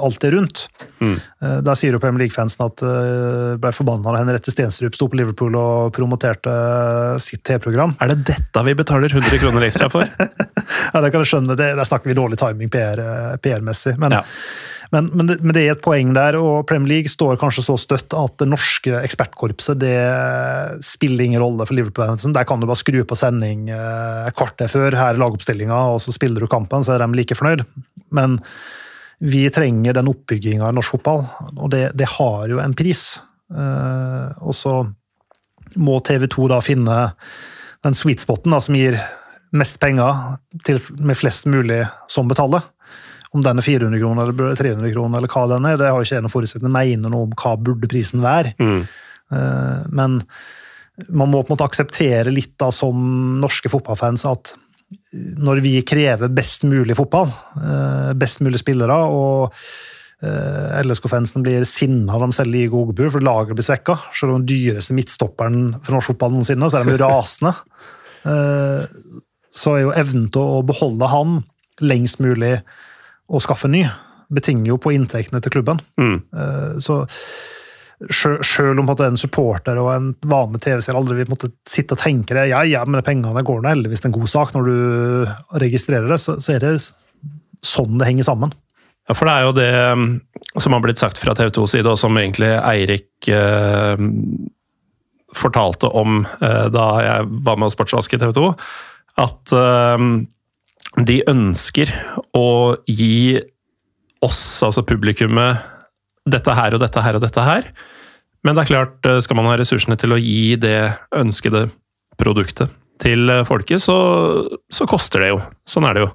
alt 0.00 0.20
det 0.24 0.32
rundt. 0.32 0.66
Mm. 1.02 1.16
Eh, 1.42 1.58
Der 1.66 1.76
sier 1.78 1.92
jo 1.92 2.00
Premier 2.00 2.24
League-fansen 2.24 2.64
at 2.66 2.80
de 2.80 3.58
ble 3.60 3.72
forbanna 3.76 4.12
da 4.14 4.22
Henriette 4.22 4.52
Stenstrup 4.54 4.96
sto 4.96 5.08
på 5.12 5.18
Liverpool 5.20 5.56
og 5.60 5.92
promoterte 5.96 6.54
sitt 7.22 7.44
TV-program. 7.46 7.96
Er 8.00 8.14
det 8.14 8.22
dette 8.32 8.64
vi 8.66 8.74
betaler 8.78 9.12
100 9.12 9.42
kroner 9.42 9.68
ekstra 9.68 9.90
for? 9.92 10.08
Ja, 10.92 11.00
det 11.02 11.12
kan 11.12 11.22
jeg 11.22 11.28
skjønne. 11.30 11.54
Det, 11.58 11.66
der 11.78 11.86
snakker 11.86 12.10
vi 12.10 12.16
dårlig 12.16 12.38
timing 12.40 12.70
PR-messig. 12.72 13.42
PR-messig. 13.44 13.94
Men, 14.02 14.16
Ja. 14.18 14.22
Men, 14.94 15.08
men, 15.12 15.26
det, 15.26 15.36
men, 15.42 15.52
det, 15.56 15.64
er 15.64 15.74
et 15.74 15.82
poeng 15.84 16.12
der, 16.16 16.38
og 16.38 16.66
Premier 16.68 16.96
League 16.96 17.10
står 17.10 17.38
kanskje 17.40 17.64
så 17.66 17.76
støtt 17.80 18.14
at 18.16 18.36
det 18.42 18.48
norske 18.48 18.94
ekspertkorpset 19.00 19.80
det 19.82 19.96
spiller 20.86 21.26
ingen 21.26 21.42
rolle 21.42 21.66
for 21.66 21.76
Liverpool. 21.76 22.14
Der 22.36 22.48
kan 22.48 22.62
du 22.62 22.68
bare 22.68 22.78
skru 22.78 23.00
på 23.06 23.18
sending 23.18 23.70
eh, 23.74 24.30
kvarter 24.36 24.70
før, 24.70 24.96
her 24.96 25.14
er 25.14 25.22
lagoppstillinga, 25.22 25.80
og 25.94 26.00
så 26.04 26.14
spiller 26.14 26.42
du 26.42 26.50
kampen, 26.50 26.86
så 26.86 26.94
er 26.94 27.04
de 27.04 27.18
like 27.18 27.38
fornøyd. 27.38 27.66
Men 28.14 28.38
vi 29.18 29.46
trenger 29.50 29.96
den 29.96 30.10
oppbygginga 30.12 30.70
i 30.70 30.76
norsk 30.76 30.98
fotball, 30.98 31.24
og 31.56 31.70
det, 31.72 31.88
det 31.98 32.08
har 32.18 32.46
jo 32.52 32.62
en 32.62 32.76
pris. 32.76 33.08
Eh, 33.50 34.26
og 34.42 34.54
så 34.56 34.78
må 35.76 35.98
TV 36.04 36.28
2 36.30 36.50
da 36.52 36.62
finne 36.64 36.98
den 37.84 37.96
sweet 37.96 38.22
spoten 38.22 38.54
da, 38.54 38.60
som 38.62 38.76
gir 38.78 38.98
mest 39.56 39.78
penger 39.80 40.38
til, 40.66 40.80
med 40.98 41.18
flest 41.18 41.48
mulig 41.50 41.82
som 42.12 42.28
betaler. 42.30 42.64
Om 43.36 43.42
den 43.44 43.60
er 43.60 43.66
400 43.66 44.00
kroner 44.00 44.30
eller 44.30 44.54
300 44.56 44.92
kroner, 44.94 45.20
eller 45.20 45.32
hva 45.32 45.46
den 45.50 45.66
er, 45.68 45.80
det 45.80 45.90
har 45.92 46.04
ikke 46.04 46.16
jeg 46.16 46.24
noen 46.24 46.32
forutsetning 46.32 46.72
mener 46.72 47.12
noe 47.12 47.26
om 47.26 47.34
hva 47.36 47.56
burde 47.60 47.90
prisen 47.90 48.22
være. 48.24 48.54
Mm. 48.56 48.78
Uh, 49.32 49.82
men 49.98 50.22
man 51.12 51.28
må 51.28 51.42
på 51.42 51.50
en 51.50 51.56
måte 51.56 51.66
akseptere 51.66 52.32
litt 52.32 52.54
da, 52.60 52.70
som 52.72 52.96
norske 53.42 53.68
fotballfans 53.68 54.24
at 54.30 54.54
når 55.12 55.60
vi 55.64 55.74
krever 55.84 56.30
best 56.32 56.64
mulig 56.64 56.96
fotball, 56.96 57.28
uh, 57.58 58.14
best 58.16 58.40
mulig 58.46 58.62
spillere, 58.62 58.96
og 59.10 59.52
eh, 60.22 60.76
LSK-fansen 60.86 61.42
blir 61.44 61.66
sinna 61.68 62.20
de 62.22 62.28
selger 62.32 62.68
Igo 62.68 62.84
Ogbu 62.86 63.02
for 63.10 63.24
laget 63.24 63.58
blir 63.58 63.66
svekka. 63.66 63.98
Selv 64.16 64.32
om 64.32 64.40
den 64.40 64.48
dyreste 64.48 64.96
midtstopperen 64.96 65.74
for 65.82 65.96
norsk 65.96 66.14
fotball 66.14 66.36
noensinne, 66.36 66.70
så 66.70 66.80
er 66.80 66.86
de 66.86 66.94
jo 66.94 67.02
rasende. 67.02 67.52
så 69.52 69.74
er 69.74 69.82
jo 69.82 69.92
evnen 69.98 70.30
til 70.32 70.54
å 70.56 70.64
beholde 70.66 71.10
han 71.12 71.40
lengst 71.84 72.22
mulig 72.24 72.56
å 73.26 73.42
skaffe 73.42 73.70
ny, 73.70 73.84
betinger 74.32 74.72
jo 74.72 74.80
på 74.82 74.94
inntektene 74.94 75.42
til 75.42 75.54
klubben. 75.58 75.82
Mm. 76.00 76.18
Eh, 76.36 76.72
så 76.82 77.04
Sjøl 77.96 78.76
om 78.76 78.90
en 78.92 79.16
supporter 79.16 79.78
og 79.80 79.86
en 79.88 80.10
vanlig 80.28 80.60
TV-seer 80.66 80.98
aldri 80.98 81.22
vil 81.22 81.46
sitte 81.64 81.96
og 81.96 82.02
tenke 82.02 82.36
det, 82.36 82.50
ja, 82.50 82.60
ja, 82.68 82.82
men 82.84 83.00
pengene 83.00 83.40
går 83.40 83.62
nå 83.64 83.72
heldigvis 83.72 84.04
en 84.04 84.12
god 84.12 84.28
sak 84.28 84.52
når 84.52 84.68
du 84.68 85.30
registrerer 85.62 86.12
det, 86.12 86.18
så, 86.20 86.34
så, 86.36 86.58
er 86.58 86.66
det 86.66 86.74
sånn 87.64 87.96
det 87.96 88.10
henger 88.10 88.28
sammen. 88.28 88.52
Ja, 89.08 89.16
for 89.16 89.30
det 89.30 89.32
er 89.32 89.46
jo 89.46 89.56
det 89.56 89.70
um, 89.96 90.04
som 90.60 90.76
har 90.76 90.84
blitt 90.84 91.00
sagt 91.00 91.22
fra 91.22 91.32
TV 91.38 91.48
2s 91.56 91.72
side, 91.78 91.88
og 91.88 91.96
som 91.96 92.20
egentlig 92.20 92.52
Eirik 92.58 93.30
eh, 93.32 94.04
fortalte 95.36 95.88
om 95.88 96.20
eh, 96.26 96.66
da 96.74 96.86
jeg 97.00 97.30
var 97.48 97.56
med 97.56 97.70
å 97.70 97.74
sportsvaske 97.78 98.20
TV 98.20 98.36
2, 98.36 98.50
at 99.24 99.56
eh, 99.56 100.06
de 100.96 101.20
ønsker 101.28 101.92
å 102.36 102.76
gi 102.88 103.36
oss, 104.24 104.62
altså 104.64 104.84
publikummet, 104.86 105.60
dette 106.26 106.54
her 106.56 106.74
og 106.74 106.82
dette 106.82 107.02
her 107.04 107.18
og 107.18 107.22
dette 107.22 107.44
her. 107.44 107.68
Men 108.46 108.56
det 108.56 108.64
er 108.64 108.72
klart, 108.72 108.98
eh, 109.06 109.20
skal 109.20 109.38
man 109.38 109.48
ha 109.50 109.56
ressursene 109.58 109.98
til 110.00 110.14
å 110.14 110.20
gi 110.20 110.56
det 110.60 110.96
ønskede 111.14 111.66
produktet 112.20 112.72
til 113.02 113.28
eh, 113.30 113.44
folket, 113.46 113.82
så, 113.82 113.96
så 114.72 114.88
koster 114.88 115.24
det 115.24 115.32
jo. 115.34 115.40
Sånn 115.68 115.86
er 115.88 115.96
det 115.96 116.06
jo. 116.06 116.10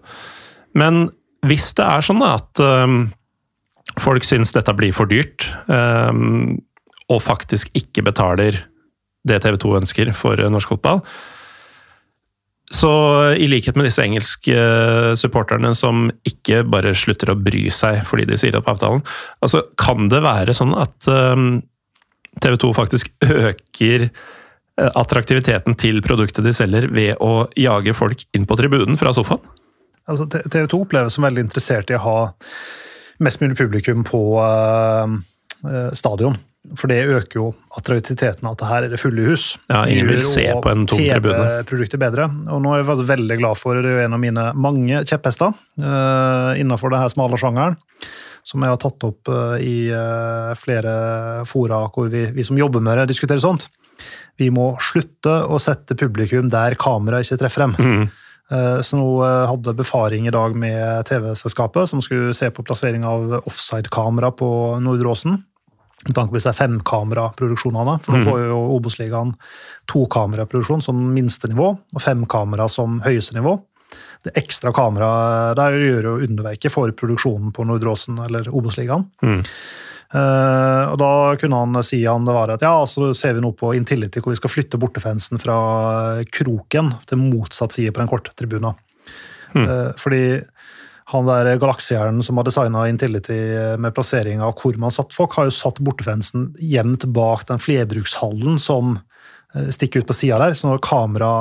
Men 0.80 1.06
hvis 1.48 1.72
det 1.78 1.86
er 1.86 2.06
sånn 2.06 2.22
at 2.24 2.62
um, 2.62 3.04
folk 4.00 4.26
syns 4.26 4.54
dette 4.56 4.74
blir 4.78 4.94
for 4.96 5.10
dyrt, 5.10 5.48
um, 5.68 6.60
og 7.12 7.20
faktisk 7.26 7.74
ikke 7.78 8.06
betaler 8.08 8.62
det 9.28 9.42
TV 9.44 9.58
2 9.60 9.74
ønsker 9.82 10.12
for 10.16 10.40
norsk 10.54 10.72
fotball, 10.72 11.02
så 12.72 12.92
i 13.36 13.48
likhet 13.52 13.76
med 13.76 13.90
disse 13.90 14.04
engelske 14.04 14.56
eh, 14.56 15.12
supporterne 15.20 15.74
som 15.76 16.06
ikke 16.28 16.62
bare 16.72 16.94
slutter 16.96 17.34
å 17.34 17.40
bry 17.40 17.66
seg 17.74 18.00
fordi 18.08 18.30
de 18.30 18.38
sier 18.40 18.56
opp 18.56 18.70
avtalen, 18.72 19.04
altså 19.44 19.66
kan 19.82 20.08
det 20.12 20.22
være 20.24 20.56
sånn 20.56 20.72
at 20.80 21.10
um, 21.12 21.60
TV 22.40 22.56
2 22.64 22.72
faktisk 22.78 23.12
øker 23.28 24.08
eh, 24.08 24.92
attraktiviteten 24.92 25.76
til 25.80 26.00
produktet 26.06 26.48
de 26.48 26.56
selger 26.56 26.88
ved 26.96 27.20
å 27.20 27.50
jage 27.60 27.96
folk 27.98 28.24
inn 28.38 28.48
på 28.48 28.60
tribunen 28.60 29.00
fra 29.00 29.12
sofaen? 29.16 29.44
Altså, 30.10 30.26
TV 30.32 30.64
2 30.72 30.80
oppleves 30.88 31.16
som 31.16 31.28
veldig 31.28 31.44
interessert 31.46 31.92
i 31.92 32.00
å 32.00 32.04
ha 32.04 32.18
mest 33.22 33.44
mulig 33.44 33.60
publikum 33.60 34.02
på 34.04 34.22
stadion. 35.94 36.40
For 36.78 36.92
det 36.92 37.00
øker 37.10 37.40
jo 37.40 37.46
attraktiviteten 37.74 38.46
at 38.46 38.60
det 38.62 38.68
her 38.70 38.86
er 38.86 38.92
det 38.94 39.00
fulle 39.02 39.24
hus. 39.32 39.56
Ja, 39.72 39.82
ingen 39.90 40.12
vil 40.12 40.22
se 40.22 40.44
på 40.62 40.70
en 40.70 40.86
tom 40.86 41.00
tribune. 41.00 41.40
TV-produkter 41.40 42.02
bedre. 42.02 42.28
Og 42.54 42.62
nå 42.62 42.76
er 42.76 42.84
jeg 42.84 43.08
veldig 43.10 43.38
glad 43.40 43.58
for 43.58 43.82
det 43.82 43.96
er 43.96 44.04
en 44.06 44.18
av 44.18 44.22
mine 44.22 44.46
mange 44.54 45.02
kjepphester 45.10 45.56
uh, 45.82 46.54
innenfor 46.62 46.94
denne 46.94 47.10
smale 47.10 47.42
sjangeren. 47.42 47.80
Som 48.46 48.62
jeg 48.62 48.74
har 48.74 48.80
tatt 48.82 49.10
opp 49.10 49.34
uh, 49.34 49.58
i 49.58 49.90
uh, 49.90 50.54
flere 50.58 50.94
fora 51.50 51.84
hvor 51.90 52.14
vi, 52.14 52.28
vi, 52.36 52.46
som 52.46 52.62
jobber 52.62 52.86
med 52.86 53.02
det, 53.02 53.10
diskuterer 53.16 53.42
sånt. 53.42 53.66
Vi 54.38 54.54
må 54.54 54.76
slutte 54.82 55.42
å 55.50 55.58
sette 55.62 55.98
publikum 55.98 56.50
der 56.54 56.78
kameraet 56.78 57.26
ikke 57.26 57.42
treffer 57.42 57.68
dem. 57.68 57.78
Mm. 57.78 58.10
Så 58.84 58.98
nå 59.00 59.22
hadde 59.48 59.72
befaring 59.80 60.26
i 60.28 60.34
dag 60.34 60.58
med 60.60 61.06
TV-selskapet, 61.08 61.88
som 61.88 62.02
skulle 62.04 62.34
se 62.36 62.50
på 62.52 62.66
plassering 62.68 63.06
av 63.08 63.38
offside-kamera 63.46 64.34
på 64.36 64.50
Nordre 64.84 65.14
Åsen 65.14 65.38
med 66.08 66.16
tanke 66.16 66.34
på 66.34 66.40
disse 66.40 66.54
femkameraproduksjonene. 66.58 67.98
For 68.04 68.16
nå 68.16 68.22
mm. 68.22 68.28
får 68.30 68.46
jo 68.46 68.62
Obos-ligaen 68.78 69.36
tokameraproduksjon 69.92 70.84
som 70.86 71.02
minstenivå 71.16 71.68
og 71.76 72.02
fem 72.02 72.26
kamera 72.30 72.68
som 72.72 73.00
høyeste 73.06 73.38
nivå. 73.38 73.58
Det 74.24 74.36
ekstra 74.38 74.72
kameraet 74.76 75.58
der 75.58 75.78
gjør 75.82 76.10
jo 76.10 76.18
underverket 76.28 76.74
for 76.74 76.92
produksjonen 76.98 77.54
på 77.56 77.66
Nordråsen 77.68 78.20
eller 78.22 78.50
Obos-ligaen. 78.54 79.08
Mm. 79.26 79.42
Uh, 80.12 80.92
og 80.92 80.98
da 81.00 81.12
kunne 81.40 81.60
han 81.62 81.84
si 81.88 82.02
han 82.04 82.26
det 82.28 82.34
var 82.36 82.52
at 82.52 82.64
ja, 82.66 82.74
så 82.84 83.14
ser 83.16 83.38
vi 83.38 83.44
noe 83.46 83.56
på 83.56 83.70
Intility 83.78 84.20
hvor 84.20 84.34
vi 84.34 84.40
skal 84.42 84.52
flytte 84.52 84.80
bortefansen 84.82 85.40
fra 85.40 85.56
kroken 86.28 86.92
til 87.08 87.22
motsatt 87.22 87.78
side 87.78 87.94
på 87.96 88.04
den 88.04 88.12
korte 88.12 88.34
tribunen. 88.36 88.76
Mm. 89.56 89.64
Uh, 89.64 89.92
fordi 90.00 90.24
han 91.12 91.28
der 91.28 91.60
galaksehjernen 91.60 92.24
som 92.24 92.40
har 92.40 92.48
designa 92.48 92.86
Intility 92.88 93.38
med 93.82 93.96
plassering 93.96 94.42
av 94.44 94.56
hvor 94.62 94.78
man 94.80 94.94
satt 94.94 95.14
folk, 95.16 95.36
har 95.36 95.50
jo 95.50 95.56
satt 95.56 95.82
bortefensen 95.84 96.52
jevnt 96.64 97.04
bak 97.12 97.44
den 97.50 97.60
flerbrukshallen 97.60 98.60
som 98.62 98.96
eh, 99.56 99.68
stikker 99.76 100.04
ut 100.04 100.10
på 100.12 100.16
sida 100.16 100.40
der. 100.40 100.56
Så 100.56 100.70
når 100.70 100.84
kamera 100.86 101.34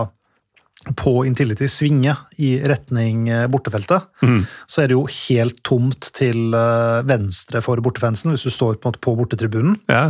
på 0.96 1.26
Intility 1.28 1.68
svinger 1.68 2.22
i 2.40 2.54
retning 2.64 3.28
eh, 3.28 3.44
bortefeltet, 3.52 4.06
mm. 4.22 4.38
så 4.66 4.82
er 4.82 4.88
det 4.88 4.96
jo 4.96 5.02
helt 5.12 5.58
tomt 5.66 6.08
til 6.16 6.54
eh, 6.56 7.00
venstre 7.04 7.60
for 7.64 7.82
bortefansen 7.84 8.32
hvis 8.32 8.46
du 8.48 8.52
står 8.54 8.78
på, 8.80 8.92
på 8.96 9.14
bortetribunen. 9.18 9.76
Ja. 9.90 10.06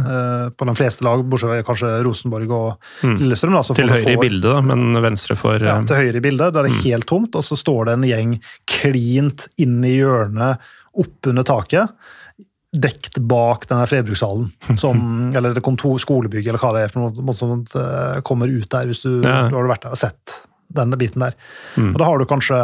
På 0.55 0.69
de 0.69 0.75
fleste 0.79 1.05
lag, 1.07 1.25
bortsett 1.27 1.51
fra 1.51 1.67
kanskje 1.67 1.91
Rosenborg 2.07 2.55
og 2.55 2.69
mm. 3.03 3.17
Lillestrøm. 3.19 3.57
Da, 3.59 3.65
til 3.67 3.91
høyre 3.91 4.05
får, 4.05 4.15
i 4.15 4.21
bildet, 4.23 4.47
da, 4.47 4.61
men 4.71 5.03
venstre 5.03 5.37
for 5.39 5.67
Ja, 5.67 5.81
til 5.87 5.99
høyre 5.99 6.21
i 6.21 6.25
bildet. 6.25 6.55
Da 6.55 6.63
er 6.63 6.69
det 6.69 6.77
mm. 6.77 6.83
helt 6.85 7.09
tomt, 7.11 7.35
og 7.35 7.47
så 7.47 7.59
står 7.59 7.91
det 7.91 7.97
en 7.99 8.07
gjeng 8.07 8.37
klint 8.71 9.49
inn 9.61 9.81
i 9.83 9.97
hjørnet 9.99 10.71
oppunder 11.01 11.47
taket 11.47 11.91
dekt 12.71 13.19
bak 13.27 13.65
denne 13.67 13.89
flerbrukshallen. 13.91 14.47
Som, 14.79 15.01
eller 15.35 15.59
kontor, 15.67 15.99
skolebygg, 15.99 16.47
eller 16.47 16.63
hva 16.63 16.71
det 16.77 16.85
er 16.87 16.95
for 16.95 17.11
noe 17.11 17.35
som 17.35 17.65
kommer 18.23 18.47
ut 18.47 18.71
der, 18.71 18.87
hvis 18.87 19.03
du, 19.03 19.17
ja. 19.27 19.49
du 19.51 19.59
har 19.59 19.73
vært 19.73 19.89
der 19.89 19.99
og 19.99 19.99
sett 19.99 20.37
denne 20.77 20.97
biten 21.01 21.21
der. 21.25 21.35
Mm. 21.77 21.93
Og 21.93 21.99
da 22.01 22.05
har 22.09 22.17
du 22.19 22.25
kanskje 22.31 22.59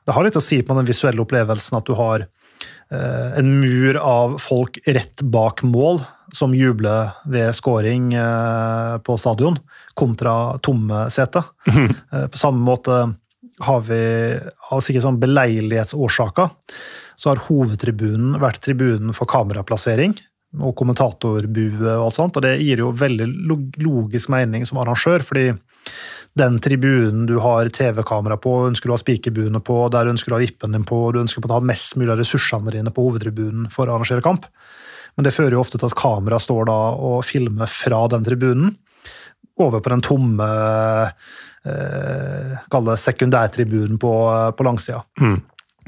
Det 0.01 0.15
har 0.15 0.25
litt 0.25 0.39
å 0.39 0.43
si 0.43 0.61
på 0.65 0.75
den 0.75 0.89
visuelle 0.89 1.21
opplevelsen 1.23 1.77
at 1.77 1.87
du 1.87 1.93
har 1.99 2.25
uh, 2.25 3.29
en 3.37 3.53
mur 3.61 3.99
av 4.01 4.39
folk 4.41 4.81
rett 4.87 5.21
bak 5.21 5.63
mål, 5.67 6.01
som 6.35 6.55
jubler 6.55 7.11
ved 7.31 7.55
scoring 7.57 8.13
eh, 8.13 8.97
på 9.03 9.17
stadion, 9.19 9.59
kontra 9.97 10.57
tomme 10.63 11.05
seter. 11.11 11.43
Mm. 11.67 11.91
På 12.31 12.39
samme 12.39 12.63
måte 12.63 13.01
har 13.61 13.81
vi 13.85 14.01
av 14.71 14.81
sikkert 14.81 15.05
sånn 15.05 15.19
beleilighetsårsaker, 15.21 16.49
så 17.15 17.31
har 17.31 17.43
hovedtribunen 17.49 18.39
vært 18.41 18.61
tribunen 18.65 19.13
for 19.13 19.29
kameraplassering 19.29 20.15
og 20.59 20.73
kommentatorbue 20.79 21.93
og 21.93 22.07
alt 22.07 22.17
sånt, 22.17 22.39
og 22.39 22.43
det 22.43 22.57
gir 22.59 22.81
jo 22.83 22.89
veldig 22.95 23.27
logisk 23.83 24.31
mening 24.33 24.65
som 24.67 24.81
arrangør, 24.81 25.23
fordi 25.23 25.51
den 26.39 26.57
tribunen 26.63 27.25
du 27.27 27.37
har 27.43 27.69
TV-kamera 27.75 28.37
på, 28.39 28.53
ønsker 28.69 28.87
du 28.87 28.93
å 28.93 28.97
ha 28.97 29.03
spikerbuene 29.03 29.61
på, 29.63 29.77
der 29.91 30.11
ønsker 30.11 30.31
du 30.31 30.35
å 30.35 30.39
ha 30.39 30.43
vippen 30.43 30.75
din 30.75 30.85
på, 30.87 30.99
du 31.11 31.21
ønsker 31.23 31.43
å 31.43 31.57
ha 31.57 31.63
mest 31.63 31.97
mulig 31.99 32.13
av 32.13 32.21
ressursene 32.21 32.71
dine 32.71 32.93
på 32.95 33.07
hovedtribunen 33.07 33.67
for 33.71 33.87
å 33.87 33.97
arrangere 33.97 34.23
kamp. 34.23 34.47
Men 35.15 35.27
det 35.27 35.33
fører 35.35 35.57
jo 35.57 35.63
ofte 35.63 35.79
til 35.79 35.89
at 35.89 35.97
kamera 35.97 36.39
står 36.41 36.67
da 36.69 36.79
og 36.95 37.21
filmer 37.27 37.69
fra 37.69 38.05
den 38.11 38.25
tribunen. 38.27 38.75
over 39.59 39.79
på 39.79 39.89
den 39.89 40.01
tomme 40.01 40.47
eh, 41.65 42.53
Kall 42.71 42.85
det 42.87 42.97
sekundærtribunen 42.97 43.99
på, 44.01 44.13
på 44.57 44.65
langsida. 44.65 45.03
Mm. 45.19 45.37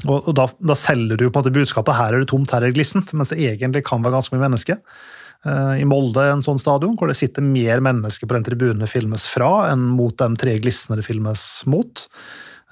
Og, 0.04 0.28
og 0.28 0.34
da, 0.36 0.48
da, 0.60 0.76
selger 0.76 1.16
du 1.16 1.28
på 1.28 1.38
en 1.38 1.42
måte 1.42 1.54
budskapet 1.54 1.96
her 1.96 2.14
er 2.14 2.22
det 2.22 2.30
tomt, 2.30 2.52
her 2.52 2.62
er 2.62 2.70
det 2.70 2.78
glissent, 2.78 3.12
mens 3.16 3.32
det 3.32 3.40
egentlig 3.40 3.84
kan 3.86 4.02
være 4.04 4.18
ganske 4.18 4.34
mye 4.34 4.44
mennesker. 4.44 4.80
Eh, 5.44 5.74
I 5.82 5.86
Molde 5.88 6.26
en 6.30 6.44
sånn 6.44 6.60
stadion 6.60 6.96
hvor 6.98 7.10
det 7.10 7.18
sitter 7.18 7.44
mer 7.46 7.82
mennesker 7.84 8.28
på 8.28 8.36
den 8.36 8.46
tribunen 8.46 8.84
det 8.84 8.90
filmes 8.92 9.26
fra, 9.30 9.70
enn 9.70 9.86
mot 9.96 10.16
de 10.20 10.28
tre 10.40 10.58
glissene 10.62 11.00
det 11.00 11.06
filmes 11.06 11.46
mot. 11.70 12.06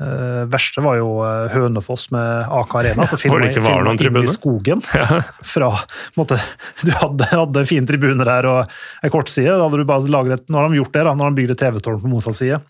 Uh, 0.01 0.49
verste 0.51 0.81
var 0.83 0.97
jo 0.97 1.19
uh, 1.21 1.51
Hønefoss 1.53 2.09
med 2.15 2.49
AK 2.49 2.75
Arena. 2.81 3.07
så 3.07 3.19
filma 3.21 3.45
inn 3.45 4.23
i 4.25 4.27
skogen. 4.31 4.85
Ja. 5.03 5.23
fra, 5.45 5.71
måte, 6.15 6.37
du 6.87 6.93
hadde, 6.95 7.27
hadde, 7.31 7.63
en 7.63 7.69
fin 7.69 7.87
tribune 7.89 8.25
der 8.27 8.47
og 8.49 8.75
ei 9.03 9.11
kortside. 9.13 9.55
Da 9.57 9.67
hadde 9.67 9.81
du 9.83 9.89
bare 9.89 10.11
laget, 10.13 10.47
nå 10.49 10.61
har 10.61 10.71
de 10.71 10.79
gjort 10.81 10.95
det, 10.95 11.05
da, 11.09 11.17
når 11.19 11.33
de 11.33 11.43
bygde 11.43 11.59
TV-tårn 11.59 12.01
på 12.03 12.13
motsatt 12.13 12.39
side. 12.39 12.61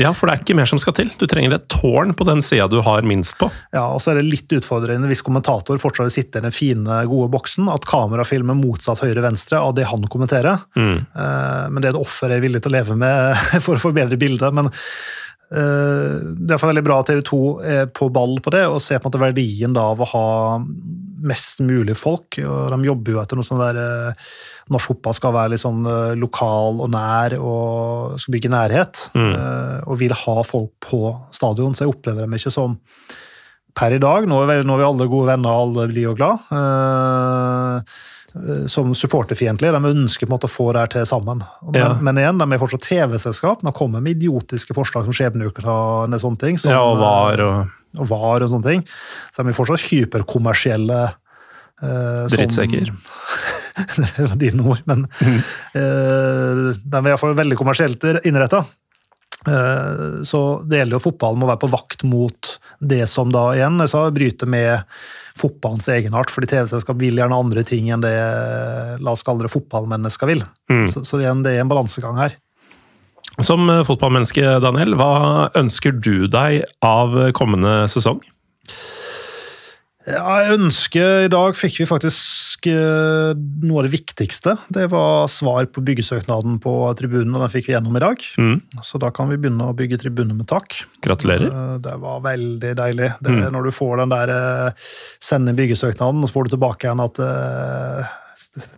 Ja, 0.00 0.10
for 0.16 0.28
det 0.28 0.34
er 0.34 0.42
ikke 0.42 0.56
mer 0.58 0.68
som 0.68 0.80
skal 0.80 0.94
til. 0.96 1.10
Du 1.18 1.24
trenger 1.28 1.54
et 1.56 1.68
tårn 1.72 2.12
på 2.16 2.24
den 2.28 2.42
sida 2.44 2.66
du 2.70 2.78
har 2.84 3.06
minst 3.06 3.38
på. 3.40 3.48
Ja, 3.72 3.86
og 3.88 4.02
så 4.02 4.12
er 4.12 4.20
det 4.20 4.28
litt 4.28 4.52
utfordrende 4.56 5.08
hvis 5.10 5.24
kommentator 5.24 5.80
fortsatt 5.80 6.12
sitter 6.12 6.42
i 6.42 6.48
den 6.48 6.54
fine, 6.56 7.00
gode 7.10 7.30
boksen, 7.32 7.68
at 7.72 7.88
kamera 7.88 8.26
filmer 8.28 8.58
motsatt 8.58 9.02
høyre-venstre 9.04 9.60
av 9.60 9.74
det 9.78 9.88
han 9.90 10.04
kommenterer. 10.12 10.60
Mm. 10.76 10.98
Uh, 11.16 11.64
men 11.72 11.80
det 11.80 11.90
er 11.90 11.96
et 11.96 12.02
offer 12.02 12.32
jeg 12.32 12.42
er 12.42 12.46
villig 12.46 12.62
til 12.64 12.72
å 12.72 12.76
leve 12.76 12.98
med 13.00 13.48
for 13.64 13.78
å 13.78 13.84
forbedre 13.88 14.20
bildet. 14.20 14.52
men 14.56 14.68
Eh, 14.70 15.29
det 15.50 16.54
er 16.54 16.62
veldig 16.62 16.82
bra 16.86 17.00
at 17.02 17.08
TV 17.10 17.24
2 17.26 17.38
er 17.66 17.88
på 17.90 18.06
ball 18.14 18.36
på 18.38 18.52
det, 18.54 18.62
og 18.70 18.82
ser 18.82 19.00
på 19.00 19.08
en 19.08 19.10
måte 19.10 19.22
verdien 19.24 19.72
da 19.74 19.88
av 19.90 20.02
å 20.04 20.10
ha 20.12 20.26
mest 21.26 21.60
mulig 21.64 21.96
folk. 21.98 22.38
og 22.40 22.70
De 22.72 22.78
jobber 22.86 23.14
jo 23.14 23.20
etter 23.22 23.38
noe 23.38 23.46
sånn 23.46 23.60
der 23.60 23.80
eh, 23.80 24.28
Norsk 24.70 24.92
fotball 24.92 25.16
skal 25.16 25.34
være 25.34 25.54
litt 25.54 25.62
sånn 25.62 25.82
eh, 25.88 26.12
lokal 26.20 26.80
og 26.84 26.92
nær 26.94 27.36
og 27.38 28.20
skal 28.20 28.36
bygge 28.36 28.52
nærhet. 28.54 29.02
Mm. 29.18 29.34
Og 29.90 30.00
vil 30.00 30.14
ha 30.16 30.36
folk 30.46 30.72
på 30.86 31.02
stadion, 31.34 31.74
så 31.74 31.86
jeg 31.86 31.94
opplever 31.94 32.26
dem 32.26 32.38
ikke 32.38 32.54
som 32.54 32.78
per 33.76 33.94
i 33.94 34.02
dag. 34.02 34.26
Nå 34.28 34.40
er 34.44 34.50
vi, 34.50 34.66
nå 34.66 34.76
er 34.76 34.82
vi 34.82 34.88
alle 34.88 35.10
gode 35.10 35.30
venner, 35.30 35.50
og 35.50 35.68
alle 35.68 35.90
blir 35.90 36.08
jo 36.08 36.16
glad. 36.18 36.46
Eh, 38.34 38.66
som 38.66 38.94
supporterfiendtlige. 38.94 39.72
De 39.72 39.90
ønsker 39.90 40.26
på 40.26 40.30
en 40.30 40.36
måte 40.36 40.46
å 40.46 40.52
få 40.52 40.70
det 40.74 40.84
her 40.84 40.92
til 40.94 41.06
sammen. 41.08 41.42
Men, 41.66 41.78
ja. 41.80 41.90
men 41.98 42.20
igjen, 42.20 42.38
de 42.38 42.46
er 42.46 42.62
fortsatt 42.62 42.86
TV-selskap. 42.86 43.64
De 43.66 43.72
kommer 43.76 44.04
med 44.04 44.18
idiotiske 44.18 44.76
forslag 44.76 45.08
som 45.08 45.16
skjebneuker 45.16 45.66
og 45.66 46.18
sånne 46.22 46.42
ting. 46.42 46.60
Som, 46.60 46.74
ja, 46.74 46.82
og 46.86 47.00
VAR 47.00 47.42
og... 47.46 47.72
og 47.98 48.10
VAR 48.12 48.46
og 48.46 48.52
sånne 48.52 48.68
ting. 48.68 48.84
Så 49.34 49.42
de 49.42 49.50
er 49.50 49.58
fortsatt 49.58 49.86
hyperkommersielle. 49.88 51.00
Eh, 51.82 52.24
Drittsekker. 52.36 52.92
det 54.00 54.28
var 54.28 54.36
dine 54.38 54.66
ord, 54.68 54.84
men 54.90 55.06
mm. 55.08 55.40
eh, 55.80 56.62
de 56.76 57.00
er 57.00 57.10
iallfall 57.10 57.38
veldig 57.38 57.58
kommersielt 57.58 58.06
innretta. 58.28 58.62
Eh, 59.48 60.22
så 60.26 60.40
det 60.68 60.82
gjelder 60.82 60.98
jo 60.98 61.04
fotballen 61.06 61.40
må 61.40 61.48
være 61.48 61.62
på 61.62 61.70
vakt 61.72 62.04
mot 62.08 62.52
det 62.78 63.06
som 63.08 63.32
da 63.32 63.46
igjen 63.56 63.80
jeg 63.84 63.92
sa, 63.92 64.04
bryter 64.12 64.50
med 64.50 65.00
fotballens 65.40 65.88
egenart. 65.92 66.32
fordi 66.32 66.50
TV-selskap 66.52 66.98
vil 67.00 67.20
gjerne 67.20 67.38
andre 67.38 67.64
ting 67.64 67.88
enn 67.90 68.04
det 68.04 68.14
la 69.00 69.14
oss 69.14 69.24
kalle 69.24 69.46
det 69.46 69.52
fotballmennesker 69.54 70.28
vil. 70.28 70.44
Mm. 70.72 70.86
Så, 70.90 71.04
så 71.08 71.22
igjen, 71.22 71.44
det 71.46 71.56
er 71.56 71.64
en 71.64 71.72
balansegang 71.72 72.20
her. 72.20 72.36
Som 73.40 73.70
fotballmenneske, 73.86 74.42
Daniel, 74.60 74.98
hva 75.00 75.48
ønsker 75.56 75.94
du 75.96 76.26
deg 76.28 76.66
av 76.84 77.14
kommende 77.36 77.86
sesong? 77.88 78.20
Ja, 80.08 80.24
jeg 80.42 80.56
ønsker 80.58 81.26
I 81.26 81.32
dag 81.32 81.56
fikk 81.58 81.82
vi 81.82 81.88
faktisk 81.88 82.49
uh, 82.68 83.32
noe 83.64 83.80
av 83.80 83.86
det 83.86 83.92
viktigste. 83.94 84.56
Det 84.72 84.86
var 84.92 85.28
svar 85.32 85.68
på 85.72 85.82
byggesøknaden 85.86 86.58
på 86.62 86.74
tribunen, 86.98 87.32
og 87.36 87.44
den 87.44 87.52
fikk 87.52 87.70
vi 87.70 87.74
gjennom 87.74 87.96
i 87.96 88.02
dag. 88.02 88.26
Mm. 88.40 88.58
Så 88.84 89.00
da 89.02 89.12
kan 89.14 89.30
vi 89.30 89.38
begynne 89.40 89.70
å 89.70 89.76
bygge 89.76 90.00
tribuner 90.02 90.36
med 90.36 90.48
tak. 90.50 90.82
Gratulerer. 91.04 91.48
Uh, 91.48 91.76
det 91.82 91.96
var 92.02 92.24
veldig 92.26 92.74
deilig. 92.82 93.12
Det, 93.20 93.36
mm. 93.38 93.46
Når 93.54 93.68
du 93.68 93.72
får 93.76 94.02
den 94.02 94.12
der 94.14 94.34
uh, 94.34 94.90
sende 95.22 95.56
byggesøknaden, 95.58 96.20
og 96.20 96.30
så 96.30 96.36
får 96.36 96.48
du 96.48 96.54
tilbake 96.56 96.88
igjen 96.88 97.04
at 97.06 97.22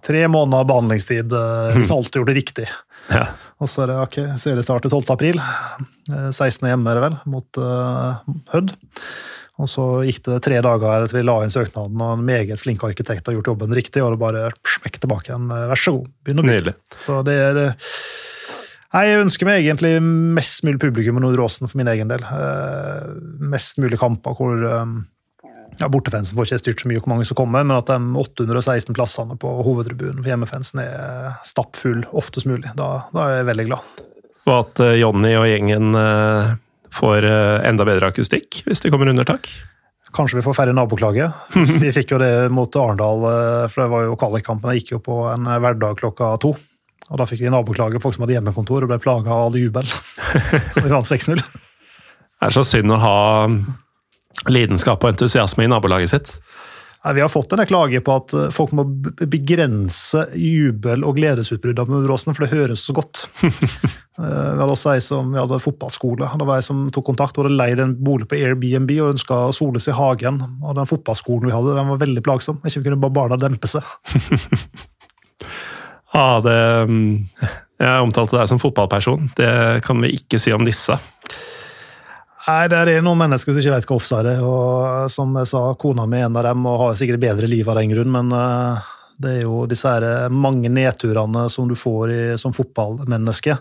tre 0.03 0.23
måneder 0.29 0.67
behandlingstid 0.69 1.33
hvis 1.33 1.91
mm. 1.91 1.95
alt 1.95 2.17
gjort 2.19 2.31
det 2.33 2.39
riktig. 2.39 2.67
Ja. 3.13 3.27
Og 3.63 3.71
så 3.71 3.85
er 3.85 3.93
det 3.93 4.01
ok, 4.03 4.17
seriestart 4.43 4.89
12. 4.91 5.05
april. 5.15 5.39
16. 6.11 6.67
hjemme, 6.67 6.91
er 6.91 6.99
det 6.99 7.05
vel, 7.07 7.21
mot 7.31 7.63
Hødd. 8.53 8.75
Og 9.61 9.69
så 9.69 9.85
gikk 10.09 10.23
det 10.27 10.39
tre 10.47 10.59
dager 10.65 11.05
etter 11.05 11.19
vi 11.19 11.27
la 11.27 11.37
inn 11.45 11.53
søknaden, 11.53 12.01
og 12.01 12.17
en 12.17 12.25
meget 12.25 12.61
flink 12.61 12.83
arkitekt 12.87 13.29
har 13.29 13.37
gjort 13.37 13.53
jobben 13.53 13.75
riktig, 13.77 14.01
og 14.01 14.15
det 14.15 14.23
bare 14.23 14.49
smekk 14.65 14.97
tilbake 15.03 15.29
igjen. 15.29 15.51
Vær 15.53 15.81
så 15.81 15.97
god, 15.99 16.13
begynn 16.25 16.43
å 16.43 16.47
bygge. 16.49 16.77
Så 17.05 17.21
det 17.27 17.39
er 17.39 17.65
Nei, 18.93 19.07
Jeg 19.09 19.23
ønsker 19.23 19.49
meg 19.49 19.63
egentlig 19.63 19.95
mest 20.37 20.65
mulig 20.67 20.81
publikum 20.83 21.17
i 21.17 21.23
Nordre 21.25 21.47
Åsen 21.47 21.71
for 21.71 21.81
min 21.81 21.89
egen 21.89 22.11
del. 22.11 22.21
Eh, 22.29 23.15
mest 23.53 23.81
mulig 23.81 23.97
kamper 24.01 24.37
hvor 24.37 24.67
eh, 24.69 24.91
ja, 25.81 25.89
Bortefansen 25.89 26.37
får 26.37 26.51
ikke 26.51 26.61
styrt 26.61 26.85
så 26.85 26.91
mye 26.91 27.01
hvor 27.01 27.13
mange 27.15 27.25
som 27.29 27.39
kommer, 27.39 27.65
men 27.65 27.79
at 27.79 27.89
de 27.89 27.97
816 28.21 28.93
plassene 28.97 29.39
på 29.41 29.53
hovedtribunen 29.65 30.21
for 30.21 30.29
hjemmefansen 30.29 30.83
er 30.85 31.39
stappfull 31.49 32.05
oftest 32.13 32.49
mulig. 32.51 32.69
Da, 32.77 33.07
da, 33.15 33.25
er 33.25 33.41
jeg 33.41 33.49
veldig 33.49 33.69
glad. 33.71 34.05
Og 34.43 34.55
at 34.59 34.85
uh, 34.85 34.93
Jonny 34.99 35.33
og 35.39 35.49
gjengen 35.49 35.97
uh, 35.97 36.53
får 36.93 37.27
eh, 37.29 37.69
enda 37.69 37.87
bedre 37.89 38.11
akustikk 38.13 38.63
hvis 38.67 38.83
de 38.85 38.93
kommer 38.93 39.11
under 39.13 39.27
tak. 39.29 39.49
Kanskje 40.13 40.39
vi 40.39 40.45
får 40.45 40.59
færre 40.59 40.75
naboklage. 40.77 41.25
Vi 41.81 41.89
fikk 41.95 42.11
jo 42.13 42.19
det 42.21 42.51
mot 42.53 42.69
Arendal, 42.77 43.23
eh, 43.31 43.69
for 43.73 43.81
det 43.81 43.93
var 43.95 44.03
jo 44.05 44.19
kvalikkampen. 44.21 44.75
Jeg 44.75 44.83
gikk 44.83 44.99
jo 44.99 44.99
på 45.07 45.23
en 45.33 45.49
hverdag 45.49 45.97
klokka 46.03 46.35
to. 46.43 46.53
Og 47.09 47.19
da 47.19 47.25
fikk 47.29 47.43
vi 47.43 47.51
naboklage, 47.53 48.01
folk 48.01 48.15
som 48.15 48.27
hadde 48.27 48.37
hjemmekontor 48.37 48.85
og 48.85 48.93
ble 48.93 48.99
plaga 49.03 49.33
av 49.33 49.49
all 49.49 49.57
jubel. 49.59 49.89
Og 50.77 50.85
vi 50.85 50.93
vant 50.93 51.09
6-0. 51.09 51.41
Det 51.41 52.49
er 52.49 52.55
så 52.55 52.63
synd 52.65 52.93
å 52.95 53.01
ha 53.03 53.17
lidenskap 54.53 55.03
og 55.03 55.13
entusiasme 55.13 55.67
i 55.67 55.71
nabolaget 55.71 56.13
sitt. 56.13 56.31
Vi 57.15 57.21
har 57.21 57.29
fått 57.29 57.53
en 57.53 57.67
klage 57.67 58.01
på 58.01 58.15
at 58.15 58.33
eh, 58.33 58.51
folk 58.55 58.71
må 58.79 58.85
begrense 59.27 60.23
jubel- 60.39 61.03
og 61.03 61.17
gledesutbrudd 61.19 61.81
av 61.83 61.91
Muråsen, 61.91 62.35
for 62.35 62.47
det 62.47 62.55
høres 62.55 62.87
så 62.87 62.97
godt. 62.97 63.27
Eh, 64.23 64.29
vi 64.29 64.61
hadde 64.61 64.75
også 64.75 64.91
ei 64.93 65.01
som 65.01 65.31
vi 65.33 65.39
hadde 65.41 65.57
fotballskole. 65.59 66.27
Det 66.39 66.47
var 66.47 66.61
ei 66.61 66.65
som 66.67 66.83
tok 66.93 67.07
kontakt 67.09 67.39
og 67.39 67.47
hadde 67.47 67.57
leid 67.57 67.81
en 67.81 67.95
bolig 67.97 68.27
på 68.29 68.37
Airbnb 68.37 68.91
og 69.01 69.15
ønska 69.15 69.39
å 69.49 69.55
sole 69.57 69.81
seg 69.81 69.95
i 69.95 69.97
hagen. 69.97 70.37
Og 70.61 70.77
den 70.77 70.91
fotballskolen 70.91 71.49
vi 71.49 71.55
hadde, 71.57 71.73
den 71.79 71.89
var 71.89 72.03
veldig 72.03 72.23
plagsom. 72.27 72.59
Ikke 72.61 72.85
kunne 72.85 73.01
bare 73.01 73.17
barna 73.17 73.39
dempe 73.41 73.71
seg. 73.73 73.89
ja, 76.13 76.27
det 76.45 76.59
mm, 76.93 77.09
Jeg 77.81 78.05
omtalte 78.05 78.37
deg 78.37 78.53
som 78.53 78.61
fotballperson. 78.61 79.33
Det 79.41 79.81
kan 79.89 80.05
vi 80.05 80.13
ikke 80.21 80.39
si 80.45 80.53
om 80.53 80.69
disse. 80.69 81.01
Nei, 82.43 82.63
det 82.67 82.79
er 82.91 83.05
noen 83.07 83.21
mennesker 83.21 83.55
som 83.55 83.63
ikke 83.63 83.75
vet 83.77 83.85
hva 83.87 83.97
offside 84.01 84.33
er. 84.35 84.41
og 84.43 85.11
Som 85.13 85.37
jeg 85.39 85.51
sa, 85.53 85.63
kona 85.79 86.09
mi 86.11 86.19
er 86.19 86.27
en 86.27 86.39
av 86.41 86.49
dem 86.49 86.67
og 86.67 86.81
har 86.81 86.97
sikkert 86.99 87.23
bedre 87.23 87.51
liv 87.51 87.69
av 87.71 87.79
den 87.79 87.93
grunn, 87.95 88.11
men 88.11 88.35
uh, 88.35 88.83
det 89.23 89.37
er 89.37 89.45
jo 89.45 89.63
disse 89.71 89.87
her 89.87 90.03
eh, 90.03 90.33
mange 90.35 90.71
nedturene 90.73 91.45
som 91.53 91.69
du 91.71 91.77
får 91.79 92.11
i, 92.11 92.23
som 92.41 92.55
fotballmenneske. 92.57 93.55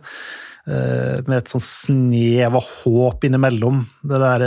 Uh, 0.66 1.22
med 1.28 1.36
et 1.38 1.52
sånn 1.54 1.62
snev 1.66 2.58
av 2.58 2.66
håp 2.82 3.28
innimellom. 3.28 3.84
Det 4.02 4.22
der 4.24 4.46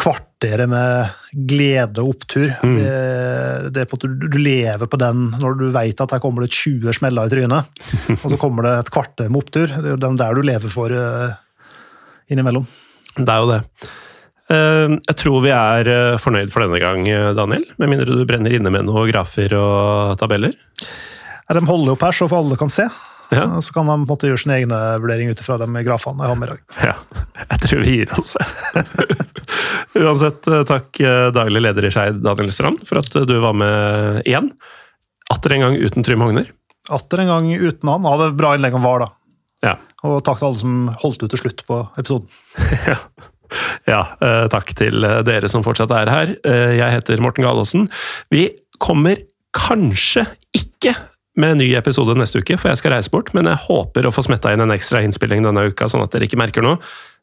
kvarteret 0.00 0.70
med 0.72 1.42
glede 1.52 2.00
og 2.00 2.14
opptur. 2.14 2.48
Mm. 2.64 2.76
Det, 2.78 2.92
det 3.76 3.82
er 3.82 3.90
på 3.90 3.98
at 3.98 4.06
du, 4.08 4.24
du, 4.32 4.38
lever 4.40 4.88
på 4.88 5.00
den 5.02 5.26
når 5.42 5.58
du 5.60 5.66
vet 5.74 6.00
at 6.00 6.14
her 6.16 6.22
kommer 6.24 6.46
det 6.46 6.54
20 6.56 6.96
smeller 6.96 7.28
i 7.28 7.34
trynet, 7.34 7.84
og 8.16 8.24
så 8.32 8.40
kommer 8.40 8.64
det 8.64 8.72
et 8.78 8.92
kvarter 8.96 9.28
med 9.28 9.42
opptur. 9.44 9.68
Det 9.68 9.84
er 9.84 9.92
jo 9.92 10.00
den 10.06 10.16
der 10.22 10.40
du 10.40 10.40
lever 10.48 10.72
for 10.72 10.96
innimellom. 12.32 12.64
Det 13.18 13.28
er 13.28 13.42
jo 13.42 13.50
det. 13.50 13.60
Eh, 14.52 14.96
jeg 15.08 15.18
tror 15.22 15.44
vi 15.44 15.52
er 15.54 15.88
eh, 15.88 16.18
fornøyd 16.20 16.52
for 16.52 16.64
denne 16.64 16.80
gang, 16.82 17.06
eh, 17.08 17.30
Daniel. 17.36 17.64
Med 17.80 17.92
mindre 17.92 18.18
du 18.18 18.26
brenner 18.28 18.54
inne 18.56 18.72
med 18.72 18.88
noen 18.88 19.08
grafer 19.10 19.54
og 19.58 20.18
tabeller? 20.20 20.54
Ja, 21.46 21.56
de 21.56 21.64
holder 21.68 21.94
opp 21.94 22.04
her, 22.06 22.16
så 22.16 22.28
alle 22.36 22.58
kan 22.60 22.72
se. 22.72 22.88
Ja. 23.32 23.46
Så 23.64 23.72
kan 23.72 23.86
man 23.88 24.02
på 24.02 24.10
en 24.10 24.12
måte 24.12 24.28
gjøre 24.28 24.42
sin 24.42 24.52
egne 24.52 24.78
vurdering 25.00 25.30
ut 25.32 25.40
ifra 25.40 25.56
de 25.62 25.84
grafene 25.86 26.20
jeg 26.20 26.32
har 26.34 26.40
med 26.40 26.50
i 26.50 26.52
dag. 26.52 26.64
Ja, 26.90 26.96
jeg 27.52 27.62
tror 27.64 27.84
vi 27.84 27.94
gir 27.96 28.12
oss. 28.18 28.34
Uansett, 30.02 30.48
takk 30.68 31.00
daglig 31.36 31.62
leder 31.64 31.88
i 31.88 31.92
Skeid, 31.94 32.20
Daniel 32.24 32.52
Strand, 32.52 32.84
for 32.88 33.00
at 33.00 33.16
du 33.28 33.34
var 33.40 33.56
med 33.56 34.20
igjen. 34.28 34.50
Atter 35.32 35.56
en 35.56 35.64
gang 35.64 35.78
uten 35.80 36.04
Trym 36.04 36.24
Hogner. 36.24 36.50
Atter 36.92 37.22
en 37.22 37.32
gang 37.32 37.48
uten 37.54 37.88
han. 37.88 38.08
Hadde 38.10 38.32
bra 38.36 38.52
innlegg 38.56 38.76
om 38.76 38.84
VAR, 38.84 39.06
da. 39.06 39.10
Ja. 39.64 39.74
Og 40.08 40.18
takk 40.26 40.40
til 40.40 40.48
alle 40.48 40.60
som 40.60 40.88
holdt 41.02 41.22
ut 41.22 41.30
til 41.30 41.40
slutt 41.44 41.62
på 41.68 41.78
episoden. 42.00 42.26
ja. 42.90 42.96
ja, 43.88 44.00
eh, 44.18 44.46
takk 44.52 44.74
til 44.78 45.06
eh, 45.06 45.20
dere 45.26 45.50
som 45.50 45.64
fortsatt 45.66 45.94
er 45.94 46.10
her. 46.10 46.34
Eh, 46.42 46.74
jeg 46.80 46.96
heter 46.96 47.22
Morten 47.22 47.46
Galaasen. 47.46 47.86
Vi 48.34 48.48
kommer 48.82 49.20
kanskje 49.54 50.26
ikke 50.56 50.96
med 51.38 51.54
en 51.54 51.62
ny 51.62 51.70
episode 51.78 52.16
neste 52.18 52.42
uke, 52.42 52.58
for 52.60 52.72
jeg 52.72 52.80
skal 52.80 52.96
reise 52.96 53.12
bort, 53.12 53.30
men 53.36 53.48
jeg 53.48 53.62
håper 53.68 54.08
å 54.08 54.12
få 54.12 54.24
smetta 54.26 54.52
inn 54.52 54.64
en 54.64 54.74
ekstra 54.74 55.00
innspilling 55.06 55.46
denne 55.46 55.68
uka, 55.70 55.88
sånn 55.88 56.04
at 56.04 56.12
dere 56.12 56.26
ikke 56.28 56.40
merker 56.40 56.64
noe. 56.66 56.80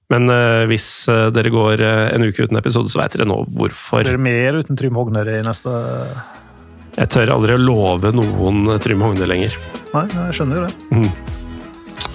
Men 0.10 0.26
hvis 0.66 1.06
dere 1.06 1.52
går 1.54 1.84
en 1.86 2.26
uke 2.26 2.48
uten 2.48 2.58
episode, 2.58 2.90
så 2.90 3.04
veit 3.04 3.14
dere 3.14 3.28
nå 3.30 3.44
hvorfor. 3.54 4.02
Blir 4.02 4.18
det 4.18 4.26
mer 4.26 4.58
uten 4.64 4.80
Trym 4.80 4.98
Hogner 4.98 5.30
i 5.30 5.44
neste 5.46 5.70
Jeg 6.96 7.14
tør 7.14 7.36
aldri 7.36 7.54
å 7.54 7.62
love 7.62 8.10
noen 8.18 8.80
Trym 8.82 9.06
Hogner 9.06 9.30
lenger. 9.30 9.54
Nei, 9.94 10.08
jeg 10.16 10.40
skjønner 10.40 10.64
jo 10.64 10.66
det. 10.66 10.74
Mm. 10.98 11.38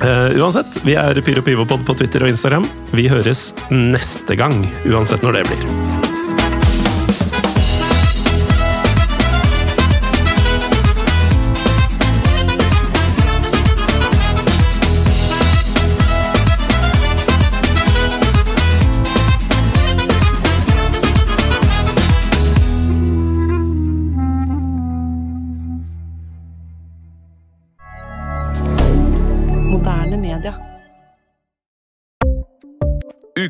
Uh, 0.03 0.35
uansett, 0.43 0.81
vi 0.85 0.97
er 0.99 1.21
Pyro 1.25 1.45
Pivopod 1.47 1.87
på 1.87 1.95
Twitter 1.99 2.25
og 2.27 2.35
Instagram. 2.35 2.67
Vi 2.97 3.07
høres 3.13 3.53
neste 3.71 4.37
gang, 4.39 4.65
uansett 4.91 5.23
når 5.25 5.41
det 5.41 5.47
blir. 5.53 6.04